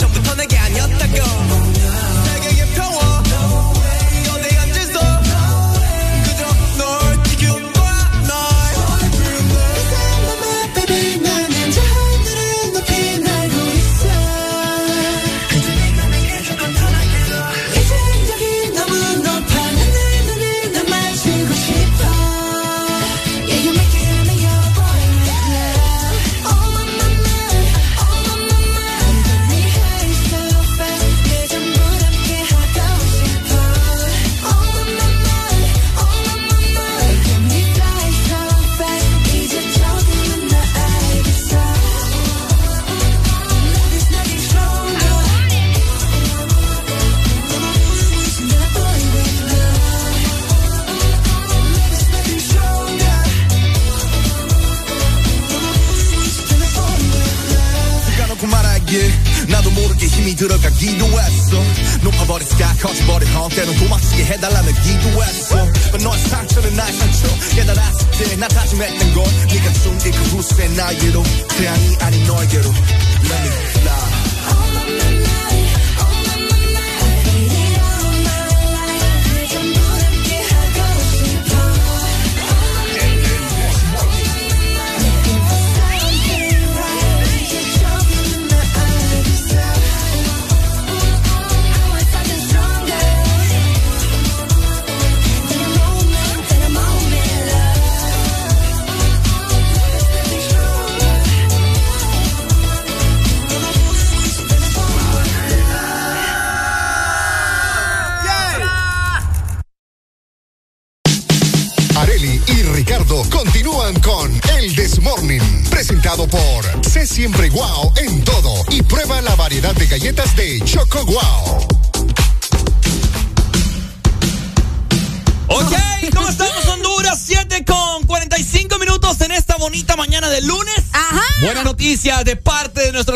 힘이 60.13 60.35
들어가 60.35 60.69
기도 60.69 61.05
했어. 61.07 61.57
높아버린 62.03 62.47
스카 62.47 62.73
커져버린 62.79 63.27
험 63.33 63.49
때론 63.49 63.75
도망치게 63.77 64.25
해달라며 64.25 64.67
기도했어. 64.83 65.55
But 65.91 66.03
너의 66.03 66.19
상처는 66.19 66.75
나의 66.75 66.93
상처. 66.93 67.27
깨달았을 67.55 68.11
때 68.11 68.35
나 68.37 68.47
다짐했던 68.47 69.13
건 69.13 69.23
네가 69.47 69.73
준그 69.73 70.09
후수의 70.09 70.69
날개로. 70.75 71.23
태양이 71.57 71.95
아닌 72.01 72.23
너에게로. 72.25 72.69
Let 72.69 73.41
me 73.41 73.49
fly 73.77 74.02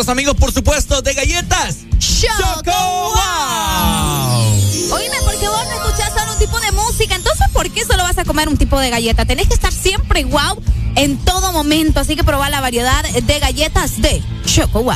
nuestros 0.08 0.10
amigos, 0.10 0.36
por 0.38 0.53
supuesto, 0.53 1.02
de 1.02 1.14
galletas. 1.14 1.80
Choco 2.00 2.72
Wow. 2.72 4.95
Oíme, 4.95 5.18
porque 5.26 5.50
vos 5.50 5.61
no 5.69 5.84
escuchás 5.84 6.14
solo 6.18 6.32
un 6.34 6.40
tipo 6.40 6.58
de 6.60 6.72
música, 6.72 7.16
entonces 7.16 7.48
¿por 7.52 7.69
qué 7.69 7.84
solo 7.84 8.03
vas 8.03 8.18
a 8.18 8.24
comer 8.24 8.48
un 8.48 8.58
tipo 8.58 8.80
de 8.80 8.90
galleta? 8.90 9.26
Tenés 9.26 9.48
que 9.48 9.53
estar 9.53 9.74
siempre 9.74 10.24
wow 10.24 10.61
en 10.95 11.18
todo 11.18 11.52
momento, 11.52 12.00
así 12.00 12.16
que 12.16 12.24
probá 12.24 12.50
la 12.50 12.61
variedad 12.61 13.03
de 13.03 13.40
galletas 13.40 14.02
de 14.02 14.24
Choco 14.45 14.84
Wow. 14.84 14.95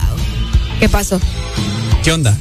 ¿Qué 0.80 0.88
pasó? 0.88 1.20
¿Qué 2.04 2.14
onda? 2.14 2.38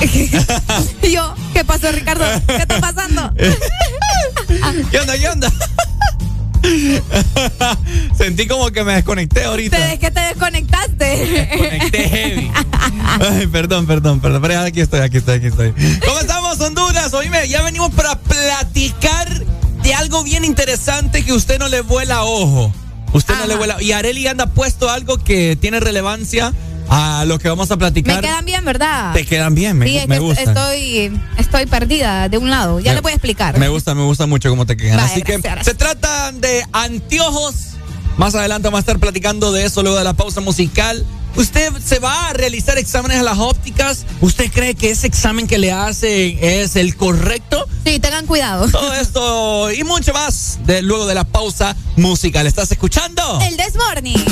Yo, 1.02 1.34
¿qué 1.52 1.64
pasó, 1.64 1.92
Ricardo? 1.92 2.24
¿Qué 2.46 2.56
está 2.56 2.80
pasando? 2.80 3.30
¿Qué 4.90 5.00
onda? 5.00 5.18
¿Qué 5.18 5.28
onda? 5.28 5.52
Sentí 8.16 8.46
como 8.46 8.70
que 8.70 8.84
me 8.84 8.94
desconecté 8.94 9.44
ahorita. 9.44 9.76
¿Te, 9.76 9.98
que 9.98 10.10
te 10.10 10.20
desconectaste? 10.20 11.04
Desconecté 11.04 12.08
heavy. 12.08 12.50
Ay, 13.20 13.46
perdón, 13.46 13.86
perdón, 13.86 14.20
perdón. 14.20 14.42
Pero 14.42 14.60
aquí 14.60 14.80
estoy, 14.80 15.00
aquí 15.00 15.18
estoy, 15.18 15.36
aquí 15.36 15.46
estoy. 15.46 15.72
¿Cómo 16.04 16.18
estamos, 16.20 16.60
Honduras? 16.60 17.12
Oíme, 17.14 17.48
ya 17.48 17.62
venimos 17.62 17.90
para 17.92 18.18
platicar 18.18 19.28
de 19.82 19.94
algo 19.94 20.22
bien 20.24 20.44
interesante 20.44 21.24
que 21.24 21.32
usted 21.32 21.58
no 21.58 21.68
le 21.68 21.80
vuela 21.80 22.24
ojo. 22.24 22.72
Usted 23.12 23.34
no 23.36 23.46
le 23.46 23.56
vuela. 23.56 23.80
Y 23.80 23.92
Areli 23.92 24.26
anda 24.26 24.46
puesto 24.46 24.90
algo 24.90 25.18
que 25.18 25.56
tiene 25.56 25.80
relevancia 25.80 26.52
a 26.88 27.24
lo 27.26 27.38
que 27.38 27.48
vamos 27.48 27.70
a 27.70 27.76
platicar. 27.76 28.16
Me 28.16 28.20
quedan 28.22 28.44
bien, 28.44 28.64
¿verdad? 28.64 29.12
Te 29.12 29.24
quedan 29.24 29.54
bien, 29.54 29.78
me, 29.78 29.86
sí, 29.86 29.98
es 29.98 30.08
me 30.08 30.16
que 30.16 30.20
gusta. 30.20 30.42
Estoy, 30.42 31.20
estoy 31.38 31.66
perdida 31.66 32.28
de 32.28 32.38
un 32.38 32.50
lado. 32.50 32.80
Ya 32.80 32.92
Me- 32.92 32.96
le 32.96 33.00
voy 33.02 33.12
a 33.12 33.14
explicar. 33.14 33.58
Me 33.58 33.68
gusta, 33.68 33.94
me 33.94 34.02
gusta 34.02 34.26
mucho 34.26 34.48
cómo 34.50 34.66
te 34.66 34.76
quedan. 34.76 35.00
Así 35.00 35.22
que 35.22 35.38
gracias. 35.38 35.66
se 35.66 35.74
trata 35.74 36.32
de 36.32 36.64
anteojos. 36.72 37.54
Más 38.16 38.34
adelante 38.34 38.68
vamos 38.68 38.78
a 38.78 38.80
estar 38.80 38.98
platicando 38.98 39.52
de 39.52 39.66
eso 39.66 39.82
luego 39.82 39.98
de 39.98 40.04
la 40.04 40.14
pausa 40.14 40.40
musical. 40.40 41.04
¿Usted 41.36 41.70
se 41.84 41.98
va 41.98 42.28
a 42.30 42.32
realizar 42.32 42.78
exámenes 42.78 43.18
a 43.18 43.22
las 43.22 43.36
ópticas? 43.36 44.06
¿Usted 44.22 44.50
cree 44.50 44.74
que 44.74 44.88
ese 44.88 45.06
examen 45.06 45.46
que 45.46 45.58
le 45.58 45.70
hacen 45.70 46.38
es 46.40 46.76
el 46.76 46.96
correcto? 46.96 47.68
Sí, 47.84 47.98
tengan 48.00 48.24
cuidado. 48.24 48.66
Todo 48.70 48.94
esto 48.94 49.70
y 49.70 49.84
mucho 49.84 50.14
más 50.14 50.58
de, 50.64 50.80
luego 50.80 51.04
de 51.06 51.14
la 51.14 51.24
pausa 51.24 51.76
musical. 51.96 52.46
¿Estás 52.46 52.72
escuchando? 52.72 53.38
El 53.42 53.54
Desmorning. 53.58 54.24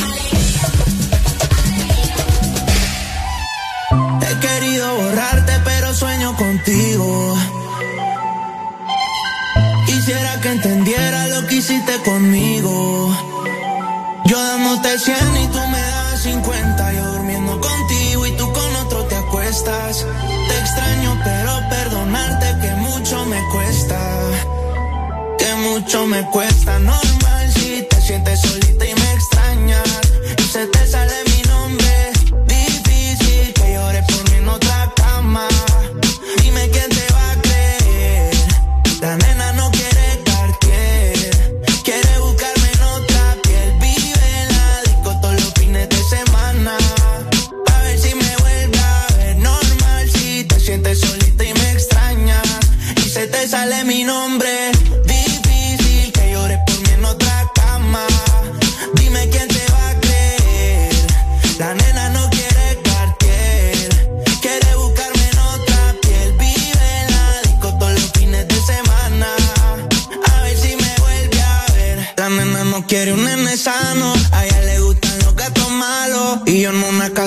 Querido 4.47 4.97
borrarte, 4.97 5.53
pero 5.65 5.95
sueño 5.95 6.37
contigo. 6.37 7.37
Quisiera 9.87 10.41
que 10.41 10.49
entendiera 10.51 11.29
lo 11.29 11.47
que 11.47 11.57
hiciste 11.57 11.95
conmigo. 12.05 12.73
Yo 14.27 14.39
dándote 14.43 14.99
100 14.99 15.17
y 15.45 15.47
tú 15.49 15.61
me 15.69 15.81
das 15.81 16.23
50. 16.23 16.93
Yo 16.93 17.05
durmiendo 17.13 17.59
contigo 17.61 18.27
y 18.27 18.33
tú 18.33 18.53
con 18.53 18.77
otro 18.85 19.05
te 19.05 19.17
acuestas. 19.17 20.05
Te 20.49 20.59
extraño, 20.59 21.19
pero 21.25 21.61
perdonarte 21.71 22.47
que 22.61 22.75
mucho 22.75 23.25
me 23.25 23.41
cuesta. 23.51 23.99
Que 25.39 25.55
mucho 25.69 26.07
me 26.07 26.23
cuesta. 26.31 26.79
Normal 26.81 27.53
si 27.55 27.87
te 27.89 28.01
sientes 28.03 28.41
solita 28.41 28.84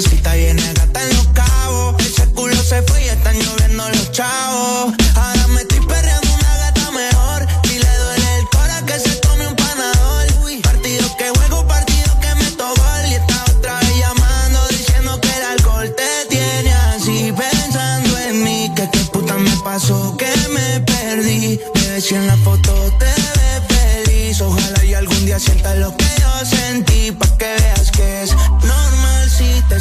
casita 0.03 0.33
de 0.33 0.53
gata 0.53 1.01
en 1.01 1.09
los 1.15 1.27
cabos. 1.29 1.95
Ese 2.05 2.25
culo 2.33 2.55
se 2.55 2.83
fue 2.83 3.03
y 3.03 3.07
están 3.07 3.35
lloviendo 3.35 3.89
los 3.89 4.11
chavos. 4.11 4.93
Ahora 5.15 5.47
me 5.47 5.61
estoy 5.61 5.79
perreando 5.87 6.27
una 6.35 6.57
gata 6.57 6.91
mejor. 6.91 7.47
Si 7.63 7.79
le 7.79 7.97
duele 7.97 8.37
el 8.37 8.45
cora 8.49 8.83
que 8.85 8.99
se 8.99 9.15
tome 9.21 9.47
un 9.47 9.55
panador. 9.55 10.27
Partido 10.61 11.17
que 11.17 11.29
juego, 11.29 11.67
partido 11.67 12.19
que 12.21 12.35
meto 12.35 12.67
gol. 12.67 13.05
Y 13.09 13.15
está 13.15 13.43
otra 13.49 13.79
vez 13.79 13.97
llamando 13.97 14.59
diciendo 14.69 15.19
que 15.19 15.35
el 15.35 15.43
alcohol 15.43 15.95
te 15.95 16.25
tiene 16.29 16.73
así. 16.93 17.33
Pensando 17.35 18.19
en 18.19 18.43
mí, 18.43 18.71
que 18.75 18.87
qué 18.91 18.99
puta 19.11 19.35
me 19.39 19.55
pasó, 19.63 20.15
que 20.15 20.31
me 20.53 20.79
perdí. 20.81 21.59
Bebé, 21.73 22.01
si 22.01 22.13
en 22.13 22.27
la 22.27 22.37
foto 22.37 22.71
te 22.99 23.05
ves 23.05 23.61
feliz. 23.67 24.41
Ojalá 24.41 24.85
y 24.85 24.93
algún 24.93 25.25
día 25.25 25.39
sientas 25.39 25.75
lo 25.77 25.96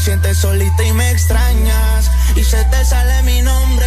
sientes 0.07 0.39
solita 0.39 0.85
y 0.85 0.93
me 0.93 1.11
extrañas. 1.11 2.09
Y 2.37 2.45
se 2.45 2.65
te 2.67 2.85
sale 2.85 3.25
mi 3.25 3.43
nombre. 3.43 3.87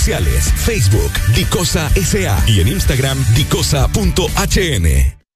Facebook, 0.00 1.12
Dicosa 1.34 1.90
SA 1.90 2.42
y 2.46 2.60
en 2.60 2.68
Instagram, 2.68 3.18
dicosa.hn. 3.34 5.19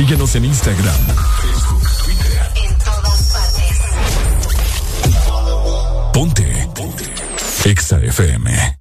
Síguenos 0.00 0.34
en 0.34 0.46
Instagram, 0.46 0.96
Facebook, 1.42 1.82
Twitter. 2.02 2.40
En 2.56 2.78
todas 2.78 3.20
partes. 3.34 3.76
Ponte. 6.14 6.68
Ponte. 6.74 7.04
Exa 7.66 7.98
FM. 7.98 8.78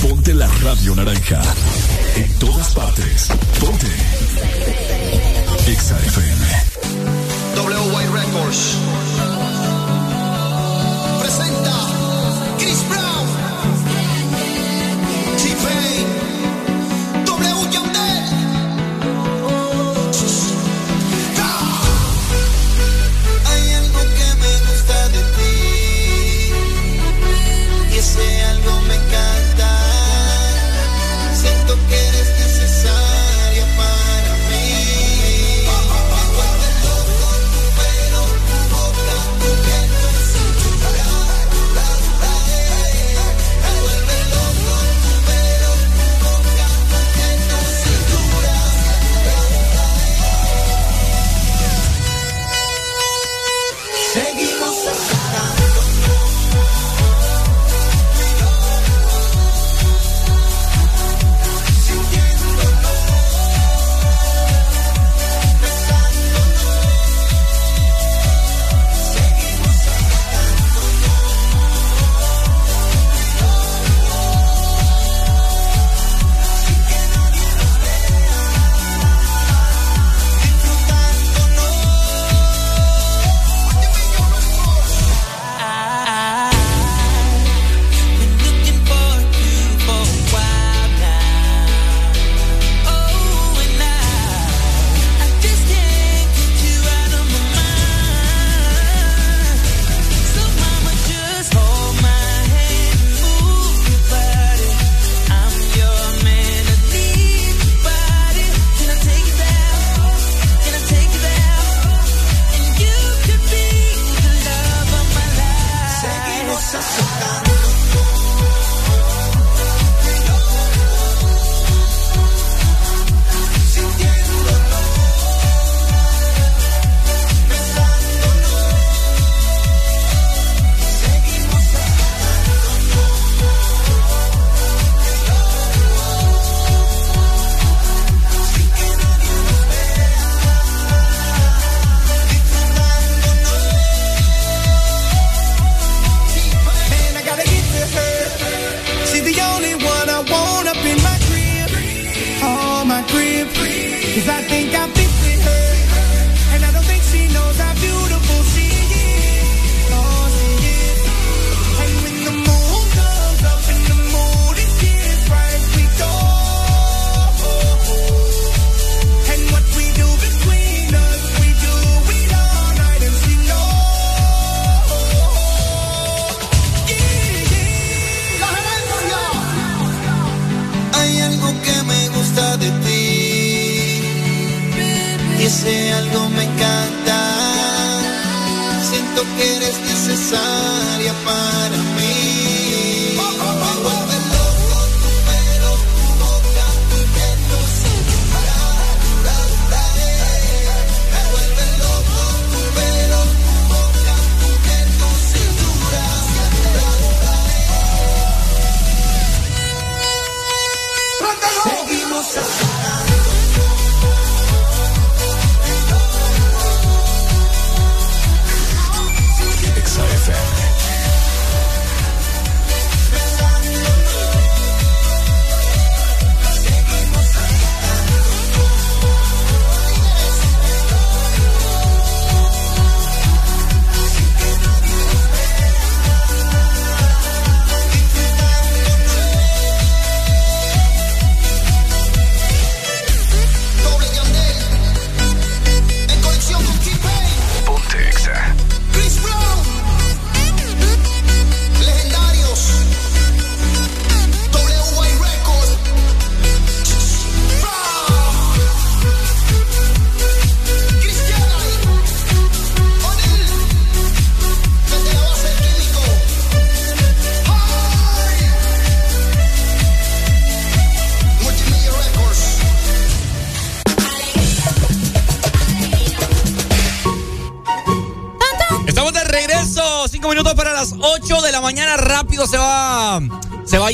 Ponte 0.00 0.32
la 0.32 0.48
radio 0.62 0.94
naranja. 0.96 1.42
En 2.16 2.38
todas 2.38 2.72
partes. 2.74 3.28
Ponte. 3.60 3.86
Exa 5.70 5.98
FM. 5.98 6.46
WY 7.56 8.06
Records. 8.14 8.95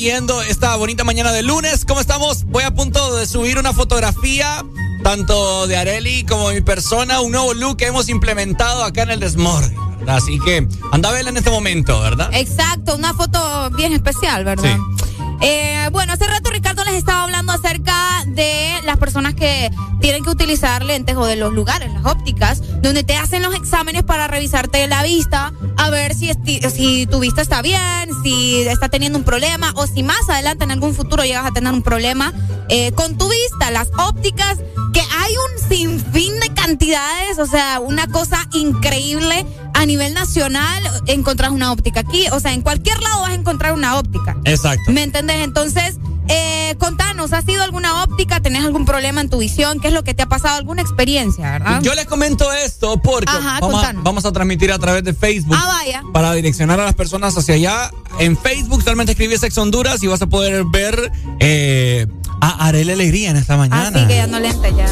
Yendo 0.02 0.42
esta 0.42 0.74
bonita 0.74 1.04
mañana 1.04 1.30
de 1.30 1.42
lunes. 1.42 1.84
¿Cómo 1.84 2.00
estamos? 2.00 2.42
Voy 2.46 2.64
a 2.64 2.74
punto 2.74 3.14
de 3.14 3.24
subir 3.24 3.56
una 3.56 3.72
fotografía, 3.72 4.64
tanto 5.04 5.68
de 5.68 5.76
Areli 5.76 6.24
como 6.24 6.48
de 6.48 6.56
mi 6.56 6.60
persona, 6.60 7.20
un 7.20 7.30
nuevo 7.30 7.54
look 7.54 7.76
que 7.76 7.86
hemos 7.86 8.08
implementado 8.08 8.82
acá 8.82 9.02
en 9.02 9.10
el 9.10 9.20
Desmorning. 9.20 9.78
¿verdad? 10.00 10.16
Así 10.16 10.40
que 10.40 10.66
anda 10.90 11.08
a 11.08 11.12
verla 11.12 11.30
en 11.30 11.36
este 11.36 11.50
momento, 11.50 12.00
¿verdad? 12.00 12.30
Exacto, 12.32 12.96
una 12.96 13.14
foto 13.14 13.70
bien 13.70 13.92
especial, 13.92 14.44
¿verdad? 14.44 14.76
Eh, 15.40 15.88
bueno, 15.92 16.12
hace 16.12 16.26
rato 16.26 16.50
Ricardo 16.50 16.84
les 16.84 16.94
estaba 16.94 17.22
hablando 17.22 17.52
acerca 17.52 18.24
de 18.26 18.74
las 18.84 18.96
personas 18.98 19.34
que 19.34 19.70
tienen 20.00 20.24
que 20.24 20.30
utilizar 20.30 20.84
lentes 20.84 21.16
o 21.16 21.26
de 21.26 21.36
los 21.36 21.52
lugares, 21.52 21.92
las 21.92 22.06
ópticas, 22.06 22.60
donde 22.80 23.04
te 23.04 23.16
hacen 23.16 23.42
los 23.42 23.54
exámenes 23.54 24.02
para 24.02 24.26
revisarte 24.26 24.86
la 24.88 25.04
vista, 25.04 25.52
a 25.82 25.90
ver 25.90 26.14
si, 26.14 26.30
si 26.74 27.06
tu 27.06 27.18
vista 27.18 27.42
está 27.42 27.60
bien, 27.60 28.08
si 28.22 28.62
está 28.68 28.88
teniendo 28.88 29.18
un 29.18 29.24
problema 29.24 29.72
o 29.74 29.86
si 29.88 30.04
más 30.04 30.28
adelante 30.28 30.62
en 30.62 30.70
algún 30.70 30.94
futuro 30.94 31.24
llegas 31.24 31.44
a 31.44 31.50
tener 31.50 31.72
un 31.72 31.82
problema 31.82 32.32
eh, 32.68 32.92
con 32.92 33.18
tu 33.18 33.28
vista. 33.28 33.70
Las 33.72 33.88
ópticas, 33.98 34.58
que 34.92 35.00
hay 35.00 35.32
un 35.32 35.68
sinfín 35.68 36.38
de 36.38 36.50
cantidades, 36.54 37.38
o 37.38 37.46
sea, 37.46 37.80
una 37.80 38.06
cosa 38.06 38.48
increíble. 38.52 39.44
A 39.74 39.86
nivel 39.86 40.14
nacional 40.14 40.82
encontrás 41.06 41.50
una 41.50 41.72
óptica 41.72 42.00
aquí, 42.00 42.26
o 42.30 42.38
sea, 42.38 42.52
en 42.52 42.60
cualquier 42.60 43.00
lado 43.00 43.22
vas 43.22 43.30
a 43.30 43.34
encontrar 43.34 43.72
una 43.72 43.98
óptica. 43.98 44.36
Exacto. 44.44 44.92
¿Me 44.92 45.02
entendés? 45.02 45.38
Entonces, 45.38 45.96
¿has 47.32 47.48
ido 47.48 47.60
a 47.60 47.64
alguna 47.64 48.02
óptica? 48.02 48.40
¿Tenés 48.40 48.64
algún 48.64 48.84
problema 48.84 49.20
en 49.20 49.28
tu 49.30 49.38
visión? 49.38 49.80
¿Qué 49.80 49.88
es 49.88 49.94
lo 49.94 50.04
que 50.04 50.14
te 50.14 50.22
ha 50.22 50.28
pasado? 50.28 50.56
¿Alguna 50.56 50.82
experiencia, 50.82 51.50
verdad? 51.50 51.80
Yo 51.82 51.94
les 51.94 52.06
comento 52.06 52.52
esto 52.52 53.00
porque 53.00 53.30
Ajá, 53.30 53.58
vamos, 53.60 53.62
a, 53.62 53.78
contanos. 53.78 54.04
vamos 54.04 54.24
a 54.26 54.32
transmitir 54.32 54.72
a 54.72 54.78
través 54.78 55.04
de 55.04 55.14
Facebook. 55.14 55.56
Ah, 55.58 55.66
vaya. 55.66 56.02
Para 56.12 56.32
direccionar 56.34 56.78
a 56.80 56.84
las 56.84 56.94
personas 56.94 57.36
hacia 57.36 57.54
allá. 57.54 57.90
En 58.18 58.36
Facebook 58.36 58.82
solamente 58.82 59.12
escribes 59.12 59.40
Sex 59.40 59.56
Honduras 59.58 60.02
y 60.02 60.06
vas 60.06 60.22
a 60.22 60.26
poder 60.26 60.64
ver 60.64 61.10
eh, 61.40 62.06
a 62.40 62.66
Arele 62.66 62.92
Alegría 62.92 63.30
en 63.30 63.36
esta 63.36 63.56
mañana. 63.56 63.98
Así 63.98 64.06
que 64.08 64.16
ya 64.16 64.26
no 64.26 64.38
lente, 64.38 64.72
ya. 64.76 64.86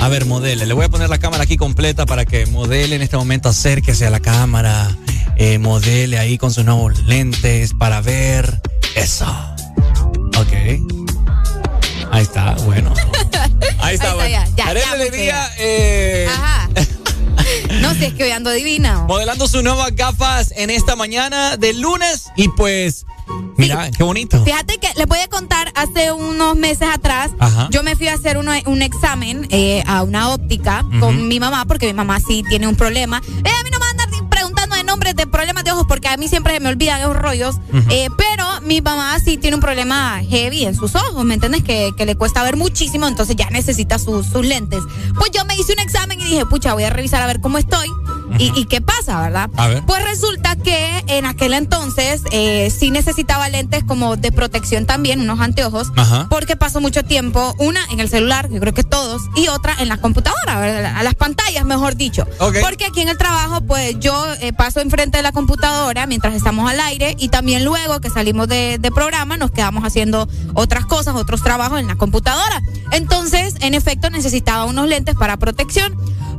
A 0.00 0.08
ver, 0.08 0.24
modele. 0.26 0.66
Le 0.66 0.74
voy 0.74 0.84
a 0.84 0.88
poner 0.88 1.10
la 1.10 1.18
cámara 1.18 1.42
aquí 1.44 1.56
completa 1.56 2.06
para 2.06 2.24
que 2.24 2.46
modele 2.46 2.96
en 2.96 3.02
este 3.02 3.16
momento. 3.16 3.48
Acérquese 3.48 4.06
a 4.06 4.10
la 4.10 4.20
cámara. 4.20 4.96
eh, 5.36 5.58
modele 5.58 6.18
ahí 6.18 6.38
con 6.38 6.52
sus 6.52 6.64
nuevos 6.64 7.04
lentes 7.04 7.74
para 7.74 8.00
ver. 8.00 8.60
Eso. 8.94 9.26
Ahí 12.20 12.26
está, 12.26 12.52
bueno. 12.66 12.92
Ahí 13.80 13.94
está, 13.94 14.10
Ahí 14.10 14.14
bueno. 14.14 14.42
está, 14.42 14.56
ya, 14.56 14.74
ya, 14.74 14.74
ya, 14.74 14.92
Alegría, 14.92 15.50
eh, 15.58 16.28
Ajá. 16.30 16.68
No, 17.80 17.94
si 17.94 18.04
es 18.04 18.12
que 18.12 18.24
hoy 18.24 18.30
ando 18.30 18.50
divina. 18.50 19.04
modelando 19.08 19.48
sus 19.48 19.62
nuevas 19.62 19.96
gafas 19.96 20.52
en 20.54 20.68
esta 20.68 20.96
mañana 20.96 21.56
de 21.56 21.72
lunes. 21.72 22.26
Y 22.36 22.48
pues, 22.48 23.06
mira, 23.56 23.90
qué 23.90 24.02
bonito. 24.02 24.44
Fíjate 24.44 24.76
que 24.76 24.88
les 24.96 25.06
voy 25.06 25.20
a 25.20 25.28
contar, 25.28 25.72
hace 25.74 26.12
unos 26.12 26.56
meses 26.56 26.88
atrás, 26.92 27.30
Ajá. 27.38 27.68
yo 27.70 27.82
me 27.82 27.96
fui 27.96 28.08
a 28.08 28.14
hacer 28.14 28.36
uno- 28.36 28.52
un 28.66 28.82
examen 28.82 29.46
eh, 29.50 29.82
a 29.86 30.02
una 30.02 30.28
óptica 30.28 30.84
con 31.00 31.26
mi 31.26 31.40
mamá, 31.40 31.64
porque 31.64 31.86
mi 31.86 31.94
mamá 31.94 32.20
sí 32.20 32.44
tiene 32.50 32.68
un 32.68 32.76
problema. 32.76 33.22
Eh, 33.26 33.50
a 33.58 33.64
mí 33.64 33.70
no 33.72 33.78
me 33.78 33.86
nombres 34.90 35.14
de 35.14 35.28
problemas 35.28 35.62
de 35.62 35.70
ojos, 35.70 35.86
porque 35.86 36.08
a 36.08 36.16
mí 36.16 36.26
siempre 36.26 36.54
se 36.54 36.60
me 36.60 36.68
olvidan 36.68 37.00
esos 37.00 37.16
rollos. 37.16 37.56
Ujú. 37.72 37.90
Eh, 37.90 38.08
pero 38.16 38.44
mi 38.62 38.80
mamá 38.80 39.16
sí 39.20 39.36
tiene 39.36 39.54
un 39.54 39.60
problema 39.60 40.20
heavy 40.28 40.64
en 40.64 40.74
sus 40.74 40.96
ojos, 40.96 41.24
¿me 41.24 41.34
entiendes? 41.34 41.62
Que, 41.62 41.92
que 41.96 42.04
le 42.06 42.16
cuesta 42.16 42.42
ver 42.42 42.56
muchísimo, 42.56 43.06
entonces 43.06 43.36
ya 43.36 43.48
necesita 43.50 43.98
sus, 44.00 44.26
sus 44.26 44.44
lentes. 44.44 44.82
Pues 45.16 45.30
yo 45.30 45.44
me 45.44 45.54
hice 45.54 45.72
un 45.74 45.78
examen 45.78 46.20
y 46.20 46.24
dije, 46.24 46.44
pucha, 46.46 46.74
voy 46.74 46.82
a 46.82 46.90
revisar 46.90 47.22
a 47.22 47.26
ver 47.26 47.40
cómo 47.40 47.58
estoy 47.58 47.88
y, 48.38 48.58
y 48.58 48.64
qué 48.66 48.80
pasa, 48.80 49.20
¿verdad? 49.20 49.50
A 49.56 49.68
ver. 49.68 49.82
Pues 49.86 50.04
resulta 50.04 50.56
que 50.56 51.04
en 51.06 51.26
aquel 51.26 51.54
entonces 51.54 52.22
eh, 52.32 52.70
sí 52.70 52.90
necesitaba 52.90 53.48
lentes 53.48 53.84
como 53.84 54.16
de 54.16 54.32
protección 54.32 54.86
también, 54.86 55.20
unos 55.20 55.40
anteojos, 55.40 55.88
Ajá. 55.96 56.26
porque 56.30 56.56
paso 56.56 56.80
mucho 56.80 57.04
tiempo, 57.04 57.54
una 57.58 57.80
en 57.90 58.00
el 58.00 58.08
celular, 58.08 58.48
yo 58.50 58.60
creo 58.60 58.74
que 58.74 58.84
todos, 58.84 59.22
y 59.36 59.48
otra 59.48 59.74
en 59.78 59.88
la 59.88 59.96
computadora, 59.98 60.60
¿verdad? 60.60 60.94
a 60.96 61.02
las 61.02 61.14
pantallas, 61.14 61.64
mejor 61.64 61.96
dicho. 61.96 62.26
Porque 62.60 62.86
aquí 62.86 63.00
en 63.00 63.08
el 63.08 63.18
trabajo, 63.18 63.60
pues 63.62 63.98
yo 64.00 64.26
eh, 64.40 64.52
paso 64.52 64.80
enfrente 64.80 65.18
de 65.18 65.22
la 65.22 65.32
computadora 65.32 66.06
mientras 66.06 66.34
estamos 66.34 66.70
al 66.70 66.80
aire 66.80 67.16
y 67.18 67.28
también 67.28 67.64
luego 67.64 68.00
que 68.00 68.10
salimos 68.10 68.48
de, 68.48 68.78
de 68.78 68.90
programa 68.90 69.36
nos 69.36 69.50
quedamos 69.50 69.84
haciendo 69.84 70.28
otras 70.54 70.86
cosas, 70.86 71.14
otros 71.14 71.42
trabajos 71.42 71.80
en 71.80 71.86
la 71.86 71.96
computadora. 71.96 72.62
Entonces, 72.92 73.54
en 73.60 73.74
efecto, 73.74 74.10
necesitaba 74.10 74.64
unos 74.64 74.88
lentes 74.88 75.14
para 75.14 75.36
protección. 75.36 75.96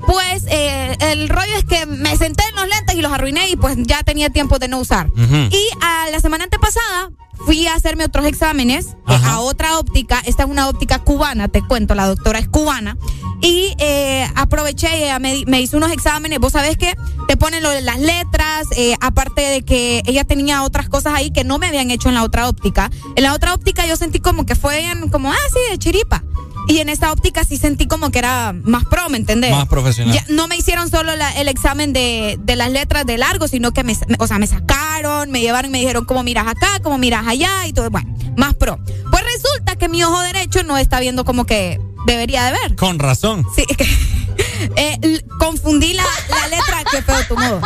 Pues 0.07 0.45
eh, 0.47 0.97
el 0.99 1.29
rollo 1.29 1.55
es 1.55 1.63
que 1.63 1.80
me 1.85 2.17
senté 2.17 2.43
en 2.49 2.55
los 2.55 2.67
lentes 2.67 2.95
y 2.95 3.01
los 3.01 3.11
arruiné 3.11 3.49
y 3.49 3.55
pues 3.55 3.75
ya 3.79 4.03
tenía 4.03 4.29
tiempo 4.29 4.59
de 4.59 4.67
no 4.67 4.79
usar. 4.79 5.07
Ujú. 5.07 5.35
Y 5.35 5.67
a 5.81 6.09
la 6.11 6.19
semana 6.19 6.45
antepasada 6.45 7.11
fui 7.45 7.67
a 7.67 7.75
hacerme 7.75 8.05
otros 8.05 8.25
exámenes 8.25 8.95
eh, 9.07 9.19
a 9.25 9.39
otra 9.39 9.77
óptica. 9.77 10.21
Esta 10.25 10.43
es 10.43 10.49
una 10.49 10.67
óptica 10.67 10.99
cubana, 10.99 11.47
te 11.47 11.61
cuento, 11.61 11.95
la 11.95 12.07
doctora 12.07 12.39
es 12.39 12.47
cubana. 12.47 12.97
Y 13.41 13.73
eh, 13.79 14.29
aproveché 14.35 14.99
y 14.99 15.03
ella 15.03 15.17
me, 15.17 15.43
me 15.47 15.61
hizo 15.61 15.77
unos 15.77 15.91
exámenes. 15.91 16.39
Vos 16.39 16.53
sabés 16.53 16.77
que 16.77 16.93
te 17.27 17.37
ponen 17.37 17.63
lo 17.63 17.71
de 17.71 17.81
las 17.81 17.99
letras, 17.99 18.67
eh, 18.75 18.95
aparte 19.01 19.41
de 19.41 19.63
que 19.63 20.03
ella 20.05 20.23
tenía 20.23 20.63
otras 20.63 20.89
cosas 20.89 21.13
ahí 21.15 21.31
que 21.31 21.43
no 21.43 21.57
me 21.57 21.67
habían 21.67 21.89
hecho 21.89 22.09
en 22.09 22.15
la 22.15 22.23
otra 22.23 22.47
óptica. 22.47 22.91
En 23.15 23.23
la 23.23 23.33
otra 23.33 23.53
óptica 23.53 23.85
yo 23.87 23.95
sentí 23.95 24.19
como 24.19 24.45
que 24.45 24.55
fue 24.55 24.83
como, 25.11 25.31
ah, 25.31 25.47
sí, 25.51 25.59
de 25.71 25.79
chiripa. 25.79 26.23
Y 26.67 26.77
en 26.79 26.89
esta 26.89 27.11
óptica 27.11 27.43
sí 27.43 27.57
sentí 27.57 27.87
como 27.87 28.11
que 28.11 28.19
era 28.19 28.53
más 28.53 28.85
pro, 28.85 29.09
¿me 29.09 29.17
entendés? 29.17 29.51
Más 29.51 29.67
profesional. 29.67 30.13
Ya, 30.13 30.23
no 30.29 30.47
me 30.47 30.55
hicieron 30.57 30.89
solo 30.89 31.15
la- 31.15 31.31
el 31.33 31.47
examen 31.47 31.91
de, 31.91 32.37
de 32.41 32.55
las 32.55 32.71
letras 32.71 33.05
de 33.05 33.17
largo, 33.17 33.47
sino 33.47 33.73
que 33.73 33.83
me, 33.83 33.95
me- 34.07 34.15
o 34.19 34.27
sea, 34.27 34.37
me 34.37 34.47
sacaron, 34.47 35.31
me 35.31 35.41
llevaron 35.41 35.69
y 35.69 35.73
me 35.73 35.79
dijeron 35.79 36.05
cómo 36.05 36.23
miras 36.23 36.47
acá, 36.47 36.79
cómo 36.83 36.97
miras 36.97 37.27
allá 37.27 37.65
y 37.67 37.73
todo. 37.73 37.89
Bueno, 37.89 38.15
más 38.37 38.53
pro. 38.55 38.77
Pues 39.09 39.23
resulta 39.33 39.75
que 39.75 39.89
mi 39.89 40.03
ojo 40.03 40.19
derecho 40.21 40.63
no 40.63 40.77
está 40.77 40.99
viendo 40.99 41.25
como 41.25 41.45
que 41.45 41.79
debería 42.05 42.43
de 42.45 42.51
ver. 42.51 42.75
Con 42.75 42.99
razón. 42.99 43.45
Sí, 43.55 43.65
que- 43.65 43.85
eh, 44.75 45.21
confundí 45.39 45.93
la, 45.93 46.05
la 46.29 46.47
letra, 46.47 46.83
qué 46.89 47.01
feo 47.01 47.17
tu 47.27 47.35
modo. 47.37 47.59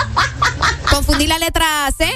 Confundí 0.90 1.28
la 1.28 1.38
letra 1.38 1.90
C. 1.98 2.10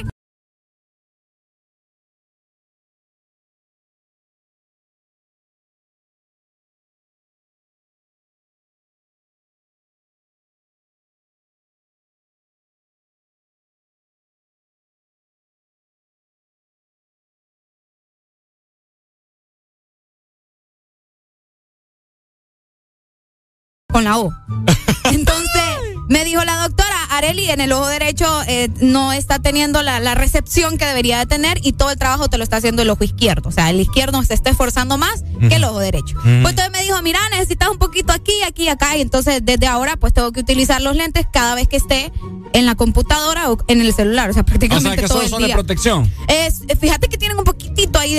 con 23.92 24.04
la 24.04 24.18
O. 24.20 24.32
Entonces, 25.12 25.64
me 26.08 26.24
dijo 26.24 26.44
la 26.44 26.58
doctora, 26.58 26.96
Areli, 27.10 27.50
en 27.50 27.60
el 27.60 27.72
ojo 27.72 27.88
derecho 27.88 28.26
eh, 28.48 28.70
no 28.82 29.12
está 29.14 29.40
teniendo 29.40 29.82
la, 29.82 30.00
la 30.00 30.14
recepción 30.16 30.78
que 30.78 30.86
debería 30.86 31.18
de 31.18 31.26
tener 31.26 31.60
y 31.64 31.74
todo 31.74 31.90
el 31.90 31.98
trabajo 31.98 32.28
te 32.30 32.38
lo 32.38 32.44
está 32.44 32.58
haciendo 32.58 32.84
el 32.84 32.90
ojo 32.92 33.04
izquierdo. 33.04 33.50
O 33.50 33.52
sea, 33.52 33.70
el 33.72 33.80
izquierdo 33.80 34.22
se 34.24 34.36
está 34.36 34.52
esforzando 34.52 34.98
más 34.98 35.24
que 35.48 35.56
el 35.56 35.64
ojo 35.64 35.80
derecho. 35.80 36.16
Pues 36.22 36.50
entonces 36.52 36.72
me 36.72 36.84
dijo, 36.84 37.02
mira, 37.02 37.20
necesitas 37.32 37.70
un 37.70 37.78
poquito 37.80 38.14
aquí, 38.14 38.34
aquí, 38.46 38.68
acá. 38.70 38.96
Y 38.98 39.02
entonces, 39.02 39.42
desde 39.44 39.66
ahora, 39.68 39.98
pues 39.98 40.14
tengo 40.14 40.32
que 40.32 40.42
utilizar 40.42 40.82
los 40.82 40.96
lentes 40.96 41.26
cada 41.32 41.56
vez 41.56 41.68
que 41.68 41.78
esté 41.78 42.12
en 42.54 42.66
la 42.66 42.76
computadora 42.76 43.52
o 43.52 43.58
en 43.68 43.82
el 43.82 43.94
celular. 43.94 44.30
O 44.30 44.34
sea, 44.34 44.42
O 44.42 44.46
prácticamente 44.46 44.90
sea, 44.90 44.96
que 45.02 45.08
todo 45.08 45.18
solo 45.20 45.24
el 45.26 45.30
son 45.30 45.40
de 45.42 45.46
día. 45.48 45.56
protección. 45.56 46.12
Es, 46.28 46.62
fíjate 46.80 47.08
que 47.08 47.18
tienen 47.18 47.38
un 47.40 47.44
poquitito 47.44 47.98
ahí 48.00 48.14
de 48.14 48.18